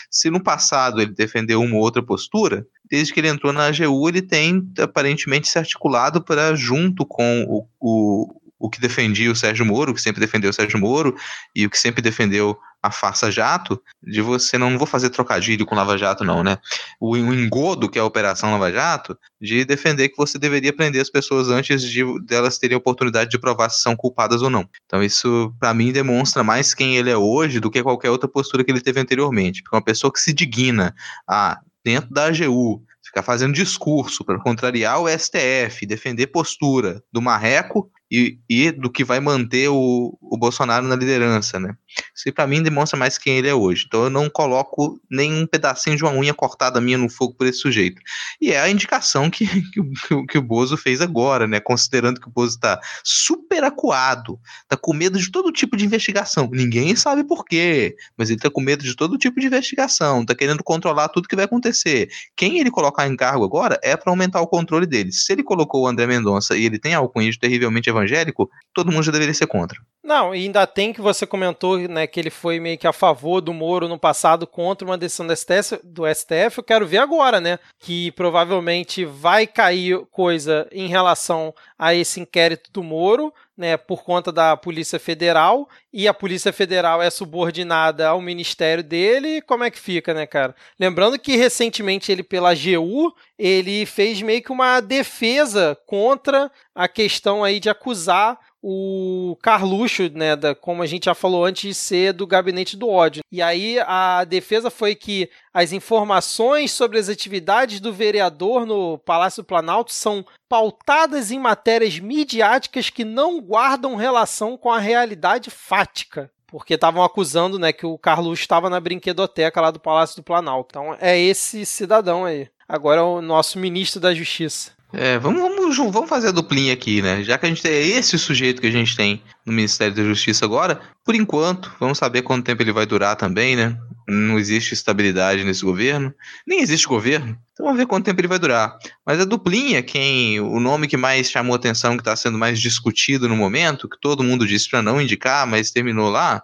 se 0.08 0.30
no 0.30 0.42
passado 0.42 1.00
ele 1.00 1.12
defendeu 1.12 1.60
uma 1.60 1.74
ou 1.74 1.82
outra 1.82 2.02
postura, 2.02 2.64
desde 2.88 3.12
que 3.12 3.18
ele 3.18 3.28
entrou 3.28 3.52
na 3.52 3.66
AGU 3.66 4.08
ele 4.08 4.22
tem 4.22 4.66
aparentemente 4.78 5.48
se 5.48 5.58
articulado 5.58 6.22
para 6.22 6.54
junto 6.54 7.04
com 7.04 7.44
o, 7.48 7.66
o, 7.80 8.40
o 8.58 8.70
que 8.70 8.80
defendia 8.80 9.32
o 9.32 9.36
Sérgio 9.36 9.66
Moro, 9.66 9.90
o 9.90 9.94
que 9.94 10.00
sempre 10.00 10.20
defendeu 10.20 10.50
o 10.50 10.54
Sérgio 10.54 10.78
Moro 10.78 11.16
e 11.54 11.66
o 11.66 11.70
que 11.70 11.78
sempre 11.78 12.00
defendeu 12.00 12.56
a 12.84 12.90
farsa 12.90 13.30
jato, 13.30 13.82
de 14.02 14.20
você, 14.20 14.58
não, 14.58 14.68
não 14.68 14.76
vou 14.76 14.86
fazer 14.86 15.08
trocadilho 15.08 15.64
com 15.64 15.74
Lava 15.74 15.96
Jato 15.96 16.22
não, 16.22 16.44
né? 16.44 16.58
O, 17.00 17.12
o 17.12 17.34
engodo 17.34 17.88
que 17.88 17.98
é 17.98 18.02
a 18.02 18.04
Operação 18.04 18.50
Lava 18.50 18.70
Jato, 18.70 19.18
de 19.40 19.64
defender 19.64 20.10
que 20.10 20.18
você 20.18 20.38
deveria 20.38 20.70
prender 20.70 21.00
as 21.00 21.08
pessoas 21.08 21.48
antes 21.48 21.80
de 21.80 22.04
delas 22.26 22.58
terem 22.58 22.74
a 22.74 22.78
oportunidade 22.78 23.30
de 23.30 23.38
provar 23.38 23.70
se 23.70 23.80
são 23.80 23.96
culpadas 23.96 24.42
ou 24.42 24.50
não. 24.50 24.68
Então 24.84 25.02
isso, 25.02 25.50
para 25.58 25.72
mim, 25.72 25.92
demonstra 25.92 26.44
mais 26.44 26.74
quem 26.74 26.98
ele 26.98 27.08
é 27.08 27.16
hoje 27.16 27.58
do 27.58 27.70
que 27.70 27.82
qualquer 27.82 28.10
outra 28.10 28.28
postura 28.28 28.62
que 28.62 28.70
ele 28.70 28.82
teve 28.82 29.00
anteriormente. 29.00 29.62
Porque 29.62 29.76
uma 29.76 29.82
pessoa 29.82 30.12
que 30.12 30.20
se 30.20 30.34
digna 30.34 30.94
a, 31.26 31.58
dentro 31.82 32.10
da 32.10 32.26
AGU, 32.26 32.82
ficar 33.02 33.22
fazendo 33.22 33.54
discurso 33.54 34.22
para 34.26 34.38
contrariar 34.38 35.00
o 35.00 35.08
STF, 35.08 35.86
defender 35.86 36.26
postura 36.26 37.02
do 37.10 37.22
marreco 37.22 37.90
e, 38.10 38.38
e 38.48 38.70
do 38.70 38.90
que 38.90 39.04
vai 39.04 39.20
manter 39.20 39.68
o, 39.68 40.16
o 40.20 40.36
Bolsonaro 40.36 40.86
na 40.86 40.96
liderança, 40.96 41.58
né? 41.58 41.74
Isso 42.14 42.32
para 42.32 42.46
mim 42.46 42.62
demonstra 42.62 42.98
mais 42.98 43.18
quem 43.18 43.38
ele 43.38 43.48
é 43.48 43.54
hoje. 43.54 43.84
Então 43.86 44.04
eu 44.04 44.10
não 44.10 44.28
coloco 44.28 45.00
nem 45.10 45.32
um 45.32 45.46
pedacinho 45.46 45.96
de 45.96 46.02
uma 46.02 46.12
unha 46.12 46.34
cortada 46.34 46.80
minha 46.80 46.98
no 46.98 47.08
fogo 47.08 47.34
por 47.34 47.46
esse 47.46 47.58
sujeito. 47.58 48.00
E 48.40 48.52
é 48.52 48.60
a 48.60 48.68
indicação 48.68 49.30
que, 49.30 49.46
que, 49.72 50.26
que, 50.28 50.38
o 50.38 50.42
Bozo 50.42 50.76
fez 50.76 51.00
agora, 51.00 51.46
né? 51.46 51.60
Considerando 51.60 52.20
que 52.20 52.28
o 52.28 52.30
Bozo 52.30 52.56
está 52.56 52.80
super 53.02 53.64
acuado, 53.64 54.38
tá 54.68 54.76
com 54.76 54.92
medo 54.92 55.18
de 55.18 55.30
todo 55.30 55.52
tipo 55.52 55.76
de 55.76 55.84
investigação. 55.84 56.48
Ninguém 56.52 56.94
sabe 56.96 57.24
por 57.24 57.44
quê, 57.44 57.96
mas 58.16 58.30
ele 58.30 58.40
tá 58.40 58.50
com 58.50 58.60
medo 58.60 58.82
de 58.82 58.94
todo 58.94 59.18
tipo 59.18 59.40
de 59.40 59.46
investigação, 59.46 60.24
tá 60.24 60.34
querendo 60.34 60.62
controlar 60.62 61.08
tudo 61.08 61.28
que 61.28 61.36
vai 61.36 61.44
acontecer. 61.44 62.08
Quem 62.36 62.58
ele 62.58 62.70
colocar 62.70 63.06
em 63.06 63.16
cargo 63.16 63.44
agora 63.44 63.78
é 63.82 63.96
para 63.96 64.10
aumentar 64.10 64.40
o 64.40 64.46
controle 64.46 64.86
dele. 64.86 65.12
Se 65.12 65.32
ele 65.32 65.42
colocou 65.42 65.82
o 65.82 65.86
André 65.86 66.06
Mendonça 66.06 66.56
e 66.56 66.64
ele 66.64 66.78
tem 66.78 66.94
algo 66.94 67.12
com 67.12 67.22
isso 67.22 67.38
terrivelmente 67.38 67.90
evangélico, 67.94 68.48
todo 68.74 68.92
mundo 68.92 69.04
já 69.04 69.12
deveria 69.12 69.34
ser 69.34 69.46
contra. 69.46 69.78
Não, 70.04 70.34
e 70.34 70.42
ainda 70.42 70.66
tem 70.66 70.92
que 70.92 71.00
você 71.00 71.26
comentou, 71.26 71.78
né, 71.78 72.06
que 72.06 72.20
ele 72.20 72.28
foi 72.28 72.60
meio 72.60 72.76
que 72.76 72.86
a 72.86 72.92
favor 72.92 73.40
do 73.40 73.54
Moro 73.54 73.88
no 73.88 73.98
passado 73.98 74.46
contra 74.46 74.86
uma 74.86 74.98
decisão 74.98 75.26
do 75.26 75.34
STF, 75.34 75.80
do 75.82 76.02
STF. 76.06 76.58
Eu 76.58 76.62
quero 76.62 76.86
ver 76.86 76.98
agora, 76.98 77.40
né, 77.40 77.58
que 77.78 78.12
provavelmente 78.12 79.02
vai 79.06 79.46
cair 79.46 80.04
coisa 80.10 80.68
em 80.70 80.88
relação 80.88 81.54
a 81.78 81.94
esse 81.94 82.20
inquérito 82.20 82.70
do 82.70 82.82
Moro, 82.82 83.32
né, 83.56 83.78
por 83.78 84.04
conta 84.04 84.30
da 84.30 84.54
Polícia 84.58 84.98
Federal, 84.98 85.66
e 85.90 86.06
a 86.06 86.12
Polícia 86.12 86.52
Federal 86.52 87.00
é 87.00 87.08
subordinada 87.08 88.08
ao 88.08 88.20
ministério 88.20 88.84
dele, 88.84 89.40
como 89.40 89.64
é 89.64 89.70
que 89.70 89.78
fica, 89.78 90.12
né, 90.12 90.26
cara? 90.26 90.54
Lembrando 90.78 91.18
que 91.18 91.34
recentemente 91.34 92.12
ele, 92.12 92.22
pela 92.22 92.50
AGU, 92.50 93.14
ele 93.38 93.86
fez 93.86 94.20
meio 94.20 94.42
que 94.42 94.52
uma 94.52 94.80
defesa 94.80 95.78
contra 95.86 96.50
a 96.74 96.88
questão 96.88 97.42
aí 97.42 97.58
de 97.58 97.70
acusar 97.70 98.38
o 98.66 99.36
Carluxo, 99.42 100.10
né, 100.14 100.34
da, 100.34 100.54
como 100.54 100.82
a 100.82 100.86
gente 100.86 101.04
já 101.04 101.14
falou 101.14 101.44
antes 101.44 101.76
ser 101.76 102.14
do 102.14 102.26
gabinete 102.26 102.78
do 102.78 102.88
ódio. 102.88 103.22
E 103.30 103.42
aí 103.42 103.78
a 103.80 104.24
defesa 104.24 104.70
foi 104.70 104.94
que 104.94 105.28
as 105.52 105.70
informações 105.70 106.72
sobre 106.72 106.98
as 106.98 107.10
atividades 107.10 107.78
do 107.78 107.92
vereador 107.92 108.64
no 108.64 108.96
Palácio 108.96 109.42
do 109.42 109.46
Planalto 109.46 109.92
são 109.92 110.24
pautadas 110.48 111.30
em 111.30 111.38
matérias 111.38 111.98
midiáticas 111.98 112.88
que 112.88 113.04
não 113.04 113.38
guardam 113.38 113.96
relação 113.96 114.56
com 114.56 114.72
a 114.72 114.78
realidade 114.78 115.50
fática 115.50 116.30
porque 116.46 116.74
estavam 116.74 117.02
acusando, 117.02 117.58
né, 117.58 117.72
que 117.72 117.84
o 117.84 117.98
Carluxo 117.98 118.42
estava 118.42 118.70
na 118.70 118.78
brinquedoteca 118.78 119.60
lá 119.60 119.72
do 119.72 119.80
Palácio 119.80 120.16
do 120.16 120.22
Planalto. 120.22 120.68
Então 120.70 120.96
é 121.00 121.18
esse 121.18 121.66
cidadão 121.66 122.24
aí. 122.24 122.48
Agora 122.68 123.00
é 123.00 123.04
o 123.04 123.20
nosso 123.20 123.58
ministro 123.58 124.00
da 124.00 124.14
Justiça. 124.14 124.70
É, 124.96 125.18
vamos, 125.18 125.40
vamos, 125.40 125.76
vamos 125.92 126.08
fazer 126.08 126.28
a 126.28 126.32
duplinha 126.32 126.72
aqui, 126.72 127.02
né? 127.02 127.22
Já 127.24 127.36
que 127.36 127.46
a 127.46 127.48
gente 127.48 127.62
tem 127.62 127.90
esse 127.96 128.16
sujeito 128.18 128.60
que 128.60 128.66
a 128.68 128.70
gente 128.70 128.96
tem 128.96 129.20
no 129.44 129.52
Ministério 129.52 129.94
da 129.94 130.04
Justiça 130.04 130.44
agora, 130.44 130.80
por 131.04 131.14
enquanto, 131.14 131.74
vamos 131.80 131.98
saber 131.98 132.22
quanto 132.22 132.44
tempo 132.44 132.62
ele 132.62 132.72
vai 132.72 132.86
durar 132.86 133.16
também, 133.16 133.56
né? 133.56 133.76
Não 134.06 134.38
existe 134.38 134.72
estabilidade 134.72 135.42
nesse 135.42 135.64
governo, 135.64 136.14
nem 136.46 136.60
existe 136.60 136.86
governo. 136.86 137.36
Então 137.52 137.66
vamos 137.66 137.78
ver 137.78 137.86
quanto 137.86 138.04
tempo 138.04 138.20
ele 138.20 138.28
vai 138.28 138.38
durar. 138.38 138.76
Mas 139.04 139.20
a 139.20 139.24
duplinha, 139.24 139.82
quem 139.82 140.40
o 140.40 140.60
nome 140.60 140.86
que 140.86 140.96
mais 140.96 141.28
chamou 141.30 141.56
atenção, 141.56 141.96
que 141.96 142.02
está 142.02 142.14
sendo 142.14 142.38
mais 142.38 142.60
discutido 142.60 143.28
no 143.28 143.36
momento, 143.36 143.88
que 143.88 143.98
todo 144.00 144.22
mundo 144.22 144.46
disse 144.46 144.70
para 144.70 144.82
não 144.82 145.00
indicar, 145.00 145.46
mas 145.46 145.70
terminou 145.70 146.08
lá, 146.08 146.42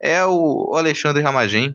é 0.00 0.24
o 0.24 0.74
Alexandre 0.74 1.22
Ramagem. 1.22 1.74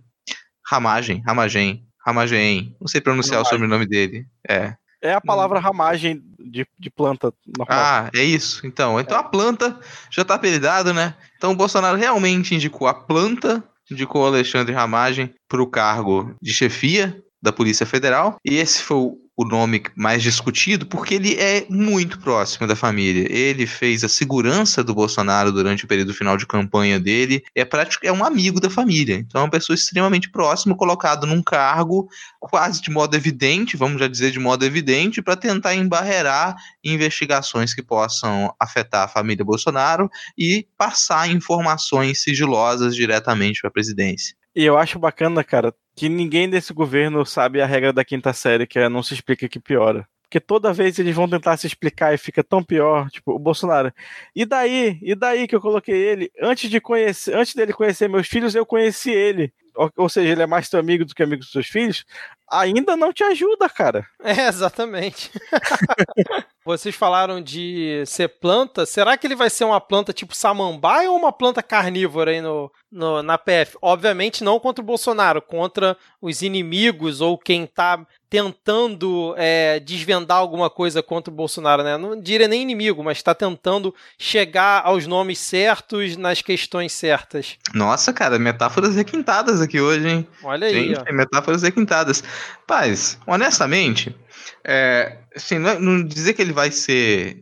Ramagem, 0.66 1.22
Ramagem, 1.26 1.86
Ramagem. 2.06 2.76
Não 2.80 2.88
sei 2.88 3.02
pronunciar 3.02 3.38
Ramagem. 3.38 3.52
o 3.52 3.56
sobrenome 3.56 3.86
dele. 3.86 4.26
É. 4.50 4.76
É 5.02 5.14
a 5.14 5.22
palavra 5.22 5.60
hum. 5.60 5.62
ramagem 5.62 6.24
de, 6.40 6.66
de 6.78 6.90
planta 6.90 7.34
normal. 7.58 7.78
Ah, 7.80 8.10
é 8.16 8.24
isso. 8.24 8.66
Então, 8.66 9.00
então 9.00 9.18
é. 9.18 9.20
a 9.20 9.24
planta 9.24 9.80
já 10.10 10.24
está 10.24 10.36
apelidado, 10.36 10.94
né? 10.94 11.16
Então 11.38 11.52
o 11.52 11.56
Bolsonaro 11.56 11.98
realmente 11.98 12.56
indicou 12.56 12.88
a 12.88 12.94
planta, 12.94 13.64
indicou 13.90 14.24
o 14.24 14.26
Alexandre 14.26 14.74
Ramagem 14.74 15.34
para 15.48 15.62
o 15.62 15.68
cargo 15.68 16.36
de 16.42 16.52
chefia 16.52 17.22
da 17.42 17.52
Polícia 17.52 17.86
Federal. 17.86 18.38
E 18.44 18.56
esse 18.56 18.82
foi 18.82 19.12
o 19.38 19.46
nome 19.46 19.84
mais 19.96 20.24
discutido, 20.24 20.88
porque 20.88 21.14
ele 21.14 21.36
é 21.36 21.68
muito 21.70 22.20
próximo 22.20 22.66
da 22.66 22.76
família. 22.76 23.32
Ele 23.32 23.68
fez 23.68 24.04
a 24.04 24.10
segurança 24.10 24.84
do 24.84 24.96
Bolsonaro 24.96 25.52
durante 25.52 25.86
o 25.86 25.88
período 25.88 26.12
final 26.12 26.36
de 26.36 26.48
campanha 26.48 27.00
dele, 27.00 27.44
é 27.54 27.64
prático, 27.64 28.06
é 28.06 28.12
um 28.12 28.26
amigo 28.26 28.60
da 28.60 28.68
família. 28.68 29.14
Então 29.16 29.42
é 29.42 29.44
uma 29.44 29.52
pessoa 29.52 29.76
extremamente 29.76 30.32
próxima, 30.32 30.76
colocado 30.76 31.28
num 31.28 31.44
cargo 31.44 32.10
quase 32.40 32.82
de 32.82 32.90
modo 32.90 33.16
evidente, 33.16 33.78
vamos 33.78 34.00
já 34.00 34.08
dizer 34.08 34.32
de 34.32 34.40
modo 34.40 34.66
evidente, 34.66 35.22
para 35.22 35.36
tentar 35.36 35.76
embarrear 35.76 36.56
investigações 36.84 37.76
que 37.76 37.84
possam 37.84 38.54
afetar 38.60 39.04
a 39.04 39.08
família 39.08 39.46
Bolsonaro 39.46 40.10
e 40.38 40.68
passar 40.78 41.30
informações 41.30 42.24
sigilosas 42.24 42.96
diretamente 42.96 43.62
para 43.62 43.70
a 43.70 43.74
presidência. 43.74 44.37
E 44.58 44.66
eu 44.66 44.76
acho 44.76 44.98
bacana, 44.98 45.44
cara, 45.44 45.72
que 45.96 46.10
ninguém 46.10 46.50
desse 46.50 46.74
governo 46.74 47.24
sabe 47.24 47.62
a 47.62 47.66
regra 47.68 47.94
da 47.94 48.04
quinta 48.04 48.34
série, 48.34 48.66
que 48.66 48.80
é 48.80 48.90
não 48.90 49.04
se 49.04 49.14
explica 49.14 49.48
que 49.48 49.60
piora. 49.60 50.10
Porque 50.24 50.40
toda 50.40 50.74
vez 50.74 50.98
eles 50.98 51.16
vão 51.16 51.30
tentar 51.30 51.56
se 51.58 51.68
explicar 51.68 52.12
e 52.12 52.18
fica 52.18 52.44
tão 52.44 52.64
pior, 52.64 53.08
tipo, 53.12 53.34
o 53.34 53.38
Bolsonaro. 53.38 53.94
E 54.36 54.48
daí? 54.48 54.98
E 55.04 55.14
daí 55.14 55.48
que 55.48 55.56
eu 55.56 55.62
coloquei 55.62 55.96
ele? 55.96 56.32
Antes 56.42 56.72
de 56.72 56.82
conhecer, 56.82 57.36
antes 57.36 57.54
dele 57.54 57.72
conhecer 57.72 58.10
meus 58.10 58.28
filhos, 58.28 58.56
eu 58.56 58.66
conheci 58.66 59.12
ele. 59.12 59.54
Ou, 59.96 60.10
seja, 60.10 60.28
ele 60.28 60.42
é 60.42 60.48
mais 60.48 60.68
teu 60.68 60.80
amigo 60.80 61.06
do 61.06 61.14
que 61.14 61.22
amigo 61.22 61.42
dos 61.42 61.52
seus 61.52 61.68
filhos. 61.68 62.04
Ainda 62.52 62.98
não 62.98 63.14
te 63.14 63.24
ajuda, 63.24 63.70
cara. 63.70 64.08
É, 64.24 64.48
exatamente. 64.48 65.30
Vocês 66.68 66.94
falaram 66.94 67.40
de 67.42 68.04
ser 68.06 68.28
planta. 68.28 68.86
Será 68.86 69.16
que 69.16 69.26
ele 69.26 69.38
vai 69.38 69.50
ser 69.50 69.64
uma 69.64 69.80
planta 69.80 70.12
tipo 70.12 70.36
samambaia 70.36 71.10
ou 71.10 71.18
uma 71.18 71.32
planta 71.32 71.64
carnívora 71.64 72.32
aí 72.32 72.42
no, 72.42 72.70
no, 72.92 73.24
na 73.24 73.38
PF? 73.38 73.78
Obviamente 73.82 74.44
não 74.44 74.60
contra 74.60 74.84
o 74.84 74.86
Bolsonaro, 74.86 75.42
contra 75.42 75.96
os 76.22 76.42
inimigos 76.42 77.22
ou 77.22 77.38
quem 77.38 77.66
tá 77.66 78.06
tentando 78.30 79.34
é, 79.38 79.80
desvendar 79.80 80.38
alguma 80.38 80.70
coisa 80.70 81.02
contra 81.02 81.32
o 81.32 81.36
Bolsonaro, 81.36 81.84
né? 81.84 81.98
Não 81.98 82.20
diria 82.20 82.48
nem 82.48 82.62
inimigo, 82.62 83.04
mas 83.04 83.18
está 83.18 83.34
tentando 83.34 83.94
chegar 84.18 84.82
aos 84.84 85.08
nomes 85.08 85.40
certos 85.40 86.18
nas 86.18 86.42
questões 86.42 86.92
certas. 86.92 87.58
Nossa, 87.74 88.12
cara, 88.12 88.38
metáforas 88.38 88.96
requintadas 88.96 89.62
aqui 89.62 89.80
hoje, 89.80 90.08
hein? 90.08 90.28
Olha 90.44 90.68
aí. 90.68 90.96
Gente, 90.96 91.12
metáforas 91.14 91.62
requintadas. 91.62 92.24
Paz, 92.66 93.18
honestamente, 93.26 94.16
é, 94.64 95.18
assim, 95.36 95.58
não, 95.58 95.70
é, 95.70 95.80
não, 95.80 96.04
dizer 96.04 96.34
que 96.34 96.42
ele 96.42 96.54
vai 96.54 96.72
ser 96.72 97.42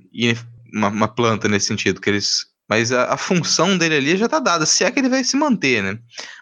uma, 0.73 0.89
uma 0.89 1.07
planta 1.07 1.47
nesse 1.47 1.67
sentido, 1.67 1.99
que 1.99 2.09
eles 2.09 2.53
mas 2.67 2.91
a, 2.91 3.13
a, 3.13 3.17
função 3.17 3.77
dele 3.77 3.95
ali 3.95 4.17
já 4.17 4.27
tá 4.27 4.39
dada, 4.39 4.65
se 4.65 4.83
é 4.83 4.89
que 4.89 4.99
ele 4.99 5.09
vai 5.09 5.23
se 5.23 5.37
manter, 5.37 5.83
né? 5.83 5.99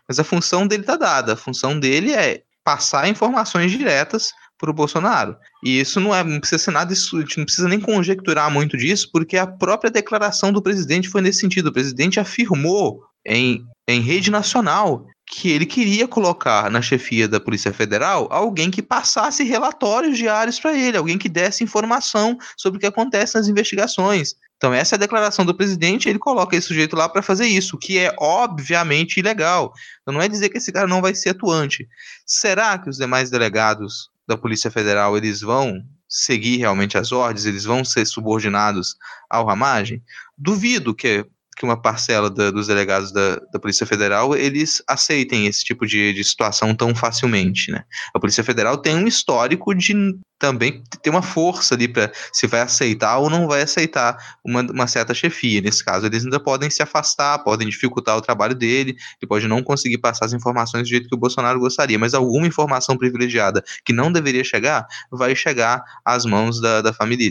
Mas 0.07 0.19
a 0.19 0.23
função 0.23 0.65
dele 0.65 0.83
tá 0.83 0.95
dada. 0.95 1.33
A 1.33 1.37
função 1.37 1.77
dele 1.77 2.13
é 2.13 2.41
passar 2.63 3.07
informações 3.07 3.71
diretas 3.71 4.31
para 4.57 4.71
o 4.71 4.73
Bolsonaro. 4.73 5.35
E 5.63 5.79
isso 5.79 5.99
não, 5.99 6.15
é, 6.15 6.23
não 6.23 6.39
precisa 6.39 6.63
ser 6.63 6.71
nada, 6.71 6.93
isso, 6.93 7.17
a 7.17 7.19
gente 7.21 7.37
não 7.37 7.45
precisa 7.45 7.67
nem 7.67 7.79
conjecturar 7.79 8.49
muito 8.49 8.77
disso, 8.77 9.09
porque 9.11 9.37
a 9.37 9.45
própria 9.45 9.91
declaração 9.91 10.53
do 10.53 10.61
presidente 10.61 11.09
foi 11.09 11.21
nesse 11.21 11.39
sentido. 11.39 11.67
O 11.67 11.73
presidente 11.73 12.19
afirmou 12.19 13.01
em, 13.25 13.65
em 13.87 13.99
rede 13.99 14.31
nacional 14.31 15.05
que 15.25 15.49
ele 15.49 15.65
queria 15.65 16.07
colocar 16.07 16.69
na 16.69 16.81
chefia 16.81 17.27
da 17.27 17.39
Polícia 17.39 17.73
Federal 17.73 18.27
alguém 18.29 18.69
que 18.69 18.81
passasse 18.81 19.43
relatórios 19.43 20.17
diários 20.17 20.59
para 20.59 20.77
ele, 20.77 20.97
alguém 20.97 21.17
que 21.17 21.29
desse 21.29 21.63
informação 21.63 22.37
sobre 22.57 22.77
o 22.77 22.79
que 22.79 22.87
acontece 22.87 23.35
nas 23.35 23.47
investigações. 23.47 24.35
Então, 24.63 24.73
essa 24.73 24.95
é 24.95 24.97
a 24.97 24.99
declaração 24.99 25.45
do 25.45 25.53
presidente, 25.53 26.07
ele 26.07 26.17
coloca 26.17 26.55
esse 26.55 26.67
sujeito 26.67 26.95
lá 26.95 27.09
para 27.09 27.21
fazer 27.21 27.45
isso, 27.45 27.77
que 27.77 27.99
é 27.99 28.15
obviamente 28.17 29.19
ilegal. 29.19 29.73
Então, 30.01 30.13
não 30.13 30.21
é 30.21 30.29
dizer 30.29 30.47
que 30.47 30.57
esse 30.57 30.71
cara 30.71 30.87
não 30.87 31.01
vai 31.01 31.13
ser 31.13 31.31
atuante. 31.31 31.85
Será 32.25 32.77
que 32.77 32.89
os 32.89 32.95
demais 32.95 33.29
delegados 33.29 34.09
da 34.25 34.37
Polícia 34.37 34.71
Federal 34.71 35.17
eles 35.17 35.41
vão 35.41 35.83
seguir 36.07 36.59
realmente 36.59 36.97
as 36.97 37.11
ordens, 37.11 37.45
eles 37.45 37.65
vão 37.65 37.83
ser 37.83 38.05
subordinados 38.05 38.95
ao 39.29 39.45
ramagem? 39.45 40.01
Duvido 40.37 40.95
que 40.95 41.25
que 41.55 41.63
uma 41.63 41.81
parcela 41.81 42.29
da, 42.29 42.51
dos 42.51 42.67
delegados 42.67 43.11
da, 43.11 43.35
da, 43.51 43.59
Polícia 43.59 43.85
Federal 43.85 44.35
eles 44.35 44.83
aceitem 44.87 45.47
esse 45.47 45.63
tipo 45.63 45.85
de, 45.87 46.13
de, 46.13 46.23
situação 46.23 46.75
tão 46.75 46.93
facilmente, 46.93 47.71
né? 47.71 47.83
A 48.13 48.19
Polícia 48.19 48.43
Federal 48.43 48.77
tem 48.77 48.95
um 48.95 49.07
histórico 49.07 49.73
de 49.73 49.93
também 50.39 50.83
ter 51.01 51.09
uma 51.09 51.21
força 51.21 51.73
ali 51.73 51.87
para 51.87 52.11
se 52.33 52.47
vai 52.47 52.59
aceitar 52.59 53.17
ou 53.17 53.29
não 53.29 53.47
vai 53.47 53.61
aceitar 53.61 54.17
uma, 54.43 54.61
uma, 54.61 54.87
certa 54.87 55.13
chefia. 55.13 55.61
Nesse 55.61 55.83
caso, 55.85 56.05
eles 56.05 56.25
ainda 56.25 56.39
podem 56.39 56.69
se 56.69 56.83
afastar, 56.83 57.39
podem 57.39 57.69
dificultar 57.69 58.17
o 58.17 58.21
trabalho 58.21 58.53
dele, 58.53 58.91
ele 59.21 59.29
pode 59.29 59.47
não 59.47 59.63
conseguir 59.63 59.99
passar 59.99 60.25
as 60.25 60.33
informações 60.33 60.83
do 60.83 60.89
jeito 60.89 61.07
que 61.07 61.15
o 61.15 61.19
Bolsonaro 61.19 61.59
gostaria, 61.59 61.97
mas 61.97 62.13
alguma 62.13 62.45
informação 62.45 62.97
privilegiada 62.97 63.63
que 63.85 63.93
não 63.93 64.11
deveria 64.11 64.43
chegar, 64.43 64.85
vai 65.09 65.33
chegar 65.33 65.81
às 66.03 66.25
mãos 66.25 66.59
da, 66.59 66.81
da 66.81 66.91
família. 66.91 67.23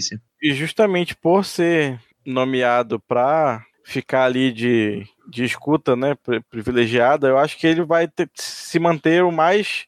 E 0.42 0.54
justamente 0.54 1.14
por 1.14 1.44
ser 1.44 2.00
nomeado 2.24 3.00
para 3.00 3.64
ficar 3.85 4.24
ali 4.24 4.53
de, 4.53 5.07
de 5.28 5.45
escuta, 5.45 5.97
né, 5.97 6.16
privilegiada, 6.51 7.28
eu 7.28 7.39
acho 7.39 7.59
que 7.59 7.66
ele 7.66 7.83
vai 7.83 8.09
ter, 8.09 8.28
se 8.35 8.78
manter 8.78 9.24
o 9.24 9.33
mais 9.33 9.87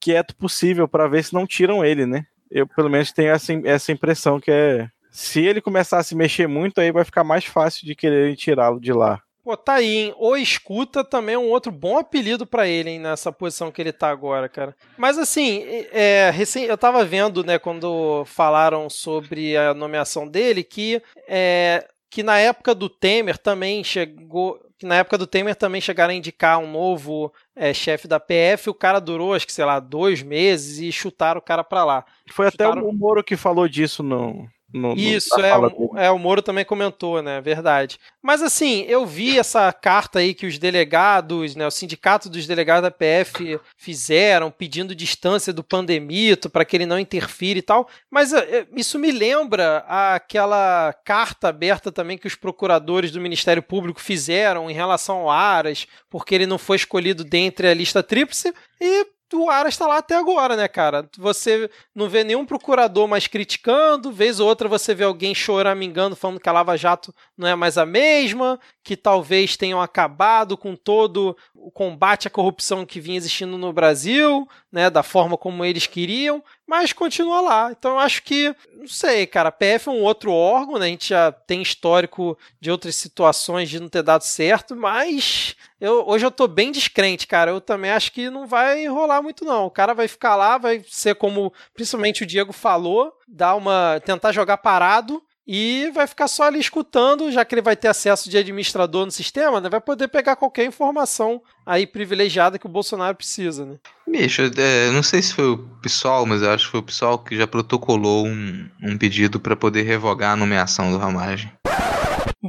quieto 0.00 0.34
possível 0.34 0.88
para 0.88 1.08
ver 1.08 1.24
se 1.24 1.34
não 1.34 1.46
tiram 1.46 1.84
ele, 1.84 2.06
né? 2.06 2.26
Eu 2.50 2.66
pelo 2.66 2.90
menos 2.90 3.12
tenho 3.12 3.30
essa, 3.30 3.52
essa 3.64 3.92
impressão 3.92 4.40
que 4.40 4.50
é 4.50 4.88
se 5.10 5.40
ele 5.40 5.60
começar 5.60 5.98
a 5.98 6.02
se 6.02 6.14
mexer 6.14 6.46
muito, 6.46 6.80
aí 6.80 6.90
vai 6.90 7.04
ficar 7.04 7.22
mais 7.22 7.44
fácil 7.44 7.86
de 7.86 7.94
querer 7.94 8.34
tirá-lo 8.34 8.80
de 8.80 8.92
lá. 8.92 9.22
Pô, 9.44 9.56
tá 9.56 9.74
aí, 9.74 9.96
hein? 9.96 10.14
O 10.18 10.36
Escuta 10.36 11.02
também 11.02 11.34
é 11.34 11.38
um 11.38 11.50
outro 11.50 11.72
bom 11.72 11.98
apelido 11.98 12.46
para 12.46 12.68
ele, 12.68 12.90
hein, 12.90 13.00
nessa 13.00 13.32
posição 13.32 13.72
que 13.72 13.82
ele 13.82 13.92
tá 13.92 14.08
agora, 14.08 14.48
cara. 14.48 14.74
Mas 14.96 15.18
assim, 15.18 15.64
é, 15.90 16.30
recém, 16.32 16.64
eu 16.64 16.78
tava 16.78 17.04
vendo, 17.04 17.42
né, 17.42 17.58
quando 17.58 18.24
falaram 18.24 18.88
sobre 18.88 19.56
a 19.56 19.74
nomeação 19.74 20.28
dele, 20.28 20.62
que 20.62 21.02
é, 21.26 21.88
que 22.12 22.22
na 22.22 22.38
época 22.38 22.74
do 22.74 22.90
Temer 22.90 23.38
também 23.38 23.82
chegou. 23.82 24.60
Que 24.78 24.84
na 24.84 24.96
época 24.96 25.16
do 25.16 25.26
Temer 25.26 25.56
também 25.56 25.80
chegaram 25.80 26.12
a 26.12 26.16
indicar 26.16 26.58
um 26.58 26.70
novo 26.70 27.32
é, 27.56 27.72
chefe 27.72 28.06
da 28.06 28.20
PF. 28.20 28.68
O 28.68 28.74
cara 28.74 29.00
durou, 29.00 29.32
acho 29.32 29.46
que, 29.46 29.52
sei 29.52 29.64
lá, 29.64 29.80
dois 29.80 30.22
meses 30.22 30.78
e 30.78 30.92
chutaram 30.92 31.38
o 31.38 31.42
cara 31.42 31.64
pra 31.64 31.84
lá. 31.84 32.04
Foi 32.30 32.50
chutaram... 32.50 32.72
até 32.72 32.82
o 32.82 32.92
Moro 32.92 33.24
que 33.24 33.34
falou 33.34 33.66
disso 33.66 34.02
no, 34.02 34.46
No, 34.72 34.94
Isso, 34.94 35.38
é 35.40 35.56
o, 35.58 35.98
é, 35.98 36.10
o 36.10 36.18
Moro 36.18 36.40
também 36.40 36.64
comentou, 36.64 37.20
né? 37.20 37.40
Verdade. 37.40 37.98
Mas 38.22 38.42
assim, 38.42 38.84
eu 38.88 39.04
vi 39.04 39.38
essa 39.38 39.70
carta 39.72 40.20
aí 40.20 40.32
que 40.32 40.46
os 40.46 40.58
delegados, 40.58 41.54
né, 41.54 41.66
o 41.66 41.70
sindicato 41.70 42.30
dos 42.30 42.46
delegados 42.46 42.82
da 42.82 42.90
PF 42.90 43.60
fizeram, 43.76 44.50
pedindo 44.50 44.94
distância 44.94 45.52
do 45.52 45.62
pandemito 45.62 46.48
para 46.48 46.64
que 46.64 46.76
ele 46.76 46.86
não 46.86 46.98
interfira 46.98 47.58
e 47.58 47.62
tal. 47.62 47.86
Mas 48.10 48.32
é, 48.32 48.66
isso 48.74 48.98
me 48.98 49.10
lembra 49.10 49.84
aquela 49.88 50.94
carta 51.04 51.48
aberta 51.48 51.92
também 51.92 52.16
que 52.16 52.26
os 52.26 52.34
procuradores 52.34 53.10
do 53.10 53.20
Ministério 53.20 53.62
Público 53.62 54.00
fizeram 54.00 54.70
em 54.70 54.74
relação 54.74 55.16
ao 55.18 55.30
Aras, 55.30 55.86
porque 56.08 56.34
ele 56.34 56.46
não 56.46 56.58
foi 56.58 56.76
escolhido 56.76 57.24
dentre 57.24 57.68
a 57.68 57.74
lista 57.74 58.02
tríplice. 58.02 58.54
E 58.80 59.06
o 59.34 59.50
Aras 59.50 59.74
está 59.74 59.86
lá 59.86 59.98
até 59.98 60.16
agora, 60.16 60.56
né, 60.56 60.68
cara? 60.68 61.08
Você 61.18 61.70
não 61.94 62.08
vê 62.08 62.24
nenhum 62.24 62.44
procurador 62.44 63.06
mais 63.08 63.26
criticando, 63.26 64.12
vez 64.12 64.40
ou 64.40 64.48
outra 64.48 64.68
você 64.68 64.94
vê 64.94 65.04
alguém 65.04 65.34
choramingando, 65.34 66.16
falando 66.16 66.40
que 66.40 66.48
a 66.48 66.52
Lava 66.52 66.76
Jato 66.76 67.14
não 67.42 67.48
é 67.48 67.56
mais 67.56 67.76
a 67.76 67.84
mesma, 67.84 68.58
que 68.84 68.96
talvez 68.96 69.56
tenham 69.56 69.82
acabado 69.82 70.56
com 70.56 70.76
todo 70.76 71.36
o 71.54 71.70
combate 71.70 72.28
à 72.28 72.30
corrupção 72.30 72.86
que 72.86 73.00
vinha 73.00 73.16
existindo 73.16 73.58
no 73.58 73.72
Brasil, 73.72 74.48
né, 74.70 74.88
da 74.88 75.02
forma 75.02 75.36
como 75.36 75.64
eles 75.64 75.86
queriam, 75.86 76.42
mas 76.66 76.92
continua 76.92 77.40
lá. 77.40 77.70
Então 77.70 77.92
eu 77.92 77.98
acho 77.98 78.22
que, 78.22 78.54
não 78.74 78.86
sei, 78.86 79.26
cara, 79.26 79.48
a 79.48 79.52
PF 79.52 79.88
é 79.88 79.92
um 79.92 80.02
outro 80.02 80.32
órgão, 80.32 80.78
né? 80.78 80.86
A 80.86 80.88
gente 80.88 81.08
já 81.08 81.32
tem 81.32 81.60
histórico 81.60 82.38
de 82.60 82.70
outras 82.70 82.94
situações 82.96 83.68
de 83.68 83.80
não 83.80 83.88
ter 83.88 84.02
dado 84.02 84.22
certo, 84.22 84.74
mas 84.74 85.56
eu, 85.80 86.04
hoje 86.06 86.24
eu 86.24 86.30
tô 86.30 86.46
bem 86.46 86.70
descrente, 86.70 87.26
cara. 87.26 87.50
Eu 87.50 87.60
também 87.60 87.90
acho 87.90 88.12
que 88.12 88.30
não 88.30 88.46
vai 88.46 88.86
rolar 88.86 89.20
muito 89.20 89.44
não. 89.44 89.66
O 89.66 89.70
cara 89.70 89.94
vai 89.94 90.06
ficar 90.08 90.36
lá, 90.36 90.58
vai 90.58 90.82
ser 90.88 91.16
como 91.16 91.52
principalmente 91.74 92.22
o 92.22 92.26
Diego 92.26 92.52
falou, 92.52 93.12
dar 93.26 93.56
uma 93.56 94.00
tentar 94.04 94.32
jogar 94.32 94.58
parado 94.58 95.22
e 95.54 95.90
vai 95.90 96.06
ficar 96.06 96.28
só 96.28 96.44
ali 96.44 96.58
escutando, 96.58 97.30
já 97.30 97.44
que 97.44 97.54
ele 97.54 97.60
vai 97.60 97.76
ter 97.76 97.88
acesso 97.88 98.30
de 98.30 98.38
administrador 98.38 99.04
no 99.04 99.12
sistema, 99.12 99.60
né? 99.60 99.68
Vai 99.68 99.82
poder 99.82 100.08
pegar 100.08 100.34
qualquer 100.34 100.64
informação 100.64 101.42
aí 101.66 101.86
privilegiada 101.86 102.58
que 102.58 102.64
o 102.64 102.70
Bolsonaro 102.70 103.14
precisa, 103.14 103.66
né? 103.66 103.74
Bicho, 104.08 104.50
é, 104.56 104.90
não 104.90 105.02
sei 105.02 105.20
se 105.20 105.34
foi 105.34 105.50
o 105.50 105.58
pessoal, 105.82 106.24
mas 106.24 106.40
eu 106.40 106.50
acho 106.50 106.64
que 106.64 106.70
foi 106.70 106.80
o 106.80 106.84
pessoal 106.84 107.18
que 107.18 107.36
já 107.36 107.46
protocolou 107.46 108.26
um, 108.26 108.66
um 108.82 108.96
pedido 108.96 109.38
para 109.38 109.54
poder 109.54 109.82
revogar 109.82 110.32
a 110.32 110.36
nomeação 110.36 110.90
do 110.90 110.96
Ramagem. 110.96 111.52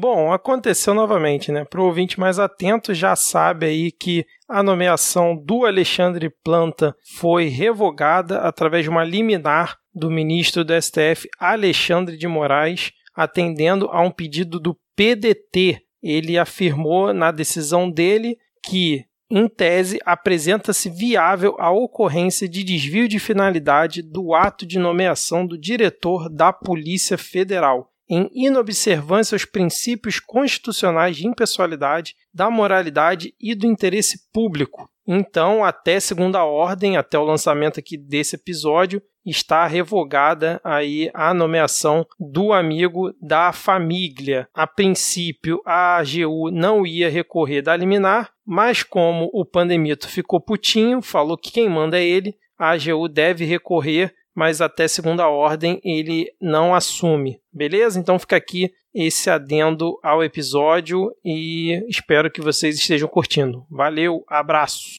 Bom, 0.03 0.33
aconteceu 0.33 0.93
novamente, 0.93 1.49
né? 1.49 1.63
Para 1.63 1.79
o 1.79 1.85
ouvinte 1.85 2.19
mais 2.19 2.37
atento, 2.37 2.93
já 2.93 3.15
sabe 3.15 3.67
aí 3.67 3.89
que 3.89 4.25
a 4.49 4.61
nomeação 4.61 5.33
do 5.33 5.65
Alexandre 5.65 6.29
Planta 6.43 6.93
foi 7.15 7.45
revogada 7.45 8.39
através 8.39 8.83
de 8.83 8.89
uma 8.89 9.05
liminar 9.05 9.77
do 9.95 10.11
ministro 10.11 10.65
do 10.65 10.73
STF, 10.73 11.29
Alexandre 11.39 12.17
de 12.17 12.27
Moraes, 12.27 12.91
atendendo 13.15 13.87
a 13.93 14.01
um 14.01 14.11
pedido 14.11 14.59
do 14.59 14.77
PDT. 14.93 15.79
Ele 16.03 16.37
afirmou 16.37 17.13
na 17.13 17.31
decisão 17.31 17.89
dele 17.89 18.35
que, 18.61 19.05
em 19.31 19.47
tese, 19.47 20.01
apresenta-se 20.03 20.89
viável 20.89 21.55
a 21.57 21.71
ocorrência 21.71 22.49
de 22.49 22.61
desvio 22.61 23.07
de 23.07 23.19
finalidade 23.19 24.01
do 24.01 24.33
ato 24.33 24.65
de 24.65 24.77
nomeação 24.77 25.47
do 25.47 25.57
diretor 25.57 26.27
da 26.29 26.51
Polícia 26.51 27.17
Federal 27.17 27.92
em 28.09 28.29
inobservância 28.33 29.35
aos 29.35 29.45
princípios 29.45 30.19
constitucionais 30.19 31.17
de 31.17 31.27
impessoalidade, 31.27 32.15
da 32.33 32.49
moralidade 32.49 33.33
e 33.39 33.55
do 33.55 33.65
interesse 33.65 34.29
público. 34.31 34.89
Então, 35.05 35.63
até 35.63 35.99
segunda 35.99 36.43
ordem, 36.45 36.95
até 36.95 37.17
o 37.19 37.25
lançamento 37.25 37.79
aqui 37.79 37.97
desse 37.97 38.35
episódio, 38.35 39.01
está 39.25 39.65
revogada 39.65 40.59
aí 40.63 41.09
a 41.13 41.33
nomeação 41.33 42.05
do 42.19 42.51
amigo 42.51 43.13
da 43.21 43.51
família. 43.51 44.47
A 44.53 44.67
princípio, 44.67 45.61
a 45.65 45.97
AGU 45.97 46.51
não 46.51 46.85
ia 46.85 47.09
recorrer 47.09 47.61
da 47.61 47.75
liminar, 47.75 48.31
mas 48.45 48.83
como 48.83 49.29
o 49.33 49.45
pandemito 49.45 50.07
ficou 50.07 50.41
putinho, 50.41 51.01
falou 51.01 51.37
que 51.37 51.51
quem 51.51 51.69
manda 51.69 51.99
é 51.99 52.03
ele, 52.03 52.35
a 52.57 52.71
AGU 52.71 53.07
deve 53.07 53.45
recorrer 53.45 54.13
mas 54.35 54.61
até 54.61 54.87
segunda 54.87 55.27
ordem 55.27 55.79
ele 55.83 56.31
não 56.41 56.73
assume. 56.73 57.39
Beleza? 57.51 57.99
Então 57.99 58.17
fica 58.17 58.35
aqui 58.35 58.71
esse 58.93 59.29
adendo 59.29 59.99
ao 60.03 60.23
episódio 60.23 61.11
e 61.23 61.83
espero 61.87 62.31
que 62.31 62.41
vocês 62.41 62.75
estejam 62.77 63.07
curtindo. 63.07 63.65
Valeu, 63.69 64.23
abraço. 64.27 64.97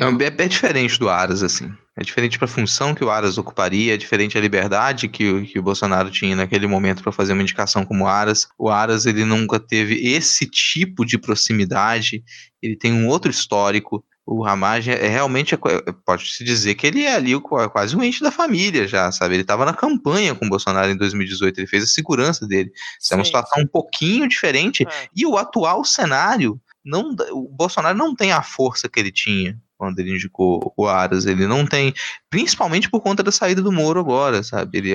É, 0.00 0.04
é, 0.04 0.48
diferente 0.48 0.98
do 0.98 1.08
Aras, 1.08 1.42
assim. 1.42 1.70
É 1.96 2.02
diferente 2.02 2.38
para 2.38 2.46
a 2.46 2.50
função 2.50 2.94
que 2.94 3.04
o 3.04 3.10
Aras 3.10 3.36
ocuparia, 3.36 3.94
é 3.94 3.96
diferente 3.96 4.36
a 4.36 4.40
liberdade 4.40 5.08
que, 5.08 5.42
que 5.46 5.58
o 5.58 5.62
Bolsonaro 5.62 6.10
tinha 6.10 6.34
naquele 6.34 6.66
momento 6.66 7.02
para 7.02 7.12
fazer 7.12 7.34
uma 7.34 7.42
indicação 7.42 7.84
como 7.84 8.06
Aras. 8.06 8.48
O 8.58 8.70
Aras 8.70 9.04
ele 9.04 9.24
nunca 9.24 9.60
teve 9.60 9.94
esse 10.02 10.46
tipo 10.46 11.04
de 11.04 11.18
proximidade, 11.18 12.22
ele 12.62 12.76
tem 12.76 12.92
um 12.92 13.06
outro 13.08 13.30
histórico. 13.30 14.02
O 14.24 14.42
Ramage 14.42 14.90
é, 14.90 15.06
é 15.06 15.08
realmente, 15.08 15.58
pode-se 16.04 16.44
dizer 16.44 16.74
que 16.76 16.86
ele 16.86 17.02
é 17.02 17.14
ali 17.14 17.38
quase 17.40 17.96
um 17.96 18.02
ente 18.02 18.22
da 18.22 18.30
família 18.30 18.86
já, 18.86 19.10
sabe? 19.10 19.34
Ele 19.34 19.42
estava 19.42 19.64
na 19.64 19.74
campanha 19.74 20.34
com 20.34 20.46
o 20.46 20.48
Bolsonaro 20.48 20.90
em 20.90 20.96
2018, 20.96 21.58
ele 21.58 21.66
fez 21.66 21.84
a 21.84 21.88
segurança 21.88 22.46
dele. 22.46 22.70
Isso 23.00 23.12
é 23.12 23.16
uma 23.16 23.24
situação 23.24 23.62
um 23.62 23.66
pouquinho 23.66 24.28
diferente. 24.28 24.86
É. 24.88 25.08
E 25.14 25.26
o 25.26 25.36
atual 25.36 25.84
cenário, 25.84 26.60
não, 26.84 27.14
o 27.32 27.48
Bolsonaro 27.48 27.98
não 27.98 28.14
tem 28.14 28.30
a 28.32 28.42
força 28.42 28.88
que 28.88 29.00
ele 29.00 29.10
tinha 29.10 29.58
quando 29.82 29.98
ele 29.98 30.14
indicou 30.14 30.72
o 30.76 30.86
Aras, 30.86 31.26
ele 31.26 31.44
não 31.44 31.66
tem, 31.66 31.92
principalmente 32.30 32.88
por 32.88 33.00
conta 33.00 33.20
da 33.20 33.32
saída 33.32 33.60
do 33.60 33.72
Moro 33.72 33.98
agora, 33.98 34.40
sabe? 34.44 34.78
Ele, 34.78 34.92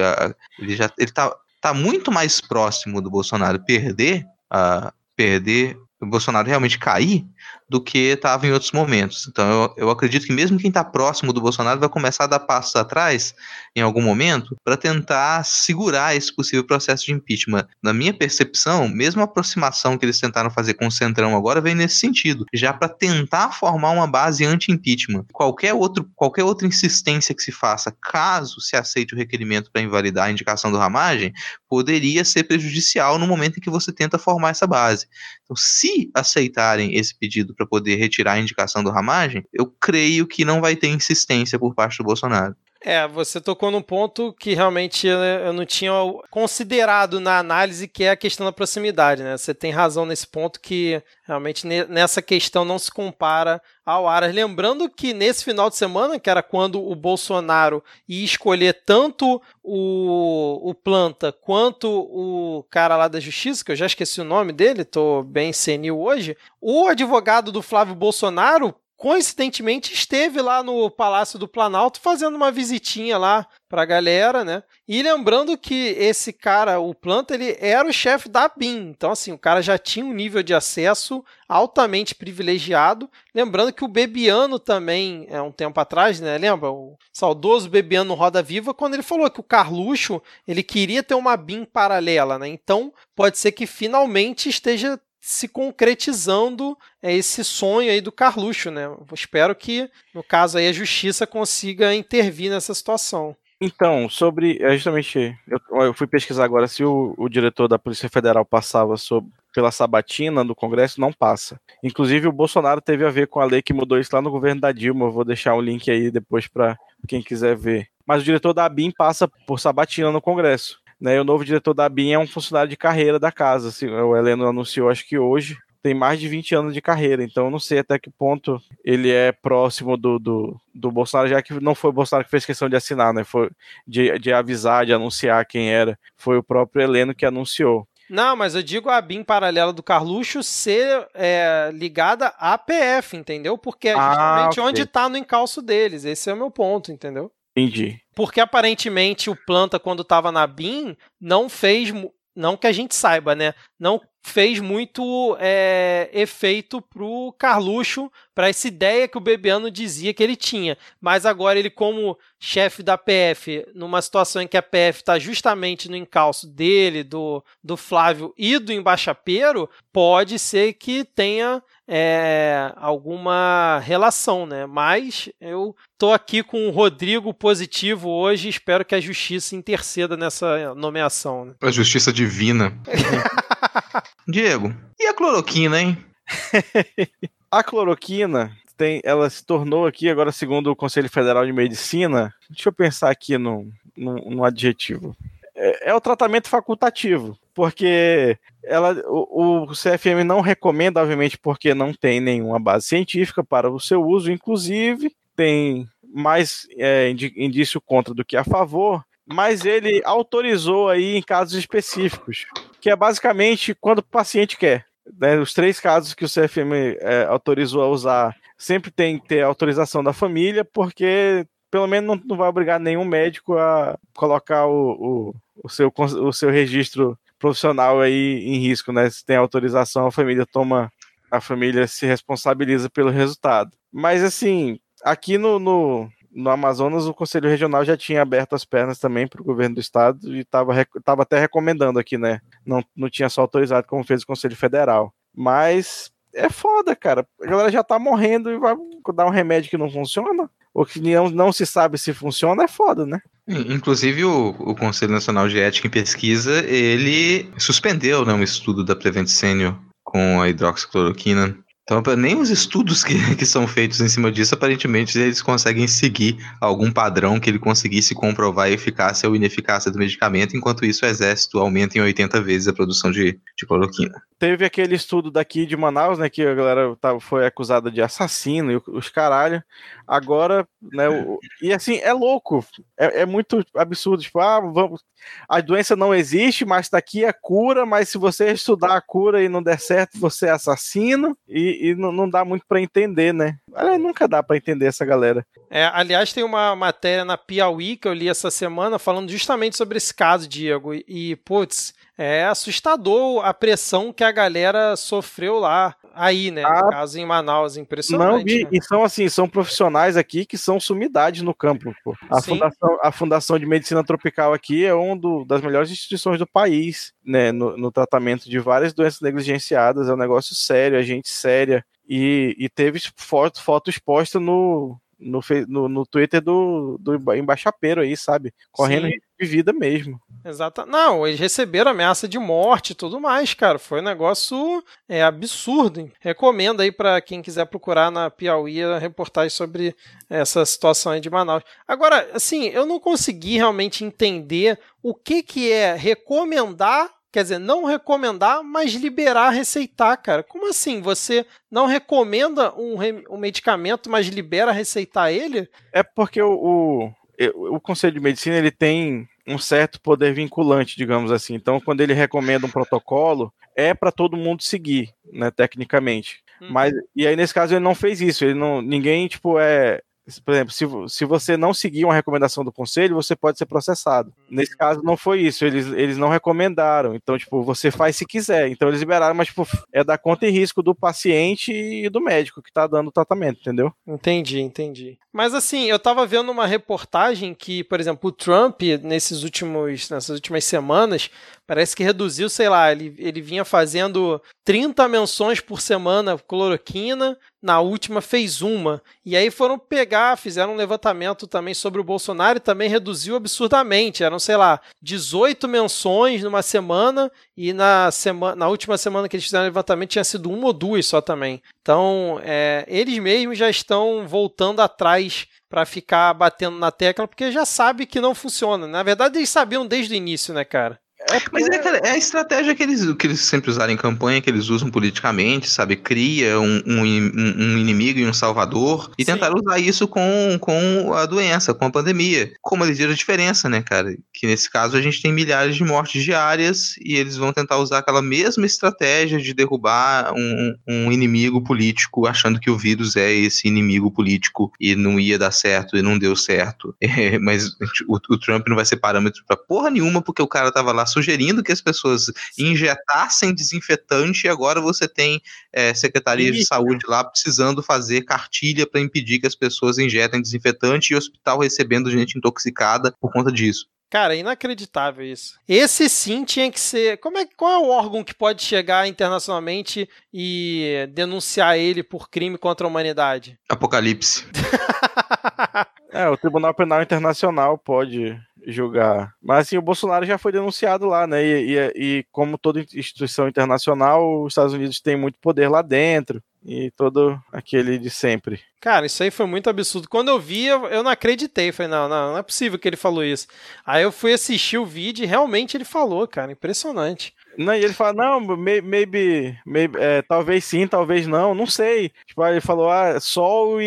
ele 0.58 0.78
já 0.78 0.90
ele 0.98 1.12
tá, 1.12 1.36
tá 1.60 1.74
muito 1.74 2.10
mais 2.10 2.40
próximo 2.40 3.02
do 3.02 3.10
Bolsonaro 3.10 3.60
perder, 3.66 4.26
a 4.50 4.94
perder 5.14 5.78
o 6.02 6.06
Bolsonaro 6.06 6.48
realmente 6.48 6.80
cair 6.80 7.26
do 7.70 7.82
que 7.82 7.98
estava 7.98 8.48
em 8.48 8.52
outros 8.52 8.72
momentos. 8.72 9.28
Então 9.28 9.50
eu, 9.50 9.74
eu 9.78 9.90
acredito 9.90 10.26
que 10.26 10.32
mesmo 10.32 10.58
quem 10.58 10.70
está 10.70 10.84
próximo 10.84 11.34
do 11.34 11.42
Bolsonaro 11.42 11.80
vai 11.80 11.90
começar 11.90 12.24
a 12.24 12.28
dar 12.28 12.40
passos 12.40 12.76
atrás 12.76 13.36
em 13.76 13.82
algum 13.82 14.02
momento 14.02 14.56
para 14.64 14.78
tentar 14.78 15.44
segurar 15.44 16.16
esse 16.16 16.34
possível 16.34 16.64
processo 16.64 17.06
de 17.06 17.14
impeachment. 17.14 17.68
Na 17.84 17.94
minha 17.94 18.14
percepção, 18.14 18.88
mesmo 18.88 19.22
a 19.22 19.26
aproximação 19.26 19.98
que 19.98 20.06
eles 20.06 20.20
tentaram 20.20 20.50
fazer 20.50 20.76
com 20.76 20.88
o 20.88 20.92
Centrão 20.92 21.36
agora 21.36 21.62
vem 21.62 21.76
nesse 21.76 21.98
sentido, 21.98 22.46
já 22.54 22.74
para 22.74 22.90
tentar 22.90 23.52
formar 23.52 23.92
uma 23.92 24.08
base 24.08 24.46
anti-impeachment. 24.46 25.26
Qualquer, 25.34 25.74
outro, 25.74 26.10
qualquer 26.16 26.44
outra 26.44 26.68
insistência 26.68 27.36
que 27.36 27.42
se 27.42 27.52
faça, 27.52 27.96
caso 28.02 28.62
se 28.62 28.76
aceite 28.76 29.14
o 29.14 29.18
requerimento 29.18 29.70
para 29.72 29.82
invalidar 29.82 30.28
a 30.28 30.32
indicação 30.32 30.72
do 30.72 30.78
Ramagem, 30.78 31.34
poderia 31.70 32.24
ser 32.24 32.44
prejudicial 32.44 33.20
no 33.20 33.28
momento 33.28 33.58
em 33.58 33.62
que 33.62 33.70
você 33.70 33.92
tenta 33.92 34.18
formar 34.18 34.52
essa 34.52 34.66
base. 34.66 35.08
Então, 35.44 35.56
se 35.56 36.10
aceitarem 36.14 36.96
esse 36.96 37.16
pedido 37.16 37.37
para 37.46 37.66
poder 37.66 37.96
retirar 37.96 38.34
a 38.34 38.40
indicação 38.40 38.84
do 38.84 38.92
Ramagem, 38.92 39.46
eu 39.54 39.66
creio 39.66 40.28
que 40.28 40.46
não 40.46 40.62
vai 40.62 40.76
ter 40.76 40.88
insistência 40.88 41.60
por 41.60 41.74
parte 41.74 41.98
do 41.98 42.04
Bolsonaro. 42.04 42.56
É, 42.90 43.06
você 43.06 43.42
tocou 43.42 43.70
num 43.70 43.82
ponto 43.82 44.32
que 44.32 44.54
realmente 44.54 45.08
eu 45.08 45.52
não 45.52 45.66
tinha 45.66 45.92
considerado 46.32 47.20
na 47.20 47.38
análise, 47.38 47.86
que 47.86 48.06
é 48.06 48.12
a 48.12 48.16
questão 48.16 48.46
da 48.46 48.52
proximidade, 48.54 49.24
né? 49.24 49.36
Você 49.36 49.54
tem 49.54 49.74
razão 49.74 50.06
nesse 50.06 50.26
ponto 50.26 50.58
que 50.62 51.04
realmente 51.26 51.68
nessa 51.68 52.22
questão 52.22 52.64
não 52.64 52.80
se 52.80 52.90
compara 52.90 53.62
ao 53.86 54.08
Aras. 54.08 54.34
Lembrando 54.34 54.90
que 54.90 55.12
nesse 55.12 55.44
final 55.44 55.70
de 55.70 55.76
semana, 55.76 56.18
que 56.18 56.30
era 56.30 56.42
quando 56.42 56.82
o 56.82 56.96
Bolsonaro 56.96 57.84
ia 58.08 58.24
escolher 58.24 58.82
tanto 58.86 59.42
o, 59.62 60.70
o 60.70 60.74
Planta 60.74 61.34
quanto 61.34 61.90
o 61.90 62.64
cara 62.70 62.96
lá 62.96 63.10
da 63.10 63.20
Justiça, 63.20 63.66
que 63.66 63.74
eu 63.74 63.76
já 63.76 63.86
esqueci 63.86 64.22
o 64.22 64.24
nome 64.24 64.54
dele, 64.54 64.86
tô 64.86 65.24
bem 65.24 65.52
senil 65.52 66.00
hoje, 66.00 66.38
o 66.62 66.88
advogado 66.88 67.52
do 67.52 67.62
Flávio 67.62 67.94
Bolsonaro 67.94 68.74
coincidentemente 68.98 69.94
esteve 69.94 70.42
lá 70.42 70.64
no 70.64 70.90
Palácio 70.90 71.38
do 71.38 71.48
Planalto 71.48 72.02
fazendo 72.02 72.36
uma 72.36 72.52
visitinha 72.52 73.18
lá 73.18 73.48
pra 73.70 73.86
galera, 73.86 74.44
né? 74.44 74.64
E 74.88 75.04
lembrando 75.04 75.58
que 75.58 75.96
esse 76.00 76.34
cara, 76.34 76.80
o 76.80 76.96
Planta, 76.96 77.36
ele 77.36 77.56
era 77.60 77.88
o 77.88 77.94
chefe 77.94 78.28
da 78.28 78.48
BIM. 78.48 78.90
Então, 78.90 79.12
assim, 79.12 79.32
o 79.32 79.38
cara 79.38 79.62
já 79.62 79.78
tinha 79.78 80.06
um 80.06 80.14
nível 80.14 80.42
de 80.42 80.54
acesso 80.54 81.24
altamente 81.48 82.16
privilegiado. 82.16 83.10
Lembrando 83.36 83.74
que 83.74 83.84
o 83.84 83.90
Bebiano 83.90 84.58
também, 84.58 85.28
é 85.30 85.42
um 85.42 85.52
tempo 85.52 85.80
atrás, 85.80 86.20
né? 86.20 86.38
Lembra? 86.38 86.72
O 86.72 86.98
saudoso 87.12 87.70
Bebiano 87.70 88.14
Roda 88.14 88.42
Viva, 88.42 88.74
quando 88.74 88.96
ele 88.96 89.04
falou 89.04 89.30
que 89.30 89.40
o 89.40 89.44
Carluxo, 89.44 90.22
ele 90.48 90.64
queria 90.64 91.04
ter 91.04 91.16
uma 91.16 91.38
BIM 91.38 91.66
paralela, 91.66 92.40
né? 92.40 92.48
Então, 92.48 92.94
pode 93.16 93.38
ser 93.38 93.52
que 93.52 93.68
finalmente 93.68 94.50
esteja 94.50 95.00
se 95.28 95.46
concretizando 95.46 96.78
é, 97.04 97.14
esse 97.14 97.44
sonho 97.44 97.92
aí 97.92 98.00
do 98.00 98.14
Carluxo, 98.14 98.72
né? 98.72 98.86
Eu 98.86 99.06
espero 99.14 99.54
que, 99.54 99.90
no 100.14 100.24
caso 100.24 100.58
aí, 100.58 100.70
a 100.70 100.72
justiça 100.72 101.28
consiga 101.28 101.94
intervir 101.94 102.50
nessa 102.50 102.74
situação. 102.74 103.36
Então, 103.60 104.08
sobre. 104.08 104.58
É 104.62 104.74
justamente. 104.74 105.38
Eu, 105.46 105.60
eu, 105.82 105.94
fui 105.94 106.08
pesquisar 106.08 106.46
agora 106.46 106.66
se 106.66 106.82
o, 106.82 107.14
o 107.18 107.28
diretor 107.28 107.68
da 107.68 107.78
Polícia 107.78 108.08
Federal 108.08 108.46
passava 108.46 108.96
sobre, 108.96 109.30
pela 109.54 109.70
sabatina 109.70 110.46
do 110.46 110.56
Congresso, 110.56 111.02
não 111.02 111.12
passa. 111.12 111.60
Inclusive, 111.84 112.30
o 112.30 112.32
Bolsonaro 112.32 112.80
teve 112.80 113.06
a 113.06 113.10
ver 113.10 113.28
com 113.28 113.42
a 113.42 113.46
lei 113.46 113.62
que 113.62 113.74
mudou 113.74 114.00
isso 114.00 114.16
lá 114.16 114.22
no 114.22 114.32
governo 114.32 114.62
da 114.62 114.72
Dilma. 114.72 115.08
Eu 115.08 115.12
vou 115.12 115.26
deixar 115.26 115.56
o 115.56 115.58
um 115.58 115.62
link 115.62 115.92
aí 115.92 116.10
depois 116.10 116.48
para 116.48 116.78
quem 117.06 117.22
quiser 117.22 117.58
ver. 117.58 117.90
mas 118.06 118.22
o 118.22 118.26
diretor 118.26 118.54
da 118.54 118.64
ABIN 118.64 118.92
passa 118.92 119.28
por 119.28 119.60
sabatina 119.60 120.10
no 120.10 120.22
Congresso. 120.22 120.80
Né, 121.00 121.16
e 121.16 121.20
o 121.20 121.24
novo 121.24 121.46
diretor 121.46 121.74
da 121.74 121.86
ABIN 121.86 122.12
é 122.12 122.20
um 122.20 122.28
funcionário 122.28 122.70
de 122.70 122.78
carreira 122.78 123.20
da 123.20 123.32
casa. 123.32 123.70
Assim, 123.70 123.88
o 123.88 124.16
Heleno 124.16 124.48
anunciou, 124.48 124.90
acho 124.90 125.08
que 125.08 125.18
hoje, 125.18 125.58
tem 125.82 125.94
mais 125.94 126.20
de 126.20 126.28
20 126.28 126.56
anos 126.56 126.74
de 126.74 126.82
carreira, 126.82 127.24
então 127.24 127.46
eu 127.46 127.52
não 127.52 127.60
sei 127.60 127.80
até 127.80 127.98
que 127.98 128.10
ponto 128.10 128.60
ele 128.84 129.12
é 129.12 129.32
próximo 129.32 129.96
do, 129.96 130.20
do, 130.20 130.60
do 130.74 130.92
Bolsonaro, 130.92 131.30
já 131.30 131.42
que 131.42 131.54
não 131.62 131.76
foi 131.76 131.92
o 131.92 131.94
Bolsonaro 131.94 132.26
que 132.26 132.32
fez 132.32 132.46
questão 132.46 132.68
de 132.68 132.76
assinar, 132.76 133.14
né? 133.14 133.24
Foi 133.24 133.50
de, 133.88 134.18
de 134.20 134.34
avisar, 134.34 134.86
de 134.86 134.94
anunciar 134.94 135.46
quem 135.46 135.72
era. 135.72 135.98
Foi 136.18 136.38
o 136.38 136.44
próprio 136.44 136.82
Heleno 136.82 137.16
que 137.16 137.26
anunciou. 137.26 137.88
Não, 138.10 138.36
mas 138.36 138.56
eu 138.56 138.64
digo 138.64 138.90
a 138.90 139.02
BIM 139.02 139.24
paralela 139.24 139.74
do 139.74 139.84
Carluxo 139.84 140.42
ser 140.42 141.08
é, 141.14 141.70
ligada 141.74 142.28
à 142.38 142.58
PF, 142.58 143.18
entendeu? 143.18 143.58
Porque 143.58 143.90
é 143.90 143.94
ah, 143.94 144.10
justamente 144.10 144.60
ah, 144.60 144.62
okay. 144.62 144.64
onde 144.64 144.82
está 144.84 145.10
no 145.10 145.18
encalço 145.18 145.62
deles. 145.62 146.06
Esse 146.06 146.30
é 146.30 146.34
o 146.34 146.38
meu 146.38 146.50
ponto, 146.50 146.92
entendeu? 146.92 147.32
Entendi. 147.58 148.00
Porque 148.14 148.40
aparentemente 148.40 149.30
o 149.30 149.36
Planta, 149.36 149.80
quando 149.80 150.04
estava 150.04 150.32
na 150.32 150.46
BIM, 150.46 150.96
não 151.20 151.50
fez 151.50 151.92
não 152.36 152.56
que 152.56 152.68
a 152.68 152.72
gente 152.72 152.94
saiba, 152.94 153.34
né? 153.34 153.56
Não 153.80 154.00
fez 154.22 154.60
muito 154.60 155.36
é, 155.40 156.10
efeito 156.14 156.80
pro 156.80 157.34
Carluxo, 157.40 158.12
para 158.36 158.50
essa 158.50 158.68
ideia 158.68 159.08
que 159.08 159.18
o 159.18 159.22
Bebiano 159.22 159.72
dizia 159.72 160.14
que 160.14 160.22
ele 160.22 160.36
tinha. 160.36 160.78
Mas 161.02 161.26
agora 161.26 161.58
ele, 161.58 161.72
como 161.72 162.18
chefe 162.40 162.84
da 162.84 162.96
PF, 162.96 163.66
numa 163.74 164.02
situação 164.02 164.42
em 164.42 164.48
que 164.48 164.58
a 164.58 164.62
PF 164.62 165.00
está 165.00 165.18
justamente 165.18 165.90
no 165.90 165.96
encalço 165.96 166.46
dele, 166.48 167.04
do, 167.04 167.44
do 167.64 167.76
Flávio 167.76 168.34
e 168.38 168.60
do 168.60 168.72
embaixapeiro, 168.72 169.68
pode 169.92 170.38
ser 170.38 170.74
que 170.74 171.04
tenha 171.04 171.64
é, 171.88 172.74
alguma 172.76 173.80
relação, 173.80 174.46
né? 174.46 174.66
Mas 174.66 175.30
eu 175.40 175.76
tô 175.98 176.12
aqui 176.12 176.44
com 176.44 176.68
o 176.68 176.72
Rodrigo 176.72 177.34
positivo 177.34 178.10
hoje, 178.10 178.50
espero 178.50 178.84
que 178.84 178.94
a 178.94 179.00
justiça 179.00 179.56
interceda 179.56 180.18
nessa 180.18 180.76
nomeação. 180.76 181.46
Né? 181.46 181.54
A 181.62 181.72
justiça 181.72 182.12
divina. 182.12 182.78
Diego, 184.28 184.76
e 185.00 185.08
a 185.08 185.14
cloroquina, 185.14 185.82
hein? 185.82 185.98
a 187.50 187.64
cloroquina 187.64 188.52
tem, 188.76 189.02
ela 189.04 189.30
se 189.30 189.44
tornou 189.44 189.88
aqui, 189.88 190.10
agora 190.10 190.32
segundo 190.32 190.70
o 190.70 190.76
Conselho 190.76 191.10
Federal 191.10 191.46
de 191.46 191.54
Medicina, 191.54 192.34
deixa 192.50 192.70
eu 192.70 192.74
pensar 192.74 193.10
aqui 193.10 193.38
no, 193.38 193.72
no, 193.96 194.16
no 194.16 194.44
adjetivo. 194.44 195.16
É, 195.56 195.90
é, 195.90 195.94
o 195.96 196.00
tratamento 196.00 196.48
facultativo, 196.48 197.38
porque 197.58 198.38
ela, 198.64 199.02
o, 199.08 199.64
o, 199.64 199.68
CFM 199.72 200.24
não 200.24 200.42
recomenda, 200.42 201.02
obviamente, 201.02 201.40
porque 201.40 201.74
não 201.74 201.92
tem 201.92 202.20
nenhuma 202.20 202.60
base 202.60 202.86
científica 202.86 203.44
para 203.44 203.68
o 203.68 203.80
seu 203.80 204.06
uso, 204.06 204.32
inclusive 204.32 205.12
tem 205.36 205.90
mais 206.08 206.68
é, 206.78 207.10
indício 207.36 207.82
contra 207.82 208.14
do 208.14 208.24
que 208.24 208.38
a 208.38 208.44
favor, 208.44 209.04
mas 209.26 209.66
ele 209.66 210.04
autorizou 210.06 210.88
aí 210.88 211.16
em 211.16 211.22
casos 211.24 211.58
específicos, 211.58 212.46
que 212.80 212.92
é 212.92 212.96
basicamente 212.96 213.74
quando 213.74 214.00
o 214.00 214.04
paciente 214.04 214.56
quer. 214.56 214.86
Né, 215.20 215.36
os 215.40 215.52
três 215.52 215.80
casos 215.80 216.14
que 216.14 216.26
o 216.26 216.30
CFM 216.30 216.96
é, 217.00 217.26
autorizou 217.26 217.82
a 217.82 217.90
usar 217.90 218.36
sempre 218.56 218.92
tem 218.92 219.18
que 219.18 219.30
ter 219.30 219.42
autorização 219.42 220.04
da 220.04 220.14
família, 220.14 220.64
porque 220.64 221.44
pelo 221.72 221.88
menos 221.88 222.08
não, 222.08 222.24
não 222.24 222.38
vai 222.38 222.50
obrigar 222.50 222.80
nenhum 222.80 223.04
médico 223.04 223.58
a 223.58 223.98
colocar 224.14 224.68
o, 224.68 224.92
o, 224.92 225.36
o, 225.64 225.70
seu, 225.70 225.92
o 225.98 226.32
seu 226.32 226.52
registro 226.52 227.18
profissional 227.40 228.02
aí 228.02 228.44
em 228.46 228.60
risco, 228.60 228.92
né? 228.92 229.10
Se 229.10 229.26
tem 229.26 229.36
autorização, 229.36 230.08
a 230.08 230.12
família 230.12 230.46
toma, 230.46 230.92
a 231.32 231.40
família 231.42 231.88
se 231.88 232.06
responsabiliza 232.06 232.90
pelo 232.90 233.10
resultado. 233.10 233.72
Mas 233.92 234.24
assim, 234.24 234.80
aqui 235.04 235.38
no, 235.38 235.60
no, 235.60 236.10
no 236.32 236.50
Amazonas, 236.50 237.06
o 237.06 237.14
Conselho 237.14 237.50
Regional 237.50 237.84
já 237.84 237.98
tinha 237.98 238.22
aberto 238.22 238.54
as 238.54 238.66
pernas 238.66 239.00
também 239.00 239.28
para 239.28 239.42
o 239.42 239.46
governo 239.46 239.76
do 239.76 239.82
estado 239.82 240.36
e 240.36 240.42
estava 240.42 240.74
tava 241.04 241.24
até 241.24 241.40
recomendando 241.40 242.00
aqui, 242.00 242.18
né? 242.18 242.40
Não, 242.66 242.84
não 242.96 243.10
tinha 243.10 243.30
só 243.30 243.42
autorizado 243.42 243.88
como 243.88 244.04
fez 244.04 244.24
o 244.24 244.28
Conselho 244.28 244.56
Federal. 244.56 245.14
Mas 245.36 246.12
é 246.38 246.50
foda, 246.50 246.96
cara. 246.96 247.28
A 247.42 247.46
galera 247.46 247.72
já 247.72 247.84
tá 247.84 247.98
morrendo 247.98 248.52
e 248.52 248.58
vai 248.58 248.76
dar 249.16 249.26
um 249.26 249.32
remédio 249.32 249.70
que 249.70 249.78
não 249.78 249.90
funciona. 249.90 250.50
Ou 250.74 250.86
que 250.86 251.00
não, 251.00 251.30
não 251.30 251.52
se 251.52 251.66
sabe 251.66 251.98
se 251.98 252.14
funciona, 252.14 252.64
é 252.64 252.68
foda, 252.68 253.06
né? 253.06 253.20
Inclusive, 253.48 254.24
o, 254.26 254.50
o 254.60 254.76
Conselho 254.76 255.12
Nacional 255.12 255.48
de 255.48 255.60
Ética 255.60 255.88
e 255.88 255.90
Pesquisa, 255.90 256.64
ele 256.66 257.50
suspendeu 257.58 258.24
né, 258.26 258.34
um 258.34 258.44
estudo 258.44 258.84
da 258.84 258.96
Prevent 258.96 259.28
Senior 259.28 259.76
com 260.04 260.40
a 260.42 260.50
hidroxicloroquina 260.50 261.58
então, 261.90 262.16
nem 262.18 262.38
os 262.38 262.50
estudos 262.50 263.02
que, 263.02 263.14
que 263.36 263.46
são 263.46 263.66
feitos 263.66 264.02
em 264.02 264.10
cima 264.10 264.30
disso, 264.30 264.54
aparentemente, 264.54 265.18
eles 265.18 265.42
conseguem 265.42 265.88
seguir 265.88 266.38
algum 266.60 266.92
padrão 266.92 267.40
que 267.40 267.50
ele 267.50 267.60
conseguisse 267.60 268.14
comprovar 268.14 268.66
a 268.66 268.72
eficácia 268.72 269.30
ou 269.30 269.36
ineficácia 269.36 269.90
do 269.90 269.98
medicamento, 269.98 270.56
enquanto 270.56 270.84
isso 270.84 271.06
o 271.06 271.08
exército 271.08 271.60
aumenta 271.60 271.98
em 271.98 272.02
80 272.02 272.42
vezes 272.42 272.68
a 272.68 272.74
produção 272.74 273.10
de, 273.10 273.40
de 273.58 273.66
cloroquina. 273.66 274.22
Teve 274.38 274.66
aquele 274.66 274.96
estudo 274.96 275.32
daqui 275.32 275.66
de 275.66 275.78
Manaus, 275.78 276.20
né, 276.20 276.30
que 276.30 276.42
a 276.42 276.54
galera 276.54 276.96
tá, 277.00 277.18
foi 277.22 277.46
acusada 277.46 277.90
de 277.90 278.02
assassino 278.02 278.72
e 278.72 278.82
os 278.88 279.08
caralho. 279.10 279.64
Agora, 280.08 280.66
né, 280.82 281.10
o, 281.10 281.38
e 281.62 281.74
assim, 281.74 281.98
é 281.98 282.14
louco, 282.14 282.66
é, 282.98 283.22
é 283.22 283.26
muito 283.26 283.66
absurdo, 283.76 284.24
tipo, 284.24 284.40
ah, 284.40 284.62
vamos, 284.62 285.04
a 285.50 285.60
doença 285.60 285.98
não 285.98 286.16
existe, 286.16 286.64
mas 286.64 286.88
tá 286.88 286.98
aqui 286.98 287.26
a 287.26 287.34
cura, 287.34 287.86
mas 287.86 288.08
se 288.08 288.18
você 288.18 288.52
estudar 288.52 288.96
a 288.96 289.02
cura 289.02 289.44
e 289.44 289.50
não 289.50 289.62
der 289.62 289.80
certo, 289.80 290.18
você 290.18 290.46
é 290.46 290.52
assassino, 290.52 291.38
e, 291.48 291.90
e 291.90 291.96
não, 291.96 292.12
não, 292.12 292.30
dá 292.30 292.46
muito 292.46 292.66
para 292.66 292.82
entender, 292.82 293.34
né? 293.34 293.58
Aliás, 293.78 294.02
nunca 294.02 294.28
dá 294.28 294.42
para 294.42 294.58
entender 294.58 294.88
essa 294.88 295.06
galera. 295.06 295.46
É, 295.70 295.86
aliás, 295.94 296.34
tem 296.34 296.44
uma 296.44 296.76
matéria 296.76 297.24
na 297.24 297.38
Piauí 297.38 297.96
que 297.96 298.08
eu 298.08 298.14
li 298.14 298.28
essa 298.28 298.50
semana 298.50 298.98
falando 298.98 299.30
justamente 299.30 299.78
sobre 299.78 299.98
esse 299.98 300.14
caso, 300.14 300.48
Diego, 300.48 300.94
e, 300.94 301.06
e 301.08 301.36
putz, 301.36 301.94
é 302.18 302.46
assustador 302.46 303.46
a 303.46 303.54
pressão 303.54 304.12
que 304.12 304.24
a 304.24 304.32
galera 304.32 304.96
sofreu 304.96 305.60
lá 305.60 305.96
aí, 306.16 306.50
né? 306.50 306.64
Ah, 306.66 306.82
no 306.82 306.90
caso 306.90 307.20
em 307.20 307.26
Manaus, 307.26 307.78
impressionante. 307.78 308.32
Não, 308.32 308.40
e, 308.40 308.64
né? 308.64 308.70
e, 308.72 308.82
são 308.82 309.04
assim, 309.04 309.30
são 309.30 309.48
profissionais 309.48 310.18
aqui 310.18 310.44
que 310.44 310.58
são 310.58 310.80
sumidades 310.80 311.44
no 311.44 311.54
campo. 311.54 311.94
Pô. 312.04 312.16
A, 312.30 312.42
fundação, 312.42 313.00
a 313.04 313.12
Fundação 313.12 313.60
de 313.60 313.68
Medicina 313.68 314.04
Tropical 314.04 314.52
aqui 314.54 314.84
é 314.84 314.94
uma 314.96 315.46
das 315.46 315.62
melhores 315.62 315.92
instituições 315.92 316.40
do 316.40 316.48
país, 316.48 317.14
né? 317.24 317.52
No, 317.52 317.78
no, 317.78 317.92
tratamento 317.92 318.50
de 318.50 318.58
várias 318.58 318.94
doenças 318.94 319.22
negligenciadas. 319.22 320.10
É 320.10 320.14
um 320.14 320.18
negócio 320.18 320.56
sério, 320.56 320.98
a 320.98 321.04
gente 321.04 321.30
séria. 321.30 321.86
E, 322.08 322.56
e 322.58 322.70
teve 322.70 323.00
foto, 323.18 323.90
exposta 323.90 324.40
no, 324.40 325.00
no, 325.20 325.40
no, 325.68 325.90
no 325.90 326.06
Twitter 326.06 326.42
do, 326.42 326.98
do 327.00 327.36
embaixapeiro 327.36 328.02
aí, 328.02 328.16
sabe? 328.16 328.54
Correndo 328.72 329.08
Sim. 329.08 329.18
de 329.40 329.46
vida 329.46 329.74
mesmo. 329.74 330.22
Exato. 330.46 330.86
Não, 330.86 331.28
eles 331.28 331.40
receberam 331.40 331.92
ameaça 331.92 332.28
de 332.28 332.38
morte 332.38 332.92
e 332.92 332.96
tudo 332.96 333.20
mais, 333.20 333.54
cara. 333.54 333.80
Foi 333.80 334.00
um 334.00 334.04
negócio 334.04 334.84
é, 335.10 335.24
absurdo. 335.24 336.00
Hein? 336.00 336.12
Recomendo 336.20 336.82
aí 336.82 336.92
para 336.92 337.20
quem 337.20 337.42
quiser 337.42 337.66
procurar 337.66 338.12
na 338.12 338.30
Piauí 338.30 338.82
a 338.84 339.00
reportagem 339.00 339.50
sobre 339.50 339.96
essa 340.30 340.64
situação 340.66 341.12
aí 341.12 341.20
de 341.20 341.30
Manaus. 341.30 341.64
Agora, 341.88 342.30
assim, 342.34 342.66
eu 342.68 342.86
não 342.86 343.00
consegui 343.00 343.58
realmente 343.58 344.06
entender 344.06 344.80
o 345.02 345.14
que, 345.14 345.42
que 345.42 345.72
é 345.72 345.96
recomendar 345.96 347.17
Quer 347.38 347.44
dizer, 347.44 347.60
não 347.60 347.84
recomendar, 347.84 348.64
mas 348.64 348.96
liberar 348.96 349.52
receitar, 349.52 350.18
cara. 350.18 350.42
Como 350.42 350.68
assim? 350.68 351.02
Você 351.02 351.46
não 351.70 351.86
recomenda 351.86 352.74
um, 352.74 352.96
um 353.30 353.38
medicamento, 353.38 354.10
mas 354.10 354.26
libera 354.26 354.72
receitar 354.72 355.32
ele? 355.32 355.70
É 355.94 356.02
porque 356.02 356.42
o, 356.42 357.14
o, 357.40 357.76
o 357.76 357.80
Conselho 357.80 358.16
de 358.16 358.20
Medicina 358.20 358.56
ele 358.56 358.72
tem 358.72 359.30
um 359.46 359.60
certo 359.60 360.02
poder 360.02 360.34
vinculante, 360.34 360.98
digamos 360.98 361.32
assim. 361.32 361.54
Então, 361.54 361.80
quando 361.80 362.02
ele 362.02 362.14
recomenda 362.14 362.66
um 362.66 362.72
protocolo, 362.72 363.54
é 363.76 363.94
para 363.94 364.12
todo 364.12 364.36
mundo 364.36 364.64
seguir, 364.64 365.14
né, 365.32 365.52
tecnicamente. 365.52 366.40
Hum. 366.60 366.70
Mas 366.72 366.92
e 367.16 367.28
aí 367.28 367.36
nesse 367.36 367.54
caso 367.54 367.76
ele 367.76 367.84
não 367.84 367.94
fez 367.94 368.20
isso. 368.20 368.46
Ele 368.46 368.56
não, 368.56 368.82
ninguém 368.82 369.28
tipo 369.28 369.60
é 369.60 370.02
por 370.44 370.54
exemplo, 370.54 370.72
se, 370.74 371.18
se 371.18 371.26
você 371.26 371.56
não 371.56 371.74
seguir 371.74 372.04
uma 372.06 372.14
recomendação 372.14 372.64
do 372.64 372.72
conselho, 372.72 373.16
você 373.16 373.36
pode 373.36 373.58
ser 373.58 373.66
processado. 373.66 374.34
Nesse 374.50 374.74
uhum. 374.74 374.78
caso, 374.78 375.02
não 375.04 375.16
foi 375.16 375.42
isso. 375.42 375.64
Eles, 375.64 375.88
eles 375.88 376.18
não 376.18 376.30
recomendaram. 376.30 377.16
Então, 377.16 377.38
tipo, 377.38 377.64
você 377.64 377.90
faz 377.90 378.16
se 378.16 378.26
quiser. 378.26 378.70
Então, 378.70 378.90
eles 378.90 379.00
liberaram, 379.00 379.36
mas, 379.36 379.48
tipo, 379.48 379.66
é 379.94 380.04
da 380.04 380.18
conta 380.18 380.46
e 380.46 380.52
risco 380.52 380.84
do 380.84 380.94
paciente 380.94 381.72
e 381.72 382.10
do 382.10 382.22
médico 382.22 382.62
que 382.62 382.74
tá 382.74 382.86
dando 382.88 383.08
o 383.08 383.12
tratamento, 383.12 383.62
entendeu? 383.62 383.92
Entendi, 384.06 384.60
entendi. 384.60 385.18
Mas, 385.34 385.54
assim, 385.54 385.86
eu 385.86 386.00
tava 386.00 386.26
vendo 386.26 386.52
uma 386.52 386.66
reportagem 386.66 387.54
que, 387.54 387.84
por 387.84 388.00
exemplo, 388.00 388.30
o 388.30 388.34
Trump, 388.34 388.82
nesses 389.04 389.44
últimos, 389.44 390.10
nessas 390.10 390.36
últimas 390.36 390.64
semanas, 390.64 391.30
parece 391.68 391.96
que 391.96 392.04
reduziu, 392.04 392.50
sei 392.50 392.70
lá, 392.70 392.92
ele, 392.92 393.14
ele 393.18 393.42
vinha 393.42 393.66
fazendo 393.66 394.42
30 394.64 395.08
menções 395.08 395.60
por 395.60 395.82
semana 395.82 396.38
cloroquina, 396.38 397.38
na 397.62 397.82
última 397.82 398.22
fez 398.22 398.62
uma. 398.62 399.02
E 399.26 399.36
aí 399.36 399.52
foram 399.52 399.78
pegar, 399.78 400.38
fizeram 400.38 400.74
um 400.74 400.78
levantamento 400.78 401.46
também 401.46 401.74
sobre 401.74 402.00
o 402.00 402.04
Bolsonaro 402.04 402.58
e 402.58 402.62
também 402.62 402.90
reduziu 402.90 403.36
absurdamente. 403.36 404.24
Eram, 404.24 404.40
sei 404.40 404.56
lá, 404.56 404.80
18 405.02 405.68
menções 405.68 406.42
numa 406.42 406.62
semana 406.62 407.30
e 407.56 407.74
na, 407.74 408.10
semana, 408.12 408.56
na 408.56 408.68
última 408.70 408.98
semana 408.98 409.28
que 409.28 409.36
eles 409.36 409.46
fizeram 409.46 409.66
o 409.66 409.68
levantamento 409.68 410.12
tinha 410.12 410.24
sido 410.24 410.50
uma 410.50 410.68
ou 410.68 410.74
duas 410.74 411.06
só 411.06 411.20
também. 411.20 411.62
Então, 411.88 412.38
é, 412.44 412.84
eles 412.86 413.18
mesmos 413.18 413.58
já 413.58 413.70
estão 413.70 414.28
voltando 414.28 414.82
atrás 414.82 415.48
para 415.70 415.86
ficar 415.86 416.34
batendo 416.34 416.78
na 416.78 416.92
tecla, 416.92 417.26
porque 417.26 417.50
já 417.50 417.64
sabe 417.64 418.06
que 418.06 418.20
não 418.20 418.36
funciona. 418.36 418.86
Na 418.86 419.02
verdade, 419.04 419.38
eles 419.38 419.50
sabiam 419.50 419.88
desde 419.88 420.14
o 420.14 420.18
início, 420.18 420.54
né, 420.54 420.66
cara? 420.66 421.00
É, 421.20 421.42
mas 421.52 421.68
é, 421.68 422.08
é, 422.08 422.12
a 422.12 422.18
estratégia 422.18 422.76
que 422.76 422.84
eles, 422.84 423.12
que 423.14 423.28
eles 423.28 423.42
sempre 423.42 423.72
usaram 423.72 423.92
em 423.92 423.98
campanha, 423.98 424.42
que 424.42 424.50
eles 424.50 424.70
usam 424.70 424.90
politicamente, 424.90 425.70
sabe? 425.70 425.96
Cria 425.96 426.60
um, 426.60 426.82
um, 426.86 427.02
um 427.02 427.78
inimigo 427.78 428.20
e 428.20 428.26
um 428.26 428.34
salvador 428.34 429.12
e 429.18 429.26
Sim. 429.26 429.34
tentaram 429.34 429.56
usar 429.60 429.80
isso 429.80 430.08
com, 430.08 430.58
com 430.60 431.14
a 431.14 431.26
doença, 431.26 431.74
com 431.74 431.86
a 431.86 431.92
pandemia. 431.92 432.52
Como 432.62 432.84
eles 432.86 432.98
viram 432.98 433.12
a 433.12 433.16
diferença, 433.16 433.68
né, 433.68 433.82
cara? 433.82 434.16
Que 434.34 434.48
nesse 434.48 434.70
caso 434.70 434.96
a 434.96 435.02
gente 435.02 435.22
tem 435.22 435.34
milhares 435.34 435.76
de 435.76 435.84
mortes 435.84 436.24
diárias 436.24 436.96
e 437.04 437.16
eles 437.16 437.36
vão 437.36 437.52
tentar 437.52 437.78
usar 437.78 438.00
aquela 438.00 438.22
mesma 438.22 438.66
estratégia 438.66 439.40
de 439.40 439.54
derrubar 439.54 440.34
um, 440.36 440.76
um 440.88 441.12
inimigo 441.12 441.64
político, 441.64 442.28
achando 442.28 442.60
que 442.60 442.70
o 442.70 442.78
vírus 442.78 443.16
é 443.16 443.32
esse 443.32 443.68
inimigo 443.68 444.12
político 444.12 444.72
e 444.80 444.96
não 444.96 445.20
ia 445.20 445.40
dar 445.40 445.52
certo 445.52 445.98
e 445.98 446.02
não 446.02 446.18
deu 446.18 446.36
certo. 446.36 446.96
É, 447.18 447.40
mas 447.40 447.70
o, 448.08 448.20
o 448.30 448.38
Trump 448.38 448.68
não 448.68 448.76
vai 448.76 448.86
ser 448.86 448.98
parâmetro 448.98 449.42
pra 449.48 449.58
porra 449.58 449.90
nenhuma 449.90 450.22
porque 450.22 450.42
o 450.42 450.48
cara 450.48 450.72
tava 450.72 450.92
lá 450.92 451.06
sugerindo 451.18 451.64
que 451.64 451.72
as 451.72 451.82
pessoas 451.82 452.32
injetassem 452.58 453.54
desinfetante 453.54 454.46
e 454.46 454.50
agora 454.50 454.80
você 454.80 455.08
tem 455.08 455.42
é, 455.74 455.94
secretarias 455.94 456.56
de 456.56 456.66
saúde 456.66 457.06
lá 457.08 457.24
precisando 457.24 457.82
fazer 457.82 458.22
cartilha 458.22 458.86
para 458.86 459.02
impedir 459.02 459.40
que 459.40 459.48
as 459.48 459.56
pessoas 459.56 459.98
injetem 459.98 460.42
desinfetante 460.42 461.14
e 461.14 461.18
hospital 461.18 461.60
recebendo 461.60 462.12
gente 462.12 462.38
intoxicada 462.38 463.12
por 463.20 463.32
conta 463.32 463.52
disso. 463.52 463.88
Cara, 464.10 464.36
inacreditável 464.36 465.26
isso. 465.26 465.60
Esse 465.68 466.08
sim 466.08 466.46
tinha 466.46 466.72
que 466.72 466.80
ser. 466.80 467.18
Como 467.18 467.38
é, 467.38 467.46
qual 467.58 467.72
é 467.74 467.78
o 467.78 467.90
órgão 467.90 468.24
que 468.24 468.34
pode 468.34 468.64
chegar 468.64 469.06
internacionalmente 469.06 470.08
e 470.34 471.10
denunciar 471.12 471.78
ele 471.78 472.02
por 472.02 472.30
crime 472.30 472.58
contra 472.58 472.88
a 472.88 472.90
humanidade? 472.90 473.60
Apocalipse. 473.68 474.46
é, 476.14 476.30
o 476.30 476.38
Tribunal 476.38 476.74
Penal 476.74 477.02
Internacional 477.02 477.78
pode 477.78 478.40
julgar. 478.68 479.34
Mas 479.42 479.68
assim, 479.68 479.78
o 479.78 479.82
Bolsonaro 479.82 480.26
já 480.26 480.38
foi 480.38 480.52
denunciado 480.52 481.06
lá, 481.06 481.26
né? 481.26 481.44
E, 481.44 481.76
e, 481.76 481.94
e, 481.96 482.26
como 482.32 482.58
toda 482.58 482.82
instituição 482.82 483.48
internacional, 483.48 484.44
os 484.44 484.52
Estados 484.52 484.74
Unidos 484.74 485.00
têm 485.00 485.16
muito 485.16 485.40
poder 485.40 485.70
lá 485.70 485.82
dentro. 485.82 486.44
E 486.68 486.92
todo 486.92 487.40
aquele 487.54 487.98
de 487.98 488.10
sempre. 488.10 488.60
Cara, 488.82 489.06
isso 489.06 489.24
aí 489.24 489.32
foi 489.32 489.46
muito 489.46 489.70
absurdo. 489.70 490.10
Quando 490.10 490.28
eu 490.28 490.38
vi, 490.38 490.66
eu, 490.66 491.02
não 491.02 491.10
acreditei. 491.10 491.72
Falei, 491.72 491.90
não, 491.90 492.10
não, 492.10 492.32
não 492.34 492.38
é 492.38 492.44
possível 492.44 492.78
que 492.78 492.86
ele 492.86 492.98
falou 492.98 493.24
isso. 493.24 493.48
Aí 493.86 494.04
eu 494.04 494.12
fui 494.12 494.34
assistir 494.34 494.78
o 494.78 494.86
vídeo 494.86 495.24
e 495.24 495.28
realmente 495.28 495.78
ele 495.78 495.86
falou, 495.86 496.28
cara. 496.28 496.52
Impressionante. 496.52 497.34
Não, 497.58 497.74
e 497.74 497.84
ele 497.84 497.94
fala, 497.94 498.14
não, 498.14 498.56
maybe, 498.58 499.58
maybe 499.66 499.98
é, 499.98 500.22
talvez 500.22 500.64
sim, 500.66 500.88
talvez 500.88 501.26
não, 501.26 501.56
não 501.56 501.66
sei. 501.66 502.12
Tipo, 502.28 502.46
ele 502.46 502.62
falou, 502.62 502.92
ah, 502.92 503.20
sol 503.20 503.82
e, 503.82 503.86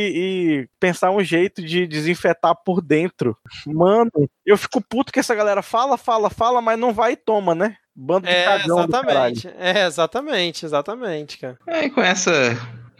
e, 0.62 0.69
pensar 0.81 1.12
um 1.12 1.23
jeito 1.23 1.62
de 1.62 1.86
desinfetar 1.86 2.57
por 2.65 2.81
dentro. 2.81 3.36
Mano, 3.66 4.11
eu 4.44 4.59
fico 4.59 4.81
puto 4.81 5.12
que 5.12 5.20
essa 5.20 5.36
galera 5.36 5.62
fala, 5.62 5.97
fala, 5.97 6.28
fala, 6.28 6.61
mas 6.61 6.78
não 6.78 6.93
vai 6.93 7.12
e 7.12 7.16
toma, 7.16 7.55
né? 7.55 7.77
Bando 7.95 8.27
de 8.27 8.33
é, 8.33 8.45
cagão 8.45 8.79
exatamente. 8.79 9.49
É, 9.59 9.87
exatamente, 9.87 10.65
exatamente, 10.65 11.39
cara. 11.39 11.59
É, 11.67 11.85
e 11.85 11.91
com 11.91 12.01
essa 12.01 12.31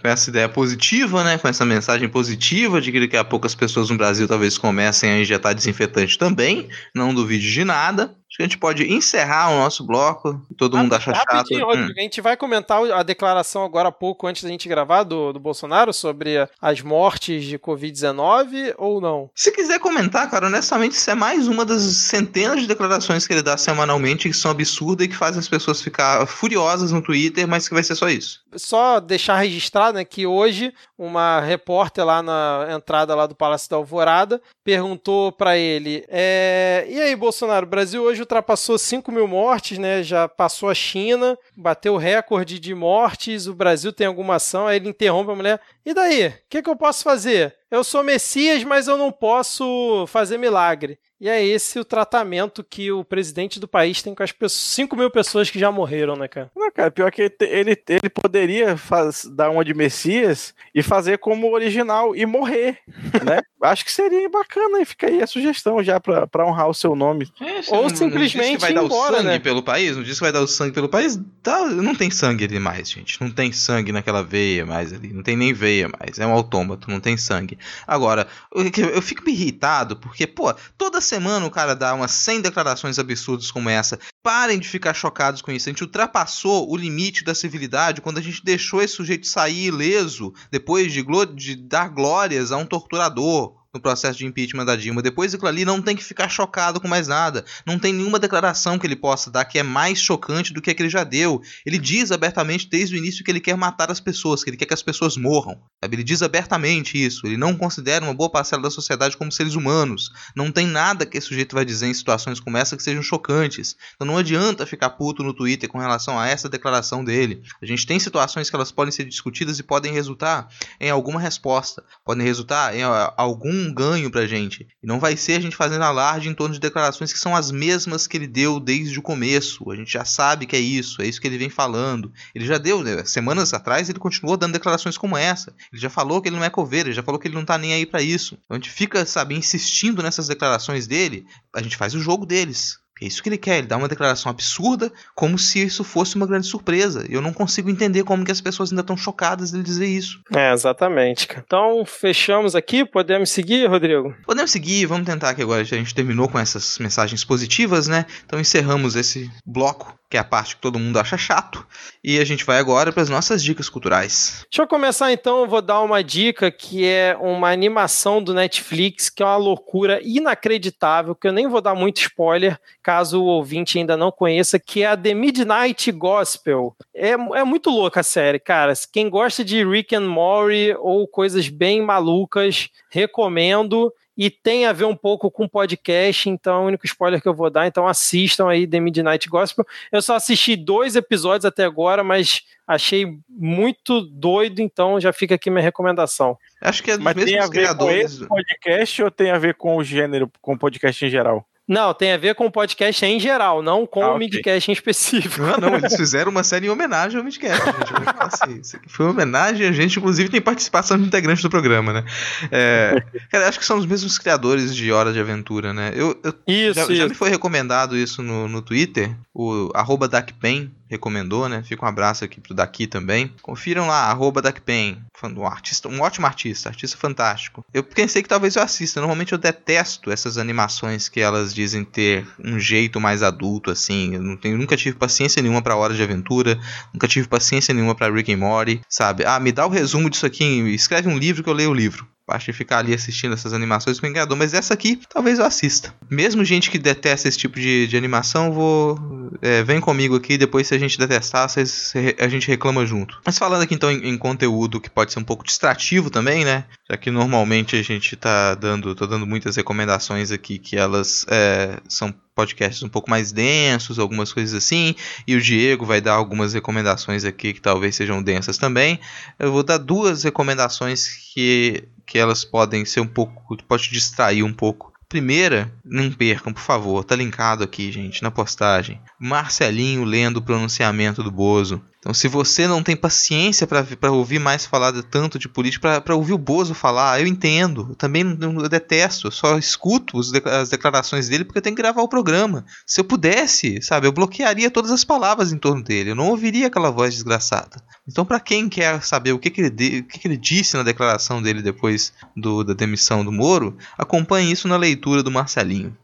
com 0.01 0.09
essa 0.09 0.31
ideia 0.31 0.49
positiva, 0.49 1.23
né, 1.23 1.37
com 1.37 1.47
essa 1.47 1.65
mensagem 1.65 2.09
positiva 2.09 2.81
de 2.81 2.91
que 2.91 3.01
daqui 3.01 3.17
a 3.17 3.25
pouco 3.25 3.47
as 3.47 3.55
pessoas 3.55 3.91
no 3.91 3.99
Brasil 3.99 4.27
talvez 4.27 4.57
comecem 4.57 5.11
a 5.11 5.21
injetar 5.21 5.55
desinfetante 5.55 6.17
também, 6.17 6.69
não 6.95 7.15
duvide 7.15 7.53
de 7.53 7.65
nada. 7.65 8.15
Acho 8.31 8.36
que 8.36 8.43
a 8.43 8.47
gente 8.47 8.59
pode 8.59 8.85
encerrar 8.89 9.51
o 9.51 9.59
nosso 9.59 9.85
bloco. 9.85 10.40
Todo 10.57 10.77
ah, 10.77 10.82
mundo 10.82 10.94
acha 10.94 11.12
chato. 11.12 11.52
Hum. 11.52 11.93
A 11.98 12.01
gente 12.01 12.20
vai 12.20 12.36
comentar 12.36 12.81
a 12.93 13.02
declaração 13.02 13.65
agora 13.65 13.89
há 13.89 13.93
pouco, 13.93 14.28
antes 14.28 14.44
da 14.44 14.48
gente 14.48 14.69
gravar, 14.69 15.02
do, 15.02 15.32
do 15.32 15.40
Bolsonaro 15.40 15.93
sobre 15.93 16.48
as 16.62 16.81
mortes 16.81 17.44
de 17.44 17.59
Covid-19 17.59 18.74
ou 18.78 19.01
não? 19.01 19.28
Se 19.35 19.51
quiser 19.51 19.81
comentar, 19.81 20.31
cara, 20.31 20.47
honestamente, 20.47 20.93
isso 20.93 21.11
é 21.11 21.15
mais 21.16 21.48
uma 21.48 21.65
das 21.65 21.82
centenas 21.82 22.61
de 22.61 22.69
declarações 22.69 23.27
que 23.27 23.32
ele 23.32 23.43
dá 23.43 23.57
semanalmente 23.57 24.28
que 24.28 24.36
são 24.36 24.52
absurdas 24.52 25.07
e 25.07 25.09
que 25.09 25.16
fazem 25.16 25.40
as 25.40 25.48
pessoas 25.48 25.82
ficar 25.82 26.24
furiosas 26.27 26.93
no 26.93 27.02
Twitter, 27.02 27.48
mas 27.48 27.66
que 27.66 27.74
vai 27.74 27.82
ser 27.82 27.97
só 27.97 28.09
isso. 28.09 28.44
Só 28.55 29.01
deixar 29.01 29.39
registrado 29.39 29.98
né, 29.98 30.05
que 30.05 30.24
hoje 30.24 30.73
uma 30.97 31.40
repórter 31.40 32.05
lá 32.05 32.23
na 32.23 32.69
entrada 32.70 33.15
lá 33.15 33.27
do 33.27 33.35
Palácio 33.35 33.69
da 33.69 33.77
Alvorada 33.77 34.40
perguntou 34.65 35.32
para 35.32 35.57
ele: 35.57 36.05
é, 36.09 36.86
e 36.89 37.01
aí, 37.01 37.16
Bolsonaro, 37.16 37.66
Brasil 37.66 38.02
hoje 38.02 38.20
ultrapassou 38.23 38.79
5 38.79 39.11
mil 39.11 39.27
mortes, 39.27 39.79
né? 39.79 40.03
Já 40.03 40.29
passou 40.29 40.69
a 40.69 40.75
China, 40.75 41.37
bateu 41.57 41.95
o 41.95 41.99
recorde 41.99 42.59
de 42.59 42.75
mortes. 42.75 43.47
O 43.47 43.55
Brasil 43.55 43.93
tem 43.93 44.07
alguma 44.07 44.37
ação? 44.37 44.67
Aí 44.67 44.77
ele 44.77 44.89
interrompe 44.89 45.31
a 45.31 45.35
mulher: 45.35 45.61
e 45.85 45.93
daí? 45.93 46.29
O 46.29 46.35
que, 46.49 46.63
que 46.63 46.71
eu 46.71 46.77
posso 46.77 47.03
fazer? 47.03 47.57
Eu 47.71 47.85
sou 47.85 48.03
Messias, 48.03 48.65
mas 48.65 48.89
eu 48.89 48.97
não 48.97 49.13
posso 49.13 50.07
fazer 50.09 50.39
milagre. 50.39 50.99
E 51.21 51.29
é 51.29 51.45
esse 51.45 51.79
o 51.79 51.85
tratamento 51.85 52.65
que 52.65 52.91
o 52.91 53.05
presidente 53.05 53.61
do 53.61 53.69
país 53.69 54.01
tem 54.01 54.15
com 54.15 54.23
as 54.23 54.33
pessoas, 54.33 54.75
5 54.75 54.97
mil 54.97 55.11
pessoas 55.11 55.51
que 55.51 55.59
já 55.59 55.71
morreram, 55.71 56.17
né, 56.17 56.27
cara? 56.27 56.51
Não, 56.57 56.71
cara, 56.71 56.91
pior 56.91 57.13
que 57.13 57.31
ele, 57.41 57.77
ele 57.89 58.09
poderia 58.09 58.75
faz, 58.75 59.27
dar 59.27 59.51
uma 59.51 59.63
de 59.63 59.75
Messias 59.75 60.55
e 60.75 60.83
fazer 60.83 61.19
como 61.19 61.53
original 61.53 62.17
e 62.17 62.25
morrer, 62.25 62.79
né? 63.23 63.41
Acho 63.63 63.85
que 63.85 63.93
seria 63.93 64.27
bacana 64.31 64.81
e 64.81 64.87
fica 64.87 65.09
aí 65.09 65.23
a 65.23 65.27
sugestão 65.27 65.83
já 65.83 66.01
pra, 66.01 66.27
pra 66.27 66.47
honrar 66.47 66.71
o 66.71 66.75
seu 66.75 66.97
nome. 66.97 67.31
É, 67.39 67.75
Ou 67.75 67.83
não, 67.83 67.95
simplesmente 67.95 68.53
não 68.53 68.59
vai 68.61 68.73
dar 68.73 68.85
embora, 68.85 69.13
o 69.13 69.17
sangue 69.17 69.29
né? 69.29 69.39
pelo 69.39 69.63
país? 69.63 69.97
Não 69.97 70.03
disse 70.03 70.17
que 70.17 70.25
vai 70.25 70.33
dar 70.33 70.41
o 70.41 70.49
sangue 70.49 70.73
pelo 70.73 70.89
país? 70.89 71.21
Tá, 71.43 71.67
não 71.67 71.95
tem 71.95 72.11
sangue 72.11 72.45
ali 72.45 72.59
mais, 72.59 72.91
gente. 72.91 73.21
Não 73.21 73.31
tem 73.31 73.53
sangue 73.53 73.93
naquela 73.93 74.23
veia 74.23 74.65
mais 74.65 74.95
ali. 74.95 75.13
Não 75.13 75.23
tem 75.23 75.37
nem 75.37 75.53
veia 75.53 75.91
mais. 75.91 76.19
É 76.19 76.27
um 76.27 76.33
autômato, 76.33 76.91
não 76.91 77.01
tem 77.01 77.19
sangue. 77.19 77.59
Agora, 77.87 78.27
eu, 78.55 78.65
eu 78.95 79.03
fico 79.03 79.29
irritado 79.29 79.97
porque, 79.97 80.27
pô, 80.27 80.55
toda 80.79 81.03
semana 81.11 81.45
o 81.45 81.51
cara 81.51 81.74
dá 81.74 81.93
umas 81.93 82.12
100 82.12 82.43
declarações 82.43 82.99
absurdas 82.99 83.51
como 83.51 83.69
essa. 83.69 83.99
Parem 84.23 84.59
de 84.59 84.69
ficar 84.69 84.95
chocados 84.95 85.43
com 85.43 85.51
isso. 85.51 85.69
A 85.69 85.73
gente 85.73 85.82
ultrapassou 85.82 86.70
o 86.70 86.77
limite 86.77 87.24
da 87.24 87.35
civilidade 87.35 88.01
quando 88.01 88.19
a 88.19 88.23
gente 88.23 88.45
deixou 88.45 88.81
esse 88.81 88.95
sujeito 88.95 89.27
sair 89.27 89.66
ileso 89.66 90.32
depois 90.51 90.93
de, 90.93 91.05
de 91.35 91.57
dar 91.57 91.89
glórias 91.89 92.53
a 92.53 92.57
um 92.57 92.65
torturador 92.65 93.60
no 93.73 93.81
processo 93.81 94.19
de 94.19 94.27
impeachment 94.27 94.65
da 94.65 94.75
Dilma. 94.75 95.01
Depois 95.01 95.33
daquilo 95.33 95.49
ali, 95.49 95.65
não 95.65 95.81
tem 95.81 95.95
que 95.95 96.03
ficar 96.03 96.29
chocado 96.29 96.81
com 96.81 96.89
mais 96.89 97.07
nada. 97.07 97.45
Não 97.65 97.79
tem 97.79 97.93
nenhuma 97.93 98.19
declaração 98.19 98.79
que 98.79 98.87
ele 98.87 98.97
possa 98.97 99.31
dar 99.31 99.45
que 99.45 99.59
é 99.59 99.63
mais 99.63 99.99
chocante 99.99 100.53
do 100.53 100.61
que 100.61 100.71
a 100.71 100.75
que 100.75 100.83
ele 100.83 100.89
já 100.89 101.05
deu. 101.05 101.41
Ele 101.65 101.79
diz 101.79 102.11
abertamente 102.11 102.69
desde 102.69 102.97
o 102.97 102.99
início 102.99 103.25
que 103.25 103.31
ele 103.31 103.41
quer 103.41 103.57
matar 103.57 103.91
as 103.91 104.01
pessoas, 104.01 104.43
que 104.43 104.51
ele 104.51 104.57
quer 104.57 104.67
que 104.67 104.75
as 104.75 104.83
pessoas 104.83 105.17
morram. 105.17 105.61
Sabe? 105.83 105.97
Ele 105.97 106.05
diz 106.05 106.21
abertamente 106.23 107.03
isso. 107.03 107.27
Ele 107.27 107.37
não 107.37 107.57
considera 107.57 108.05
uma 108.05 108.15
boa 108.15 108.31
parcela 108.31 108.63
da 108.63 108.71
sociedade 108.71 109.17
como 109.17 109.31
seres 109.31 109.55
humanos. 109.55 110.11
Não 110.35 110.51
tem 110.51 110.67
nada 110.67 111.07
que 111.07 111.17
esse 111.17 111.29
sujeito 111.29 111.55
vai 111.55 111.65
dizer 111.65 111.87
em 111.87 111.95
situações 111.95 112.41
como 112.41 112.57
essa 112.57 112.77
que 112.77 112.83
sejam 112.83 113.03
chocantes. 113.03 113.77
Então 113.95 114.07
não 114.07 114.19
adianta 114.19 114.67
ficar 114.67 114.91
puto 114.91 115.23
no 115.23 115.33
Twitter 115.33 115.69
com 115.69 115.79
relação 115.79 116.19
a 116.19 116.27
essa 116.27 116.49
declaração 116.49 117.05
dele. 117.05 117.43
A 117.63 117.67
gente 117.67 117.87
tem 117.87 118.01
situações 118.01 118.51
que 118.51 118.57
elas 118.57 118.73
podem 118.73 118.91
ser 118.91 119.05
discutidas 119.05 119.59
e 119.59 119.63
podem 119.63 119.93
resultar 119.93 120.49
em 120.81 120.91
alguma 120.91 121.21
resposta. 121.21 121.85
Podem 122.05 122.27
resultar 122.27 122.75
em 122.75 122.83
algum 122.83 123.60
um 123.61 123.73
ganho 123.73 124.11
pra 124.11 124.27
gente. 124.27 124.66
E 124.82 124.87
não 124.87 124.99
vai 124.99 125.16
ser 125.16 125.35
a 125.35 125.41
gente 125.41 125.57
fazendo 125.57 125.82
alarde 125.82 126.28
em 126.28 126.35
torno 126.35 126.55
de 126.55 126.61
declarações 126.61 127.12
que 127.12 127.19
são 127.19 127.37
as 127.37 127.51
mesmas 127.51 128.07
que 128.07 128.16
ele 128.16 128.27
deu 128.27 128.59
desde 128.59 128.99
o 128.99 129.03
começo. 129.03 129.70
A 129.70 129.77
gente 129.77 129.93
já 129.93 130.05
sabe 130.05 130.47
que 130.47 130.57
é 130.57 130.61
isso, 130.61 131.03
é 131.03 131.07
isso 131.07 131.20
que 131.20 131.27
ele 131.27 131.39
vem 131.39 131.51
falando. 131.51 132.12
Ele 132.35 132.47
já 132.47 132.59
deu, 132.59 132.82
né? 132.82 133.05
semanas 133.05 133.53
atrás, 133.53 133.89
ele 133.89 133.99
continuou 133.99 134.37
dando 134.37 134.53
declarações 134.53 134.97
como 134.97 135.16
essa. 135.16 135.55
Ele 135.73 135.81
já 135.81 135.91
falou 135.91 136.20
que 136.20 136.28
ele 136.28 136.37
não 136.37 136.45
é 136.45 136.51
coveiro, 136.51 136.89
ele 136.89 136.97
já 136.97 137.03
falou 137.03 137.20
que 137.20 137.28
ele 137.28 137.35
não 137.35 137.45
tá 137.45 137.59
nem 137.59 137.73
aí 137.74 137.87
para 137.87 138.03
isso. 138.03 138.39
Então 138.45 138.57
a 138.57 138.59
gente 138.59 138.70
fica, 138.70 139.05
sabe, 139.05 139.35
insistindo 139.35 140.03
nessas 140.03 140.27
declarações 140.27 140.87
dele, 140.87 141.27
a 141.55 141.62
gente 141.62 141.77
faz 141.77 141.95
o 141.95 142.01
jogo 142.01 142.24
deles. 142.27 142.80
É 143.01 143.07
isso 143.07 143.23
que 143.23 143.29
ele 143.29 143.39
quer, 143.39 143.59
ele 143.59 143.67
dá 143.67 143.77
uma 143.77 143.89
declaração 143.89 144.31
absurda, 144.31 144.93
como 145.15 145.39
se 145.39 145.63
isso 145.63 145.83
fosse 145.83 146.17
uma 146.17 146.27
grande 146.27 146.47
surpresa. 146.47 147.07
Eu 147.09 147.23
não 147.23 147.33
consigo 147.33 147.71
entender 147.71 148.05
como 148.05 148.25
que 148.25 148.33
as 148.33 148.41
pessoas 148.41 148.71
ainda 148.71 148.83
estão 148.83 148.97
chocadas 148.97 149.51
dele 149.51 149.65
dizer 149.65 149.87
isso. 149.87 150.21
É, 150.35 150.53
exatamente. 150.53 151.29
Então, 151.37 151.85
fechamos 151.85 152.55
aqui, 152.55 152.85
podemos 152.85 153.31
seguir, 153.31 153.69
Rodrigo? 153.69 154.15
Podemos 154.25 154.51
seguir, 154.51 154.87
vamos 154.87 155.07
tentar 155.07 155.31
aqui 155.31 155.43
agora, 155.43 155.63
a 155.63 155.65
gente 155.65 155.95
terminou 155.95 156.29
com 156.29 156.39
essas 156.39 156.79
mensagens 156.79 157.25
positivas, 157.25 157.89
né? 157.89 158.05
Então 158.25 158.39
encerramos 158.39 158.97
esse 158.97 159.31
bloco 159.47 159.99
que 160.11 160.17
é 160.17 160.21
a 160.21 160.25
parte 160.25 160.57
que 160.57 160.61
todo 160.61 160.79
mundo 160.79 160.99
acha 160.99 161.17
chato. 161.17 161.65
E 162.03 162.19
a 162.19 162.25
gente 162.25 162.45
vai 162.45 162.59
agora 162.59 162.91
para 162.91 163.03
as 163.03 163.09
nossas 163.09 163.45
dicas 163.45 163.69
culturais. 163.69 164.45
Deixa 164.51 164.63
eu 164.63 164.67
começar 164.67 165.13
então, 165.13 165.43
eu 165.43 165.47
vou 165.47 165.63
dar 165.63 165.81
uma 165.83 166.03
dica 166.03 166.51
que 166.51 166.85
é 166.85 167.17
uma 167.21 167.49
animação 167.53 168.21
do 168.21 168.35
Netflix, 168.35 169.09
que 169.09 169.23
é 169.23 169.27
uma 169.27 169.37
loucura 169.37 170.01
inacreditável, 170.03 171.15
que 171.15 171.29
eu 171.29 171.33
nem 171.33 171.47
vou 171.47 171.61
dar 171.61 171.77
muito 171.77 172.01
spoiler, 172.01 172.59
caso 172.91 173.23
o 173.23 173.27
ouvinte 173.27 173.79
ainda 173.79 173.97
não 173.97 174.11
conheça, 174.11 174.59
que 174.59 174.83
é 174.83 174.87
a 174.87 174.97
The 174.97 175.15
Midnight 175.15 175.93
Gospel. 175.93 176.75
É, 176.93 177.11
é 177.11 177.45
muito 177.45 177.71
louca 177.71 178.01
a 178.01 178.03
série, 178.03 178.41
cara. 178.41 178.73
Quem 178.93 179.09
gosta 179.09 179.45
de 179.45 179.65
Rick 179.65 179.95
and 179.95 180.09
Morty 180.09 180.75
ou 180.77 181.07
coisas 181.07 181.49
bem 181.49 181.81
malucas, 181.81 182.69
recomendo. 182.91 183.93
e 184.17 184.29
tem 184.29 184.67
a 184.67 184.73
ver 184.73 184.87
um 184.87 184.97
pouco 184.97 185.31
com 185.31 185.49
podcast, 185.49 186.29
então 186.29 186.55
é 186.57 186.65
o 186.65 186.67
único 186.67 186.85
spoiler 186.85 187.23
que 187.23 187.29
eu 187.29 187.33
vou 187.33 187.49
dar. 187.49 187.67
Então 187.69 187.87
assistam 187.87 188.49
aí 188.49 188.67
The 188.67 188.81
Midnight 188.81 189.29
Gospel. 189.29 189.65
Eu 189.93 190.03
só 190.03 190.17
assisti 190.17 190.57
dois 190.57 190.97
episódios 190.97 191.45
até 191.45 191.65
agora, 191.65 192.03
mas 192.03 192.43
achei 192.67 193.07
muito 193.29 194.01
doido, 194.03 194.59
então 194.61 195.01
já 195.01 195.12
fica 195.12 195.37
aqui 195.37 195.49
minha 195.49 195.62
recomendação. 195.62 196.37
Acho 196.61 196.83
que 196.83 196.91
é 196.91 196.97
dos 196.97 197.05
Mas 197.05 197.15
mesmos 197.15 197.31
tem 197.33 197.41
a 197.41 197.47
ver 197.47 197.51
criadores. 197.51 198.03
com 198.03 198.07
esse 198.09 198.27
podcast 198.29 199.03
ou 199.05 199.11
tem 199.11 199.31
a 199.31 199.39
ver 199.39 199.55
com 199.55 199.77
o 199.77 199.85
gênero, 199.85 200.29
com 200.43 200.55
o 200.55 200.59
podcast 200.59 201.07
em 201.07 201.09
geral? 201.09 201.47
Não, 201.71 201.95
tem 201.95 202.11
a 202.13 202.17
ver 202.17 202.35
com 202.35 202.47
o 202.47 202.51
podcast 202.51 203.07
em 203.07 203.21
geral, 203.21 203.63
não 203.63 203.87
com 203.87 204.03
ah, 204.03 204.09
o 204.09 204.17
okay. 204.17 204.27
midcast 204.27 204.69
em 204.69 204.75
específico. 204.75 205.41
Não, 205.41 205.57
não, 205.57 205.77
eles 205.77 205.95
fizeram 205.95 206.29
uma 206.29 206.43
série 206.43 206.67
em 206.67 206.69
homenagem 206.69 207.17
ao 207.17 207.23
midcast. 207.23 207.65
Gente. 207.65 208.61
Assim, 208.67 208.79
foi 208.89 209.07
uma 209.07 209.13
homenagem, 209.13 209.69
a 209.69 209.71
gente 209.71 209.97
inclusive 209.97 210.29
tem 210.29 210.41
participação 210.41 210.99
de 210.99 211.05
integrantes 211.05 211.45
do 211.45 211.49
programa, 211.49 211.93
né? 211.93 212.05
É, 212.51 213.01
cara, 213.31 213.49
acho 213.49 213.61
que 213.61 213.65
são 213.65 213.79
os 213.79 213.87
mesmos 213.87 214.19
criadores 214.19 214.75
de 214.75 214.91
Hora 214.91 215.13
de 215.13 215.21
Aventura, 215.21 215.73
né? 215.73 215.93
Eu, 215.95 216.19
eu 216.25 216.35
isso, 216.45 216.75
já, 216.75 216.83
isso. 216.83 216.95
já 216.97 217.09
me 217.09 217.15
foi 217.15 217.31
recomendado 217.31 217.97
isso 217.97 218.21
no, 218.21 218.49
no 218.49 218.61
Twitter, 218.61 219.17
o 219.33 219.71
arroba 219.73 220.09
DacPen, 220.09 220.73
recomendou, 220.91 221.49
né? 221.49 221.62
Fica 221.62 221.85
um 221.85 221.89
abraço 221.89 222.25
aqui 222.25 222.41
pro 222.41 222.53
Daqui 222.53 222.87
também. 222.87 223.33
Confiram 223.41 223.87
lá, 223.87 224.11
arroba 224.11 224.43
DuckPen, 224.43 225.01
um 225.37 225.47
artista, 225.47 225.89
um 225.89 226.01
ótimo 226.01 226.27
artista, 226.27 226.69
artista 226.69 226.99
fantástico. 226.99 227.65
Eu 227.73 227.85
pensei 227.85 228.23
que 228.23 228.29
talvez 228.29 228.57
eu 228.57 228.62
assista. 228.62 229.01
Normalmente 229.01 229.33
eu 229.33 229.39
detesto 229.39 230.11
essas 230.11 230.37
animações 230.37 231.09
que 231.09 231.21
elas 231.21 231.55
dizem 231.55 231.85
ter 231.85 232.27
um 232.45 232.59
jeito 232.59 233.01
mais 233.01 233.23
adulto, 233.23 233.71
assim. 233.71 234.15
Eu 234.15 234.23
não 234.23 234.37
tenho, 234.37 234.59
nunca 234.59 234.77
tive 234.77 234.97
paciência 234.97 235.41
nenhuma 235.41 235.62
para 235.62 235.77
Hora 235.77 235.95
de 235.95 236.03
Aventura, 236.03 236.59
nunca 236.93 237.07
tive 237.07 237.29
paciência 237.29 237.73
nenhuma 237.73 237.95
para 237.95 238.12
Rick 238.12 238.33
and 238.33 238.39
Morty, 238.39 238.81
sabe? 238.89 239.25
Ah, 239.25 239.39
me 239.39 239.53
dá 239.53 239.65
o 239.67 239.71
resumo 239.71 240.11
disso 240.11 240.27
aqui, 240.27 240.45
escreve 240.75 241.09
um 241.09 241.17
livro 241.17 241.45
que 241.45 241.49
eu 241.49 241.55
leio 241.55 241.71
o 241.71 241.75
livro 241.75 242.09
parte 242.31 242.47
de 242.47 242.52
ficar 242.52 242.78
ali 242.78 242.94
assistindo 242.94 243.35
essas 243.35 243.52
animações 243.52 243.98
com 243.98 244.07
enganador, 244.07 244.39
mas 244.39 244.55
essa 244.55 244.73
aqui 244.73 245.01
talvez 245.12 245.40
eu 245.40 245.44
assista. 245.44 245.93
Mesmo 246.09 246.44
gente 246.44 246.70
que 246.70 246.78
detesta 246.78 247.27
esse 247.27 247.36
tipo 247.36 247.59
de, 247.59 247.89
de 247.89 247.97
animação, 247.97 248.52
vou. 248.52 248.97
É, 249.43 249.65
vem 249.65 249.81
comigo 249.81 250.15
aqui, 250.15 250.39
depois 250.39 250.69
se 250.69 250.74
a 250.74 250.78
gente 250.78 250.97
detestar, 250.97 251.48
cês, 251.48 251.93
a 252.20 252.28
gente 252.28 252.47
reclama 252.47 252.86
junto. 252.86 253.20
Mas 253.27 253.36
falando 253.36 253.62
aqui 253.62 253.74
então 253.74 253.90
em, 253.90 254.11
em, 254.11 254.16
conteúdo 254.16 254.81
que 254.81 254.89
pode 254.89 255.12
ser 255.12 255.19
um 255.19 255.24
pouco 255.24 255.44
distrativo 255.44 256.09
também, 256.09 256.44
né? 256.44 256.65
Já 256.89 256.97
que 256.97 257.11
normalmente 257.11 257.74
a 257.74 257.82
gente 257.82 258.15
tá 258.15 258.55
dando, 258.55 258.94
tô 258.94 259.07
dando 259.07 259.27
muitas 259.27 259.57
recomendações 259.57 260.31
aqui 260.31 260.59
que 260.59 260.77
elas 260.77 261.27
é, 261.28 261.78
são 261.89 262.15
podcasts 262.41 262.83
um 262.83 262.89
pouco 262.89 263.11
mais 263.11 263.33
densos, 263.33 263.99
algumas 263.99 264.33
coisas 264.33 264.55
assim, 264.55 264.95
e 265.27 265.37
o 265.37 265.41
Diego 265.41 265.85
vai 265.85 266.01
dar 266.01 266.15
algumas 266.15 266.55
recomendações 266.55 267.25
aqui 267.25 267.53
que 267.53 267.61
talvez 267.61 267.95
sejam 267.95 268.23
densas 268.23 268.57
também. 268.57 268.99
Eu 269.39 269.53
vou 269.53 269.62
dar 269.62 269.77
duas 269.77 270.25
recomendações 270.25 271.07
que, 271.35 271.85
que 272.07 272.19
elas 272.19 272.43
podem 272.43 272.85
ser 272.87 273.01
um 273.01 273.07
pouco, 273.07 273.57
pode 273.65 273.91
distrair 273.91 274.43
um 274.43 274.53
pouco. 274.53 274.91
Primeira, 275.07 275.71
não 275.85 276.11
percam, 276.11 276.53
por 276.53 276.62
favor, 276.62 277.05
tá 277.05 277.15
linkado 277.15 277.62
aqui, 277.62 277.93
gente, 277.93 278.23
na 278.23 278.31
postagem. 278.31 279.01
Marcelinho 279.19 280.05
lendo 280.05 280.39
o 280.39 280.43
pronunciamento 280.43 281.23
do 281.23 281.31
Bozo. 281.31 281.83
Então, 282.01 282.15
se 282.15 282.29
você 282.29 282.67
não 282.67 282.83
tem 282.83 282.97
paciência 282.97 283.67
para 283.67 284.11
ouvir 284.11 284.39
mais 284.39 284.65
falar 284.65 284.91
de, 284.91 285.03
tanto 285.03 285.39
de 285.39 285.47
política, 285.47 286.01
para 286.01 286.17
ouvir 286.17 286.33
o 286.33 286.39
Bozo 286.39 286.73
falar, 286.73 287.21
eu 287.21 287.27
entendo. 287.27 287.89
Eu 287.91 287.95
também 287.95 288.23
eu 288.41 288.69
detesto. 288.71 289.27
Eu 289.27 289.31
só 289.31 289.59
escuto 289.59 290.19
as 290.19 290.71
declarações 290.71 291.29
dele 291.29 291.45
porque 291.45 291.59
eu 291.59 291.63
tenho 291.63 291.77
que 291.77 291.83
gravar 291.83 292.01
o 292.01 292.09
programa. 292.09 292.65
Se 292.87 293.03
eu 293.03 293.05
pudesse, 293.05 293.83
sabe, 293.83 294.07
eu 294.07 294.13
bloquearia 294.13 294.71
todas 294.71 294.91
as 294.91 295.05
palavras 295.05 295.53
em 295.53 295.59
torno 295.59 295.85
dele. 295.85 296.13
Eu 296.13 296.17
não 296.17 296.29
ouviria 296.29 296.69
aquela 296.69 296.91
voz 296.91 297.13
desgraçada. 297.13 297.83
Então, 298.09 298.25
para 298.25 298.41
quem 298.41 298.67
quer 298.71 299.03
saber 299.03 299.33
o 299.33 299.39
que, 299.39 299.51
que, 299.51 299.61
ele, 299.61 299.71
de, 299.71 299.99
o 299.99 300.05
que, 300.05 300.19
que 300.21 300.27
ele 300.27 300.39
disse 300.39 300.79
na 300.79 300.83
declaração 300.83 301.43
dele 301.43 301.61
depois 301.61 302.15
do, 302.35 302.65
da 302.65 302.73
demissão 302.73 303.23
do 303.23 303.31
Moro, 303.31 303.77
acompanhe 303.99 304.51
isso 304.51 304.67
na 304.67 304.79
leitura 304.79 305.23
do 305.23 305.31
Marcelinho. 305.31 305.95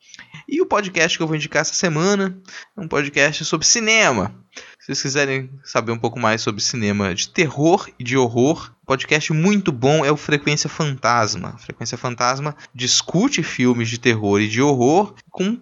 E 0.49 0.61
o 0.61 0.67
podcast 0.67 1.17
que 1.17 1.23
eu 1.23 1.27
vou 1.27 1.37
indicar 1.37 1.63
essa 1.63 1.75
semana 1.75 2.41
é 2.77 2.81
um 2.81 2.87
podcast 2.87 3.45
sobre 3.45 3.67
cinema. 3.67 4.33
Se 4.79 4.87
vocês 4.87 5.03
quiserem 5.03 5.51
saber 5.65 5.91
um 5.91 5.99
pouco 5.99 6.21
mais 6.21 6.41
sobre 6.41 6.63
cinema 6.63 7.13
de 7.15 7.29
terror 7.29 7.89
e 7.99 8.05
de 8.05 8.17
horror, 8.17 8.73
podcast 8.87 9.33
muito 9.33 9.73
bom 9.73 10.05
é 10.05 10.13
o 10.13 10.17
Frequência 10.17 10.71
Fantasma. 10.71 11.59
Frequência 11.59 11.99
Fantasma 11.99 12.57
discute 12.73 13.43
filmes 13.43 13.89
de 13.89 13.99
terror 13.99 14.41
e 14.41 14.49
de 14.49 14.63
horror 14.63 15.15
com 15.31 15.59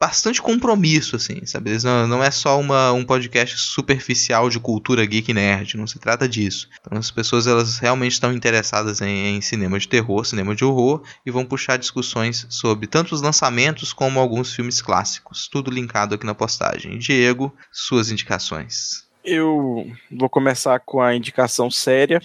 bastante 0.00 0.40
compromisso, 0.40 1.16
assim, 1.16 1.44
sabe? 1.44 1.76
Não, 1.84 2.06
não 2.06 2.24
é 2.24 2.30
só 2.30 2.58
uma, 2.58 2.90
um 2.92 3.04
podcast 3.04 3.58
superficial 3.58 4.48
de 4.48 4.58
cultura 4.58 5.04
geek 5.04 5.34
nerd, 5.34 5.76
não 5.76 5.86
se 5.86 5.98
trata 5.98 6.26
disso. 6.26 6.68
Então 6.80 6.96
as 6.96 7.10
pessoas 7.10 7.46
elas 7.46 7.78
realmente 7.78 8.12
estão 8.12 8.32
interessadas 8.32 9.02
em, 9.02 9.36
em 9.36 9.40
cinema 9.42 9.78
de 9.78 9.86
terror, 9.86 10.24
cinema 10.24 10.54
de 10.54 10.64
horror 10.64 11.02
e 11.24 11.30
vão 11.30 11.44
puxar 11.44 11.76
discussões 11.76 12.46
sobre 12.48 12.86
tanto 12.86 13.14
os 13.14 13.20
lançamentos 13.20 13.92
como 13.92 14.18
alguns 14.18 14.54
filmes 14.54 14.80
clássicos. 14.80 15.46
Tudo 15.46 15.70
linkado 15.70 16.14
aqui 16.14 16.24
na 16.24 16.34
postagem. 16.34 16.96
Diego, 16.96 17.54
suas 17.70 18.10
indicações. 18.10 19.09
Eu 19.24 19.86
vou 20.10 20.28
começar 20.28 20.80
com 20.80 21.00
a 21.00 21.14
indicação 21.14 21.70
séria, 21.70 22.22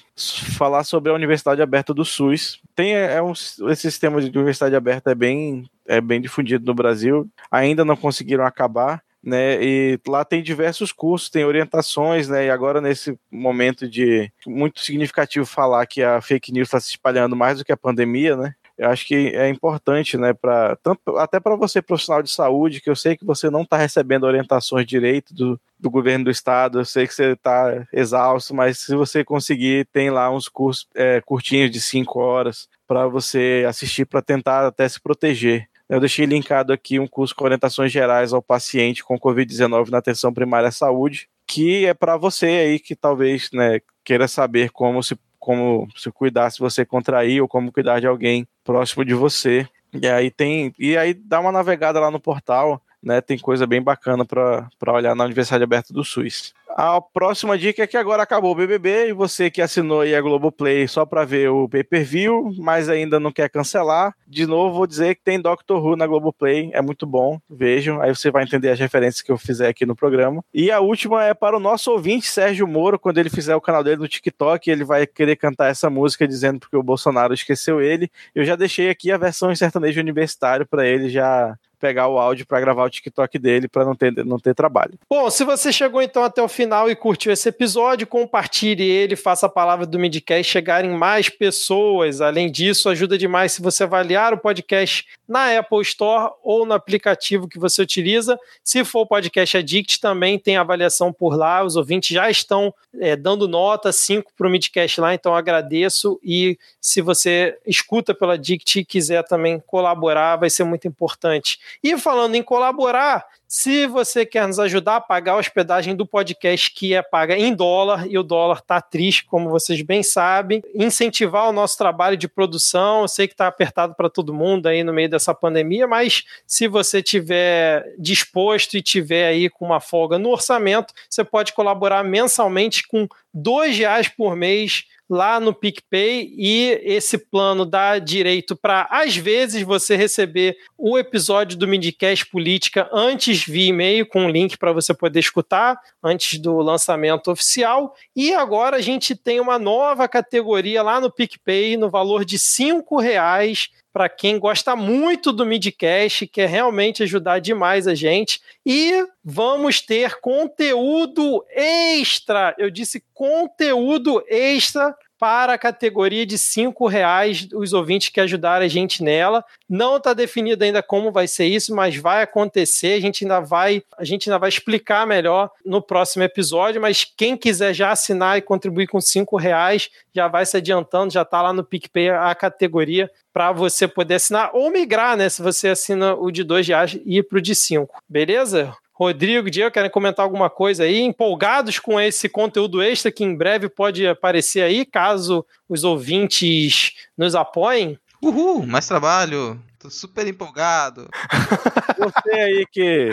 falar 0.57 0.84
sobre 0.84 1.11
a 1.11 1.15
Universidade 1.15 1.61
Aberta 1.61 1.93
do 1.93 2.05
SUS. 2.05 2.61
Tem 2.73 2.95
é 2.95 3.22
um, 3.22 3.34
esse 3.34 3.81
sistema 3.81 4.22
de 4.22 4.27
universidade 4.27 4.76
aberta 4.76 5.11
é 5.11 5.15
bem 5.15 5.69
é 5.88 6.01
bem 6.01 6.19
difundido 6.19 6.65
no 6.65 6.73
Brasil, 6.73 7.30
ainda 7.51 7.85
não 7.85 7.95
conseguiram 7.95 8.45
acabar. 8.45 9.03
Né, 9.23 9.57
e 9.59 9.99
lá 10.07 10.23
tem 10.23 10.43
diversos 10.43 10.91
cursos, 10.91 11.31
tem 11.31 11.43
orientações, 11.43 12.30
né, 12.30 12.45
e 12.45 12.49
agora 12.51 12.80
nesse 12.80 13.17
momento 13.31 13.89
de 13.89 14.31
muito 14.45 14.81
significativo 14.81 15.47
falar 15.47 15.88
que 15.88 16.03
a 16.03 16.22
fake 16.22 16.51
news 16.51 16.67
está 16.67 16.80
se 16.80 16.89
espalhando 16.89 17.35
mais 17.35 17.57
do 17.57 17.65
que 17.65 17.72
a 17.72 17.77
pandemia, 17.77 18.38
né, 18.38 18.53
eu 18.77 18.89
acho 18.89 19.06
que 19.07 19.30
é 19.30 19.49
importante, 19.49 20.18
né, 20.18 20.34
para 20.34 20.77
até 21.18 21.39
para 21.39 21.56
você 21.56 21.81
profissional 21.81 22.22
de 22.22 22.30
saúde, 22.30 22.81
que 22.81 22.89
eu 22.89 22.95
sei 22.95 23.15
que 23.15 23.26
você 23.26 23.49
não 23.49 23.61
está 23.61 23.77
recebendo 23.77 24.26
orientações 24.26 24.85
direito 24.85 25.34
do, 25.34 25.60
do 25.80 25.89
governo 25.89 26.26
do 26.26 26.31
estado, 26.31 26.80
eu 26.80 26.85
sei 26.85 27.07
que 27.07 27.14
você 27.14 27.31
está 27.31 27.88
exausto, 27.93 28.53
mas 28.53 28.80
se 28.80 28.95
você 28.95 29.23
conseguir, 29.23 29.88
tem 29.93 30.10
lá 30.10 30.30
uns 30.30 30.49
cursos 30.49 30.88
é, 30.93 31.22
curtinhos 31.22 31.72
de 31.72 31.80
cinco 31.80 32.19
horas 32.19 32.68
para 32.88 33.07
você 33.07 33.65
assistir 33.68 34.06
para 34.06 34.22
tentar 34.22 34.65
até 34.68 34.88
se 34.88 35.02
proteger. 35.02 35.68
Eu 35.88 35.99
deixei 35.99 36.26
linkado 36.26 36.73
aqui 36.73 36.99
um 36.99 37.07
curso 37.07 37.35
com 37.35 37.45
orientações 37.45 37.91
gerais 37.91 38.34
ao 38.34 38.41
paciente 38.41 39.03
com 39.03 39.19
Covid-19 39.19 39.89
na 39.89 39.99
atenção 39.99 40.34
primária 40.34 40.69
à 40.69 40.72
saúde, 40.72 41.30
que 41.47 41.85
é 41.85 41.93
para 41.93 42.18
você 42.18 42.47
aí 42.47 42.80
que 42.80 42.95
talvez 42.95 43.49
né, 43.53 43.80
queira 44.03 44.27
saber 44.27 44.72
como 44.72 45.03
se, 45.03 45.15
como 45.45 45.88
se 45.95 46.11
cuidar 46.11 46.49
se 46.49 46.59
você 46.59 46.84
contrair 46.84 47.39
ou 47.39 47.47
como 47.47 47.72
cuidar 47.72 47.99
de 47.99 48.07
alguém 48.07 48.47
próximo 48.63 49.05
de 49.05 49.13
você. 49.13 49.67
E 49.93 50.07
aí 50.07 50.31
tem. 50.31 50.73
E 50.80 50.97
aí 50.97 51.13
dá 51.13 51.39
uma 51.39 51.51
navegada 51.51 51.99
lá 51.99 52.09
no 52.09 52.19
portal, 52.19 52.81
né? 53.01 53.22
Tem 53.22 53.38
coisa 53.38 53.67
bem 53.67 53.80
bacana 53.80 54.26
para 54.26 54.91
olhar 54.91 55.15
na 55.15 55.23
Universidade 55.23 55.63
Aberta 55.63 55.93
do 55.93 56.03
SUS. 56.03 56.51
A 56.69 56.99
próxima 56.99 57.57
dica 57.57 57.83
é 57.83 57.87
que 57.87 57.95
agora 57.95 58.23
acabou 58.23 58.51
o 58.51 58.55
BBB 58.55 59.09
e 59.09 59.13
você 59.13 59.49
que 59.49 59.61
assinou 59.61 60.01
aí 60.01 60.13
a 60.13 60.21
Globoplay 60.21 60.87
só 60.87 61.05
para 61.05 61.23
ver 61.23 61.49
o 61.49 61.69
pay-per-view, 61.69 62.53
mas 62.57 62.89
ainda 62.89 63.19
não 63.19 63.31
quer 63.31 63.49
cancelar, 63.49 64.13
de 64.27 64.45
novo 64.45 64.75
vou 64.75 64.87
dizer 64.87 65.15
que 65.15 65.23
tem 65.23 65.39
Doctor 65.39 65.83
Who 65.83 65.95
na 65.95 66.05
Globoplay, 66.05 66.71
é 66.73 66.81
muito 66.81 67.05
bom, 67.05 67.39
vejam, 67.49 68.01
aí 68.01 68.13
você 68.13 68.29
vai 68.29 68.43
entender 68.43 68.69
as 68.69 68.79
referências 68.79 69.21
que 69.21 69.31
eu 69.31 69.37
fizer 69.37 69.69
aqui 69.69 69.85
no 69.85 69.95
programa. 69.95 70.43
E 70.53 70.69
a 70.69 70.79
última 70.81 71.23
é 71.23 71.33
para 71.33 71.55
o 71.55 71.61
nosso 71.61 71.91
ouvinte 71.91 72.27
Sérgio 72.27 72.67
Moro, 72.67 72.99
quando 72.99 73.19
ele 73.19 73.29
fizer 73.29 73.55
o 73.55 73.61
canal 73.61 73.83
dele 73.83 74.01
no 74.01 74.07
TikTok, 74.07 74.69
ele 74.69 74.83
vai 74.83 75.07
querer 75.07 75.37
cantar 75.37 75.69
essa 75.69 75.89
música 75.89 76.27
dizendo 76.27 76.59
porque 76.59 76.75
o 76.75 76.83
Bolsonaro 76.83 77.33
esqueceu 77.33 77.81
ele. 77.81 78.11
Eu 78.33 78.43
já 78.43 78.55
deixei 78.55 78.89
aqui 78.89 79.11
a 79.11 79.17
versão 79.17 79.51
em 79.51 79.55
sertanejo 79.55 80.01
universitário 80.01 80.65
para 80.65 80.85
ele 80.85 81.09
já 81.09 81.57
pegar 81.85 82.07
o 82.07 82.17
áudio 82.17 82.47
para 82.47 82.59
gravar 82.59 82.83
o 82.83 82.89
TikTok 82.89 83.37
dele 83.37 83.67
para 83.67 83.85
não 83.85 83.95
ter, 83.95 84.11
não 84.25 84.39
ter 84.39 84.55
trabalho. 84.55 84.97
Bom, 85.07 85.29
se 85.29 85.43
você 85.43 85.71
chegou 85.71 86.01
então 86.01 86.23
até 86.23 86.41
o 86.41 86.47
final 86.47 86.64
e 86.89 86.95
curtiu 86.95 87.31
esse 87.31 87.49
episódio, 87.49 88.07
compartilhe 88.07 88.83
ele, 88.83 89.15
faça 89.15 89.45
a 89.45 89.49
palavra 89.49 89.85
do 89.85 89.99
Midcast 89.99 90.51
chegar 90.51 90.83
em 90.83 90.89
mais 90.89 91.29
pessoas. 91.29 92.21
Além 92.21 92.51
disso, 92.51 92.89
ajuda 92.89 93.17
demais 93.17 93.51
se 93.51 93.61
você 93.61 93.83
avaliar 93.83 94.33
o 94.33 94.37
podcast 94.37 95.05
na 95.27 95.57
Apple 95.57 95.81
Store 95.81 96.33
ou 96.43 96.65
no 96.65 96.73
aplicativo 96.73 97.47
que 97.47 97.59
você 97.59 97.81
utiliza. 97.81 98.39
Se 98.63 98.83
for 98.83 99.01
o 99.01 99.05
podcast 99.07 99.57
Addict, 99.57 99.99
também 99.99 100.39
tem 100.39 100.57
avaliação 100.57 101.13
por 101.13 101.35
lá. 101.35 101.63
Os 101.63 101.75
ouvintes 101.75 102.15
já 102.15 102.29
estão 102.29 102.73
é, 102.99 103.15
dando 103.15 103.47
nota 103.47 103.91
5 103.91 104.31
para 104.37 104.47
o 104.47 104.49
Midcast 104.49 104.99
lá, 105.01 105.13
então 105.13 105.35
agradeço. 105.35 106.19
E 106.23 106.57
se 106.81 107.01
você 107.01 107.57
escuta 107.65 108.13
pela 108.13 108.33
Addict 108.33 108.79
e 108.79 108.85
quiser 108.85 109.23
também 109.23 109.59
colaborar, 109.65 110.37
vai 110.37 110.49
ser 110.49 110.63
muito 110.63 110.87
importante. 110.87 111.59
E 111.83 111.97
falando 111.97 112.35
em 112.35 112.43
colaborar, 112.43 113.25
Se 113.57 113.88
você 113.88 114.26
quer 114.26 114.45
nos 114.45 114.60
ajudar 114.60 114.98
a 114.98 115.02
pagar 115.02 115.32
a 115.32 115.38
hospedagem 115.38 115.95
do 115.95 116.06
podcast, 116.06 116.69
que 116.73 116.94
é 116.94 117.02
paga 117.02 117.38
em 117.38 117.56
dólar, 117.56 118.06
e 118.06 118.18
o 118.18 118.22
dólar 118.22 118.60
tá 118.60 118.82
triste, 118.82 119.23
como 119.23 119.49
vocês 119.49 119.82
bem 119.82 120.03
sabem, 120.03 120.61
incentivar 120.76 121.48
o 121.48 121.53
nosso 121.53 121.77
trabalho 121.77 122.18
de 122.18 122.27
produção. 122.27 123.03
Eu 123.03 123.07
sei 123.07 123.30
que 123.30 123.34
está 123.34 123.48
apertado 123.48 123.95
para 123.95 124.10
todo 124.10 124.34
mundo 124.34 124.68
aí 124.68 124.84
no 124.84 124.91
meio 124.91 125.10
dessa 125.10 125.34
pandemia, 125.34 125.88
mas 125.88 126.26
se 126.45 126.68
você 126.68 127.02
tiver 127.02 127.95
disposto 127.98 128.76
e 128.76 128.82
tiver 128.82 129.27
aí 129.27 129.49
com 129.49 129.64
uma 129.64 129.80
folga 129.80 130.19
no 130.19 130.32
orçamento, 130.32 130.94
você 131.10 131.23
pode 131.23 131.53
colaborar 131.53 132.03
mensalmente 132.03 132.86
com 132.86 133.07
dois 133.35 133.77
reais 133.77 134.07
por 134.07 134.35
mês 134.35 134.85
lá 135.09 135.39
no 135.39 135.53
PicPay 135.53 136.33
e 136.35 136.81
esse 136.83 137.17
plano 137.17 137.65
dá 137.65 137.99
direito 137.99 138.55
para, 138.55 138.87
às 138.89 139.15
vezes, 139.15 139.61
você 139.61 139.95
receber 139.95 140.57
o 140.77 140.97
episódio 140.97 141.57
do 141.57 141.67
Midcast 141.67 142.25
Política 142.27 142.89
antes 142.91 143.43
via 143.45 143.69
e-mail, 143.69 144.07
com 144.07 144.25
um 144.25 144.29
link 144.29 144.57
para 144.57 144.71
você 144.71 144.93
poder 144.93 145.19
escutar, 145.19 145.79
antes 146.03 146.39
do 146.39 146.57
lançamento 146.57 147.29
oficial. 147.29 147.95
E 148.15 148.33
agora 148.33 148.77
a 148.77 148.81
gente 148.81 149.15
tem 149.15 149.39
uma 149.39 149.59
nova 149.59 150.07
categoria 150.07 150.81
lá 150.81 150.99
no 150.99 151.11
PicPay, 151.11 151.77
no 151.77 151.89
valor 151.89 152.25
de 152.25 152.37
R$ 152.37 153.01
reais 153.01 153.69
para 153.95 154.09
quem 154.09 154.38
gosta 154.38 154.76
muito 154.76 155.31
do 155.31 155.45
Midcast, 155.45 156.27
quer 156.27 156.49
realmente 156.49 157.01
ajudar 157.03 157.39
demais 157.39 157.88
a 157.88 157.95
gente. 157.95 158.41
E 158.65 159.07
vamos 159.23 159.80
ter 159.80 160.19
conteúdo 160.19 161.41
extra. 161.49 162.53
Eu 162.57 162.69
disse 162.69 163.01
conteúdo 163.13 164.22
extra 164.27 164.93
para 165.19 165.53
a 165.53 165.57
categoria 165.57 166.25
de 166.25 166.37
cinco 166.37 166.87
reais 166.87 167.47
os 167.53 167.73
ouvintes 167.73 168.09
que 168.09 168.19
ajudarem 168.19 168.65
a 168.65 168.69
gente 168.69 169.03
nela. 169.03 169.43
Não 169.69 169.97
está 169.97 170.13
definido 170.13 170.63
ainda 170.63 170.83
como 170.83 171.11
vai 171.11 171.27
ser 171.27 171.45
isso, 171.45 171.73
mas 171.73 171.95
vai 171.95 172.21
acontecer. 172.21 172.93
A 172.93 173.01
gente 173.01 173.23
ainda 173.23 173.39
vai, 173.39 173.81
a 173.97 174.03
gente 174.03 174.29
ainda 174.29 174.39
vai 174.39 174.49
explicar 174.49 175.07
melhor 175.07 175.49
no 175.65 175.81
próximo 175.81 176.23
episódio. 176.23 176.81
Mas 176.81 177.03
quem 177.03 177.37
quiser 177.37 177.73
já 177.73 177.91
assinar 177.91 178.37
e 178.37 178.41
contribuir 178.41 178.87
com 178.87 178.99
cinco 178.99 179.37
reais, 179.37 179.89
já 180.13 180.27
vai 180.27 180.45
se 180.45 180.57
adiantando, 180.57 181.13
já 181.13 181.21
está 181.21 181.41
lá 181.41 181.53
no 181.53 181.63
PicPay 181.63 182.09
a 182.09 182.33
categoria 182.35 183.09
para 183.33 183.51
você 183.51 183.87
poder 183.87 184.15
assinar 184.15 184.51
ou 184.53 184.71
migrar, 184.71 185.17
né? 185.17 185.27
Se 185.27 185.41
você 185.41 185.69
assina 185.69 186.15
o 186.15 186.31
de 186.31 186.43
dois 186.43 186.67
reais 186.67 186.97
e 187.05 187.17
ir 187.17 187.23
para 187.23 187.37
o 187.37 187.41
de 187.41 187.53
cinco, 187.53 188.01
beleza? 188.07 188.73
Rodrigo, 188.97 189.51
Diego, 189.51 189.72
querem 189.72 189.91
comentar 189.91 190.23
alguma 190.23 190.49
coisa 190.49 190.84
aí? 190.84 191.01
Empolgados 191.01 191.80
com 191.80 191.99
esse 191.99 192.30
conteúdo 192.30 192.81
extra 192.81 193.11
que 193.11 193.26
em 193.26 193.35
breve 193.35 193.67
pode 193.67 194.07
aparecer 194.07 194.61
aí, 194.61 194.85
caso 194.85 195.45
os 195.67 195.84
ouvintes 195.84 196.93
nos 197.17 197.35
apoiem? 197.35 197.99
Uhul, 198.22 198.65
mais 198.65 198.88
trabalho. 198.88 199.61
Tô 199.77 199.89
super 199.89 200.26
empolgado. 200.26 201.09
Você 201.99 202.31
aí 202.31 202.65
que, 202.72 203.09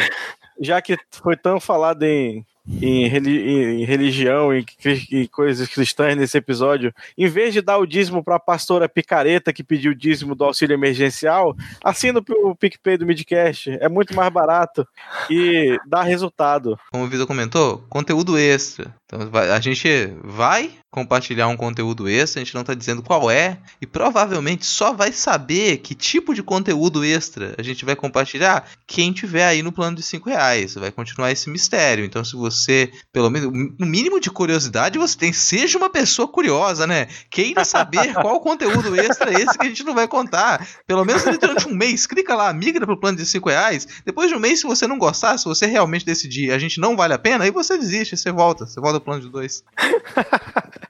já 0.60 0.80
que 0.80 0.96
foi 1.10 1.36
tão 1.36 1.58
falado 1.58 2.04
em 2.04 2.46
em, 2.66 3.04
em 3.06 3.84
religião 3.84 4.50
e 4.54 5.28
coisas 5.28 5.68
cristãs 5.68 6.16
nesse 6.16 6.38
episódio, 6.38 6.92
em 7.16 7.26
vez 7.26 7.52
de 7.52 7.60
dar 7.60 7.78
o 7.78 7.86
dízimo 7.86 8.22
para 8.22 8.36
a 8.36 8.40
pastora 8.40 8.88
picareta 8.88 9.52
que 9.52 9.64
pediu 9.64 9.92
o 9.92 9.94
dízimo 9.94 10.34
do 10.34 10.44
auxílio 10.44 10.74
emergencial, 10.74 11.56
assina 11.82 12.22
o 12.28 12.56
PicPay 12.56 12.96
do 12.96 13.06
Midcast. 13.06 13.70
É 13.80 13.88
muito 13.88 14.14
mais 14.14 14.32
barato 14.32 14.86
e 15.30 15.78
dá 15.86 16.02
resultado. 16.02 16.78
Como 16.90 17.04
o 17.04 17.08
Vitor 17.08 17.26
comentou, 17.26 17.84
conteúdo 17.88 18.38
extra. 18.38 18.94
Então 19.06 19.28
a 19.32 19.60
gente 19.60 19.88
vai 20.22 20.70
compartilhar 20.92 21.48
um 21.48 21.56
conteúdo 21.56 22.06
extra, 22.06 22.40
a 22.40 22.44
gente 22.44 22.52
não 22.52 22.60
está 22.60 22.74
dizendo 22.74 23.02
qual 23.02 23.30
é, 23.30 23.58
e 23.80 23.86
provavelmente 23.86 24.66
só 24.66 24.92
vai 24.92 25.10
saber 25.10 25.78
que 25.78 25.94
tipo 25.94 26.34
de 26.34 26.42
conteúdo 26.42 27.02
extra 27.02 27.54
a 27.56 27.62
gente 27.62 27.82
vai 27.82 27.96
compartilhar 27.96 28.68
quem 28.86 29.10
tiver 29.10 29.46
aí 29.46 29.62
no 29.62 29.72
plano 29.72 29.96
de 29.96 30.02
5 30.02 30.28
reais. 30.28 30.74
Vai 30.74 30.92
continuar 30.92 31.32
esse 31.32 31.48
mistério. 31.48 32.04
Então, 32.04 32.22
se 32.22 32.36
você, 32.36 32.92
pelo 33.10 33.30
menos, 33.30 33.50
no 33.78 33.86
mínimo 33.86 34.20
de 34.20 34.30
curiosidade, 34.30 34.98
você 34.98 35.16
tem, 35.16 35.32
seja 35.32 35.78
uma 35.78 35.88
pessoa 35.88 36.28
curiosa, 36.28 36.86
né? 36.86 37.08
Queira 37.30 37.64
saber 37.64 38.12
qual 38.20 38.38
conteúdo 38.40 38.94
extra 38.94 39.32
é 39.32 39.40
esse 39.40 39.56
que 39.56 39.64
a 39.66 39.70
gente 39.70 39.84
não 39.84 39.94
vai 39.94 40.06
contar. 40.06 40.68
Pelo 40.86 41.06
menos 41.06 41.22
durante 41.38 41.66
um 41.66 41.74
mês, 41.74 42.06
clica 42.06 42.34
lá, 42.34 42.52
migra 42.52 42.84
para 42.84 42.94
o 42.94 43.00
plano 43.00 43.16
de 43.16 43.24
5 43.24 43.48
reais. 43.48 43.88
Depois 44.04 44.28
de 44.28 44.36
um 44.36 44.40
mês, 44.40 44.60
se 44.60 44.66
você 44.66 44.86
não 44.86 44.98
gostar, 44.98 45.38
se 45.38 45.46
você 45.46 45.64
realmente 45.64 46.04
decidir 46.04 46.52
a 46.52 46.58
gente 46.58 46.78
não 46.78 46.94
vale 46.94 47.14
a 47.14 47.18
pena, 47.18 47.44
aí 47.44 47.50
você 47.50 47.78
desiste, 47.78 48.14
você 48.14 48.30
volta, 48.30 48.66
você 48.66 48.78
volta 48.78 48.98
ao 48.98 49.00
plano 49.00 49.22
de 49.22 49.30
2. 49.30 49.64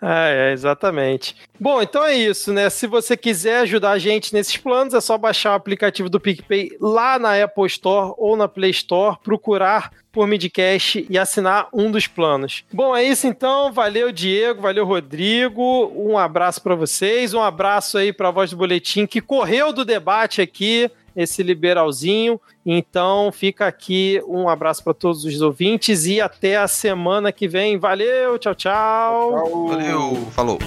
é, 0.00 0.52
exatamente. 0.52 1.36
Bom, 1.58 1.82
então 1.82 2.04
é 2.04 2.14
isso, 2.14 2.52
né? 2.52 2.70
Se 2.70 2.86
você 2.86 3.16
quiser 3.16 3.60
ajudar 3.60 3.92
a 3.92 3.98
gente 3.98 4.32
nesses 4.32 4.56
planos, 4.56 4.94
é 4.94 5.00
só 5.00 5.18
baixar 5.18 5.52
o 5.52 5.56
aplicativo 5.56 6.08
do 6.08 6.20
PicPay 6.20 6.76
lá 6.80 7.18
na 7.18 7.42
Apple 7.42 7.66
Store 7.66 8.14
ou 8.16 8.36
na 8.36 8.46
Play 8.46 8.70
Store, 8.70 9.16
procurar 9.24 9.90
por 10.12 10.26
Midcast 10.26 11.06
e 11.08 11.18
assinar 11.18 11.68
um 11.72 11.90
dos 11.90 12.06
planos. 12.06 12.64
Bom, 12.72 12.96
é 12.96 13.04
isso 13.04 13.26
então. 13.26 13.72
Valeu, 13.72 14.10
Diego. 14.12 14.62
Valeu, 14.62 14.84
Rodrigo. 14.84 15.92
Um 15.94 16.16
abraço 16.16 16.62
para 16.62 16.74
vocês. 16.74 17.34
Um 17.34 17.42
abraço 17.42 17.98
aí 17.98 18.12
para 18.12 18.28
a 18.28 18.32
voz 18.32 18.50
do 18.50 18.56
boletim 18.56 19.06
que 19.06 19.20
correu 19.20 19.72
do 19.72 19.84
debate 19.84 20.40
aqui 20.40 20.90
esse 21.18 21.42
liberalzinho. 21.42 22.40
Então 22.64 23.32
fica 23.32 23.66
aqui 23.66 24.22
um 24.26 24.48
abraço 24.48 24.84
para 24.84 24.94
todos 24.94 25.24
os 25.24 25.40
ouvintes 25.42 26.06
e 26.06 26.20
até 26.20 26.56
a 26.56 26.68
semana 26.68 27.32
que 27.32 27.48
vem. 27.48 27.76
Valeu, 27.76 28.38
tchau, 28.38 28.54
tchau. 28.54 29.30
tchau. 29.32 29.66
Valeu, 29.66 30.14
falou. 30.30 30.58